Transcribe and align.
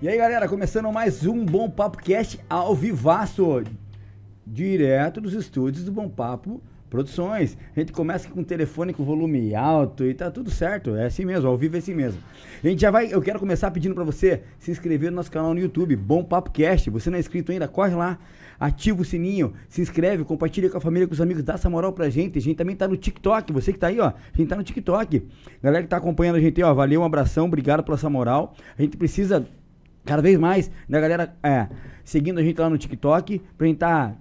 E 0.00 0.08
aí, 0.08 0.16
galera, 0.16 0.46
começando 0.48 0.92
mais 0.92 1.26
um 1.26 1.44
Bom 1.44 1.68
Papo 1.68 1.98
Cast 1.98 2.38
ao 2.48 2.72
vivaço, 2.72 3.64
direto 4.46 5.20
dos 5.20 5.32
estúdios 5.32 5.84
do 5.84 5.90
Bom 5.90 6.08
Papo 6.08 6.62
Produções. 6.88 7.58
A 7.74 7.80
gente 7.80 7.90
começa 7.90 8.28
com 8.28 8.42
o 8.42 8.44
telefone 8.44 8.94
com 8.94 9.04
volume 9.04 9.56
alto 9.56 10.04
e 10.04 10.14
tá 10.14 10.30
tudo 10.30 10.52
certo, 10.52 10.94
é 10.94 11.06
assim 11.06 11.24
mesmo, 11.24 11.48
ao 11.48 11.58
vivo 11.58 11.74
é 11.74 11.80
assim 11.80 11.94
mesmo. 11.94 12.20
A 12.62 12.68
gente 12.68 12.80
já 12.80 12.92
vai, 12.92 13.12
eu 13.12 13.20
quero 13.20 13.40
começar 13.40 13.72
pedindo 13.72 13.92
para 13.92 14.04
você 14.04 14.44
se 14.60 14.70
inscrever 14.70 15.10
no 15.10 15.16
nosso 15.16 15.32
canal 15.32 15.52
no 15.52 15.58
YouTube, 15.58 15.96
Bom 15.96 16.22
Papo 16.22 16.52
Cast. 16.52 16.88
Você 16.90 17.10
não 17.10 17.16
é 17.16 17.20
inscrito 17.20 17.50
ainda, 17.50 17.66
corre 17.66 17.96
lá, 17.96 18.20
ativa 18.60 19.02
o 19.02 19.04
sininho, 19.04 19.52
se 19.68 19.80
inscreve, 19.80 20.22
compartilha 20.22 20.70
com 20.70 20.78
a 20.78 20.80
família, 20.80 21.08
com 21.08 21.12
os 21.12 21.20
amigos, 21.20 21.42
dá 21.42 21.54
essa 21.54 21.68
moral 21.68 21.92
pra 21.92 22.08
gente. 22.08 22.38
A 22.38 22.40
gente 22.40 22.56
também 22.56 22.76
tá 22.76 22.86
no 22.86 22.96
TikTok, 22.96 23.52
você 23.52 23.72
que 23.72 23.80
tá 23.80 23.88
aí, 23.88 23.98
ó, 23.98 24.10
a 24.10 24.36
gente 24.36 24.48
tá 24.48 24.54
no 24.54 24.62
TikTok. 24.62 25.26
Galera 25.60 25.82
que 25.82 25.88
tá 25.88 25.96
acompanhando 25.96 26.36
a 26.36 26.40
gente 26.40 26.62
aí, 26.62 26.70
ó, 26.70 26.72
valeu, 26.72 27.00
um 27.00 27.04
abração, 27.04 27.46
obrigado 27.46 27.82
pela 27.82 27.96
essa 27.96 28.08
moral. 28.08 28.54
A 28.78 28.80
gente 28.80 28.96
precisa 28.96 29.44
cada 30.08 30.22
vez 30.22 30.38
mais 30.38 30.70
da 30.88 31.00
galera 31.00 31.34
é, 31.42 31.68
seguindo 32.04 32.38
a 32.38 32.42
gente 32.42 32.58
lá 32.60 32.68
no 32.70 32.78
TikTok, 32.78 33.40
pra 33.56 33.66
gente 33.66 33.78
tá, 33.78 34.14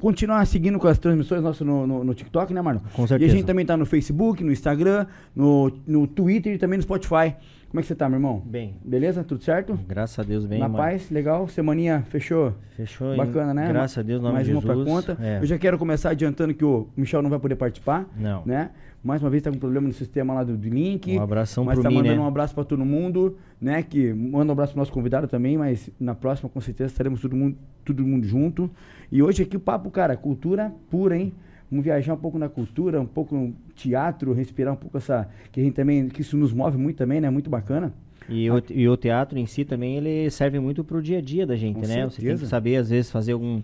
continuar 0.00 0.44
seguindo 0.46 0.78
com 0.78 0.86
as 0.88 0.98
transmissões 0.98 1.42
nossas 1.42 1.66
no, 1.66 1.86
no, 1.86 2.04
no 2.04 2.14
TikTok, 2.14 2.52
né, 2.52 2.60
Marlon? 2.62 2.80
Com 2.94 3.02
E 3.02 3.04
a 3.04 3.08
certeza. 3.08 3.32
gente 3.36 3.44
também 3.46 3.64
tá 3.64 3.76
no 3.76 3.86
Facebook, 3.86 4.42
no 4.42 4.50
Instagram, 4.52 5.06
no, 5.34 5.70
no 5.86 6.06
Twitter 6.06 6.54
e 6.54 6.58
também 6.58 6.76
no 6.78 6.82
Spotify. 6.82 7.34
Como 7.68 7.80
é 7.80 7.82
que 7.82 7.88
você 7.88 7.94
tá, 7.96 8.08
meu 8.08 8.18
irmão? 8.18 8.40
Bem, 8.46 8.76
Beleza? 8.84 9.24
Tudo 9.24 9.42
certo? 9.42 9.76
graças 9.88 10.16
a 10.18 10.22
Deus, 10.22 10.46
bem. 10.46 10.60
Na 10.60 10.68
mano. 10.68 10.78
paz, 10.84 11.10
legal. 11.10 11.48
Semaninha 11.48 12.04
fechou? 12.08 12.54
Fechou. 12.76 13.16
Bacana, 13.16 13.52
né? 13.52 13.66
Graças 13.68 13.98
a 13.98 14.02
Deus, 14.02 14.20
no 14.20 14.24
nome 14.28 14.34
Mais 14.34 14.46
de 14.46 14.52
uma 14.52 14.60
Jesus. 14.60 14.84
pra 14.84 14.92
conta. 14.94 15.18
É. 15.20 15.38
Eu 15.40 15.46
já 15.46 15.58
quero 15.58 15.76
começar 15.76 16.10
adiantando 16.10 16.54
que 16.54 16.64
o 16.64 16.88
Michel 16.96 17.20
não 17.20 17.28
vai 17.30 17.38
poder 17.40 17.56
participar, 17.56 18.06
Não. 18.16 18.42
né? 18.46 18.70
Mais 19.04 19.22
uma 19.22 19.28
vez 19.28 19.42
tá 19.42 19.50
com 19.50 19.58
problema 19.58 19.86
no 19.86 19.92
sistema 19.92 20.32
lá 20.32 20.42
do, 20.42 20.56
do 20.56 20.68
link. 20.68 21.16
Um 21.18 21.20
abração 21.20 21.62
mas 21.62 21.74
pro 21.74 21.82
tá 21.82 21.90
mim, 21.90 21.96
mandando 21.96 22.16
né? 22.16 22.22
um 22.22 22.26
abraço 22.26 22.54
pra 22.54 22.64
todo 22.64 22.84
mundo, 22.86 23.36
né? 23.60 23.82
Que 23.82 24.14
manda 24.14 24.46
um 24.50 24.52
abraço 24.52 24.72
pro 24.72 24.80
nosso 24.80 24.90
convidado 24.90 25.28
também, 25.28 25.58
mas 25.58 25.90
na 26.00 26.14
próxima 26.14 26.48
com 26.48 26.60
certeza 26.60 26.90
estaremos 26.90 27.20
todo 27.20 27.36
mundo, 27.36 27.56
todo 27.84 28.02
mundo 28.02 28.26
junto. 28.26 28.70
E 29.12 29.22
hoje 29.22 29.42
aqui 29.42 29.58
o 29.58 29.60
papo, 29.60 29.90
cara, 29.90 30.16
cultura 30.16 30.72
pura, 30.90 31.18
hein? 31.18 31.34
Vamos 31.70 31.84
viajar 31.84 32.14
um 32.14 32.16
pouco 32.16 32.38
na 32.38 32.48
cultura, 32.48 33.00
um 33.00 33.06
pouco 33.06 33.34
no 33.34 33.54
teatro, 33.74 34.32
respirar 34.32 34.72
um 34.72 34.76
pouco 34.76 34.96
essa 34.96 35.28
que 35.52 35.60
a 35.60 35.62
gente 35.62 35.74
também 35.74 36.08
que 36.08 36.22
isso 36.22 36.36
nos 36.36 36.52
move 36.52 36.78
muito 36.78 36.96
também, 36.96 37.20
né? 37.20 37.28
Muito 37.28 37.50
bacana. 37.50 37.92
E, 38.26 38.50
o, 38.50 38.62
e 38.70 38.88
o 38.88 38.96
teatro 38.96 39.38
em 39.38 39.44
si 39.44 39.66
também, 39.66 39.98
ele 39.98 40.30
serve 40.30 40.58
muito 40.58 40.82
pro 40.82 41.02
dia 41.02 41.18
a 41.18 41.20
dia 41.20 41.46
da 41.46 41.56
gente, 41.56 41.74
Com 41.74 41.80
né? 41.82 41.86
Você 41.86 41.92
tem 41.94 42.10
certeza. 42.10 42.44
que 42.44 42.48
saber, 42.48 42.76
às 42.76 42.88
vezes, 42.88 43.10
fazer 43.10 43.32
algum... 43.32 43.60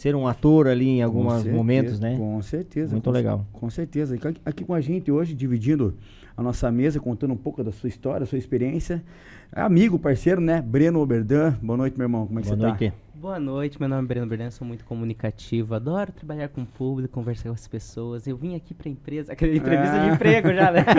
Ser 0.00 0.16
um 0.16 0.26
ator 0.26 0.66
ali 0.66 0.88
em 0.88 1.02
alguns 1.02 1.44
momentos, 1.44 2.00
né? 2.00 2.16
Com 2.16 2.40
certeza. 2.40 2.92
Muito 2.92 3.04
com 3.04 3.10
legal. 3.10 3.44
Com 3.52 3.68
certeza. 3.68 4.14
Aqui, 4.14 4.40
aqui 4.46 4.64
com 4.64 4.72
a 4.72 4.80
gente 4.80 5.12
hoje, 5.12 5.34
dividindo 5.34 5.94
a 6.34 6.42
nossa 6.42 6.72
mesa, 6.72 6.98
contando 6.98 7.34
um 7.34 7.36
pouco 7.36 7.62
da 7.62 7.70
sua 7.70 7.86
história, 7.86 8.20
da 8.20 8.26
sua 8.26 8.38
experiência. 8.38 9.04
Amigo, 9.52 9.98
parceiro, 9.98 10.40
né? 10.40 10.62
Breno 10.62 11.00
Oberdan. 11.00 11.54
Boa 11.60 11.76
noite, 11.76 11.98
meu 11.98 12.06
irmão. 12.06 12.26
Como 12.26 12.38
é 12.38 12.42
que 12.42 12.48
Boa 12.48 12.56
você 12.56 12.62
noite. 12.62 12.78
tá? 12.78 12.78
Boa 12.78 12.90
noite, 12.90 13.09
meu 13.22 13.88
nome 13.88 14.04
é 14.04 14.06
Breno 14.06 14.26
Berdan, 14.26 14.50
sou 14.50 14.66
muito 14.66 14.82
comunicativo, 14.86 15.74
adoro 15.74 16.10
trabalhar 16.10 16.48
com 16.48 16.62
o 16.62 16.66
público, 16.66 17.12
conversar 17.12 17.50
com 17.50 17.54
as 17.54 17.68
pessoas. 17.68 18.26
Eu 18.26 18.34
vim 18.34 18.54
aqui 18.56 18.72
pra 18.72 18.88
empresa, 18.88 19.32
aquela 19.34 19.54
entrevista 19.54 19.94
Ah. 19.96 20.08
de 20.08 20.14
emprego 20.14 20.48
já, 20.54 20.70
né? 20.72 20.84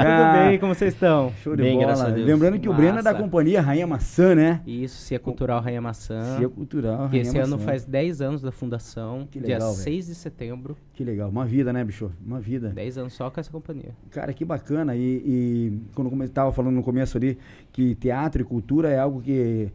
Ah. 0.00 0.32
Tudo 0.34 0.48
bem, 0.48 0.58
como 0.58 0.74
vocês 0.74 0.94
estão? 0.94 1.32
Show 1.42 1.54
de 1.56 1.62
Bem, 1.62 1.74
bola. 1.74 1.86
graças 1.86 2.04
a 2.06 2.10
Deus. 2.10 2.26
Lembrando 2.26 2.58
que 2.58 2.68
o 2.68 2.74
Breno 2.74 2.98
é 2.98 3.02
da 3.02 3.12
Massa. 3.12 3.22
companhia 3.22 3.60
Rainha 3.60 3.86
Maçã, 3.86 4.34
né? 4.34 4.60
Isso, 4.66 4.96
Cia 4.98 5.18
Cultural 5.18 5.60
Rainha 5.60 5.80
Maçã. 5.80 6.36
Cia 6.38 6.48
Cultural, 6.48 6.96
que 7.08 7.16
Rainha 7.16 7.22
esse 7.22 7.38
ano 7.38 7.52
Maçã. 7.56 7.64
faz 7.64 7.84
10 7.84 8.20
anos 8.20 8.42
da 8.42 8.50
fundação, 8.52 9.26
Que 9.30 9.38
dia 9.40 9.54
legal, 9.56 9.72
velho. 9.72 9.82
6 9.84 10.06
de 10.06 10.14
setembro. 10.14 10.76
Que 10.94 11.04
legal. 11.04 11.28
Uma 11.30 11.44
vida, 11.46 11.72
né, 11.72 11.84
bicho? 11.84 12.10
Uma 12.24 12.40
vida. 12.40 12.68
10 12.70 12.98
anos 12.98 13.12
só 13.12 13.30
com 13.30 13.38
essa 13.40 13.50
companhia. 13.50 13.90
Cara, 14.10 14.32
que 14.32 14.44
bacana. 14.44 14.94
E, 14.96 15.00
e 15.24 15.80
quando 15.94 16.10
eu 16.12 16.24
estava 16.24 16.52
falando 16.52 16.74
no 16.74 16.82
começo 16.82 17.16
ali, 17.16 17.38
que 17.72 17.94
teatro 17.96 18.42
e 18.42 18.44
cultura 18.44 18.90
é 18.90 18.98
algo 18.98 19.20
que 19.20 19.68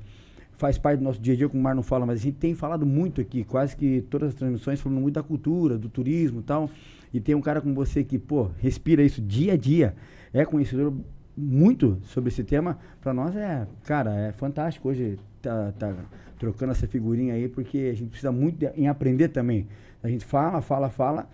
faz 0.64 0.78
parte 0.78 1.00
do 1.00 1.04
nosso 1.04 1.20
dia 1.20 1.34
a 1.34 1.36
dia, 1.36 1.50
como 1.50 1.60
o 1.60 1.64
Mar 1.64 1.76
não 1.76 1.84
fala, 1.84 2.06
mas 2.06 2.22
a 2.22 2.24
gente 2.24 2.38
tem 2.38 2.56
falado 2.56 2.86
muito 2.86 3.20
aqui, 3.20 3.44
quase 3.44 3.76
que 3.76 4.00
todas 4.10 4.30
as 4.30 4.34
transmissões 4.34 4.80
falando 4.80 5.02
muito 5.02 5.16
da 5.16 5.22
cultura, 5.22 5.78
do 5.78 5.90
turismo 5.90 6.40
e 6.40 6.44
tal. 6.44 6.70
E 7.14 7.20
tem 7.20 7.36
um 7.36 7.42
cara 7.42 7.60
como 7.60 7.76
você 7.76 8.02
que, 8.02 8.18
pô, 8.18 8.50
respira 8.62 9.04
isso 9.04 9.22
dia 9.22 9.54
a 9.54 9.58
dia, 9.58 9.94
é 10.34 10.46
conhecedor 10.46 10.94
muito 11.36 11.98
sobre 12.06 12.30
esse 12.30 12.46
tema. 12.46 12.80
Pra 13.02 13.14
nós 13.14 13.36
é, 13.36 13.68
cara, 13.84 14.16
é 14.16 14.32
fantástico 14.32 14.88
hoje 14.88 15.20
tá, 15.42 15.74
tá 15.78 15.94
trocando 16.40 16.72
essa 16.72 16.88
figurinha 16.88 17.34
aí, 17.34 17.50
porque 17.50 17.90
a 17.92 17.94
gente 17.94 18.08
precisa 18.08 18.32
muito 18.32 18.60
de- 18.60 18.72
em 18.78 18.88
aprender 18.88 19.28
também. 19.28 19.68
A 20.02 20.08
gente 20.08 20.24
fala, 20.24 20.62
fala, 20.62 20.90
fala 20.90 21.28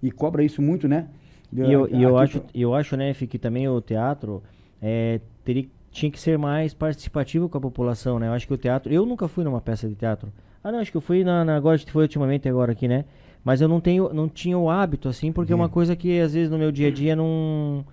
e 0.00 0.12
cobra 0.12 0.44
isso 0.44 0.62
muito, 0.62 0.86
né? 0.86 1.08
E 1.52 1.72
eu, 1.72 1.88
eu, 2.02 2.16
acho, 2.18 2.40
eu 2.54 2.72
acho, 2.72 2.96
né, 2.96 3.12
Fih, 3.14 3.26
que 3.26 3.36
também 3.38 3.66
o 3.68 3.80
teatro 3.80 4.44
é, 4.80 5.20
teria, 5.44 5.66
tinha 5.96 6.10
que 6.10 6.20
ser 6.20 6.36
mais 6.36 6.74
participativo 6.74 7.48
com 7.48 7.56
a 7.56 7.60
população, 7.60 8.18
né? 8.18 8.28
Eu 8.28 8.32
acho 8.32 8.46
que 8.46 8.52
o 8.52 8.58
teatro... 8.58 8.92
Eu 8.92 9.06
nunca 9.06 9.26
fui 9.26 9.42
numa 9.42 9.60
peça 9.60 9.88
de 9.88 9.94
teatro. 9.94 10.30
Ah, 10.62 10.70
não, 10.70 10.78
acho 10.80 10.90
que 10.90 10.96
eu 10.96 11.00
fui 11.00 11.24
na... 11.24 11.44
na 11.44 11.56
agora, 11.56 11.74
a 11.74 11.78
gente 11.78 11.90
foi 11.90 12.02
ultimamente 12.02 12.46
agora 12.48 12.72
aqui, 12.72 12.86
né? 12.86 13.04
Mas 13.42 13.60
eu 13.60 13.68
não 13.68 13.80
tenho, 13.80 14.12
não 14.12 14.28
tinha 14.28 14.58
o 14.58 14.68
hábito, 14.68 15.08
assim, 15.08 15.32
porque 15.32 15.52
é 15.52 15.56
uma 15.56 15.68
De- 15.68 15.72
coisa 15.72 15.96
que 15.96 16.20
às 16.20 16.34
vezes 16.34 16.50
no 16.50 16.58
meu 16.58 16.70
dia 16.70 16.88
a 16.88 16.90
dia 16.90 17.16
não... 17.16 17.84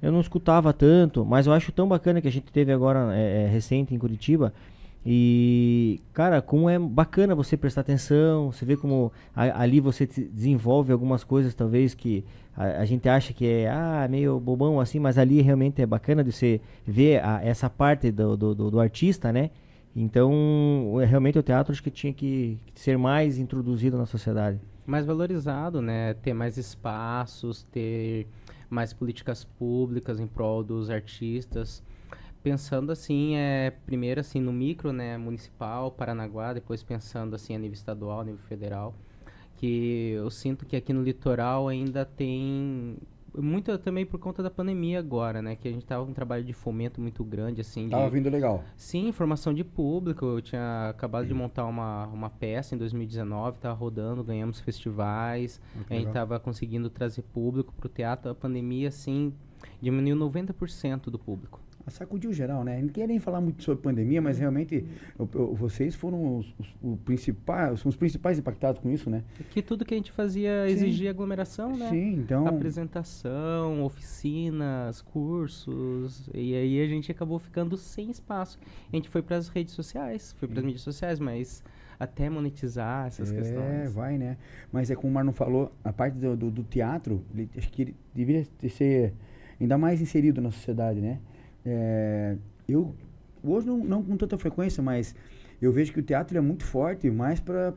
Eu 0.00 0.12
não 0.12 0.20
escutava 0.20 0.72
tanto, 0.72 1.24
mas 1.24 1.46
eu 1.46 1.52
acho 1.52 1.72
tão 1.72 1.88
bacana 1.88 2.20
que 2.20 2.28
a 2.28 2.30
gente 2.30 2.52
teve 2.52 2.72
agora, 2.72 3.14
é, 3.14 3.44
é, 3.44 3.46
recente, 3.48 3.94
em 3.94 3.98
Curitiba. 3.98 4.52
E, 5.06 6.00
cara, 6.12 6.40
como 6.40 6.68
é 6.68 6.78
bacana 6.78 7.34
você 7.34 7.56
prestar 7.56 7.82
atenção, 7.82 8.50
você 8.50 8.64
vê 8.64 8.76
como 8.76 9.12
a- 9.36 9.60
ali 9.62 9.78
você 9.78 10.06
desenvolve 10.06 10.92
algumas 10.92 11.22
coisas, 11.22 11.54
talvez, 11.54 11.92
que 11.94 12.24
a, 12.56 12.80
a 12.80 12.84
gente 12.86 13.06
acha 13.08 13.32
que 13.34 13.46
é 13.46 13.68
ah, 13.70 14.06
meio 14.10 14.40
bobão 14.40 14.80
assim, 14.80 14.98
mas 14.98 15.18
ali 15.18 15.42
realmente 15.42 15.82
é 15.82 15.86
bacana 15.86 16.24
de 16.24 16.32
você 16.32 16.60
ver 16.86 17.22
a- 17.22 17.40
essa 17.44 17.68
parte 17.68 18.10
do, 18.10 18.36
do, 18.36 18.54
do- 18.54 18.70
do 18.70 18.80
artista, 18.80 19.30
né? 19.32 19.50
Então, 19.94 20.32
o- 20.94 20.98
realmente 20.98 21.38
o 21.38 21.42
teatro 21.42 21.72
acho 21.72 21.82
que 21.82 21.90
tinha 21.90 22.12
que 22.12 22.58
ser 22.74 22.96
mais 22.96 23.38
introduzido 23.38 23.98
na 23.98 24.06
sociedade. 24.06 24.58
mais 24.86 25.06
valorizado, 25.06 25.80
né? 25.80 26.12
Ter 26.14 26.34
mais 26.34 26.58
espaços, 26.58 27.62
ter 27.72 28.26
mais 28.68 28.92
políticas 28.92 29.42
públicas 29.44 30.18
em 30.20 30.26
prol 30.26 30.62
dos 30.64 30.90
artistas. 30.90 31.82
Pensando 32.44 32.92
assim, 32.92 33.36
é, 33.36 33.72
primeiro 33.86 34.20
assim 34.20 34.38
no 34.38 34.52
micro, 34.52 34.92
né, 34.92 35.16
municipal, 35.16 35.90
Paranaguá, 35.90 36.52
depois 36.52 36.82
pensando 36.82 37.34
assim 37.34 37.54
a 37.56 37.58
nível 37.58 37.72
estadual, 37.72 38.20
a 38.20 38.24
nível 38.24 38.42
federal, 38.46 38.94
que 39.56 40.10
eu 40.14 40.30
sinto 40.30 40.66
que 40.66 40.76
aqui 40.76 40.92
no 40.92 41.02
litoral 41.02 41.68
ainda 41.68 42.04
tem 42.04 42.98
muito 43.34 43.76
também 43.78 44.04
por 44.04 44.20
conta 44.20 44.42
da 44.42 44.50
pandemia 44.50 44.98
agora, 44.98 45.40
né, 45.40 45.56
que 45.56 45.66
a 45.66 45.70
gente 45.70 45.86
tava 45.86 46.04
com 46.04 46.10
um 46.10 46.14
trabalho 46.14 46.44
de 46.44 46.52
fomento 46.52 47.00
muito 47.00 47.24
grande 47.24 47.62
assim, 47.62 47.86
de, 47.86 47.92
Tava 47.92 48.10
vindo 48.10 48.28
legal. 48.28 48.62
Sim, 48.76 49.10
formação 49.10 49.54
de 49.54 49.64
público. 49.64 50.26
Eu 50.26 50.42
tinha 50.42 50.90
acabado 50.90 51.26
de 51.26 51.32
montar 51.32 51.64
uma, 51.64 52.08
uma 52.08 52.28
peça 52.28 52.74
em 52.74 52.78
2019, 52.78 53.56
estava 53.56 53.74
rodando, 53.74 54.22
ganhamos 54.22 54.60
festivais, 54.60 55.62
que 55.72 55.94
a 55.94 55.96
gente 55.96 56.08
legal. 56.08 56.10
estava 56.10 56.38
conseguindo 56.38 56.90
trazer 56.90 57.22
público 57.22 57.72
para 57.72 57.86
o 57.86 57.88
teatro. 57.88 58.30
A 58.30 58.34
pandemia, 58.34 58.88
assim, 58.88 59.32
diminuiu 59.80 60.14
90% 60.14 61.04
do 61.04 61.18
público. 61.18 61.58
Sacudiu 61.90 62.32
geral, 62.32 62.64
né? 62.64 62.80
Não 62.80 62.88
queria 62.88 63.06
nem 63.06 63.18
falar 63.18 63.40
muito 63.40 63.62
sobre 63.62 63.82
pandemia, 63.82 64.20
mas 64.22 64.38
realmente 64.38 64.84
vocês 65.52 65.94
foram 65.94 66.38
os, 66.38 66.54
os- 66.58 66.74
o 66.82 66.96
principal, 66.96 67.76
são 67.76 67.88
os 67.88 67.96
principais 67.96 68.38
impactados 68.38 68.80
com 68.80 68.90
isso, 68.90 69.10
né? 69.10 69.22
Que 69.50 69.60
tudo 69.62 69.84
que 69.84 69.92
a 69.94 69.96
gente 69.96 70.10
fazia 70.10 70.64
Sim. 70.66 70.72
exigia 70.72 71.10
aglomeração, 71.10 71.76
né? 71.76 71.88
Sim, 71.90 72.14
então. 72.14 72.46
Apresentação, 72.46 73.82
oficinas, 73.84 75.02
cursos, 75.02 76.28
e 76.34 76.54
aí 76.54 76.80
a 76.82 76.86
gente 76.86 77.10
acabou 77.10 77.38
ficando 77.38 77.76
sem 77.76 78.10
espaço. 78.10 78.58
A 78.92 78.96
gente 78.96 79.08
foi 79.08 79.22
para 79.22 79.36
as 79.36 79.48
redes 79.48 79.74
sociais, 79.74 80.34
foi 80.38 80.48
para 80.48 80.58
as 80.60 80.64
mídias 80.64 80.82
sociais, 80.82 81.18
mas 81.20 81.62
até 82.00 82.28
monetizar 82.28 83.06
essas 83.06 83.30
é, 83.30 83.34
questões. 83.36 83.92
vai, 83.92 84.18
né? 84.18 84.36
Mas 84.72 84.90
é 84.90 84.94
como 84.96 85.08
o 85.10 85.14
Marlon 85.14 85.32
falou, 85.32 85.72
a 85.84 85.92
parte 85.92 86.16
do, 86.18 86.36
do- 86.36 86.50
do 86.50 86.62
teatro, 86.64 87.22
ele, 87.34 87.48
acho 87.56 87.70
que 87.70 87.82
ele 87.82 87.96
deveria 88.14 88.46
ser 88.68 89.12
ainda 89.60 89.78
mais 89.78 90.00
inserido 90.00 90.40
na 90.40 90.50
sociedade, 90.50 91.00
né? 91.00 91.20
É, 91.64 92.36
eu, 92.68 92.94
hoje 93.42 93.66
não, 93.66 93.78
não 93.78 94.02
com 94.02 94.16
tanta 94.16 94.36
frequência, 94.38 94.82
mas 94.82 95.14
eu 95.62 95.72
vejo 95.72 95.92
que 95.92 96.00
o 96.00 96.02
teatro 96.02 96.36
é 96.36 96.40
muito 96.40 96.64
forte, 96.64 97.10
mais 97.10 97.40
para 97.40 97.72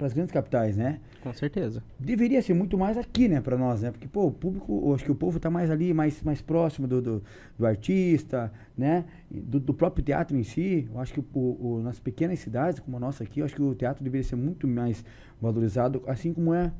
as 0.00 0.12
grandes 0.12 0.32
capitais, 0.32 0.76
né? 0.76 1.00
Com 1.20 1.32
certeza. 1.32 1.82
Deveria 1.98 2.40
ser 2.42 2.54
muito 2.54 2.76
mais 2.78 2.96
aqui, 2.96 3.26
né, 3.26 3.40
pra 3.40 3.56
nós, 3.56 3.82
né? 3.82 3.90
Porque, 3.90 4.06
pô, 4.06 4.26
o 4.26 4.30
público, 4.30 4.94
acho 4.94 5.04
que 5.04 5.10
o 5.10 5.14
povo 5.14 5.40
tá 5.40 5.50
mais 5.50 5.70
ali, 5.70 5.92
mais, 5.94 6.22
mais 6.22 6.40
próximo 6.40 6.86
do, 6.86 7.00
do, 7.02 7.22
do 7.58 7.66
artista, 7.66 8.52
né? 8.76 9.04
Do, 9.30 9.58
do 9.58 9.74
próprio 9.74 10.04
teatro 10.04 10.36
em 10.36 10.44
si. 10.44 10.86
Eu 10.92 11.00
acho 11.00 11.12
que 11.14 11.20
o, 11.20 11.24
o- 11.38 11.80
nas 11.82 11.98
pequenas 11.98 12.38
cidades, 12.38 12.78
como 12.78 12.96
a 12.98 13.00
nossa 13.00 13.24
aqui, 13.24 13.40
eu 13.40 13.46
acho 13.46 13.54
que 13.56 13.62
o 13.62 13.74
teatro 13.74 14.04
deveria 14.04 14.22
ser 14.24 14.36
muito 14.36 14.68
mais 14.68 15.04
valorizado, 15.40 16.02
assim 16.06 16.32
como 16.32 16.52
é 16.54 16.70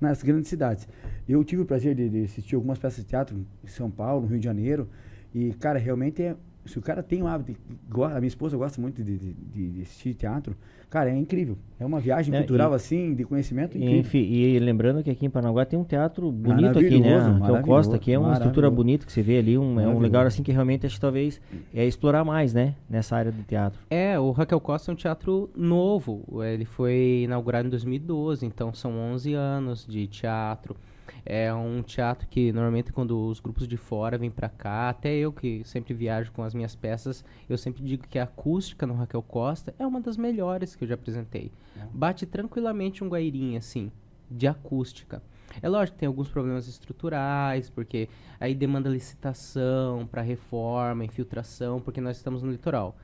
nas 0.00 0.22
grandes 0.22 0.48
cidades. 0.48 0.88
Eu 1.28 1.44
tive 1.44 1.60
o 1.62 1.66
prazer 1.66 1.94
de, 1.94 2.08
de 2.08 2.24
assistir 2.24 2.54
algumas 2.56 2.78
peças 2.78 3.04
de 3.04 3.10
teatro 3.10 3.36
em 3.62 3.68
São 3.68 3.90
Paulo, 3.90 4.22
no 4.22 4.28
Rio 4.28 4.38
de 4.38 4.44
Janeiro, 4.44 4.88
e, 5.34 5.52
cara, 5.54 5.78
realmente 5.78 6.22
é 6.22 6.36
se 6.66 6.78
o 6.78 6.82
cara 6.82 7.02
tem 7.02 7.22
um 7.22 7.26
hábito, 7.26 7.58
a 8.04 8.20
minha 8.20 8.28
esposa 8.28 8.54
gosta 8.54 8.78
muito 8.80 9.02
de, 9.02 9.16
de, 9.16 9.32
de- 9.32 9.80
assistir 9.82 10.12
teatro, 10.12 10.54
cara, 10.90 11.10
é 11.10 11.16
incrível. 11.16 11.56
É 11.80 11.86
uma 11.86 11.98
viagem 11.98 12.32
É, 12.34 12.38
cultural 12.38 12.72
e- 12.72 12.74
assim, 12.76 13.14
de 13.14 13.24
conhecimento 13.24 13.76
E, 13.76 13.80
incrível. 13.80 14.00
enfim, 14.00 14.18
e 14.18 14.58
lembrando 14.58 15.02
que 15.02 15.10
aqui 15.10 15.24
em 15.24 15.30
Paranaguá 15.30 15.64
tem 15.64 15.78
um 15.78 15.84
teatro 15.84 16.30
bonito 16.30 16.78
aqui, 16.78 17.00
né? 17.00 17.18
Que 17.44 17.50
é 17.50 17.52
o 17.52 17.62
Costa, 17.62 17.98
que 17.98 18.12
é 18.12 18.18
uma 18.18 18.34
estrutura 18.34 18.70
bonita 18.70 19.06
que 19.06 19.12
você 19.12 19.22
vê 19.22 19.38
ali, 19.38 19.56
um, 19.56 19.80
é 19.80 19.88
um 19.88 19.98
lugar 19.98 20.26
assim 20.26 20.42
que 20.42 20.52
realmente 20.52 20.84
acho 20.84 20.96
que 20.96 21.00
talvez 21.00 21.40
é 21.74 21.84
explorar 21.86 22.24
mais, 22.24 22.52
né? 22.52 22.74
Nessa 22.90 23.16
área 23.16 23.32
do 23.32 23.42
teatro. 23.42 23.80
É, 23.88 24.20
o 24.20 24.30
Raquel 24.30 24.60
Costa 24.60 24.90
é 24.90 24.92
um 24.92 24.96
teatro 24.96 25.48
novo. 25.56 26.24
Ele 26.44 26.66
foi 26.66 27.22
inaugurado 27.24 27.66
em 27.68 27.70
2012, 27.70 28.44
então 28.44 28.72
são 28.74 28.92
11 28.98 29.32
anos 29.32 29.86
de 29.86 30.06
teatro. 30.06 30.76
É 31.24 31.52
um 31.52 31.82
teatro 31.82 32.26
que 32.28 32.52
normalmente 32.52 32.92
quando 32.92 33.28
os 33.28 33.40
grupos 33.40 33.66
de 33.66 33.76
fora 33.76 34.18
vêm 34.18 34.30
pra 34.30 34.48
cá, 34.48 34.88
até 34.88 35.14
eu 35.14 35.32
que 35.32 35.62
sempre 35.64 35.94
viajo 35.94 36.32
com 36.32 36.42
as 36.42 36.54
minhas 36.54 36.74
peças, 36.74 37.24
eu 37.48 37.58
sempre 37.58 37.82
digo 37.82 38.06
que 38.08 38.18
a 38.18 38.24
acústica 38.24 38.86
no 38.86 38.94
Raquel 38.94 39.22
Costa 39.22 39.74
é 39.78 39.86
uma 39.86 40.00
das 40.00 40.16
melhores 40.16 40.74
que 40.74 40.84
eu 40.84 40.88
já 40.88 40.94
apresentei. 40.94 41.52
Bate 41.92 42.26
tranquilamente 42.26 43.02
um 43.04 43.08
guairinho 43.08 43.58
assim, 43.58 43.90
de 44.30 44.46
acústica. 44.46 45.22
É 45.60 45.68
lógico 45.68 45.96
que 45.96 46.00
tem 46.00 46.06
alguns 46.06 46.28
problemas 46.28 46.68
estruturais, 46.68 47.68
porque 47.68 48.08
aí 48.38 48.54
demanda 48.54 48.88
licitação 48.88 50.06
para 50.06 50.22
reforma, 50.22 51.04
infiltração, 51.04 51.80
porque 51.80 52.00
nós 52.00 52.16
estamos 52.16 52.42
no 52.42 52.52
litoral. 52.52 52.96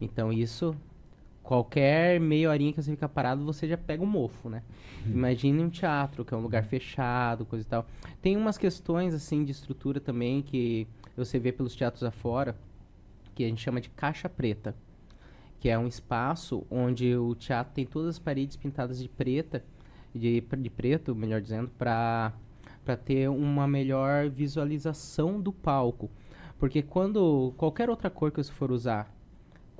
Então 0.00 0.32
isso, 0.32 0.74
qualquer 1.42 2.20
meia 2.20 2.50
horinha 2.50 2.72
que 2.72 2.82
você 2.82 2.90
fica 2.90 3.08
parado, 3.08 3.44
você 3.44 3.66
já 3.66 3.76
pega 3.76 4.02
um 4.02 4.06
mofo, 4.06 4.48
né? 4.48 4.62
Imagine 5.06 5.62
um 5.62 5.70
teatro, 5.70 6.24
que 6.24 6.34
é 6.34 6.36
um 6.36 6.42
lugar 6.42 6.64
fechado, 6.64 7.44
coisa 7.46 7.64
e 7.64 7.68
tal. 7.68 7.86
Tem 8.20 8.36
umas 8.36 8.58
questões, 8.58 9.14
assim, 9.14 9.44
de 9.44 9.52
estrutura 9.52 9.98
também, 9.98 10.42
que 10.42 10.86
você 11.16 11.38
vê 11.38 11.50
pelos 11.50 11.74
teatros 11.74 12.04
afora, 12.04 12.56
que 13.34 13.44
a 13.44 13.48
gente 13.48 13.62
chama 13.62 13.80
de 13.80 13.88
caixa 13.90 14.28
preta. 14.28 14.74
Que 15.58 15.68
é 15.68 15.78
um 15.78 15.86
espaço 15.86 16.66
onde 16.70 17.14
o 17.16 17.34
teatro 17.34 17.74
tem 17.74 17.84
todas 17.84 18.10
as 18.10 18.18
paredes 18.18 18.56
pintadas 18.56 18.98
de 18.98 19.08
preta, 19.08 19.64
de, 20.14 20.40
de 20.40 20.70
preto, 20.70 21.14
melhor 21.14 21.40
dizendo, 21.40 21.70
para 21.76 22.32
para 22.84 22.96
ter 22.96 23.28
uma 23.28 23.68
melhor 23.68 24.28
visualização 24.30 25.40
do 25.40 25.52
palco. 25.52 26.10
Porque 26.58 26.82
quando 26.82 27.52
qualquer 27.56 27.88
outra 27.88 28.10
cor 28.10 28.30
que 28.30 28.42
você 28.42 28.52
for 28.52 28.72
usar, 28.72 29.14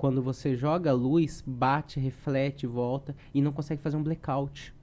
quando 0.01 0.19
você 0.19 0.55
joga 0.55 0.89
a 0.89 0.93
luz, 0.95 1.43
bate, 1.45 1.99
reflete, 1.99 2.65
volta 2.65 3.15
e 3.31 3.39
não 3.39 3.51
consegue 3.51 3.83
fazer 3.83 3.97
um 3.97 4.01
blackout. 4.01 4.73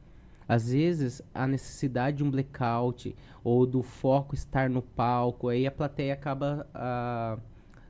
Às 0.46 0.70
vezes, 0.70 1.20
a 1.34 1.44
necessidade 1.44 2.18
de 2.18 2.22
um 2.22 2.30
blackout 2.30 3.16
ou 3.42 3.66
do 3.66 3.82
foco 3.82 4.36
estar 4.36 4.70
no 4.70 4.80
palco, 4.80 5.48
aí 5.48 5.66
a 5.66 5.72
plateia 5.72 6.12
acaba 6.14 6.68
ah, 6.72 7.36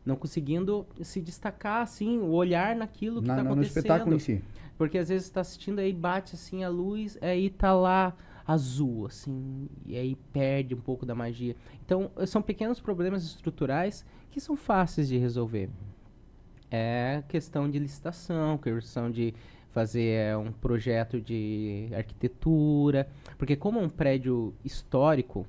não 0.06 0.16
conseguindo 0.16 0.86
se 1.02 1.20
destacar, 1.20 1.82
assim, 1.82 2.16
o 2.18 2.30
olhar 2.30 2.74
naquilo 2.74 3.20
que 3.20 3.28
está 3.28 3.42
no 3.42 3.52
acontecendo. 3.52 3.76
espetáculo 3.76 4.16
em 4.16 4.18
si. 4.18 4.42
Porque 4.78 4.96
às 4.96 5.10
vezes 5.10 5.26
está 5.26 5.42
assistindo 5.42 5.80
aí 5.80 5.92
bate 5.92 6.34
assim 6.34 6.64
a 6.64 6.70
luz, 6.70 7.18
aí 7.20 7.50
tá 7.50 7.74
lá 7.74 8.16
azul, 8.46 9.04
assim, 9.04 9.68
e 9.84 9.98
aí 9.98 10.16
perde 10.32 10.74
um 10.74 10.80
pouco 10.80 11.04
da 11.04 11.14
magia. 11.14 11.54
Então, 11.84 12.10
são 12.26 12.40
pequenos 12.40 12.80
problemas 12.80 13.22
estruturais 13.22 14.02
que 14.30 14.40
são 14.40 14.56
fáceis 14.56 15.08
de 15.08 15.18
resolver. 15.18 15.68
É 16.70 17.22
questão 17.28 17.70
de 17.70 17.78
licitação, 17.78 18.58
questão 18.58 19.10
de 19.10 19.34
fazer 19.70 20.14
eh, 20.14 20.36
um 20.36 20.52
projeto 20.52 21.20
de 21.20 21.88
arquitetura, 21.94 23.08
porque 23.36 23.56
como 23.56 23.78
é 23.78 23.82
um 23.82 23.88
prédio 23.88 24.54
histórico, 24.64 25.46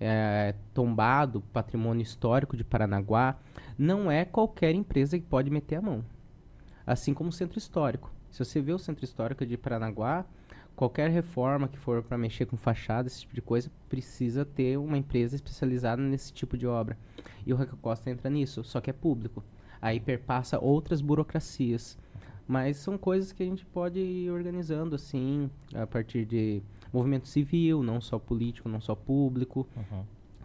é, 0.00 0.54
tombado, 0.72 1.42
patrimônio 1.52 2.02
histórico 2.02 2.56
de 2.56 2.64
Paranaguá, 2.64 3.36
não 3.78 4.10
é 4.10 4.24
qualquer 4.24 4.74
empresa 4.74 5.18
que 5.18 5.24
pode 5.26 5.50
meter 5.50 5.76
a 5.76 5.82
mão. 5.82 6.04
Assim 6.86 7.12
como 7.12 7.28
o 7.28 7.32
centro 7.32 7.58
histórico. 7.58 8.10
Se 8.30 8.42
você 8.42 8.60
vê 8.60 8.72
o 8.72 8.78
centro 8.78 9.04
histórico 9.04 9.44
de 9.44 9.58
Paranaguá, 9.58 10.24
qualquer 10.74 11.10
reforma 11.10 11.68
que 11.68 11.78
for 11.78 12.02
para 12.02 12.16
mexer 12.16 12.46
com 12.46 12.56
fachada, 12.56 13.08
esse 13.08 13.20
tipo 13.20 13.34
de 13.34 13.42
coisa, 13.42 13.70
precisa 13.88 14.44
ter 14.44 14.78
uma 14.78 14.96
empresa 14.96 15.36
especializada 15.36 16.00
nesse 16.00 16.32
tipo 16.32 16.56
de 16.56 16.66
obra. 16.66 16.96
E 17.44 17.52
o 17.52 17.56
Raquel 17.56 17.78
Costa 17.82 18.10
entra 18.10 18.30
nisso, 18.30 18.64
só 18.64 18.80
que 18.80 18.88
é 18.88 18.92
público. 18.92 19.44
Aí 19.80 19.98
perpassa 20.00 20.58
outras 20.58 21.00
burocracias. 21.00 21.96
Mas 22.46 22.76
são 22.78 22.98
coisas 22.98 23.32
que 23.32 23.42
a 23.42 23.46
gente 23.46 23.64
pode 23.64 24.00
ir 24.00 24.30
organizando 24.30 24.94
assim, 24.96 25.48
a 25.72 25.86
partir 25.86 26.24
de 26.24 26.60
movimento 26.92 27.28
civil, 27.28 27.82
não 27.82 28.00
só 28.00 28.18
político, 28.18 28.68
não 28.68 28.80
só 28.80 28.94
público, 28.94 29.66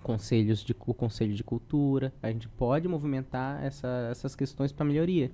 conselhos 0.03 0.63
de 0.63 0.75
o 0.85 0.93
conselho 0.93 1.33
de 1.33 1.43
cultura. 1.43 2.13
A 2.21 2.29
gente 2.31 2.47
pode 2.47 2.87
movimentar 2.87 3.63
essa- 3.63 4.07
essas 4.11 4.35
questões 4.35 4.71
para 4.71 4.85
melhoria. 4.85 5.31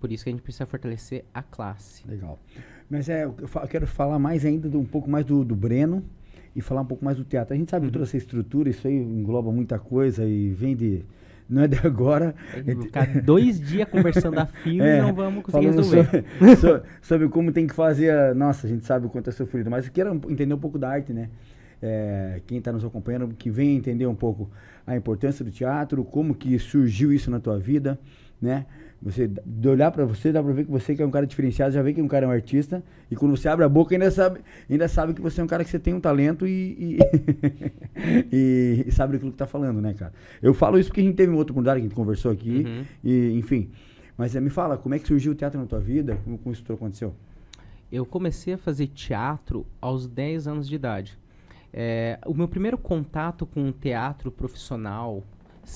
Por 0.00 0.10
isso 0.10 0.24
que 0.24 0.30
a 0.30 0.32
gente 0.32 0.40
precisa 0.42 0.64
fortalecer 0.64 1.26
a 1.34 1.42
classe. 1.42 2.08
Legal. 2.08 2.38
Mas 2.88 3.10
é, 3.10 3.24
eu 3.24 3.46
fa- 3.46 3.60
eu 3.60 3.68
quero 3.68 3.86
falar 3.86 4.18
mais 4.18 4.46
ainda, 4.46 4.66
do, 4.70 4.80
um 4.80 4.84
pouco 4.86 5.10
mais 5.10 5.26
do, 5.26 5.44
do 5.44 5.54
Breno 5.54 6.02
e 6.56 6.62
falar 6.62 6.80
um 6.80 6.86
pouco 6.86 7.04
mais 7.04 7.18
do 7.18 7.24
teatro. 7.24 7.52
A 7.52 7.56
gente 7.58 7.70
sabe 7.70 7.86
que 7.86 7.92
toda 7.92 8.04
essa 8.06 8.16
estrutura, 8.16 8.70
isso 8.70 8.88
aí 8.88 8.94
engloba 8.96 9.52
muita 9.52 9.78
coisa 9.78 10.26
e 10.26 10.48
vem 10.50 10.74
de. 10.74 11.04
Não 11.52 11.62
é 11.62 11.68
de 11.68 11.78
agora. 11.86 12.34
Vou 12.64 12.82
ficar 12.82 13.06
dois 13.22 13.60
dias 13.60 13.86
conversando 13.88 14.38
a 14.38 14.46
fio 14.46 14.82
e 14.84 15.00
não 15.02 15.12
vamos 15.12 15.44
conseguir 15.44 15.66
resolver. 15.76 16.24
Sobre, 16.38 16.56
so- 16.56 16.82
sobre 17.02 17.28
como 17.28 17.52
tem 17.52 17.66
que 17.66 17.74
fazer. 17.74 18.10
a- 18.10 18.34
nossa, 18.34 18.66
a 18.66 18.70
gente 18.70 18.86
sabe 18.86 19.06
o 19.06 19.10
quanto 19.10 19.28
é 19.28 19.32
sofrido, 19.32 19.70
mas 19.70 19.86
eu 19.86 19.92
quero 19.92 20.14
entender 20.28 20.54
um 20.54 20.58
pouco 20.58 20.78
da 20.78 20.88
arte, 20.88 21.12
né? 21.12 21.28
É, 21.82 22.40
quem 22.46 22.58
está 22.58 22.70
nos 22.72 22.84
acompanhando, 22.84 23.28
que 23.36 23.50
venha 23.50 23.74
entender 23.76 24.06
um 24.06 24.14
pouco 24.14 24.50
a 24.86 24.96
importância 24.96 25.44
do 25.44 25.50
teatro, 25.50 26.04
como 26.04 26.34
que 26.34 26.58
surgiu 26.58 27.12
isso 27.12 27.30
na 27.30 27.40
tua 27.40 27.58
vida, 27.58 27.98
né? 28.40 28.66
Você, 29.02 29.26
de 29.26 29.68
olhar 29.68 29.90
para 29.90 30.04
você, 30.04 30.30
dá 30.30 30.40
para 30.40 30.52
ver 30.52 30.64
que 30.64 30.70
você 30.70 30.94
que 30.94 31.02
é 31.02 31.06
um 31.06 31.10
cara 31.10 31.26
diferenciado, 31.26 31.72
já 31.72 31.82
vê 31.82 31.92
que 31.92 32.00
um 32.00 32.06
cara 32.06 32.24
é 32.24 32.28
um 32.28 32.30
artista, 32.30 32.82
e 33.10 33.16
quando 33.16 33.36
você 33.36 33.48
abre 33.48 33.64
a 33.64 33.68
boca, 33.68 33.94
ainda 33.94 34.10
sabe, 34.12 34.40
ainda 34.70 34.86
sabe 34.86 35.12
que 35.12 35.20
você 35.20 35.40
é 35.40 35.44
um 35.44 35.46
cara 35.48 35.64
que 35.64 35.70
você 35.70 35.78
tem 35.78 35.92
um 35.92 36.00
talento 36.00 36.46
e, 36.46 36.98
e, 38.32 38.84
e 38.86 38.92
sabe 38.92 39.16
aquilo 39.16 39.32
que 39.32 39.36
tá 39.38 39.46
falando, 39.46 39.80
né, 39.80 39.94
cara? 39.94 40.12
Eu 40.40 40.54
falo 40.54 40.78
isso 40.78 40.88
porque 40.88 41.00
a 41.00 41.04
gente 41.04 41.16
teve 41.16 41.30
uma 41.30 41.38
outra 41.38 41.52
oportunidade 41.52 41.80
que 41.80 41.86
a 41.86 41.88
gente 41.88 41.96
conversou 41.96 42.30
aqui, 42.30 42.64
Uhum. 42.64 42.84
e, 43.02 43.32
enfim. 43.38 43.70
Mas 44.16 44.36
eh, 44.36 44.40
me 44.40 44.50
fala, 44.50 44.76
como 44.76 44.94
é 44.94 44.98
que 44.98 45.08
surgiu 45.08 45.32
o 45.32 45.34
teatro 45.34 45.58
na 45.58 45.66
tua 45.66 45.80
vida? 45.80 46.16
Como, 46.24 46.38
como 46.38 46.52
isso 46.52 46.62
tudo 46.62 46.76
aconteceu? 46.76 47.14
Eu 47.90 48.06
comecei 48.06 48.54
a 48.54 48.58
fazer 48.58 48.86
teatro 48.88 49.66
aos 49.80 50.06
10 50.06 50.46
anos 50.46 50.68
de 50.68 50.74
idade. 50.76 51.18
É, 51.72 52.18
o 52.26 52.34
meu 52.34 52.46
primeiro 52.46 52.76
contato 52.78 53.46
com 53.46 53.68
o 53.68 53.72
teatro 53.72 54.30
profissional, 54.30 55.22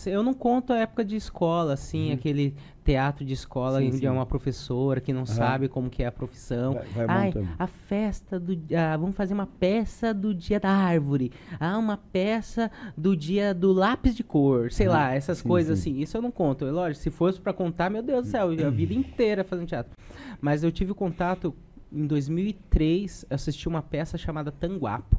eu 0.06 0.23
não 0.23 0.35
conto 0.35 0.73
a 0.73 0.79
época 0.79 1.05
de 1.05 1.17
escola, 1.17 1.73
assim, 1.75 2.12
aquele 2.12 2.55
teatro 2.85 3.25
de 3.25 3.33
escola 3.33 3.81
Sim, 3.81 3.87
onde 3.88 3.99
sim. 3.99 4.06
é 4.06 4.11
uma 4.11 4.25
professora 4.27 5.00
que 5.00 5.12
não 5.12 5.27
sabe 5.27 5.69
como 5.69 5.91
que 5.91 6.03
é 6.03 6.06
a 6.06 6.12
profissão. 6.12 6.75
Vai- 6.75 6.85
vai 6.87 7.06
Ai, 7.09 7.27
montando. 7.27 7.49
a 7.59 7.67
festa 7.67 8.38
do 8.38 8.56
ah, 8.77 8.97
vamos 8.97 9.17
fazer 9.17 9.35
uma 9.35 9.47
peça 9.47 10.12
do 10.15 10.33
dia 10.35 10.61
da 10.61 10.71
árvore. 10.71 11.33
Ah, 11.59 11.77
uma 11.79 11.97
peça 11.97 12.71
do 12.97 13.17
dia 13.17 13.53
do 13.53 13.73
lápis 13.73 14.15
de 14.15 14.23
cor, 14.23 14.71
sei 14.73 14.88
lá, 14.88 15.15
essas 15.15 15.38
sim, 15.38 15.49
coisas 15.49 15.79
sim. 15.79 15.91
assim. 15.93 16.00
Isso 16.03 16.17
eu 16.17 16.23
não 16.23 16.31
conto. 16.31 16.65
É 16.67 16.71
lógico, 16.71 17.03
se 17.03 17.11
fosse 17.11 17.41
pra 17.41 17.53
contar, 17.53 17.91
meu 17.91 18.03
Deus 18.03 18.27
do 18.27 18.31
céu, 18.31 18.49
a 18.50 18.71
vida 18.71 18.94
inteira 18.94 19.43
fazendo 19.44 19.67
teatro. 19.69 19.93
Mas 20.40 20.62
eu 20.62 20.71
tive 20.71 20.95
contato 20.95 21.55
em 21.93 22.07
2003, 22.07 23.26
assisti 23.31 23.69
uma 23.69 23.83
peça 23.83 24.16
chamada 24.19 24.50
Tanguapo. 24.52 25.16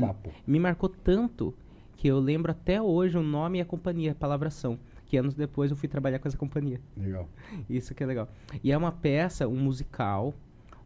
Papo. 0.00 0.32
Me 0.44 0.58
marcou 0.58 0.88
tanto 0.88 1.54
que 1.96 2.08
eu 2.08 2.18
lembro 2.18 2.52
até 2.52 2.80
hoje 2.80 3.16
o 3.16 3.22
nome 3.22 3.58
e 3.58 3.60
a 3.60 3.64
companhia, 3.64 4.12
a 4.12 4.14
palavração. 4.14 4.78
Que 5.06 5.16
anos 5.16 5.34
depois 5.34 5.70
eu 5.70 5.76
fui 5.76 5.88
trabalhar 5.88 6.18
com 6.18 6.28
essa 6.28 6.36
companhia. 6.36 6.80
Legal. 6.96 7.28
Isso 7.70 7.94
que 7.94 8.02
é 8.02 8.06
legal. 8.06 8.28
E 8.62 8.72
é 8.72 8.76
uma 8.76 8.92
peça, 8.92 9.46
um 9.46 9.56
musical, 9.56 10.34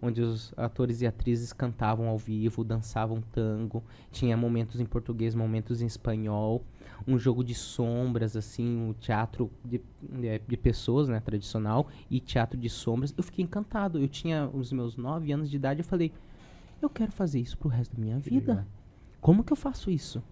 onde 0.00 0.20
os 0.20 0.52
atores 0.56 1.00
e 1.02 1.06
atrizes 1.06 1.52
cantavam 1.52 2.08
ao 2.08 2.18
vivo, 2.18 2.62
dançavam 2.62 3.22
tango, 3.32 3.82
tinha 4.10 4.36
momentos 4.36 4.80
em 4.80 4.86
português, 4.86 5.34
momentos 5.34 5.82
em 5.82 5.86
espanhol, 5.86 6.62
um 7.06 7.18
jogo 7.18 7.42
de 7.42 7.54
sombras, 7.54 8.36
assim, 8.36 8.76
um 8.78 8.92
teatro 8.92 9.50
de, 9.64 9.80
de, 10.02 10.38
de 10.46 10.56
pessoas, 10.56 11.08
né, 11.08 11.18
tradicional, 11.20 11.88
e 12.10 12.20
teatro 12.20 12.58
de 12.58 12.68
sombras. 12.68 13.12
Eu 13.16 13.24
fiquei 13.24 13.44
encantado. 13.44 13.98
Eu 13.98 14.08
tinha 14.08 14.48
os 14.52 14.72
meus 14.72 14.96
nove 14.96 15.32
anos 15.32 15.50
de 15.50 15.56
idade, 15.56 15.80
eu 15.80 15.84
falei, 15.84 16.12
eu 16.80 16.88
quero 16.88 17.10
fazer 17.10 17.40
isso 17.40 17.56
pro 17.58 17.68
resto 17.68 17.96
da 17.96 18.02
minha 18.02 18.18
vida. 18.18 18.66
Como 19.20 19.44
que 19.44 19.52
eu 19.52 19.56
faço 19.56 19.90
isso? 19.90 20.22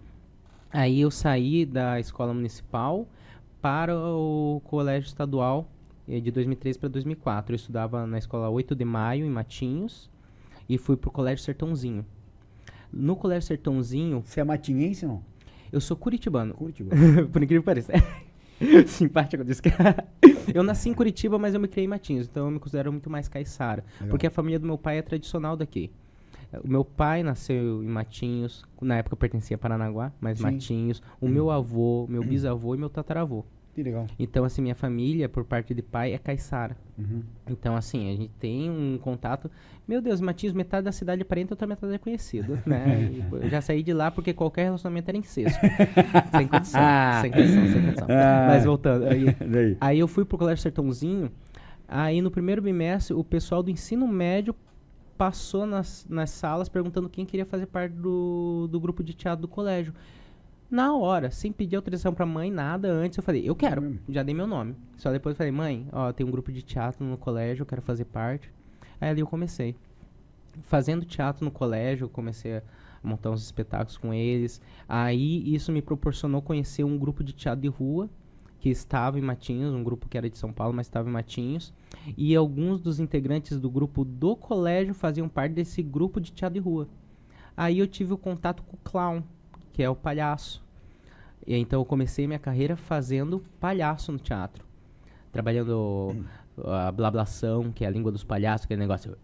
Aí 0.71 1.01
eu 1.01 1.09
saí 1.09 1.65
da 1.65 1.99
escola 1.99 2.33
municipal 2.33 3.07
para 3.61 3.97
o 3.97 4.61
colégio 4.65 5.07
estadual 5.07 5.67
eh, 6.07 6.19
de 6.19 6.31
2003 6.31 6.77
para 6.77 6.89
2004. 6.89 7.53
Eu 7.53 7.55
estudava 7.55 8.05
na 8.05 8.17
escola 8.17 8.49
8 8.49 8.75
de 8.75 8.85
maio, 8.85 9.25
em 9.25 9.29
Matinhos, 9.29 10.09
e 10.67 10.77
fui 10.77 10.95
pro 10.95 11.11
colégio 11.11 11.43
Sertãozinho. 11.43 12.05
No 12.91 13.15
colégio 13.15 13.47
Sertãozinho, 13.47 14.21
Você 14.25 14.39
é 14.39 14.43
matinhense 14.43 15.05
não? 15.05 15.23
eu 15.71 15.81
sou 15.81 15.95
curitibano. 15.97 16.53
Curitiba. 16.53 16.95
Por 17.31 17.43
incrível 17.43 17.61
que 17.61 17.65
pareça. 17.65 17.93
Simpático 18.87 19.43
disso. 19.43 19.61
eu 20.53 20.63
nasci 20.63 20.89
em 20.89 20.93
Curitiba, 20.93 21.37
mas 21.39 21.53
eu 21.53 21.59
me 21.59 21.67
criei 21.67 21.85
em 21.85 21.87
Matinhos, 21.87 22.27
então 22.27 22.45
eu 22.45 22.51
me 22.51 22.59
considero 22.59 22.91
muito 22.91 23.09
mais 23.09 23.27
caiçara. 23.27 23.83
Legal. 23.95 24.09
Porque 24.09 24.27
a 24.27 24.31
família 24.31 24.59
do 24.59 24.65
meu 24.65 24.77
pai 24.77 24.97
é 24.97 25.01
tradicional 25.01 25.55
daqui. 25.55 25.91
O 26.63 26.67
meu 26.67 26.83
pai 26.83 27.21
nasceu 27.21 27.83
em 27.83 27.87
Matinhos, 27.87 28.65
na 28.81 28.97
época 28.97 29.15
pertencia 29.15 29.55
a 29.55 29.57
Paranaguá, 29.57 30.11
mas 30.19 30.39
Sim. 30.39 30.43
Matinhos. 30.43 31.01
O 31.21 31.27
meu 31.27 31.51
avô, 31.51 32.07
meu 32.09 32.23
bisavô 32.23 32.73
e 32.73 32.77
meu 32.77 32.89
tataravô. 32.89 33.45
Que 33.79 33.83
legal. 33.83 34.07
Então, 34.17 34.43
assim, 34.43 34.61
minha 34.61 34.75
família, 34.75 35.29
por 35.29 35.45
parte 35.45 35.73
de 35.73 35.81
pai, 35.81 36.11
é 36.11 36.17
caiçara. 36.17 36.75
Uhum. 36.97 37.21
Então, 37.47 37.75
assim, 37.75 38.11
a 38.11 38.15
gente 38.17 38.33
tem 38.39 38.69
um 38.69 38.97
contato. 38.97 39.49
Meu 39.87 40.01
Deus, 40.01 40.19
Matinhos, 40.19 40.53
metade 40.53 40.83
da 40.83 40.91
cidade 40.91 41.21
é 41.21 41.23
parente, 41.23 41.53
outra 41.53 41.67
metade 41.67 41.93
é 41.93 41.97
conhecido, 41.97 42.59
né? 42.65 43.09
Eu 43.31 43.49
já 43.49 43.61
saí 43.61 43.83
de 43.83 43.93
lá 43.93 44.11
porque 44.11 44.33
qualquer 44.33 44.63
relacionamento 44.63 45.09
era 45.09 45.17
incesto. 45.17 45.59
sem 46.35 46.47
condição, 46.47 46.81
sem 47.21 47.31
condição, 47.31 47.67
sem 47.67 47.81
condição. 47.85 48.07
Ah. 48.09 48.47
Mas 48.49 48.65
voltando, 48.65 49.05
aí, 49.05 49.77
aí 49.79 49.99
eu 49.99 50.07
fui 50.07 50.25
pro 50.25 50.37
Colégio 50.37 50.61
Sertãozinho, 50.61 51.31
aí 51.87 52.21
no 52.21 52.31
primeiro 52.31 52.61
bimestre, 52.61 53.13
o 53.13 53.23
pessoal 53.23 53.63
do 53.63 53.69
ensino 53.69 54.07
médio 54.07 54.53
passou 55.19 55.65
nas, 55.65 56.07
nas 56.09 56.29
salas 56.29 56.69
perguntando 56.69 57.09
quem 57.09 57.25
queria 57.25 57.45
fazer 57.45 57.65
parte 57.65 57.91
do, 57.91 58.69
do 58.71 58.79
grupo 58.79 59.03
de 59.03 59.13
teatro 59.13 59.41
do 59.41 59.49
colégio. 59.49 59.93
Na 60.71 60.95
hora, 60.95 61.29
sem 61.29 61.51
pedir 61.51 61.75
autorização 61.75 62.13
pra 62.13 62.25
mãe, 62.25 62.49
nada 62.49 62.87
antes, 62.89 63.17
eu 63.17 63.23
falei, 63.23 63.43
eu 63.43 63.53
quero, 63.53 63.81
Hum. 63.81 63.97
já 64.07 64.23
dei 64.23 64.33
meu 64.33 64.47
nome. 64.47 64.77
Só 64.95 65.11
depois 65.11 65.33
eu 65.33 65.37
falei, 65.37 65.51
mãe, 65.51 65.89
ó, 65.91 66.13
tem 66.13 66.25
um 66.25 66.31
grupo 66.31 66.53
de 66.53 66.61
teatro 66.61 67.03
no 67.05 67.17
colégio, 67.17 67.63
eu 67.63 67.65
quero 67.65 67.81
fazer 67.81 68.05
parte. 68.05 68.49
Aí 69.01 69.09
ali 69.09 69.19
eu 69.19 69.27
comecei. 69.27 69.75
Fazendo 70.61 71.03
teatro 71.03 71.43
no 71.43 71.51
colégio, 71.51 72.05
eu 72.05 72.09
comecei 72.09 72.55
a 72.57 72.63
montar 73.03 73.29
uns 73.29 73.43
espetáculos 73.43 73.97
com 73.97 74.13
eles. 74.13 74.61
Aí 74.87 75.53
isso 75.53 75.69
me 75.69 75.81
proporcionou 75.81 76.41
conhecer 76.41 76.85
um 76.85 76.97
grupo 76.97 77.25
de 77.25 77.33
teatro 77.33 77.61
de 77.61 77.67
rua 77.67 78.09
que 78.59 78.69
estava 78.69 79.17
em 79.17 79.21
Matinhos, 79.21 79.73
um 79.73 79.83
grupo 79.83 80.07
que 80.09 80.17
era 80.17 80.29
de 80.29 80.37
São 80.37 80.51
Paulo, 80.51 80.73
mas 80.73 80.87
estava 80.87 81.09
em 81.09 81.11
Matinhos. 81.11 81.73
E 82.17 82.35
alguns 82.35 82.81
dos 82.81 82.99
integrantes 82.99 83.59
do 83.59 83.69
grupo 83.69 84.03
do 84.03 84.35
colégio 84.35 84.93
faziam 84.93 85.29
parte 85.29 85.53
desse 85.53 85.81
grupo 85.81 86.19
de 86.19 86.31
teatro 86.31 86.55
de 86.55 86.59
rua. 86.59 86.87
Aí 87.55 87.79
eu 87.79 87.87
tive 87.87 88.13
o 88.13 88.17
contato 88.17 88.61
com 88.63 88.75
o 88.75 88.79
clown, 88.83 89.23
que 89.71 89.81
é 89.81 89.89
o 89.89 89.95
palhaço. 89.95 90.63
E 91.47 91.55
então 91.55 91.79
eu 91.79 91.85
comecei 91.85 92.27
minha 92.27 92.39
carreira 92.39 92.75
fazendo 92.75 93.43
palhaço 93.59 94.11
no 94.11 94.19
teatro. 94.19 94.65
Trabalhando 95.31 96.25
a 96.65 96.91
blablação, 96.91 97.71
que 97.71 97.85
é 97.85 97.87
a 97.87 97.91
língua 97.91 98.11
dos 98.11 98.23
palhaços, 98.23 98.65
aquele 98.65 98.81
negócio. 98.81 99.17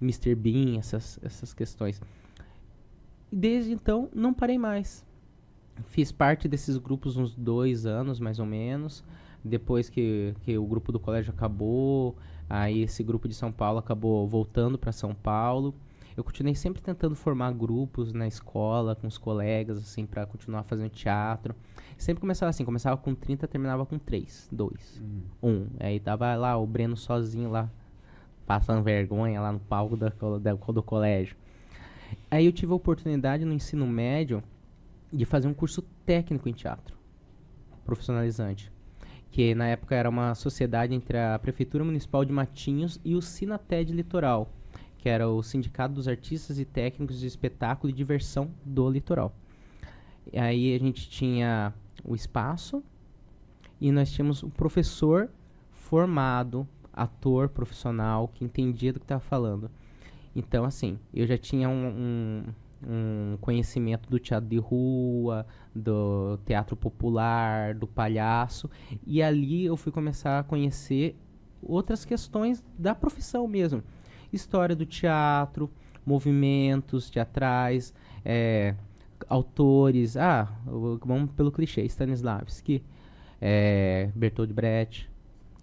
Mr. 0.00 0.34
Bean, 0.34 0.78
essas, 0.78 1.18
essas 1.22 1.54
questões. 1.54 2.02
Desde 3.32 3.72
então 3.72 4.10
não 4.14 4.34
parei 4.34 4.58
mais. 4.58 5.04
Fiz 5.84 6.10
parte 6.12 6.48
desses 6.48 6.76
grupos 6.76 7.16
uns 7.16 7.34
dois 7.34 7.86
anos, 7.86 8.18
mais 8.20 8.38
ou 8.38 8.46
menos. 8.46 9.04
Depois 9.44 9.88
que, 9.88 10.34
que 10.42 10.56
o 10.58 10.64
grupo 10.66 10.90
do 10.90 10.98
colégio 10.98 11.32
acabou, 11.32 12.16
aí 12.48 12.82
esse 12.82 13.02
grupo 13.02 13.28
de 13.28 13.34
São 13.34 13.52
Paulo 13.52 13.78
acabou 13.78 14.26
voltando 14.26 14.76
para 14.78 14.90
São 14.92 15.14
Paulo. 15.14 15.74
Eu 16.16 16.24
continuei 16.24 16.54
sempre 16.54 16.80
tentando 16.82 17.14
formar 17.14 17.52
grupos 17.52 18.12
na 18.12 18.26
escola, 18.26 18.96
com 18.96 19.06
os 19.06 19.18
colegas, 19.18 19.76
assim, 19.78 20.06
para 20.06 20.24
continuar 20.24 20.62
fazendo 20.62 20.88
teatro. 20.88 21.54
Sempre 21.98 22.22
começava 22.22 22.50
assim, 22.50 22.64
começava 22.64 22.96
com 22.96 23.14
30, 23.14 23.46
terminava 23.46 23.84
com 23.84 23.98
3, 23.98 24.48
2, 24.50 25.02
1. 25.42 25.66
Aí 25.78 26.00
tava 26.00 26.34
lá 26.34 26.56
o 26.56 26.66
Breno 26.66 26.96
sozinho 26.96 27.50
lá, 27.50 27.70
passando 28.46 28.82
vergonha 28.82 29.40
lá 29.40 29.52
no 29.52 29.60
palco 29.60 29.96
da, 29.96 30.08
da- 30.40 30.54
do 30.54 30.82
colégio. 30.82 31.36
Aí 32.30 32.46
eu 32.46 32.52
tive 32.52 32.72
a 32.72 32.76
oportunidade 32.76 33.44
no 33.44 33.52
ensino 33.52 33.86
médio 33.86 34.42
de 35.12 35.24
fazer 35.24 35.48
um 35.48 35.54
curso 35.54 35.82
técnico 36.04 36.48
em 36.48 36.52
teatro, 36.52 36.96
profissionalizante. 37.84 38.72
Que 39.30 39.54
na 39.54 39.66
época 39.66 39.94
era 39.94 40.08
uma 40.08 40.34
sociedade 40.34 40.94
entre 40.94 41.18
a 41.18 41.38
Prefeitura 41.38 41.84
Municipal 41.84 42.24
de 42.24 42.32
Matinhos 42.32 43.00
e 43.04 43.14
o 43.14 43.22
Sinated 43.22 43.92
Litoral, 43.92 44.50
que 44.98 45.08
era 45.08 45.28
o 45.28 45.42
Sindicato 45.42 45.94
dos 45.94 46.08
Artistas 46.08 46.58
e 46.58 46.64
Técnicos 46.64 47.20
de 47.20 47.26
Espetáculo 47.26 47.90
e 47.90 47.92
Diversão 47.92 48.50
do 48.64 48.88
Litoral. 48.88 49.34
E 50.32 50.38
aí 50.38 50.74
a 50.74 50.78
gente 50.78 51.08
tinha 51.08 51.72
o 52.04 52.14
espaço 52.14 52.82
e 53.80 53.92
nós 53.92 54.10
tínhamos 54.10 54.42
um 54.42 54.50
professor 54.50 55.28
formado, 55.70 56.66
ator 56.92 57.48
profissional, 57.48 58.28
que 58.28 58.44
entendia 58.44 58.92
do 58.92 58.98
que 58.98 59.04
estava 59.04 59.20
falando. 59.20 59.70
Então, 60.34 60.64
assim, 60.64 60.98
eu 61.14 61.26
já 61.26 61.38
tinha 61.38 61.68
um, 61.68 61.86
um, 61.86 62.42
um 62.82 63.36
conhecimento 63.40 64.08
do 64.08 64.18
teatro 64.18 64.48
de 64.48 64.58
rua, 64.58 65.46
do 65.74 66.38
teatro 66.44 66.76
popular, 66.76 67.74
do 67.74 67.86
palhaço, 67.86 68.70
e 69.06 69.22
ali 69.22 69.64
eu 69.64 69.76
fui 69.76 69.92
começar 69.92 70.38
a 70.38 70.42
conhecer 70.42 71.16
outras 71.62 72.04
questões 72.04 72.62
da 72.78 72.94
profissão 72.94 73.46
mesmo. 73.46 73.82
História 74.32 74.74
do 74.74 74.84
teatro, 74.84 75.70
movimentos 76.04 77.10
teatrais, 77.10 77.94
eh, 78.24 78.74
autores. 79.28 80.16
Ah, 80.16 80.48
vamos 80.64 81.32
pelo 81.32 81.50
clichê: 81.50 81.84
Stanislavski, 81.84 82.82
eh, 83.40 84.10
Bertold 84.14 84.52
Brecht, 84.52 85.10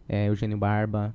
eh, 0.08 0.28
Eugênio 0.28 0.58
Barba 0.58 1.14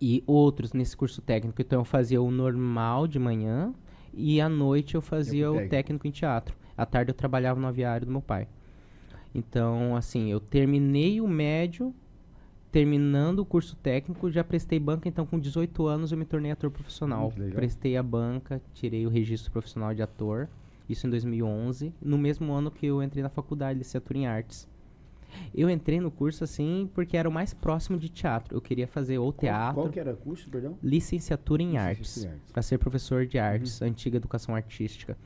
e 0.00 0.24
outros 0.26 0.72
nesse 0.72 0.96
curso 0.96 1.20
técnico. 1.20 1.60
Então 1.60 1.80
eu 1.80 1.84
fazia 1.84 2.22
o 2.22 2.30
normal 2.30 3.06
de 3.06 3.18
manhã 3.18 3.74
e 4.12 4.40
à 4.40 4.48
noite 4.48 4.94
eu 4.94 5.02
fazia 5.02 5.50
Tempo 5.50 5.64
o 5.64 5.68
técnico. 5.68 6.06
em 6.06 6.10
teatro. 6.10 6.56
À 6.76 6.86
tarde 6.86 7.10
eu 7.10 7.14
trabalhava 7.14 7.60
no 7.60 7.66
aviário 7.66 8.06
do 8.06 8.12
meu 8.12 8.22
pai. 8.22 8.48
Então, 9.34 9.94
assim, 9.96 10.30
eu 10.30 10.40
terminei 10.40 11.20
o 11.20 11.28
médio, 11.28 11.94
terminando 12.72 13.40
o 13.40 13.44
curso 13.44 13.76
técnico, 13.76 14.30
já 14.30 14.42
prestei 14.42 14.78
banca, 14.78 15.08
então 15.08 15.26
com 15.26 15.38
18 15.38 15.86
anos 15.86 16.12
eu 16.12 16.18
me 16.18 16.24
tornei 16.24 16.50
ator 16.50 16.70
profissional. 16.70 17.32
Hum. 17.38 17.50
Prestei 17.50 17.96
a 17.96 18.02
banca, 18.02 18.60
tirei 18.72 19.06
o 19.06 19.10
registro 19.10 19.50
profissional 19.52 19.94
de 19.94 20.02
ator, 20.02 20.48
isso 20.88 21.06
em 21.06 21.10
2011, 21.10 21.92
no 22.00 22.18
mesmo 22.18 22.52
ano 22.52 22.70
que 22.70 22.86
eu 22.86 23.02
entrei 23.02 23.22
na 23.22 23.28
faculdade, 23.28 23.78
licenciatura 23.78 24.18
em 24.18 24.26
artes. 24.26 24.68
Eu 25.54 25.68
entrei 25.70 26.00
no 26.00 26.10
curso 26.10 26.44
assim 26.44 26.88
porque 26.94 27.16
era 27.16 27.28
o 27.28 27.32
mais 27.32 27.52
próximo 27.54 27.98
de 27.98 28.08
teatro. 28.08 28.56
Eu 28.56 28.60
queria 28.60 28.86
fazer 28.86 29.18
ou 29.18 29.32
teatro, 29.32 29.74
Qual, 29.74 29.84
qual 29.84 29.92
que 29.92 30.00
era 30.00 30.12
o 30.12 30.16
curso, 30.16 30.48
perdão? 30.50 30.78
licenciatura 30.82 31.62
em 31.62 31.66
Licenciatura 31.72 31.88
artes. 31.90 32.24
Uhum. 32.24 32.30
para 32.52 32.62
ser 32.62 32.78
professor 32.78 33.26
de 33.26 33.38
artes, 33.38 33.80
antiga 33.82 34.16
educação 34.16 34.54
artística. 34.54 35.16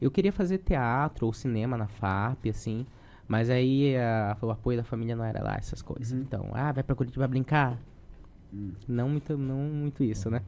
Eu 0.00 0.10
queria 0.10 0.32
fazer 0.32 0.58
teatro 0.58 1.26
ou 1.26 1.32
cinema 1.32 1.76
na 1.76 1.86
FAP, 1.86 2.48
assim, 2.48 2.86
mas 3.28 3.50
aí 3.50 3.94
a- 3.96 4.36
o 4.40 4.50
apoio 4.50 4.78
da 4.78 4.84
família 4.84 5.14
não 5.14 5.24
era 5.24 5.42
lá 5.42 5.56
essas 5.56 5.82
coisas. 5.82 6.12
Uhum. 6.12 6.20
Então, 6.20 6.50
ah, 6.54 6.72
vai 6.72 6.82
pra 6.82 6.94
Curitiba 6.96 7.28
brincar? 7.28 7.78
Hum. 8.52 8.72
Não 8.88 9.08
muito, 9.08 9.36
não 9.36 9.56
muito 9.58 10.02
isso, 10.02 10.30
né? 10.30 10.42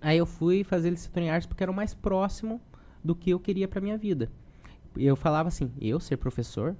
Aí 0.00 0.16
eu 0.16 0.24
fui 0.26 0.64
fazer 0.64 0.88
licenciatura 0.90 1.26
em 1.26 1.30
artes 1.30 1.46
porque 1.46 1.62
era 1.62 1.70
o 1.70 1.74
mais 1.74 1.92
próximo 1.92 2.60
do 3.04 3.14
que 3.14 3.30
eu 3.30 3.38
queria 3.38 3.68
pra 3.68 3.80
minha 3.82 3.98
vida. 3.98 4.30
Eu 4.96 5.14
falava 5.14 5.48
assim, 5.48 5.70
eu 5.80 6.00
ser 6.00 6.16
professor? 6.16 6.74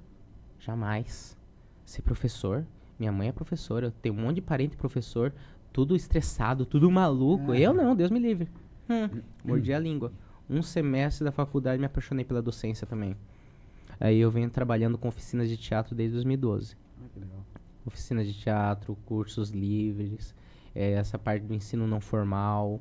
Jamais. 0.61 1.37
Ser 1.85 2.01
professor? 2.03 2.65
Minha 2.99 3.11
mãe 3.11 3.27
é 3.29 3.31
professora, 3.31 3.87
eu 3.87 3.91
tenho 3.91 4.13
um 4.15 4.19
monte 4.21 4.35
de 4.35 4.41
parente 4.41 4.77
professor, 4.77 5.33
tudo 5.73 5.95
estressado, 5.95 6.65
tudo 6.65 6.89
maluco. 6.89 7.51
Ah. 7.51 7.59
Eu 7.59 7.73
não, 7.73 7.95
Deus 7.95 8.11
me 8.11 8.19
livre. 8.19 8.47
Hum, 8.89 9.21
mordi 9.43 9.73
a 9.73 9.79
língua. 9.79 10.11
Um 10.49 10.61
semestre 10.61 11.23
da 11.25 11.31
faculdade 11.31 11.79
me 11.79 11.85
apaixonei 11.85 12.23
pela 12.23 12.41
docência 12.41 12.85
também. 12.85 13.15
Aí 13.99 14.19
eu 14.19 14.29
venho 14.29 14.49
trabalhando 14.49 14.97
com 14.97 15.07
oficinas 15.07 15.49
de 15.49 15.57
teatro 15.57 15.95
desde 15.95 16.13
2012 16.15 16.75
Ah, 17.01 17.07
que 17.11 17.19
legal. 17.19 17.43
oficinas 17.85 18.27
de 18.27 18.33
teatro, 18.33 18.95
cursos 19.05 19.49
livres, 19.49 20.35
eh, 20.75 20.91
essa 20.91 21.17
parte 21.17 21.43
do 21.45 21.53
ensino 21.53 21.87
não 21.87 21.99
formal. 21.99 22.79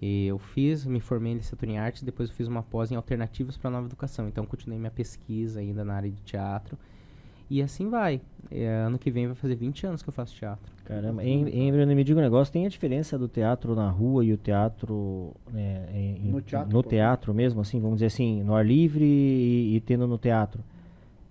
E 0.00 0.26
eu 0.26 0.38
fiz, 0.38 0.86
me 0.86 1.00
formei 1.00 1.32
em 1.32 1.36
licenciatura 1.36 1.72
em 1.72 1.78
artes, 1.78 2.02
depois 2.04 2.28
eu 2.28 2.34
fiz 2.36 2.46
uma 2.46 2.62
pós 2.62 2.92
em 2.92 2.94
alternativas 2.94 3.56
para 3.56 3.70
nova 3.70 3.86
educação. 3.86 4.28
Então 4.28 4.46
continuei 4.46 4.78
minha 4.78 4.90
pesquisa 4.92 5.58
ainda 5.58 5.84
na 5.84 5.94
área 5.94 6.10
de 6.10 6.20
teatro. 6.22 6.78
E 7.50 7.62
assim 7.62 7.88
vai. 7.88 8.20
Eh, 8.50 8.66
ano 8.66 8.98
que 8.98 9.10
vem 9.10 9.26
vai 9.26 9.34
fazer 9.34 9.54
20 9.54 9.86
anos 9.86 10.02
que 10.02 10.08
eu 10.08 10.12
faço 10.12 10.34
teatro. 10.34 10.72
Caramba, 10.84 11.22
em, 11.24 11.46
em 11.48 11.70
me 11.94 12.04
diga 12.04 12.18
um 12.18 12.22
negócio, 12.22 12.52
tem 12.52 12.64
a 12.64 12.68
diferença 12.68 13.18
do 13.18 13.28
teatro 13.28 13.74
na 13.74 13.90
rua 13.90 14.24
e 14.24 14.32
o 14.32 14.36
teatro 14.38 15.34
né, 15.52 15.86
em- 15.94 16.30
No 16.30 16.40
teatro, 16.40 16.72
no 16.72 16.82
teatro 16.82 17.34
mesmo, 17.34 17.60
assim, 17.60 17.78
vamos 17.80 17.96
dizer 17.96 18.06
assim, 18.06 18.42
no 18.42 18.54
ar 18.54 18.64
livre 18.64 19.04
e, 19.04 19.76
e 19.76 19.80
tendo 19.80 20.06
no 20.06 20.16
teatro. 20.18 20.62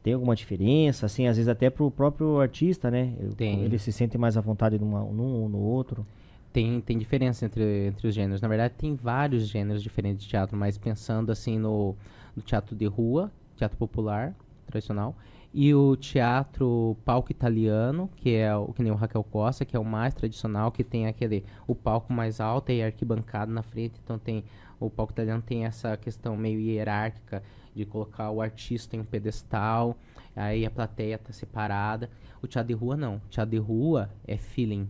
Tem 0.03 0.13
alguma 0.13 0.35
diferença, 0.35 1.05
assim, 1.05 1.27
às 1.27 1.35
vezes 1.37 1.49
até 1.49 1.69
pro 1.69 1.89
próprio 1.91 2.39
artista, 2.39 2.89
né? 2.89 3.13
Tem. 3.35 3.61
Ele 3.63 3.77
se 3.77 3.91
sente 3.91 4.17
mais 4.17 4.37
à 4.37 4.41
vontade 4.41 4.79
numa, 4.79 5.01
num 5.01 5.41
ou 5.41 5.49
no 5.49 5.57
outro. 5.57 6.05
Tem, 6.53 6.79
tem 6.81 6.97
diferença 6.97 7.45
entre, 7.45 7.87
entre 7.87 8.07
os 8.07 8.15
gêneros. 8.15 8.41
Na 8.41 8.47
verdade, 8.47 8.73
tem 8.77 8.95
vários 8.95 9.47
gêneros 9.47 9.83
diferentes 9.83 10.23
de 10.23 10.29
teatro, 10.29 10.55
mas 10.55 10.77
pensando 10.77 11.31
assim 11.31 11.59
no, 11.59 11.93
no 12.35 12.41
teatro 12.41 12.75
de 12.75 12.85
rua, 12.85 13.31
teatro 13.57 13.77
popular, 13.77 14.33
tradicional, 14.65 15.15
e 15.59 15.73
o 15.73 15.95
teatro 15.95 16.95
palco 17.03 17.31
italiano, 17.31 18.07
que 18.15 18.35
é 18.35 18.55
o 18.55 18.71
que 18.71 18.83
nem 18.83 18.91
o 18.91 18.95
Raquel 18.95 19.23
Costa, 19.23 19.65
que 19.65 19.75
é 19.75 19.79
o 19.79 19.83
mais 19.83 20.13
tradicional, 20.13 20.71
que 20.71 20.83
tem 20.83 21.07
aquele 21.07 21.43
o 21.65 21.73
palco 21.73 22.13
mais 22.13 22.39
alto 22.39 22.71
e 22.71 22.83
arquibancada 22.83 23.51
na 23.51 23.63
frente, 23.63 23.99
então 24.03 24.19
tem 24.19 24.43
o 24.79 24.87
palco 24.87 25.13
italiano 25.13 25.41
tem 25.41 25.65
essa 25.65 25.97
questão 25.97 26.37
meio 26.37 26.59
hierárquica 26.59 27.41
de 27.73 27.85
colocar 27.85 28.29
o 28.29 28.39
artista 28.39 28.95
em 28.95 28.99
um 28.99 29.03
pedestal, 29.03 29.97
aí 30.35 30.63
a 30.63 30.69
plateia 30.69 31.17
tá 31.17 31.33
separada. 31.33 32.07
O 32.39 32.45
teatro 32.45 32.67
de 32.67 32.75
rua 32.75 32.95
não. 32.95 33.15
O 33.15 33.21
teatro 33.27 33.49
de 33.49 33.57
rua 33.57 34.11
é 34.27 34.37
feeling. 34.37 34.87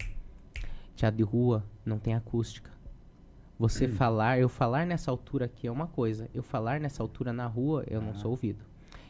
Teatro 0.97 1.15
de 1.15 1.23
rua 1.23 1.63
não 1.85 1.97
tem 1.97 2.13
acústica. 2.13 2.69
Você 3.57 3.87
falar, 3.87 4.37
eu 4.37 4.49
falar 4.49 4.85
nessa 4.85 5.09
altura 5.11 5.45
aqui 5.45 5.65
é 5.65 5.71
uma 5.71 5.87
coisa, 5.87 6.29
eu 6.33 6.43
falar 6.43 6.81
nessa 6.81 7.01
altura 7.01 7.31
na 7.31 7.47
rua, 7.47 7.85
eu 7.87 8.01
não 8.01 8.13
sou 8.13 8.31
ouvido. 8.31 8.65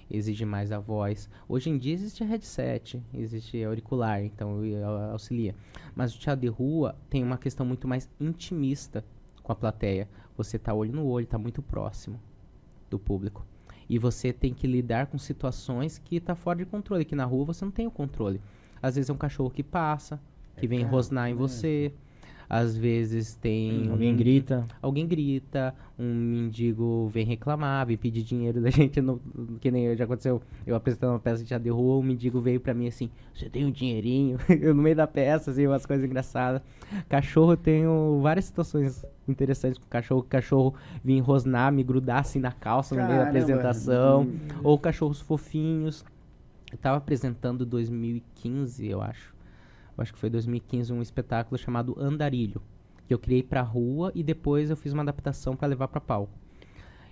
Exige 0.10 0.46
mais 0.46 0.72
a 0.72 0.80
voz. 0.80 1.30
Hoje 1.48 1.70
em 1.70 1.78
dia 1.78 1.94
existe 1.94 2.24
headset, 2.24 3.02
existe 3.14 3.64
auricular, 3.64 4.24
então 4.24 4.62
auxilia. 5.12 5.56
Mas 5.96 6.16
o 6.16 6.20
teatro 6.20 6.42
de 6.42 6.48
rua 6.48 6.96
tem 7.10 7.24
uma 7.24 7.38
questão 7.38 7.66
muito 7.66 7.88
mais 7.88 8.10
intimista 8.20 9.04
com 9.44 9.52
a 9.52 9.56
plateia. 9.56 10.10
Você 10.36 10.60
tá 10.60 10.74
olho 10.74 10.94
no 10.94 11.06
olho, 11.06 11.26
tá 11.26 11.38
muito 11.38 11.62
próximo 11.62 12.20
do 12.90 13.00
público. 13.00 13.46
E 13.90 13.98
você 13.98 14.34
tem 14.34 14.54
que 14.54 14.68
lidar 14.68 15.08
com 15.08 15.18
situações 15.18 15.98
que 15.98 16.20
tá 16.20 16.36
fora 16.36 16.60
de 16.60 16.66
controle, 16.66 17.06
que 17.06 17.16
na 17.16 17.26
rua 17.26 17.46
você 17.46 17.64
não 17.64 17.72
tem 17.72 17.88
o 17.88 17.92
controle. 17.92 18.42
Às 18.82 18.96
vezes 18.96 19.10
é 19.10 19.14
um 19.14 19.18
cachorro 19.18 19.50
que 19.50 19.64
passa, 19.64 20.20
que 20.58 20.66
é 20.66 20.70
vem 20.70 20.84
rosnar 20.84 21.30
em 21.30 21.34
você. 21.34 21.94
Às 22.50 22.78
vezes 22.78 23.36
tem. 23.36 23.90
Alguém 23.90 24.14
um, 24.14 24.18
grita. 24.18 24.66
Alguém 24.82 25.06
grita, 25.06 25.76
um 26.00 26.14
mendigo 26.14 27.10
vem 27.14 27.26
reclamar, 27.26 27.86
vem 27.86 27.98
pedir 27.98 28.24
dinheiro 28.24 28.62
da 28.62 28.70
gente. 28.72 29.02
No, 29.02 29.20
que 29.60 29.70
nem 29.70 29.96
já 29.98 30.06
aconteceu, 30.06 30.42
eu 30.66 30.76
apresentando 30.76 31.12
uma 31.12 31.20
peça 31.20 31.44
de 31.44 31.50
já 31.50 31.58
derrubou, 31.58 32.00
um 32.00 32.04
mendigo 32.04 32.40
veio 32.40 32.60
pra 32.60 32.74
mim 32.74 32.88
assim: 32.88 33.10
Você 33.36 33.50
tem 33.50 33.66
um 33.66 33.72
dinheirinho? 33.72 34.38
eu 34.50 34.74
no 34.74 34.82
meio 34.82 34.96
da 34.96 35.06
peça, 35.06 35.52
assim, 35.52 35.68
umas 35.68 35.86
coisas 35.86 36.06
engraçadas. 36.06 36.62
Cachorro, 37.10 37.52
eu 37.52 37.58
tenho 37.58 38.20
várias 38.22 38.46
situações 38.46 39.06
interessantes 39.28 39.78
com 39.78 39.86
o 39.86 39.90
cachorro. 39.90 40.22
O 40.22 40.24
cachorro 40.24 40.74
vir 41.04 41.20
rosnar, 41.20 41.72
me 41.72 41.84
grudar 41.84 42.20
assim 42.22 42.40
na 42.40 42.54
calça 42.54 42.96
Caramba. 42.96 43.14
no 43.14 43.14
meio 43.14 43.26
da 43.26 43.30
apresentação. 43.30 44.22
Hum. 44.22 44.38
Ou 44.64 44.80
cachorros 44.80 45.20
fofinhos. 45.20 46.06
Eu 46.72 46.78
tava 46.78 46.98
apresentando 46.98 47.66
2015, 47.66 48.88
eu 48.88 49.02
acho 49.02 49.37
acho 49.98 50.14
que 50.14 50.20
foi 50.20 50.30
2015, 50.30 50.94
um 50.94 51.02
espetáculo 51.02 51.58
chamado 51.58 51.96
Andarilho, 52.00 52.62
que 53.08 53.14
eu 53.14 53.20
criei 53.20 53.44
para 53.44 53.62
rua 53.62 54.12
e 54.14 54.24
depois 54.24 54.70
eu 54.70 54.78
fiz 54.78 54.94
uma 54.94 55.04
adaptação 55.04 55.56
para 55.56 55.68
levar 55.68 55.88
para 55.88 56.02
palco. 56.02 56.34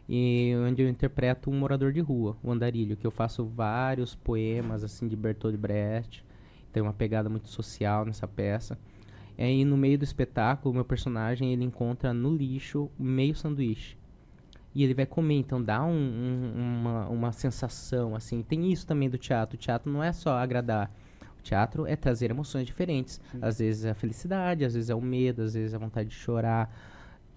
E 0.07 0.53
onde 0.67 0.83
eu 0.83 0.89
interpreto 0.89 1.49
um 1.49 1.57
morador 1.57 1.91
de 1.91 1.99
rua, 1.99 2.37
o 2.43 2.51
Andarilho, 2.51 2.95
que 2.95 3.07
eu 3.07 3.11
faço 3.11 3.43
vários 3.45 4.13
poemas 4.13 4.83
assim 4.83 5.07
de 5.07 5.15
Bertolt 5.15 5.57
Brecht. 5.57 6.23
Tem 6.71 6.83
uma 6.83 6.93
pegada 6.93 7.27
muito 7.27 7.49
social 7.49 8.05
nessa 8.05 8.27
peça. 8.27 8.77
E 9.37 9.65
no 9.65 9.75
meio 9.75 9.97
do 9.97 10.03
espetáculo, 10.03 10.71
o 10.71 10.75
meu 10.75 10.85
personagem 10.85 11.51
ele 11.51 11.63
encontra 11.63 12.13
no 12.13 12.35
lixo 12.35 12.89
meio 12.99 13.35
sanduíche 13.35 13.97
e 14.75 14.83
ele 14.83 14.93
vai 14.93 15.05
comer. 15.05 15.35
Então 15.35 15.63
dá 15.63 15.83
um, 15.83 15.93
um, 15.93 16.51
uma, 16.55 17.07
uma 17.07 17.31
sensação, 17.31 18.13
assim. 18.13 18.43
Tem 18.43 18.71
isso 18.71 18.85
também 18.85 19.09
do 19.09 19.17
teatro. 19.17 19.55
O 19.55 19.59
teatro 19.59 19.91
não 19.91 20.03
é 20.03 20.11
só 20.11 20.37
agradar, 20.37 20.91
Teatro 21.45 21.85
é 21.85 21.95
trazer 21.95 22.31
emoções 22.31 22.65
diferentes. 22.65 23.21
Sim. 23.31 23.37
Às 23.39 23.59
vezes 23.59 23.85
é 23.85 23.91
a 23.91 23.93
felicidade, 23.93 24.65
às 24.65 24.73
vezes 24.73 24.89
é 24.89 24.95
o 24.95 25.01
medo, 25.01 25.43
às 25.43 25.53
vezes 25.53 25.73
é 25.73 25.75
a 25.75 25.79
vontade 25.79 26.09
de 26.09 26.15
chorar. 26.15 26.75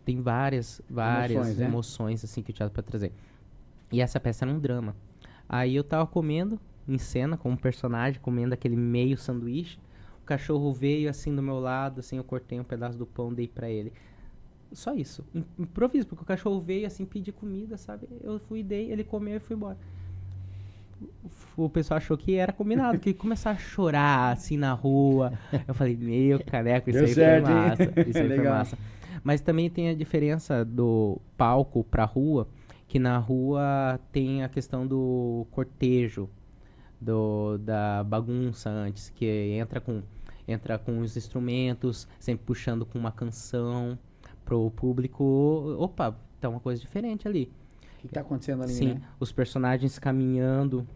Tem 0.03 0.19
várias, 0.19 0.81
várias 0.89 1.37
emoções, 1.37 1.59
né? 1.59 1.67
emoções 1.67 2.25
assim 2.25 2.43
que 2.43 2.51
o 2.51 2.55
teatro 2.55 2.75
pode 2.75 2.87
trazer. 2.87 3.13
E 3.93 4.01
essa 4.01 4.19
peça 4.19 4.47
era 4.47 4.53
um 4.53 4.59
drama. 4.59 4.97
Aí 5.47 5.77
eu 5.77 5.85
tava 5.85 6.07
comendo 6.07 6.59
em 6.89 6.97
cena 6.97 7.37
com 7.37 7.51
um 7.51 7.57
personagem 7.57 8.19
comendo 8.19 8.55
aquele 8.55 8.77
meio 8.77 9.19
sanduíche. 9.19 9.79
O 10.23 10.25
cachorro 10.25 10.73
veio 10.73 11.11
assim 11.11 11.35
do 11.35 11.43
meu 11.43 11.61
lado, 11.61 12.01
assim 12.01 12.17
eu 12.17 12.25
cortei 12.25 12.59
um 12.59 12.65
pedaço 12.65 12.97
do 12.97 13.05
pão, 13.05 13.33
dei 13.33 13.47
para 13.47 13.69
ele. 13.69 13.93
Só 14.73 14.95
isso. 14.95 15.23
Improviso, 15.59 16.07
porque 16.07 16.23
o 16.23 16.27
cachorro 16.27 16.61
veio 16.63 16.87
assim 16.87 17.05
pedir 17.05 17.33
comida, 17.33 17.77
sabe? 17.77 18.09
Eu 18.23 18.39
fui 18.39 18.63
dei, 18.63 18.91
ele 18.91 19.05
comeu 19.05 19.37
e 19.37 19.41
fui 19.41 19.55
embora 19.55 19.77
o 21.57 21.69
pessoal 21.69 21.99
achou 21.99 22.17
que 22.17 22.37
era 22.37 22.53
combinado, 22.53 22.99
que 22.99 23.13
começar 23.13 23.51
a 23.51 23.57
chorar 23.57 24.33
assim 24.33 24.57
na 24.57 24.73
rua. 24.73 25.33
Eu 25.67 25.75
falei, 25.75 25.97
meu 25.97 26.43
caneco, 26.45 26.89
isso 26.91 26.99
Deu 26.99 27.09
aí 27.09 27.15
certo, 27.15 27.47
foi 27.47 27.55
massa. 27.55 27.83
Isso 28.07 28.19
aí 28.19 28.29
foi 28.37 28.49
massa. 28.49 28.79
Mas 29.25 29.41
também 29.41 29.69
tem 29.69 29.89
a 29.89 29.95
diferença 29.95 30.65
do 30.65 31.21
palco 31.37 31.83
pra 31.83 32.05
rua, 32.05 32.49
que 32.87 32.99
na 32.99 33.19
rua 33.19 33.99
tem 34.13 34.45
a 34.45 34.49
questão 34.49 34.87
do 34.87 35.47
cortejo, 35.51 36.31
do, 37.01 37.59
da 37.59 38.05
bagunça 38.05 38.71
antes, 38.71 39.11
que 39.11 39.27
entra 39.27 39.81
com, 39.81 40.03
entra 40.47 40.79
com 40.79 41.01
os 41.01 41.17
instrumentos, 41.17 42.09
sempre 42.19 42.45
puxando 42.47 42.87
com 42.87 42.99
uma 42.99 43.13
canção 43.13 43.99
pro 44.45 44.71
público. 44.71 45.77
Opa, 45.79 46.17
tá 46.41 46.49
uma 46.49 46.61
coisa 46.61 46.81
diferente 46.81 47.27
ali. 47.27 47.51
Que 48.09 48.13
está 48.13 48.21
acontecendo 48.21 48.63
ali, 48.63 48.73
Sim, 48.73 48.95
né? 48.95 49.03
os 49.21 49.31
personagens 49.33 49.99
caminhando 49.99 50.87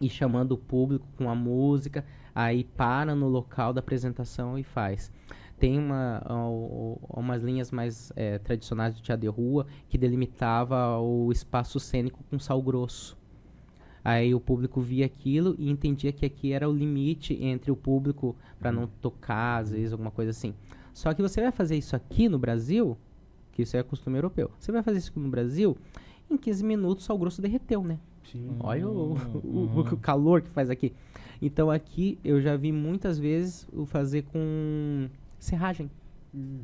e 0.00 0.08
chamando 0.08 0.52
o 0.52 0.58
público 0.58 1.06
com 1.16 1.28
a 1.28 1.34
música, 1.34 2.04
aí 2.34 2.64
para 2.64 3.14
no 3.14 3.28
local 3.28 3.72
da 3.72 3.80
apresentação 3.80 4.58
e 4.58 4.62
faz. 4.62 5.12
Tem 5.58 5.76
uma, 5.76 6.22
umas 7.10 7.42
linhas 7.42 7.72
mais 7.72 8.12
é, 8.14 8.38
tradicionais 8.38 8.94
do 8.94 9.02
teatro 9.02 9.22
de 9.22 9.28
rua 9.28 9.66
que 9.88 9.98
delimitava 9.98 10.98
o 11.00 11.32
espaço 11.32 11.80
cênico 11.80 12.22
com 12.30 12.38
sal 12.38 12.62
grosso. 12.62 13.18
Aí 14.04 14.34
o 14.34 14.40
público 14.40 14.80
via 14.80 15.04
aquilo 15.04 15.56
e 15.58 15.68
entendia 15.68 16.12
que 16.12 16.24
aqui 16.24 16.52
era 16.52 16.68
o 16.68 16.72
limite 16.72 17.36
entre 17.42 17.70
o 17.72 17.76
público 17.76 18.36
para 18.58 18.70
não 18.70 18.86
tocar, 18.86 19.58
às 19.58 19.72
vezes, 19.72 19.92
alguma 19.92 20.12
coisa 20.12 20.30
assim. 20.30 20.54
Só 20.94 21.12
que 21.12 21.20
você 21.20 21.40
vai 21.40 21.52
fazer 21.52 21.76
isso 21.76 21.94
aqui 21.94 22.28
no 22.28 22.38
Brasil, 22.38 22.96
que 23.52 23.62
isso 23.62 23.76
é 23.76 23.82
costume 23.82 24.16
europeu. 24.16 24.50
Você 24.58 24.70
vai 24.70 24.82
fazer 24.82 24.98
isso 24.98 25.12
no 25.16 25.28
Brasil, 25.28 25.76
em 26.30 26.36
15 26.36 26.64
minutos 26.64 27.04
o 27.04 27.06
sal 27.06 27.18
grosso 27.18 27.40
derreteu, 27.40 27.82
né? 27.82 27.98
Sim. 28.24 28.56
Olha 28.60 28.88
o, 28.88 29.12
uhum. 29.12 29.70
o, 29.74 29.80
o, 29.80 29.96
calor 29.96 30.42
que 30.42 30.50
faz 30.50 30.68
aqui. 30.68 30.92
Então 31.40 31.70
aqui 31.70 32.18
eu 32.24 32.40
já 32.40 32.56
vi 32.56 32.72
muitas 32.72 33.18
vezes 33.18 33.66
o 33.72 33.86
fazer 33.86 34.22
com 34.24 35.08
serragem. 35.38 35.90
Hum. 36.34 36.60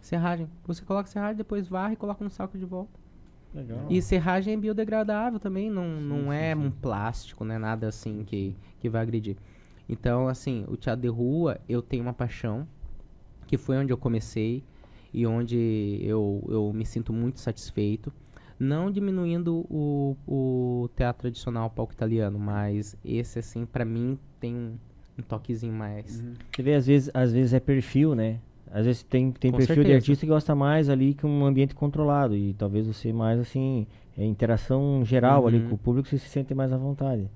Serragem. 0.00 0.48
Você 0.66 0.84
coloca 0.84 1.08
serragem, 1.08 1.36
depois 1.36 1.68
varre 1.68 1.94
e 1.94 1.96
coloca 1.96 2.22
no 2.22 2.30
saco 2.30 2.56
de 2.56 2.64
volta. 2.64 2.98
Legal. 3.54 3.86
E 3.90 4.00
serragem 4.00 4.54
é 4.54 4.56
biodegradável 4.56 5.40
também, 5.40 5.68
não, 5.68 5.98
sim, 5.98 6.06
não 6.06 6.22
sim, 6.22 6.34
é 6.34 6.54
sim. 6.54 6.60
um 6.60 6.70
plástico, 6.70 7.44
não 7.44 7.54
é 7.54 7.58
nada 7.58 7.88
assim 7.88 8.22
que, 8.24 8.56
que 8.78 8.88
vai 8.88 9.02
agredir. 9.02 9.36
Então, 9.88 10.28
assim, 10.28 10.64
o 10.68 10.76
teatro 10.76 11.02
de 11.02 11.08
rua, 11.08 11.60
eu 11.68 11.82
tenho 11.82 12.04
uma 12.04 12.12
paixão, 12.12 12.66
que 13.48 13.58
foi 13.58 13.76
onde 13.76 13.92
eu 13.92 13.98
comecei 13.98 14.62
e 15.12 15.26
onde 15.26 15.98
eu, 16.02 16.44
eu 16.48 16.72
me 16.72 16.86
sinto 16.86 17.12
muito 17.12 17.40
satisfeito. 17.40 18.12
Não 18.60 18.90
diminuindo 18.90 19.66
o, 19.70 20.14
o 20.28 20.90
teatro 20.94 21.22
tradicional, 21.22 21.70
palco 21.70 21.94
italiano, 21.94 22.38
mas 22.38 22.94
esse, 23.02 23.38
assim, 23.38 23.64
para 23.64 23.86
mim 23.86 24.18
tem 24.38 24.54
um, 24.54 24.74
um 25.18 25.22
toquezinho 25.22 25.72
mais. 25.72 26.20
Uhum. 26.20 26.34
Você 26.54 26.62
vê, 26.62 26.74
às 26.74 26.86
vezes, 26.86 27.10
às 27.14 27.32
vezes 27.32 27.54
é 27.54 27.58
perfil, 27.58 28.14
né? 28.14 28.38
Às 28.70 28.84
vezes 28.84 29.02
tem, 29.02 29.32
tem 29.32 29.50
perfil 29.50 29.66
certeza. 29.76 29.88
de 29.88 29.94
artista 29.94 30.26
que 30.26 30.30
gosta 30.30 30.54
mais 30.54 30.90
ali 30.90 31.14
que 31.14 31.24
um 31.24 31.46
ambiente 31.46 31.74
controlado. 31.74 32.36
E 32.36 32.52
talvez 32.52 32.86
você 32.86 33.14
mais, 33.14 33.40
assim, 33.40 33.86
é 34.16 34.24
interação 34.26 35.02
geral 35.06 35.42
uhum. 35.42 35.48
ali 35.48 35.60
com 35.60 35.74
o 35.74 35.78
público, 35.78 36.06
você 36.06 36.18
se 36.18 36.28
sente 36.28 36.54
mais 36.54 36.70
à 36.70 36.76
vontade. 36.76 37.30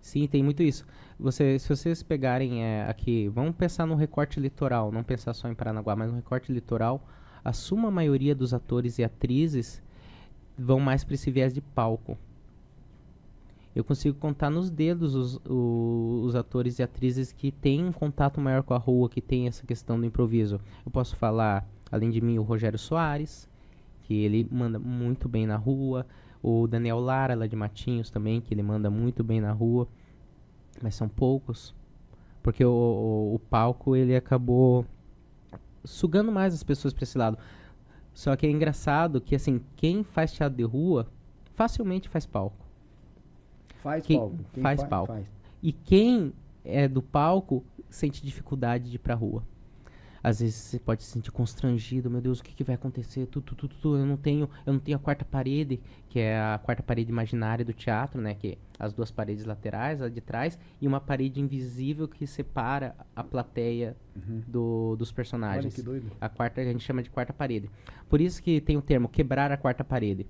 Sim, 0.00 0.28
tem 0.28 0.40
muito 0.40 0.62
isso. 0.62 0.86
Você, 1.18 1.58
se 1.58 1.68
vocês 1.68 2.02
pegarem 2.02 2.64
é, 2.64 2.88
aqui, 2.88 3.28
vamos 3.28 3.56
pensar 3.56 3.86
no 3.86 3.96
recorte 3.96 4.38
litoral, 4.38 4.90
não 4.90 5.02
pensar 5.02 5.34
só 5.34 5.48
em 5.48 5.54
Paranaguá, 5.54 5.94
mas 5.94 6.10
no 6.10 6.16
recorte 6.16 6.50
litoral, 6.52 7.06
a 7.44 7.52
suma 7.52 7.90
maioria 7.90 8.34
dos 8.34 8.54
atores 8.54 8.98
e 8.98 9.04
atrizes 9.04 9.82
vão 10.60 10.78
mais 10.78 11.02
para 11.02 11.14
esse 11.14 11.30
viés 11.30 11.52
de 11.52 11.60
palco. 11.60 12.16
Eu 13.74 13.84
consigo 13.84 14.18
contar 14.18 14.50
nos 14.50 14.68
dedos 14.68 15.14
os, 15.14 15.36
os, 15.46 16.26
os, 16.26 16.34
atores 16.34 16.78
e 16.78 16.82
atrizes 16.82 17.32
que 17.32 17.52
têm 17.52 17.84
um 17.84 17.92
contato 17.92 18.40
maior 18.40 18.62
com 18.62 18.74
a 18.74 18.78
rua, 18.78 19.08
que 19.08 19.20
tem 19.20 19.46
essa 19.46 19.64
questão 19.64 19.98
do 19.98 20.04
improviso. 20.04 20.60
Eu 20.84 20.90
posso 20.90 21.14
falar, 21.16 21.66
além 21.90 22.10
de 22.10 22.20
mim, 22.20 22.36
o 22.36 22.42
Rogério 22.42 22.78
Soares, 22.78 23.48
que 24.02 24.14
ele 24.14 24.46
manda 24.50 24.78
muito 24.78 25.28
bem 25.28 25.46
na 25.46 25.56
rua. 25.56 26.04
O 26.42 26.66
Daniel 26.66 26.98
Lara, 26.98 27.34
lá 27.34 27.46
de 27.46 27.54
Matinhos 27.54 28.10
também, 28.10 28.40
que 28.40 28.52
ele 28.52 28.62
manda 28.62 28.90
muito 28.90 29.22
bem 29.22 29.40
na 29.40 29.52
rua. 29.52 29.86
Mas 30.82 30.96
são 30.96 31.08
poucos. 31.08 31.72
Porque 32.42 32.64
o, 32.64 32.70
o, 32.70 33.34
o 33.36 33.38
palco, 33.38 33.94
ele 33.94 34.16
acabou 34.16 34.84
sugando 35.84 36.32
mais 36.32 36.54
as 36.54 36.64
pessoas 36.64 36.92
para 36.92 37.04
esse 37.04 37.16
lado. 37.16 37.38
Só 38.20 38.36
que 38.36 38.46
é 38.46 38.50
engraçado 38.50 39.18
que, 39.18 39.34
assim, 39.34 39.62
quem 39.76 40.04
faz 40.04 40.30
teatro 40.30 40.54
de 40.54 40.62
rua 40.62 41.06
facilmente 41.54 42.06
faz 42.06 42.26
palco. 42.26 42.66
Faz 43.76 44.04
quem 44.04 44.18
palco. 44.18 44.36
Quem 44.52 44.62
faz, 44.62 44.80
faz 44.80 44.90
palco. 44.90 45.12
Faz. 45.14 45.26
E 45.62 45.72
quem 45.72 46.34
é 46.62 46.86
do 46.86 47.00
palco 47.00 47.64
sente 47.88 48.22
dificuldade 48.22 48.90
de 48.90 48.96
ir 48.96 48.98
pra 48.98 49.14
rua 49.14 49.42
às 50.22 50.40
vezes 50.40 50.54
você 50.54 50.78
pode 50.78 51.02
se 51.02 51.10
sentir 51.10 51.30
constrangido, 51.30 52.10
meu 52.10 52.20
Deus, 52.20 52.40
o 52.40 52.44
que, 52.44 52.54
que 52.54 52.64
vai 52.64 52.74
acontecer? 52.74 53.26
Tu, 53.26 53.40
tu, 53.40 53.54
tu, 53.54 53.68
tu, 53.68 53.96
eu 53.96 54.06
não 54.06 54.16
tenho, 54.16 54.48
eu 54.66 54.72
não 54.72 54.80
tenho 54.80 54.96
a 54.96 55.00
quarta 55.00 55.24
parede, 55.24 55.80
que 56.08 56.18
é 56.18 56.38
a 56.38 56.60
quarta 56.62 56.82
parede 56.82 57.10
imaginária 57.10 57.64
do 57.64 57.72
teatro, 57.72 58.20
né, 58.20 58.34
que 58.34 58.48
é 58.48 58.58
as 58.78 58.92
duas 58.92 59.10
paredes 59.10 59.44
laterais, 59.44 60.00
a 60.00 60.08
de 60.08 60.20
trás, 60.20 60.58
e 60.80 60.86
uma 60.86 61.00
parede 61.00 61.40
invisível 61.40 62.08
que 62.08 62.26
separa 62.26 62.94
a 63.14 63.22
plateia 63.22 63.96
uhum. 64.16 64.42
do, 64.46 64.96
dos 64.96 65.12
personagens. 65.12 65.66
Olha 65.66 65.74
que 65.74 65.82
doido. 65.82 66.12
A 66.20 66.28
quarta 66.28 66.60
a 66.60 66.64
gente 66.64 66.84
chama 66.84 67.02
de 67.02 67.10
quarta 67.10 67.32
parede. 67.32 67.70
Por 68.08 68.20
isso 68.20 68.42
que 68.42 68.60
tem 68.60 68.76
o 68.76 68.82
termo 68.82 69.08
quebrar 69.08 69.50
a 69.52 69.56
quarta 69.56 69.84
parede. 69.84 70.26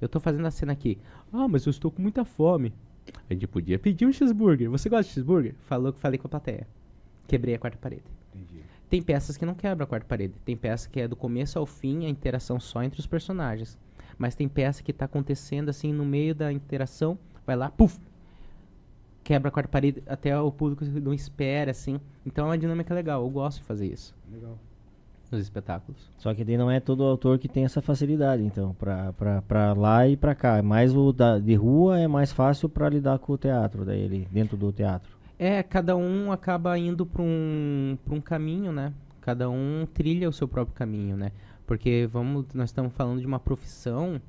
Eu 0.00 0.08
tô 0.08 0.18
fazendo 0.18 0.46
a 0.46 0.50
cena 0.50 0.72
aqui. 0.72 0.98
Ah, 1.32 1.46
mas 1.46 1.66
eu 1.66 1.70
estou 1.70 1.90
com 1.90 2.00
muita 2.00 2.24
fome. 2.24 2.72
A 3.28 3.34
gente 3.34 3.46
podia 3.46 3.78
pedir 3.78 4.06
um 4.06 4.12
cheeseburger. 4.12 4.70
Você 4.70 4.88
gosta 4.88 5.04
de 5.04 5.10
cheeseburger? 5.10 5.54
Falou 5.66 5.92
que 5.92 6.00
falei 6.00 6.18
com 6.18 6.26
a 6.26 6.30
plateia. 6.30 6.66
Quebrei 7.26 7.54
a 7.54 7.58
quarta 7.58 7.76
parede. 7.76 8.04
Tem 8.90 9.00
peças 9.00 9.36
que 9.36 9.46
não 9.46 9.54
quebram 9.54 9.84
a 9.84 9.86
quarta 9.86 10.06
parede. 10.06 10.34
Tem 10.44 10.56
peça 10.56 10.88
que 10.90 11.00
é 11.00 11.06
do 11.06 11.14
começo 11.14 11.56
ao 11.58 11.64
fim 11.64 12.04
a 12.04 12.08
interação 12.08 12.58
só 12.58 12.82
entre 12.82 12.98
os 12.98 13.06
personagens. 13.06 13.78
Mas 14.18 14.34
tem 14.34 14.48
peça 14.48 14.82
que 14.82 14.90
está 14.90 15.04
acontecendo 15.04 15.68
assim 15.68 15.92
no 15.92 16.04
meio 16.04 16.34
da 16.34 16.52
interação, 16.52 17.16
vai 17.46 17.56
lá, 17.56 17.70
puf, 17.70 17.98
quebra 19.22 19.48
a 19.48 19.52
quarta 19.52 19.70
parede 19.70 20.02
até 20.06 20.38
o 20.38 20.50
público 20.50 20.84
não 20.84 21.14
espera, 21.14 21.70
assim. 21.70 22.00
Então 22.26 22.46
é 22.46 22.48
uma 22.48 22.58
dinâmica 22.58 22.92
legal, 22.92 23.22
eu 23.22 23.30
gosto 23.30 23.58
de 23.58 23.64
fazer 23.64 23.86
isso 23.86 24.12
Legal. 24.30 24.58
nos 25.30 25.40
espetáculos. 25.40 26.10
Só 26.18 26.34
que 26.34 26.44
daí 26.44 26.58
não 26.58 26.68
é 26.70 26.80
todo 26.80 27.04
autor 27.04 27.38
que 27.38 27.48
tem 27.48 27.64
essa 27.64 27.80
facilidade, 27.80 28.42
então, 28.42 28.74
pra, 28.74 29.12
pra, 29.12 29.40
pra 29.42 29.72
lá 29.72 30.06
e 30.08 30.16
pra 30.16 30.34
cá. 30.34 30.60
Mas 30.62 30.94
o 30.94 31.12
da, 31.12 31.38
de 31.38 31.54
rua 31.54 32.00
é 32.00 32.08
mais 32.08 32.32
fácil 32.32 32.68
pra 32.68 32.88
lidar 32.88 33.20
com 33.20 33.32
o 33.34 33.38
teatro, 33.38 33.84
daí 33.84 34.00
ele, 34.00 34.28
dentro 34.32 34.56
do 34.56 34.72
teatro. 34.72 35.19
É, 35.42 35.62
cada 35.62 35.96
um 35.96 36.30
acaba 36.30 36.78
indo 36.78 37.06
para 37.06 37.22
um, 37.22 37.96
pra 38.04 38.14
um 38.14 38.20
caminho, 38.20 38.72
né? 38.72 38.92
Cada 39.22 39.48
um 39.48 39.88
trilha 39.94 40.28
o 40.28 40.32
seu 40.34 40.46
próprio 40.46 40.76
caminho, 40.76 41.16
né? 41.16 41.32
Porque 41.66 42.06
vamos, 42.12 42.44
nós 42.52 42.68
estamos 42.68 42.92
falando 42.92 43.20
de 43.20 43.26
uma 43.26 43.40
profissão 43.40 44.20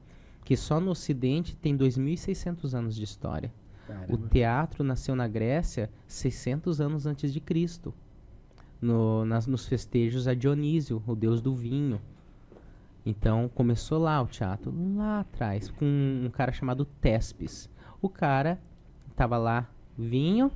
que 0.46 0.56
só 0.56 0.80
no 0.80 0.92
Ocidente 0.92 1.54
tem 1.54 1.78
2.600 1.78 2.74
anos 2.74 2.96
de 2.96 3.04
história. 3.04 3.52
O 3.84 3.92
Caramba. 3.92 4.30
teatro 4.30 4.84
nasceu 4.86 5.14
na 5.14 5.28
Grécia 5.28 5.90
600 6.08 6.80
anos 6.80 7.06
antes 7.06 7.34
de 7.34 7.42
Cristo. 7.42 7.94
No, 8.82 9.26
nas, 9.26 9.46
nos 9.46 9.68
festejos 9.68 10.30
a 10.30 10.34
Dionísio, 10.34 11.04
o 11.06 11.14
deus 11.14 11.42
do 11.42 11.54
vinho. 11.54 12.00
Então 13.06 13.52
começou 13.54 14.00
lá 14.00 14.22
o 14.22 14.28
teatro, 14.28 14.74
lá 14.96 15.20
atrás, 15.20 15.70
com 15.70 15.86
um 15.86 16.30
cara 16.30 16.54
chamado 16.54 16.86
Tespes. 16.86 17.70
O 18.02 18.08
cara 18.08 18.58
tava 19.14 19.38
lá, 19.38 19.70
vinho, 19.98 20.50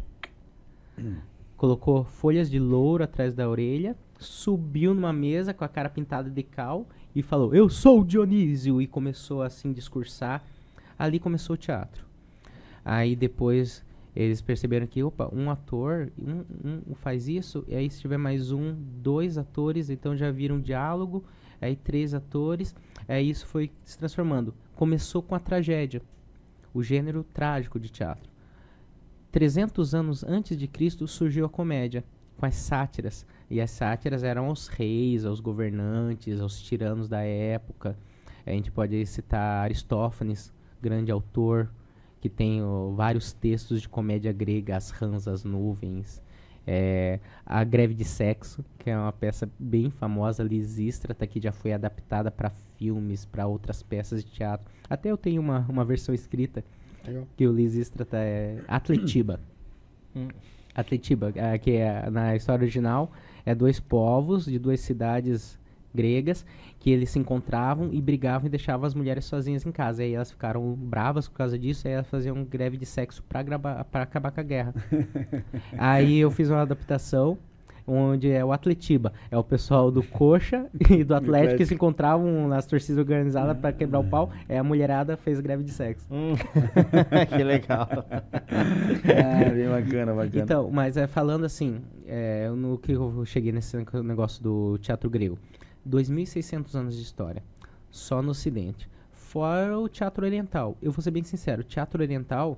colocou 1.58 2.03
folhas 2.03 2.49
de 2.49 2.60
louro 2.60 3.03
atrás 3.03 3.34
da 3.34 3.49
orelha, 3.49 3.95
subiu 4.19 4.93
numa 4.93 5.13
mesa 5.13 5.53
com 5.53 5.63
a 5.63 5.67
cara 5.69 5.89
pintada 5.89 6.29
de 6.29 6.43
cal 6.43 6.88
e 7.15 7.21
falou: 7.21 7.53
Eu 7.53 7.69
sou 7.69 8.01
o 8.01 8.05
Dionísio! 8.05 8.81
E 8.81 8.88
começou 8.88 9.41
assim 9.41 9.71
discursar. 9.71 10.43
Ali 10.97 11.19
começou 11.19 11.55
o 11.55 11.58
teatro. 11.58 12.05
Aí 12.84 13.15
depois 13.15 13.84
eles 14.15 14.41
perceberam 14.41 14.88
que, 14.88 15.03
opa, 15.03 15.29
um 15.34 15.51
ator 15.51 16.10
um, 16.17 16.45
um 16.91 16.95
faz 16.95 17.27
isso, 17.27 17.65
e 17.67 17.75
aí 17.75 17.89
se 17.89 17.99
tiver 17.99 18.17
mais 18.17 18.51
um, 18.51 18.73
dois 18.73 19.38
atores, 19.38 19.89
então 19.89 20.15
já 20.15 20.31
viram 20.31 20.55
um 20.55 20.62
diálogo, 20.62 21.25
aí 21.60 21.75
três 21.75 22.13
atores, 22.13 22.73
aí 23.10 23.29
isso 23.29 23.45
foi 23.45 23.71
se 23.84 23.97
transformando. 23.97 24.53
Começou 24.73 25.21
com 25.21 25.36
a 25.36 25.39
tragédia, 25.39 26.01
o 26.73 26.81
gênero 26.81 27.25
trágico 27.34 27.77
de 27.77 27.89
teatro. 27.89 28.34
300 29.35 29.93
anos 29.93 30.23
antes 30.23 30.55
de 30.55 30.65
Cristo 30.65 31.05
surgiu 31.09 31.45
a 31.45 31.49
comédia, 31.49 32.05
com 32.37 32.45
as 32.45 32.55
sátiras. 32.55 33.25
E 33.49 33.59
as 33.59 33.69
sátiras 33.69 34.23
eram 34.23 34.45
aos 34.45 34.69
reis, 34.69 35.25
aos 35.25 35.41
governantes, 35.41 36.39
aos 36.39 36.61
tiranos 36.61 37.09
da 37.09 37.19
época. 37.21 37.97
A 38.45 38.51
gente 38.51 38.71
pode 38.71 39.05
citar 39.05 39.65
Aristófanes, 39.65 40.53
grande 40.81 41.11
autor, 41.11 41.69
que 42.21 42.29
tem 42.29 42.63
ó, 42.63 42.91
vários 42.91 43.33
textos 43.33 43.81
de 43.81 43.89
comédia 43.89 44.31
grega, 44.31 44.77
As 44.77 44.89
Rãs, 44.91 45.27
as 45.27 45.43
Nuvens. 45.43 46.23
É, 46.65 47.19
a 47.45 47.61
Greve 47.65 47.93
de 47.93 48.05
Sexo, 48.05 48.63
que 48.79 48.89
é 48.89 48.97
uma 48.97 49.11
peça 49.11 49.49
bem 49.59 49.89
famosa, 49.89 50.43
Lisístrata, 50.43 51.27
que 51.27 51.41
já 51.41 51.51
foi 51.51 51.73
adaptada 51.73 52.31
para 52.31 52.51
filmes, 52.77 53.25
para 53.25 53.45
outras 53.45 53.83
peças 53.83 54.23
de 54.23 54.31
teatro. 54.31 54.65
Até 54.89 55.11
eu 55.11 55.17
tenho 55.17 55.41
uma, 55.41 55.65
uma 55.67 55.83
versão 55.83 56.15
escrita 56.15 56.63
Legal. 57.05 57.27
que 57.35 57.47
o 57.47 57.51
Lisístrata 57.51 58.17
é 58.17 58.61
Atletiba. 58.67 59.39
Hum. 60.15 60.27
Atletiba, 60.73 61.33
ah, 61.37 61.57
que 61.57 61.71
é 61.71 62.09
na 62.09 62.35
história 62.35 62.63
original, 62.63 63.11
é 63.45 63.55
dois 63.55 63.79
povos 63.79 64.45
de 64.45 64.59
duas 64.59 64.79
cidades 64.81 65.57
gregas 65.93 66.45
que 66.79 66.91
eles 66.91 67.09
se 67.09 67.17
encontravam 67.17 67.89
e 67.91 68.01
brigavam 68.01 68.47
e 68.47 68.49
deixavam 68.49 68.85
as 68.85 68.93
mulheres 68.93 69.25
sozinhas 69.25 69.65
em 69.65 69.71
casa. 69.71 70.03
E 70.03 70.07
aí 70.07 70.13
elas 70.13 70.29
ficaram 70.29 70.73
bravas 70.73 71.27
por 71.27 71.37
causa 71.37 71.57
disso, 71.57 71.87
e 71.87 71.89
aí 71.89 71.93
elas 71.95 72.07
faziam 72.07 72.43
greve 72.43 72.77
de 72.77 72.85
sexo 72.85 73.23
pra 73.23 73.39
acabar 74.01 74.31
com 74.31 74.39
a 74.39 74.43
guerra. 74.43 74.73
aí 75.77 76.17
eu 76.17 76.29
fiz 76.29 76.49
uma 76.49 76.61
adaptação 76.61 77.37
onde 77.87 78.31
é 78.31 78.43
o 78.43 78.51
Atletiba, 78.51 79.13
é 79.29 79.37
o 79.37 79.43
pessoal 79.43 79.91
do 79.91 80.01
Coxa 80.01 80.67
e 80.89 81.03
do 81.03 81.15
Atlético 81.15 81.57
que 81.57 81.65
se 81.65 81.73
encontravam 81.73 82.47
nas 82.47 82.65
torcidas 82.65 82.97
organizadas 82.99 83.57
pra 83.57 83.71
quebrar 83.71 83.99
o 83.99 84.03
pau, 84.03 84.31
é 84.49 84.57
a 84.57 84.63
mulherada 84.63 85.15
fez 85.17 85.39
greve 85.39 85.63
de 85.63 85.71
sexo. 85.71 86.07
Hum. 86.11 86.33
que 87.29 87.43
legal. 87.43 87.87
Ah, 88.09 89.49
bem 89.53 89.69
bacana, 89.69 90.13
bacana. 90.13 90.43
Então, 90.43 90.69
mas 90.71 90.97
é, 90.97 91.07
falando 91.07 91.45
assim, 91.45 91.81
é, 92.05 92.49
no 92.49 92.77
que 92.77 92.91
eu 92.93 93.25
cheguei 93.25 93.51
nesse 93.51 93.77
negócio 94.03 94.43
do 94.43 94.77
teatro 94.79 95.09
grego. 95.09 95.37
2.600 95.87 96.73
anos 96.73 96.95
de 96.95 97.03
história, 97.03 97.43
só 97.91 98.21
no 98.21 98.31
ocidente. 98.31 98.89
Fora 99.11 99.77
o 99.77 99.87
teatro 99.87 100.25
oriental. 100.25 100.75
Eu 100.81 100.91
vou 100.91 101.01
ser 101.01 101.11
bem 101.11 101.23
sincero, 101.23 101.61
o 101.61 101.63
teatro 101.63 102.01
oriental 102.01 102.57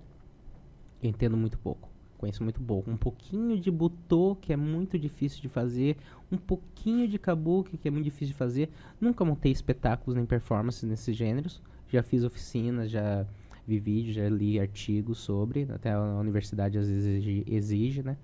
eu 1.01 1.09
entendo 1.09 1.37
muito 1.37 1.57
pouco. 1.57 1.86
Conheço 2.17 2.43
muito 2.43 2.59
pouco. 2.59 2.89
Um 2.89 2.97
pouquinho 2.97 3.59
de 3.59 3.69
butô, 3.69 4.35
que 4.41 4.51
é 4.51 4.57
muito 4.57 4.97
difícil 4.97 5.41
de 5.41 5.49
fazer. 5.49 5.97
Um 6.31 6.37
pouquinho 6.37 7.07
de 7.07 7.19
kabuki, 7.19 7.77
que 7.77 7.87
é 7.87 7.91
muito 7.91 8.05
difícil 8.05 8.27
de 8.27 8.33
fazer. 8.33 8.69
Nunca 8.99 9.23
montei 9.23 9.51
espetáculos 9.51 10.15
nem 10.15 10.25
performances 10.25 10.83
nesses 10.83 11.15
gêneros. 11.15 11.61
Já 11.89 12.01
fiz 12.01 12.23
oficinas, 12.23 12.89
já 12.89 13.25
vi 13.67 13.79
vídeos, 13.79 14.15
já 14.15 14.27
li 14.27 14.59
artigos 14.59 15.19
sobre. 15.19 15.67
Até 15.69 15.91
a 15.91 16.01
universidade 16.19 16.77
às 16.77 16.89
vezes 16.89 17.45
exige, 17.47 18.01
né? 18.01 18.17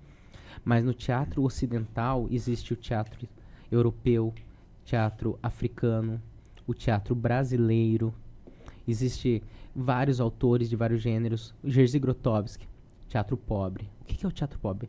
Mas 0.64 0.84
no 0.84 0.92
teatro 0.92 1.42
ocidental 1.44 2.26
existe 2.30 2.72
o 2.72 2.76
teatro 2.76 3.28
europeu, 3.70 4.34
teatro 4.84 5.38
africano, 5.42 6.20
o 6.66 6.74
teatro 6.74 7.14
brasileiro. 7.14 8.12
Existe 8.86 9.42
vários 9.74 10.20
autores 10.20 10.68
de 10.68 10.76
vários 10.76 11.00
gêneros. 11.00 11.54
Jerzy 11.64 11.98
Grotowski, 11.98 12.66
teatro 13.08 13.36
pobre. 13.36 13.88
O 14.00 14.04
que 14.04 14.16
que 14.16 14.24
é 14.24 14.28
o 14.28 14.32
teatro 14.32 14.58
pobre? 14.58 14.88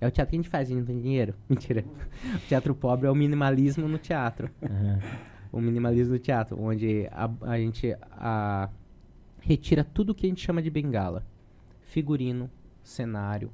É 0.00 0.06
o 0.06 0.10
teatro 0.10 0.30
que 0.30 0.36
a 0.36 0.40
gente 0.42 0.48
faz 0.48 0.70
e 0.70 0.74
não 0.74 0.84
tem 0.84 1.00
dinheiro. 1.00 1.34
Mentira. 1.48 1.84
O 2.34 2.38
teatro 2.48 2.74
pobre 2.74 3.06
é 3.06 3.10
o 3.10 3.14
minimalismo 3.14 3.88
no 3.88 3.98
teatro. 3.98 4.50
Aham. 4.62 5.00
O 5.52 5.60
minimalismo 5.60 6.12
no 6.14 6.18
teatro, 6.18 6.60
onde 6.60 7.08
a, 7.10 7.30
a 7.42 7.58
gente 7.58 7.96
a, 8.12 8.68
retira 9.40 9.84
tudo 9.84 10.14
que 10.14 10.26
a 10.26 10.28
gente 10.28 10.44
chama 10.44 10.60
de 10.60 10.68
bengala. 10.68 11.24
Figurino, 11.82 12.50
cenário, 12.82 13.50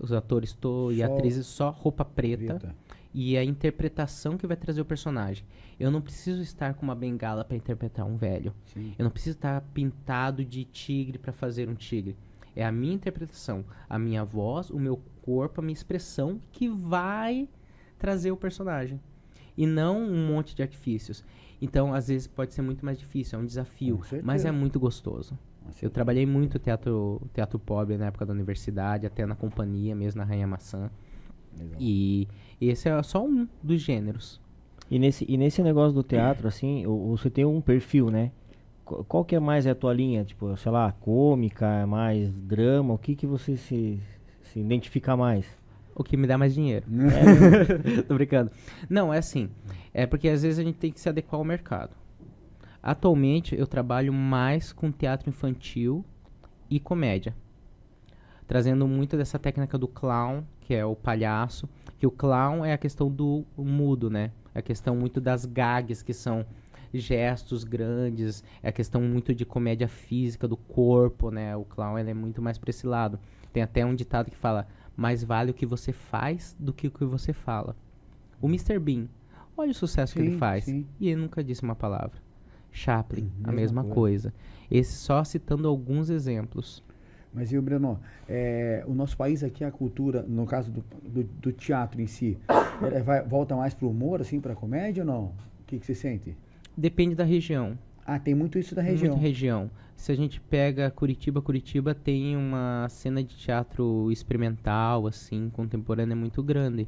os 0.00 0.12
atores 0.12 0.52
to, 0.52 0.90
e 0.92 1.02
atrizes 1.02 1.46
só 1.46 1.70
roupa 1.70 2.04
preta 2.04 2.54
Eita. 2.54 2.74
e 3.14 3.36
a 3.36 3.44
interpretação 3.44 4.36
que 4.36 4.46
vai 4.46 4.56
trazer 4.56 4.80
o 4.80 4.84
personagem. 4.84 5.44
Eu 5.78 5.90
não 5.90 6.00
preciso 6.00 6.42
estar 6.42 6.74
com 6.74 6.82
uma 6.82 6.94
bengala 6.94 7.44
para 7.44 7.56
interpretar 7.56 8.04
um 8.06 8.16
velho. 8.16 8.52
Sim. 8.66 8.94
Eu 8.98 9.04
não 9.04 9.10
preciso 9.10 9.36
estar 9.36 9.60
pintado 9.72 10.44
de 10.44 10.64
tigre 10.64 11.18
para 11.18 11.32
fazer 11.32 11.68
um 11.68 11.74
tigre. 11.74 12.16
É 12.56 12.64
a 12.64 12.72
minha 12.72 12.94
interpretação, 12.94 13.64
a 13.88 13.98
minha 13.98 14.24
voz, 14.24 14.70
o 14.70 14.78
meu 14.78 15.00
corpo, 15.22 15.60
a 15.60 15.62
minha 15.64 15.72
expressão 15.74 16.40
que 16.52 16.68
vai 16.68 17.48
trazer 17.98 18.30
o 18.32 18.36
personagem. 18.36 19.00
E 19.56 19.66
não 19.66 20.00
um 20.02 20.26
monte 20.28 20.54
de 20.54 20.62
artifícios. 20.62 21.24
Então, 21.60 21.92
às 21.92 22.08
vezes, 22.08 22.26
pode 22.28 22.54
ser 22.54 22.62
muito 22.62 22.84
mais 22.84 22.96
difícil, 22.98 23.38
é 23.38 23.42
um 23.42 23.46
desafio. 23.46 23.96
Mas 24.24 24.44
é 24.44 24.52
muito 24.52 24.78
gostoso. 24.78 25.36
Eu 25.84 25.90
trabalhei 25.90 26.24
muito 26.24 26.58
teatro, 26.58 27.20
teatro 27.34 27.58
pobre 27.58 27.96
na 27.98 28.06
época 28.06 28.24
da 28.24 28.32
universidade, 28.32 29.04
até 29.06 29.26
na 29.26 29.34
companhia 29.34 29.94
mesmo, 29.94 30.18
na 30.20 30.24
Rainha 30.24 30.46
Maçã. 30.46 30.90
E 31.78 32.28
esse 32.60 32.88
é 32.88 33.02
só 33.02 33.24
um 33.26 33.46
dos 33.62 33.80
gêneros. 33.80 34.40
E 34.90 34.98
nesse, 34.98 35.26
e 35.28 35.36
nesse 35.36 35.62
negócio 35.62 35.92
do 35.94 36.02
teatro, 36.02 36.46
assim, 36.48 36.86
o- 36.86 37.16
você 37.16 37.28
tem 37.28 37.44
um 37.44 37.60
perfil, 37.60 38.10
né? 38.10 38.30
Qu- 38.88 39.04
Qual 39.04 39.24
que 39.24 39.36
é 39.36 39.40
mais 39.40 39.66
a 39.66 39.74
tua 39.74 39.92
linha? 39.92 40.24
Tipo, 40.24 40.56
sei 40.56 40.72
lá, 40.72 40.92
cômica, 40.92 41.86
mais 41.86 42.32
drama? 42.32 42.94
O 42.94 42.98
que 42.98 43.14
que 43.14 43.26
você 43.26 43.56
se, 43.56 44.00
se 44.42 44.58
identifica 44.60 45.16
mais? 45.16 45.46
O 45.94 46.02
que 46.02 46.16
me 46.16 46.26
dá 46.26 46.38
mais 46.38 46.54
dinheiro. 46.54 46.86
Tô 48.08 48.14
brincando. 48.14 48.50
Não, 48.88 49.12
é 49.12 49.18
assim. 49.18 49.50
É 49.92 50.06
porque 50.06 50.28
às 50.28 50.42
vezes 50.42 50.58
a 50.58 50.62
gente 50.62 50.76
tem 50.78 50.90
que 50.92 51.00
se 51.00 51.08
adequar 51.08 51.38
ao 51.38 51.44
mercado. 51.44 51.90
Atualmente 52.82 53.54
eu 53.58 53.66
trabalho 53.66 54.12
mais 54.12 54.72
com 54.72 54.90
teatro 54.90 55.28
infantil 55.28 56.04
e 56.70 56.78
comédia. 56.80 57.34
Trazendo 58.46 58.86
muito 58.88 59.16
dessa 59.16 59.38
técnica 59.38 59.76
do 59.76 59.86
clown, 59.88 60.42
que 60.60 60.72
é 60.72 60.84
o 60.84 60.94
palhaço. 60.96 61.68
Que 61.98 62.06
o 62.06 62.10
clown 62.10 62.64
é 62.64 62.72
a 62.72 62.78
questão 62.78 63.10
do 63.10 63.44
mudo, 63.56 64.08
né? 64.08 64.30
É 64.54 64.60
a 64.60 64.62
questão 64.62 64.94
muito 64.96 65.20
das 65.20 65.44
gags, 65.44 66.02
que 66.02 66.14
são 66.14 66.46
gestos 66.92 67.64
grandes. 67.64 68.42
É 68.62 68.68
a 68.68 68.72
questão 68.72 69.00
muito 69.00 69.34
de 69.34 69.44
comédia 69.44 69.88
física, 69.88 70.48
do 70.48 70.56
corpo, 70.56 71.30
né? 71.30 71.56
O 71.56 71.64
clown 71.64 71.98
ele 71.98 72.10
é 72.10 72.14
muito 72.14 72.40
mais 72.40 72.58
pra 72.58 72.70
esse 72.70 72.86
lado. 72.86 73.18
Tem 73.52 73.62
até 73.62 73.84
um 73.84 73.94
ditado 73.94 74.30
que 74.30 74.36
fala: 74.36 74.66
mais 74.96 75.22
vale 75.22 75.50
o 75.50 75.54
que 75.54 75.66
você 75.66 75.92
faz 75.92 76.56
do 76.58 76.72
que 76.72 76.88
o 76.88 76.90
que 76.90 77.04
você 77.04 77.32
fala. 77.32 77.76
O 78.40 78.46
Mr. 78.46 78.78
Bean, 78.78 79.06
olha 79.56 79.70
o 79.70 79.74
sucesso 79.74 80.14
que 80.14 80.20
ele 80.20 80.32
Sim, 80.32 80.38
faz. 80.38 80.64
sim. 80.64 80.86
E 81.00 81.08
ele 81.08 81.20
nunca 81.20 81.42
disse 81.42 81.62
uma 81.62 81.74
palavra. 81.74 82.18
Chaplin, 82.70 83.30
a 83.42 83.50
mesma 83.50 83.82
mesma 83.82 83.82
coisa. 83.82 84.30
coisa. 84.30 84.34
Esse 84.70 84.92
só 84.92 85.24
citando 85.24 85.66
alguns 85.66 86.10
exemplos. 86.10 86.84
Mas 87.32 87.52
e 87.52 87.58
o 87.58 87.62
Breno, 87.62 88.00
é, 88.28 88.82
o 88.86 88.94
nosso 88.94 89.16
país 89.16 89.44
aqui, 89.44 89.62
a 89.62 89.70
cultura, 89.70 90.22
no 90.22 90.46
caso 90.46 90.70
do, 90.70 90.84
do, 91.02 91.24
do 91.24 91.52
teatro 91.52 92.00
em 92.00 92.06
si, 92.06 92.38
ela 92.80 93.02
vai, 93.02 93.22
volta 93.22 93.54
mais 93.54 93.74
pro 93.74 93.88
humor, 93.88 94.20
assim, 94.20 94.40
pra 94.40 94.54
comédia 94.54 95.02
ou 95.02 95.06
não? 95.06 95.24
O 95.24 95.34
que, 95.66 95.78
que 95.78 95.86
você 95.86 95.94
sente? 95.94 96.36
Depende 96.78 97.16
da 97.16 97.24
região. 97.24 97.76
Ah, 98.06 98.20
tem 98.20 98.36
muito 98.36 98.56
isso 98.56 98.72
da 98.72 98.80
região. 98.80 99.10
Muito 99.10 99.20
região. 99.20 99.68
Se 99.96 100.12
a 100.12 100.14
gente 100.14 100.40
pega 100.40 100.92
Curitiba, 100.92 101.42
Curitiba 101.42 101.92
tem 101.92 102.36
uma 102.36 102.86
cena 102.88 103.20
de 103.20 103.34
teatro 103.36 104.12
experimental, 104.12 105.08
assim, 105.08 105.50
contemporânea 105.50 106.14
muito 106.14 106.40
grande. 106.40 106.86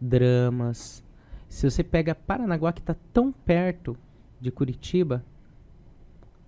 Dramas. 0.00 1.04
Se 1.50 1.70
você 1.70 1.84
pega 1.84 2.14
Paranaguá, 2.14 2.72
que 2.72 2.80
está 2.80 2.96
tão 3.12 3.30
perto 3.30 3.94
de 4.40 4.50
Curitiba, 4.50 5.22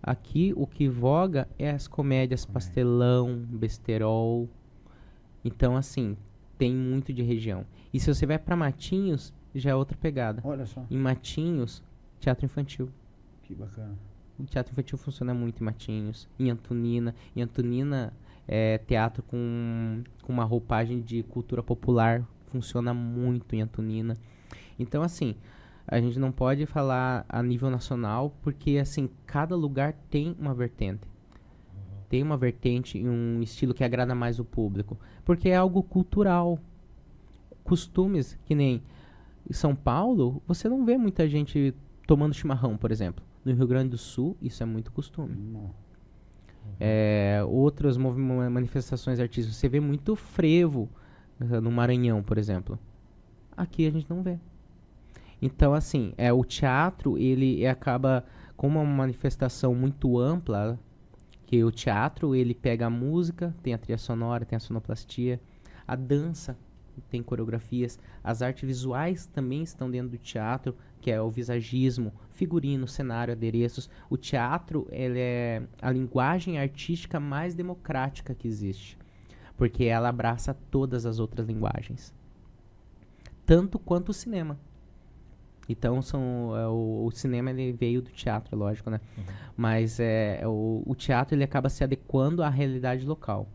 aqui 0.02 0.54
o 0.56 0.66
que 0.66 0.88
voga 0.88 1.46
é 1.58 1.70
as 1.72 1.87
comédias 1.87 2.46
pastelão, 2.46 3.37
besterol. 3.50 4.48
Então, 5.44 5.76
assim, 5.76 6.16
tem 6.56 6.74
muito 6.74 7.12
de 7.12 7.22
região. 7.22 7.66
E 7.92 8.00
se 8.00 8.12
você 8.12 8.24
vai 8.24 8.38
para 8.38 8.56
Matinhos, 8.56 9.30
já 9.54 9.72
é 9.72 9.74
outra 9.74 9.98
pegada. 9.98 10.40
Olha 10.42 10.64
só, 10.64 10.87
Em 10.90 10.96
Matinhos, 10.96 11.82
teatro 12.22 12.46
infantil. 12.46 12.88
que 13.42 13.54
bacana. 13.54 13.98
O 14.38 14.44
teatro 14.44 14.72
infantil 14.72 14.96
funciona 14.96 15.35
muito 15.35 15.61
em 15.61 15.64
Matinhos, 15.64 16.28
em 16.38 16.50
Antonina. 16.50 17.14
Em 17.37 17.42
Antonina 17.42 18.12
é 18.46 18.78
teatro 18.78 19.22
com, 19.24 20.02
com 20.22 20.32
uma 20.32 20.44
roupagem 20.44 21.00
de 21.00 21.22
cultura 21.24 21.62
popular. 21.62 22.26
Funciona 22.46 22.94
muito 22.94 23.54
em 23.54 23.62
Antonina. 23.62 24.16
Então, 24.78 25.02
assim, 25.02 25.35
a 25.87 26.00
gente 26.00 26.18
não 26.18 26.32
pode 26.32 26.64
falar 26.64 27.24
a 27.28 27.42
nível 27.42 27.70
nacional, 27.70 28.35
porque, 28.42 28.78
assim, 28.78 29.08
cada 29.26 29.54
lugar 29.56 29.92
tem 30.08 30.35
uma 30.38 30.54
vertente. 30.54 31.06
Tem 32.08 32.22
uma 32.22 32.37
vertente 32.37 32.98
e 32.98 33.08
um 33.08 33.40
estilo 33.42 33.74
que 33.74 33.82
agrada 33.82 34.14
mais 34.14 34.38
o 34.38 34.44
público. 34.44 34.98
Porque 35.24 35.48
é 35.48 35.56
algo 35.56 35.82
cultural. 35.82 36.58
Costumes, 37.64 38.38
que 38.44 38.54
nem 38.54 38.82
em 39.48 39.52
São 39.52 39.74
Paulo, 39.74 40.42
você 40.46 40.68
não 40.68 40.85
vê 40.85 40.96
muita 40.96 41.28
gente 41.28 41.74
tomando 42.12 42.35
chimarrão, 42.35 42.77
por 42.77 42.92
exemplo. 42.92 43.25
No 43.42 43.55
Rio 43.55 43.66
Grande 43.66 43.88
do 43.88 43.96
Sul, 43.96 44.37
isso 44.42 44.62
é 44.62 44.66
muito 44.66 44.92
costume. 44.92 45.35
Não. 45.35 45.75
É, 46.79 47.42
outras 47.48 47.96
manifestações 47.96 49.18
artísticas, 49.18 49.57
você 49.57 49.66
vê 49.66 49.81
muito 49.81 50.14
frevo 50.14 50.90
eh, 51.40 51.59
no 51.59 51.72
Maranhão, 51.72 52.22
por 52.22 52.37
exemplo. 52.37 52.79
Aqui 53.57 53.87
a 53.87 53.90
gente 53.90 54.11
não 54.11 54.22
vê. 54.22 54.38
Então, 55.40 55.72
assim, 55.72 56.12
é, 56.18 56.31
o 56.31 56.44
teatro, 56.44 57.16
ele 57.16 57.66
acaba 57.66 58.27
como 58.59 58.79
uma 58.79 58.85
manifestação 58.85 59.75
muito 59.75 60.18
ampla, 60.18 60.79
que 61.46 61.64
o 61.64 61.70
teatro, 61.70 62.35
ele 62.35 62.55
pega 62.55 62.88
a 62.88 62.90
música, 62.90 63.55
tem 63.62 63.72
a 63.72 63.79
trilha 63.79 63.96
sonora, 63.96 64.44
tem 64.44 64.59
a 64.59 64.61
sonoplastia, 64.61 65.40
a 65.88 65.96
dança, 65.96 66.59
tem 67.09 67.22
coreografias, 67.22 67.98
as 68.22 68.42
artes 68.42 68.66
visuais 68.66 69.25
também 69.25 69.62
estão 69.62 69.90
dentro 69.90 70.11
do 70.11 70.18
teatro, 70.18 70.77
que 71.02 71.10
é 71.10 71.20
o 71.20 71.28
visagismo, 71.28 72.12
figurino, 72.30 72.86
cenário, 72.86 73.32
adereços. 73.32 73.90
O 74.08 74.16
teatro, 74.16 74.86
ele 74.90 75.18
é 75.18 75.62
a 75.82 75.90
linguagem 75.90 76.58
artística 76.58 77.18
mais 77.18 77.54
democrática 77.54 78.34
que 78.34 78.46
existe, 78.46 78.96
porque 79.56 79.84
ela 79.84 80.08
abraça 80.08 80.54
todas 80.70 81.04
as 81.04 81.18
outras 81.18 81.48
linguagens, 81.48 82.14
tanto 83.44 83.80
quanto 83.80 84.10
o 84.10 84.14
cinema. 84.14 84.56
Então 85.68 86.00
são 86.00 86.56
é, 86.56 86.68
o, 86.68 87.06
o 87.06 87.10
cinema 87.10 87.50
ele 87.50 87.72
veio 87.72 88.00
do 88.00 88.10
teatro, 88.10 88.54
é 88.54 88.58
lógico, 88.58 88.88
né? 88.88 89.00
Mas 89.56 89.98
é, 89.98 90.42
o, 90.46 90.84
o 90.86 90.94
teatro 90.94 91.34
ele 91.34 91.44
acaba 91.44 91.68
se 91.68 91.82
adequando 91.82 92.44
à 92.44 92.48
realidade 92.48 93.04
local. 93.04 93.48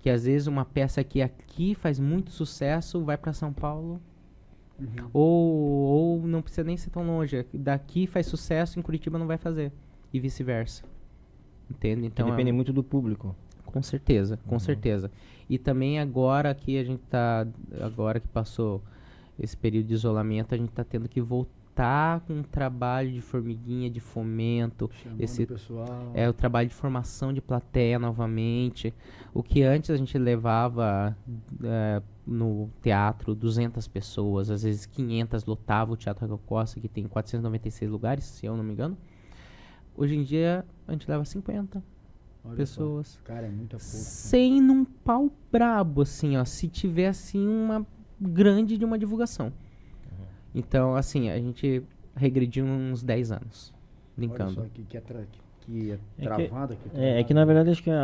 Que 0.00 0.08
às 0.08 0.24
vezes 0.24 0.46
uma 0.46 0.64
peça 0.64 1.04
que 1.04 1.20
aqui 1.20 1.74
faz 1.74 1.98
muito 1.98 2.30
sucesso 2.30 3.04
vai 3.04 3.18
para 3.18 3.32
São 3.34 3.52
Paulo 3.52 4.00
Uhum. 4.78 5.10
ou, 5.12 5.52
ou 6.20 6.26
não 6.26 6.40
precisa 6.40 6.62
nem 6.64 6.76
ser 6.76 6.90
tão 6.90 7.04
longe. 7.06 7.44
Daqui 7.52 8.06
faz 8.06 8.26
sucesso, 8.26 8.78
em 8.78 8.82
Curitiba 8.82 9.18
não 9.18 9.26
vai 9.26 9.36
fazer. 9.38 9.72
E 10.12 10.20
vice-versa. 10.20 10.84
Entende? 11.70 12.02
Que 12.02 12.06
Então, 12.08 12.28
é- 12.28 12.30
depende 12.30 12.52
muito 12.52 12.72
do 12.72 12.82
público. 12.82 13.34
com 13.66 13.82
certeza, 13.82 14.38
com 14.46 14.54
Uhum. 14.54 14.58
certeza. 14.58 15.10
E 15.50 15.58
também 15.58 15.98
agora 15.98 16.54
que 16.54 16.78
a 16.78 16.84
gente 16.84 17.02
tá. 17.10 17.46
Agora 17.82 18.18
que 18.18 18.26
passou 18.28 18.82
esse 19.38 19.54
período 19.56 19.86
de 19.88 19.94
isolamento, 19.94 20.54
a 20.54 20.58
gente 20.58 20.70
tá 20.72 20.82
tendo 20.84 21.06
que 21.08 21.20
voltar 21.20 22.20
com 22.26 22.32
um 22.34 22.42
trabalho 22.42 23.12
de 23.12 23.20
formiguinha, 23.20 23.90
de 23.90 24.00
fomento. 24.00 24.90
Chamando 25.02 25.20
Esse 25.20 25.42
o 25.44 25.46
pessoal. 25.48 26.10
é 26.14 26.28
o 26.28 26.32
trabalho 26.32 26.68
de 26.68 26.74
formação 26.74 27.32
de 27.32 27.40
plateia 27.42 27.98
novamente. 27.98 28.92
O 29.34 29.42
que 29.42 29.62
antes 29.62 29.90
a 29.90 29.96
gente 29.96 30.16
levava 30.18 31.14
é, 31.62 32.02
no 32.28 32.70
teatro 32.82 33.34
200 33.34 33.88
pessoas, 33.88 34.50
às 34.50 34.62
vezes 34.62 34.84
500 34.84 35.46
lotava 35.46 35.92
o 35.92 35.96
Teatro 35.96 36.22
Raquel 36.22 36.38
Costa, 36.46 36.78
que 36.78 36.88
tem 36.88 37.06
496 37.08 37.90
lugares, 37.90 38.24
se 38.24 38.44
eu 38.44 38.56
não 38.56 38.62
me 38.62 38.72
engano. 38.72 38.96
Hoje 39.96 40.14
em 40.14 40.22
dia 40.22 40.64
a 40.86 40.92
gente 40.92 41.08
leva 41.10 41.24
50 41.24 41.82
Olha 42.44 42.56
pessoas. 42.56 43.08
só. 43.08 43.20
Cara, 43.24 43.46
é 43.46 43.50
muita 43.50 43.78
pouco. 43.78 43.84
Sem 43.84 44.60
num 44.60 44.84
pau 44.84 45.30
brabo, 45.50 46.02
assim, 46.02 46.36
ó. 46.36 46.44
Se 46.44 46.68
tiver, 46.68 47.08
assim, 47.08 47.46
uma 47.46 47.86
grande 48.20 48.76
de 48.76 48.84
uma 48.84 48.98
divulgação. 48.98 49.52
Então, 50.54 50.94
assim, 50.94 51.30
a 51.30 51.38
gente 51.38 51.82
regrediu 52.14 52.64
uns 52.64 53.02
10 53.02 53.32
anos. 53.32 53.72
Olha 53.72 54.28
Brincando. 54.28 54.54
só 54.54 54.62
que, 54.72 54.82
que 54.82 54.96
é, 54.96 55.00
tra... 55.00 55.26
que 55.70 55.90
é 55.90 55.94
É 55.94 56.20
que- 56.36 56.46
travado 56.48 56.72
aqui. 56.72 56.88
É, 56.94 57.20
é 57.20 57.24
que 57.24 57.34
na 57.34 57.44
verdade 57.44 57.70
acho 57.70 57.82
que 57.82 57.90
a, 57.90 57.94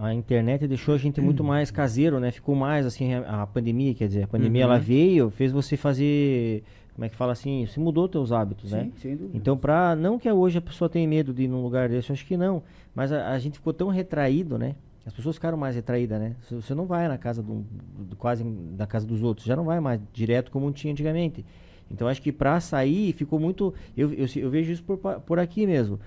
a, 0.00 0.06
a 0.06 0.14
internet 0.14 0.66
deixou 0.66 0.94
a 0.94 0.98
gente 0.98 1.20
muito 1.20 1.44
mais 1.44 1.70
caseiro, 1.70 2.18
né? 2.18 2.30
Ficou 2.30 2.54
mais 2.54 2.86
assim, 2.86 3.12
a, 3.14 3.42
a 3.42 3.46
pandemia, 3.46 3.94
quer 3.94 4.08
dizer, 4.08 4.22
a 4.24 4.26
pandemia 4.26 4.64
Uhum. 4.64 4.70
ela 4.72 4.80
veio, 4.80 5.30
fez 5.30 5.52
você 5.52 5.76
fazer, 5.76 6.62
como 6.94 7.04
é 7.04 7.08
que 7.08 7.14
fala 7.16 7.32
assim, 7.32 7.66
você 7.66 7.78
mudou 7.78 8.08
teus 8.08 8.32
hábitos, 8.32 8.72
né? 8.72 8.84
Sim, 8.84 8.92
sem 8.96 9.16
dúvida. 9.16 9.36
Então, 9.36 9.56
pra, 9.56 9.94
não 9.94 10.18
que 10.18 10.30
hoje 10.30 10.58
a 10.58 10.62
pessoa 10.62 10.88
tenha 10.88 11.06
medo 11.06 11.32
de 11.34 11.42
ir 11.44 11.48
num 11.48 11.62
lugar 11.62 11.88
desse, 11.88 12.10
acho 12.10 12.24
que 12.26 12.36
não. 12.36 12.62
Mas 12.94 13.12
a, 13.12 13.30
a 13.32 13.38
gente 13.38 13.58
ficou 13.58 13.72
tão 13.74 13.88
retraído, 13.88 14.56
né? 14.58 14.74
As 15.04 15.12
pessoas 15.14 15.36
ficaram 15.36 15.56
mais 15.56 15.74
retraídas, 15.74 16.20
né? 16.20 16.36
Você- 16.50 16.74
não 16.74 16.84
vai 16.86 17.08
na 17.08 17.16
casa 17.16 17.42
do, 17.42 17.64
do- 17.98 18.16
quase 18.16 18.44
na 18.44 18.86
casa 18.86 19.06
dos 19.06 19.22
outros, 19.22 19.46
já 19.46 19.56
não 19.56 19.64
vai 19.64 19.80
mais 19.80 20.00
direto 20.12 20.50
como 20.50 20.70
tinha 20.72 20.92
antigamente. 20.92 21.44
Então, 21.90 22.06
acho 22.06 22.20
que 22.20 22.30
pra 22.30 22.60
sair 22.60 23.14
ficou 23.14 23.40
muito. 23.40 23.72
Eu, 23.96 24.12
eu, 24.12 24.26
eu 24.36 24.50
vejo 24.50 24.70
isso 24.72 24.82
por, 24.84 24.98
por 24.98 25.38
aqui 25.38 25.66
mesmo. 25.66 25.98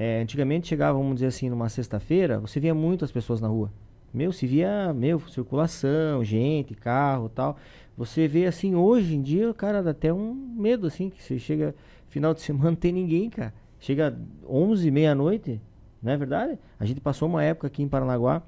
É, 0.00 0.20
antigamente 0.22 0.68
chegava, 0.68 0.96
vamos 0.96 1.14
dizer 1.14 1.26
assim, 1.26 1.50
numa 1.50 1.68
sexta-feira, 1.68 2.38
você 2.38 2.60
via 2.60 2.72
muitas 2.72 3.10
pessoas 3.10 3.40
na 3.40 3.48
rua. 3.48 3.72
Meu, 4.14 4.30
se 4.32 4.46
via, 4.46 4.92
meu, 4.94 5.18
circulação, 5.28 6.24
gente, 6.24 6.72
carro 6.74 7.28
tal. 7.28 7.56
Você 7.96 8.28
vê 8.28 8.46
assim, 8.46 8.76
hoje 8.76 9.16
em 9.16 9.20
dia, 9.20 9.52
cara, 9.52 9.82
dá 9.82 9.90
até 9.90 10.12
um 10.12 10.32
medo, 10.32 10.86
assim, 10.86 11.10
que 11.10 11.20
você 11.20 11.36
chega 11.36 11.74
final 12.08 12.32
de 12.32 12.40
semana 12.42 12.70
não 12.70 12.76
tem 12.76 12.92
ninguém, 12.92 13.28
cara. 13.28 13.52
Chega 13.80 14.16
11, 14.48 14.88
meia-noite, 14.90 15.60
não 16.00 16.12
é 16.12 16.16
verdade? 16.16 16.56
A 16.78 16.84
gente 16.84 17.00
passou 17.00 17.28
uma 17.28 17.42
época 17.42 17.66
aqui 17.66 17.82
em 17.82 17.88
Paranaguá 17.88 18.40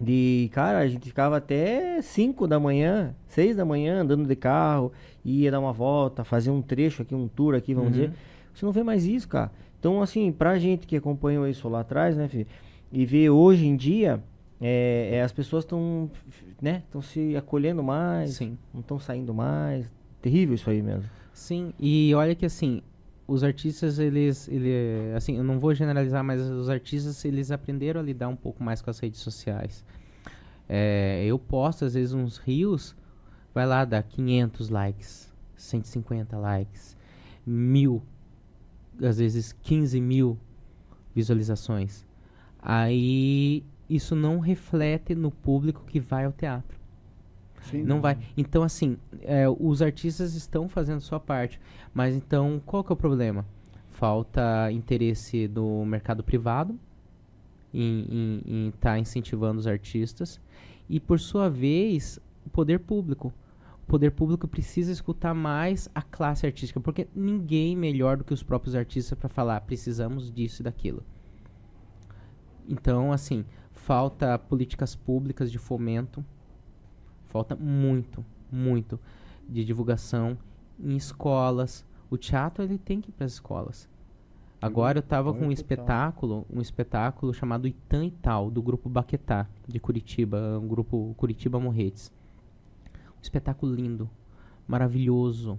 de, 0.00 0.48
cara, 0.52 0.78
a 0.78 0.88
gente 0.88 1.06
ficava 1.08 1.36
até 1.36 2.00
5 2.00 2.46
da 2.46 2.58
manhã, 2.60 3.14
6 3.26 3.56
da 3.56 3.64
manhã 3.64 4.00
andando 4.02 4.26
de 4.26 4.36
carro, 4.36 4.92
ia 5.24 5.50
dar 5.50 5.58
uma 5.60 5.72
volta, 5.72 6.24
fazer 6.24 6.50
um 6.50 6.62
trecho 6.62 7.02
aqui, 7.02 7.14
um 7.14 7.26
tour 7.28 7.54
aqui, 7.54 7.74
vamos 7.74 7.88
Uhum. 7.88 8.04
dizer. 8.06 8.12
Você 8.54 8.64
não 8.64 8.72
vê 8.72 8.82
mais 8.82 9.04
isso, 9.06 9.28
cara. 9.28 9.50
Então, 9.78 10.02
assim, 10.02 10.32
pra 10.32 10.58
gente 10.58 10.86
que 10.86 10.96
acompanhou 10.96 11.46
isso 11.46 11.68
lá 11.68 11.80
atrás, 11.80 12.16
né, 12.16 12.28
filho? 12.28 12.46
E 12.90 13.06
ver 13.06 13.30
hoje 13.30 13.66
em 13.66 13.76
dia, 13.76 14.22
é, 14.60 15.10
é, 15.12 15.22
as 15.22 15.30
pessoas 15.30 15.64
estão, 15.64 16.10
né, 16.60 16.82
se 17.02 17.36
acolhendo 17.36 17.82
mais, 17.82 18.34
Sim. 18.34 18.58
não 18.72 18.80
estão 18.80 18.98
saindo 18.98 19.32
mais. 19.32 19.90
Terrível 20.20 20.54
isso 20.54 20.68
aí 20.68 20.82
mesmo. 20.82 21.08
Sim, 21.32 21.72
e 21.78 22.12
olha 22.14 22.34
que 22.34 22.44
assim, 22.44 22.82
os 23.28 23.44
artistas, 23.44 23.98
eles, 23.98 24.48
ele, 24.48 25.12
assim, 25.14 25.36
eu 25.36 25.44
não 25.44 25.60
vou 25.60 25.74
generalizar, 25.74 26.24
mas 26.24 26.40
os 26.40 26.68
artistas, 26.68 27.24
eles 27.24 27.50
aprenderam 27.50 28.00
a 28.00 28.02
lidar 28.02 28.26
um 28.26 28.34
pouco 28.34 28.64
mais 28.64 28.82
com 28.82 28.90
as 28.90 28.98
redes 28.98 29.20
sociais. 29.20 29.84
É, 30.68 31.24
eu 31.24 31.38
posto, 31.38 31.84
às 31.84 31.94
vezes, 31.94 32.12
uns 32.12 32.38
rios, 32.38 32.96
vai 33.54 33.66
lá, 33.66 33.84
dá 33.84 34.02
500 34.02 34.70
likes, 34.70 35.32
150 35.56 36.36
likes, 36.36 36.96
mil, 37.46 38.02
às 39.02 39.18
vezes 39.18 39.52
15 39.62 40.00
mil 40.00 40.38
visualizações. 41.14 42.06
Aí, 42.60 43.64
isso 43.88 44.14
não 44.14 44.38
reflete 44.38 45.14
no 45.14 45.30
público 45.30 45.84
que 45.86 46.00
vai 46.00 46.24
ao 46.24 46.32
teatro. 46.32 46.78
Sim, 47.62 47.82
Não 47.82 48.00
vai. 48.00 48.18
Então, 48.36 48.62
assim, 48.62 48.96
é, 49.22 49.48
os 49.48 49.82
artistas 49.82 50.34
estão 50.34 50.68
fazendo 50.68 51.00
sua 51.00 51.18
parte. 51.18 51.60
Mas 51.92 52.14
então, 52.14 52.62
qual 52.64 52.84
que 52.84 52.92
é 52.92 52.94
o 52.94 52.96
problema? 52.96 53.44
Falta 53.90 54.70
interesse 54.70 55.48
do 55.48 55.84
mercado 55.84 56.22
privado 56.22 56.78
em 57.74 58.68
estar 58.68 58.98
incentivando 58.98 59.58
os 59.58 59.66
artistas. 59.66 60.40
E, 60.88 60.98
por 60.98 61.20
sua 61.20 61.50
vez, 61.50 62.18
o 62.46 62.50
poder 62.50 62.80
público. 62.80 63.32
O 63.88 63.90
poder 63.90 64.10
público 64.10 64.46
precisa 64.46 64.92
escutar 64.92 65.32
mais 65.32 65.88
a 65.94 66.02
classe 66.02 66.44
artística, 66.44 66.78
porque 66.78 67.08
ninguém 67.14 67.74
melhor 67.74 68.18
do 68.18 68.24
que 68.24 68.34
os 68.34 68.42
próprios 68.42 68.74
artistas 68.74 69.18
para 69.18 69.30
falar 69.30 69.58
precisamos 69.62 70.30
disso 70.30 70.60
e 70.60 70.62
daquilo. 70.62 71.02
Então, 72.68 73.10
assim, 73.10 73.46
falta 73.72 74.38
políticas 74.38 74.94
públicas 74.94 75.50
de 75.50 75.56
fomento, 75.56 76.22
falta 77.28 77.56
muito, 77.56 78.22
muito 78.52 79.00
de 79.48 79.64
divulgação 79.64 80.36
em 80.78 80.94
escolas. 80.94 81.82
O 82.10 82.18
teatro 82.18 82.62
ele 82.62 82.76
tem 82.76 83.00
que 83.00 83.08
ir 83.08 83.14
para 83.14 83.24
as 83.24 83.32
escolas. 83.32 83.88
Agora 84.60 84.98
eu 84.98 85.02
tava 85.02 85.32
com 85.32 85.46
um 85.46 85.52
espetáculo, 85.52 86.44
um 86.52 86.60
espetáculo 86.60 87.32
chamado 87.32 87.66
Itan 87.66 88.04
e 88.04 88.10
Tal, 88.10 88.50
do 88.50 88.60
grupo 88.60 88.86
Baquetá, 88.90 89.48
de 89.66 89.80
Curitiba, 89.80 90.58
um 90.62 90.68
grupo 90.68 91.14
Curitiba 91.16 91.58
Morretes. 91.58 92.12
Espetáculo 93.22 93.74
lindo, 93.74 94.08
maravilhoso, 94.66 95.58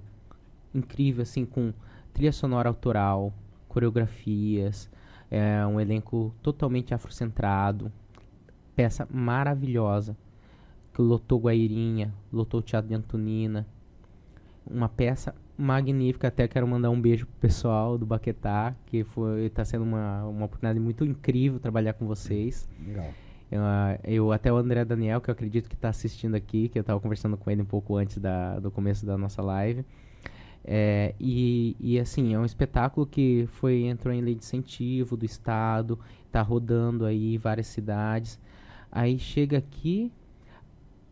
incrível, 0.74 1.24
assim, 1.24 1.46
com 1.46 1.74
trilha 2.14 2.32
sonora 2.32 2.70
autoral, 2.70 3.34
coreografias, 3.68 4.90
é, 5.30 5.66
um 5.66 5.80
elenco 5.80 6.34
totalmente 6.42 6.94
afrocentrado, 6.94 7.92
peça 8.76 9.08
maravilhosa, 9.12 10.16
que 10.94 11.02
lotou 11.02 11.40
Guairinha, 11.40 12.14
lotou 12.32 12.60
o 12.60 12.64
Teatro 12.64 12.90
de 12.90 12.96
Antonina, 12.96 13.68
uma 14.66 14.88
peça 14.88 15.36
magnífica, 15.58 16.30
até 16.30 16.48
quero 16.48 16.68
mandar 16.68 16.90
um 16.90 17.00
beijo 17.00 17.26
pro 17.26 17.36
pessoal 17.36 17.98
do 17.98 18.06
Baquetá, 18.06 18.74
que 18.86 19.04
foi, 19.04 19.50
tá 19.50 19.66
sendo 19.66 19.84
uma, 19.84 20.24
uma 20.26 20.46
oportunidade 20.46 20.80
muito 20.80 21.04
incrível 21.04 21.60
trabalhar 21.60 21.94
com 21.94 22.08
vocês. 22.08 22.68
Legal. 22.86 23.14
Eu, 23.52 23.62
ah, 23.64 23.98
eu 24.04 24.32
até 24.32 24.52
o 24.54 24.58
André 24.58 24.86
Daniel, 24.86 25.20
que 25.20 25.30
eu 25.30 25.32
acredito 25.32 25.68
que 25.70 25.76
está 25.76 25.90
assistindo 25.90 26.36
aqui, 26.36 26.70
que 26.70 26.78
eu 26.78 26.82
estava 26.82 27.00
conversando 27.00 27.36
com 27.36 27.50
ele 27.50 27.62
um 27.62 27.66
pouco 27.66 27.96
antes 27.96 28.18
da, 28.18 28.60
do 28.60 28.70
começo 28.70 29.06
da 29.06 29.18
nossa 29.18 29.42
live. 29.42 29.84
É, 30.64 31.16
e, 31.20 31.76
e 31.80 32.00
assim, 32.00 32.34
é 32.34 32.40
um 32.40 32.46
espetáculo 32.46 33.08
que 33.08 33.48
foi 33.54 33.86
entrou 33.86 34.14
em 34.14 34.22
lei 34.22 34.36
de 34.36 34.44
incentivo 34.44 35.18
do 35.18 35.26
Estado, 35.26 35.98
está 36.26 36.42
rodando 36.42 37.06
aí 37.06 37.38
várias 37.38 37.68
cidades. 37.68 38.40
Aí 38.92 39.18
chega 39.18 39.58
aqui, 39.58 40.12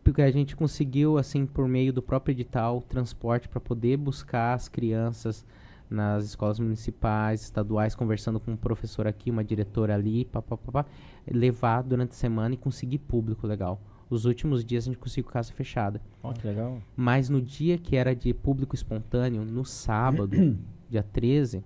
porque 0.04 0.22
a 0.22 0.30
gente 0.30 0.54
conseguiu, 0.54 1.18
assim, 1.18 1.44
por 1.44 1.66
meio 1.66 1.92
do 1.92 2.02
próprio 2.02 2.32
edital, 2.32 2.82
transporte 2.82 3.48
para 3.48 3.60
poder 3.60 3.96
buscar 3.96 4.54
as 4.54 4.68
crianças 4.68 5.44
nas 5.90 6.24
escolas 6.24 6.58
municipais, 6.58 7.42
estaduais, 7.42 7.94
conversando 7.94 8.38
com 8.38 8.52
um 8.52 8.56
professor 8.56 9.06
aqui, 9.06 9.30
uma 9.30 9.42
diretora 9.42 9.94
ali, 9.94 10.24
pá, 10.24 10.42
pá, 10.42 10.56
pá, 10.56 10.72
pá, 10.72 10.86
levar 11.26 11.82
durante 11.82 12.10
a 12.10 12.14
semana 12.14 12.54
e 12.54 12.58
conseguir 12.58 12.98
público 12.98 13.46
legal. 13.46 13.80
Os 14.10 14.24
últimos 14.24 14.64
dias 14.64 14.84
a 14.84 14.86
gente 14.86 14.98
conseguiu 14.98 15.30
casa 15.30 15.52
fechada. 15.52 16.00
Ó, 16.22 16.32
que 16.32 16.46
legal. 16.46 16.80
Mas 16.96 17.28
no 17.28 17.42
dia 17.42 17.76
que 17.76 17.96
era 17.96 18.14
de 18.14 18.32
público 18.32 18.74
espontâneo, 18.74 19.44
no 19.44 19.64
sábado, 19.64 20.56
dia 20.88 21.02
13, 21.02 21.62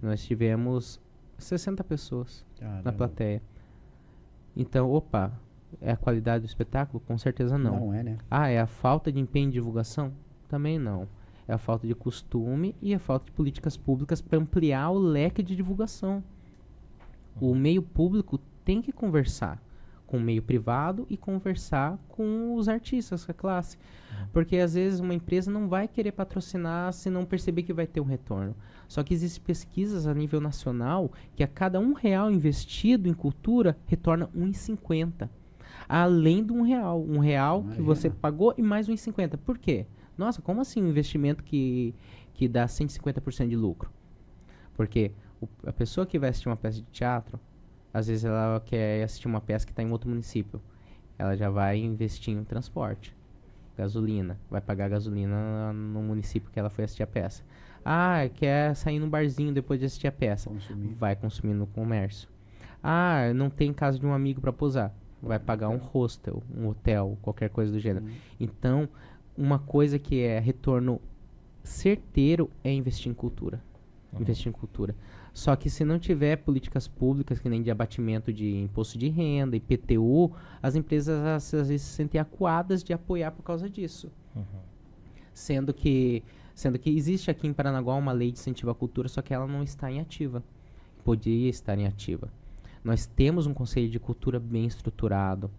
nós 0.00 0.24
tivemos 0.24 1.00
60 1.38 1.82
pessoas 1.82 2.44
na 2.60 2.68
Caramba. 2.68 2.92
plateia. 2.92 3.42
Então, 4.56 4.90
opa, 4.90 5.32
é 5.80 5.92
a 5.92 5.96
qualidade 5.96 6.44
do 6.44 6.46
espetáculo? 6.46 7.02
Com 7.06 7.16
certeza 7.18 7.58
não. 7.58 7.86
Não 7.86 7.94
é, 7.94 8.02
né? 8.02 8.18
Ah, 8.30 8.48
é 8.48 8.60
a 8.60 8.66
falta 8.66 9.10
de 9.10 9.18
empenho 9.18 9.48
em 9.48 9.50
divulgação? 9.50 10.12
Também 10.48 10.78
não. 10.78 11.08
É 11.52 11.54
a 11.54 11.58
falta 11.58 11.86
de 11.86 11.94
costume 11.94 12.74
e 12.80 12.94
a 12.94 12.98
falta 12.98 13.26
de 13.26 13.32
políticas 13.32 13.76
públicas 13.76 14.22
para 14.22 14.38
ampliar 14.38 14.88
o 14.88 14.98
leque 14.98 15.42
de 15.42 15.54
divulgação. 15.54 16.24
O 17.38 17.54
meio 17.54 17.82
público 17.82 18.40
tem 18.64 18.80
que 18.80 18.90
conversar 18.90 19.62
com 20.06 20.16
o 20.16 20.20
meio 20.20 20.42
privado 20.42 21.06
e 21.10 21.16
conversar 21.18 21.98
com 22.08 22.54
os 22.54 22.70
artistas, 22.70 23.26
com 23.26 23.32
a 23.32 23.34
classe. 23.34 23.76
Porque 24.32 24.56
às 24.56 24.72
vezes 24.72 24.98
uma 24.98 25.12
empresa 25.12 25.50
não 25.50 25.68
vai 25.68 25.86
querer 25.86 26.12
patrocinar 26.12 26.90
se 26.94 27.10
não 27.10 27.26
perceber 27.26 27.64
que 27.64 27.72
vai 27.74 27.86
ter 27.86 28.00
um 28.00 28.06
retorno. 28.06 28.56
Só 28.88 29.02
que 29.02 29.12
existem 29.12 29.44
pesquisas 29.44 30.06
a 30.06 30.14
nível 30.14 30.40
nacional 30.40 31.12
que 31.36 31.44
a 31.44 31.48
cada 31.48 31.78
um 31.78 31.92
real 31.92 32.32
investido 32.32 33.10
em 33.10 33.12
cultura 33.12 33.76
retorna 33.84 34.26
1,50. 34.34 35.28
Além 35.86 36.42
de 36.42 36.50
um 36.54 36.62
real. 36.62 37.02
Um 37.02 37.18
real 37.18 37.62
que 37.74 37.82
você 37.82 38.06
Imagina. 38.06 38.22
pagou 38.22 38.54
e 38.56 38.62
mais 38.62 38.88
1,50. 38.88 39.36
Por 39.36 39.58
quê? 39.58 39.86
Nossa, 40.22 40.40
como 40.40 40.60
assim 40.60 40.80
um 40.80 40.88
investimento 40.88 41.42
que, 41.42 41.92
que 42.32 42.46
dá 42.46 42.64
150% 42.68 43.48
de 43.48 43.56
lucro? 43.56 43.90
Porque 44.74 45.10
o- 45.40 45.48
a 45.66 45.72
pessoa 45.72 46.06
que 46.06 46.16
vai 46.16 46.30
assistir 46.30 46.48
uma 46.48 46.56
peça 46.56 46.76
de 46.76 46.86
teatro, 46.92 47.40
às 47.92 48.06
vezes 48.06 48.24
ela 48.24 48.62
quer 48.64 49.02
assistir 49.02 49.26
uma 49.26 49.40
peça 49.40 49.66
que 49.66 49.72
está 49.72 49.82
em 49.82 49.90
outro 49.90 50.08
município. 50.08 50.62
Ela 51.18 51.36
já 51.36 51.50
vai 51.50 51.78
investir 51.78 52.32
em 52.36 52.44
transporte, 52.44 53.16
gasolina, 53.76 54.38
vai 54.48 54.60
pagar 54.60 54.88
gasolina 54.88 55.72
no 55.72 56.00
município 56.02 56.50
que 56.52 56.58
ela 56.60 56.70
foi 56.70 56.84
assistir 56.84 57.02
a 57.02 57.06
peça. 57.06 57.42
Ah, 57.84 58.20
quer 58.32 58.76
sair 58.76 59.00
num 59.00 59.10
barzinho 59.10 59.52
depois 59.52 59.80
de 59.80 59.86
assistir 59.86 60.06
a 60.06 60.12
peça, 60.12 60.48
Consumir. 60.48 60.94
vai 60.94 61.16
consumir 61.16 61.54
no 61.54 61.66
comércio. 61.66 62.28
Ah, 62.80 63.32
não 63.34 63.50
tem 63.50 63.72
casa 63.72 63.98
de 63.98 64.06
um 64.06 64.12
amigo 64.12 64.40
para 64.40 64.52
posar, 64.52 64.94
vai 65.20 65.40
pagar 65.40 65.68
um 65.68 65.78
hostel, 65.78 66.44
um 66.56 66.68
hotel, 66.68 67.18
qualquer 67.22 67.50
coisa 67.50 67.72
do 67.72 67.80
gênero. 67.80 68.06
Então, 68.38 68.88
uma 69.36 69.58
coisa 69.58 69.98
que 69.98 70.20
é 70.20 70.38
retorno 70.38 71.00
certeiro 71.62 72.50
é 72.62 72.72
investir 72.72 73.10
em 73.10 73.14
cultura. 73.14 73.62
Investir 74.18 74.48
em 74.48 74.52
cultura. 74.52 74.94
Só 75.32 75.56
que 75.56 75.70
se 75.70 75.84
não 75.84 75.98
tiver 75.98 76.36
políticas 76.36 76.86
públicas, 76.86 77.38
que 77.38 77.48
nem 77.48 77.62
de 77.62 77.70
abatimento 77.70 78.32
de 78.32 78.58
imposto 78.60 78.98
de 78.98 79.08
renda, 79.08 79.56
IPTU, 79.56 80.30
as 80.62 80.74
empresas 80.74 81.18
às, 81.24 81.54
às 81.54 81.68
vezes 81.68 81.86
se 81.86 81.94
sentem 81.94 82.20
acuadas 82.20 82.84
de 82.84 82.92
apoiar 82.92 83.30
por 83.30 83.42
causa 83.42 83.70
disso. 83.70 84.10
Sendo 85.32 85.72
que 85.72 86.22
sendo 86.54 86.78
que 86.78 86.90
existe 86.90 87.30
aqui 87.30 87.46
em 87.46 87.52
Paranaguá 87.52 87.94
uma 87.94 88.12
lei 88.12 88.30
de 88.30 88.38
incentivo 88.38 88.70
à 88.70 88.74
cultura, 88.74 89.08
só 89.08 89.22
que 89.22 89.32
ela 89.32 89.46
não 89.46 89.62
está 89.62 89.90
em 89.90 90.00
ativa. 90.00 90.44
Poderia 91.02 91.48
estar 91.48 91.78
em 91.78 91.86
ativa. 91.86 92.30
Nós 92.84 93.06
temos 93.06 93.46
um 93.46 93.54
conselho 93.54 93.88
de 93.88 93.98
cultura 93.98 94.38
bem 94.38 94.66
estruturado, 94.66 95.50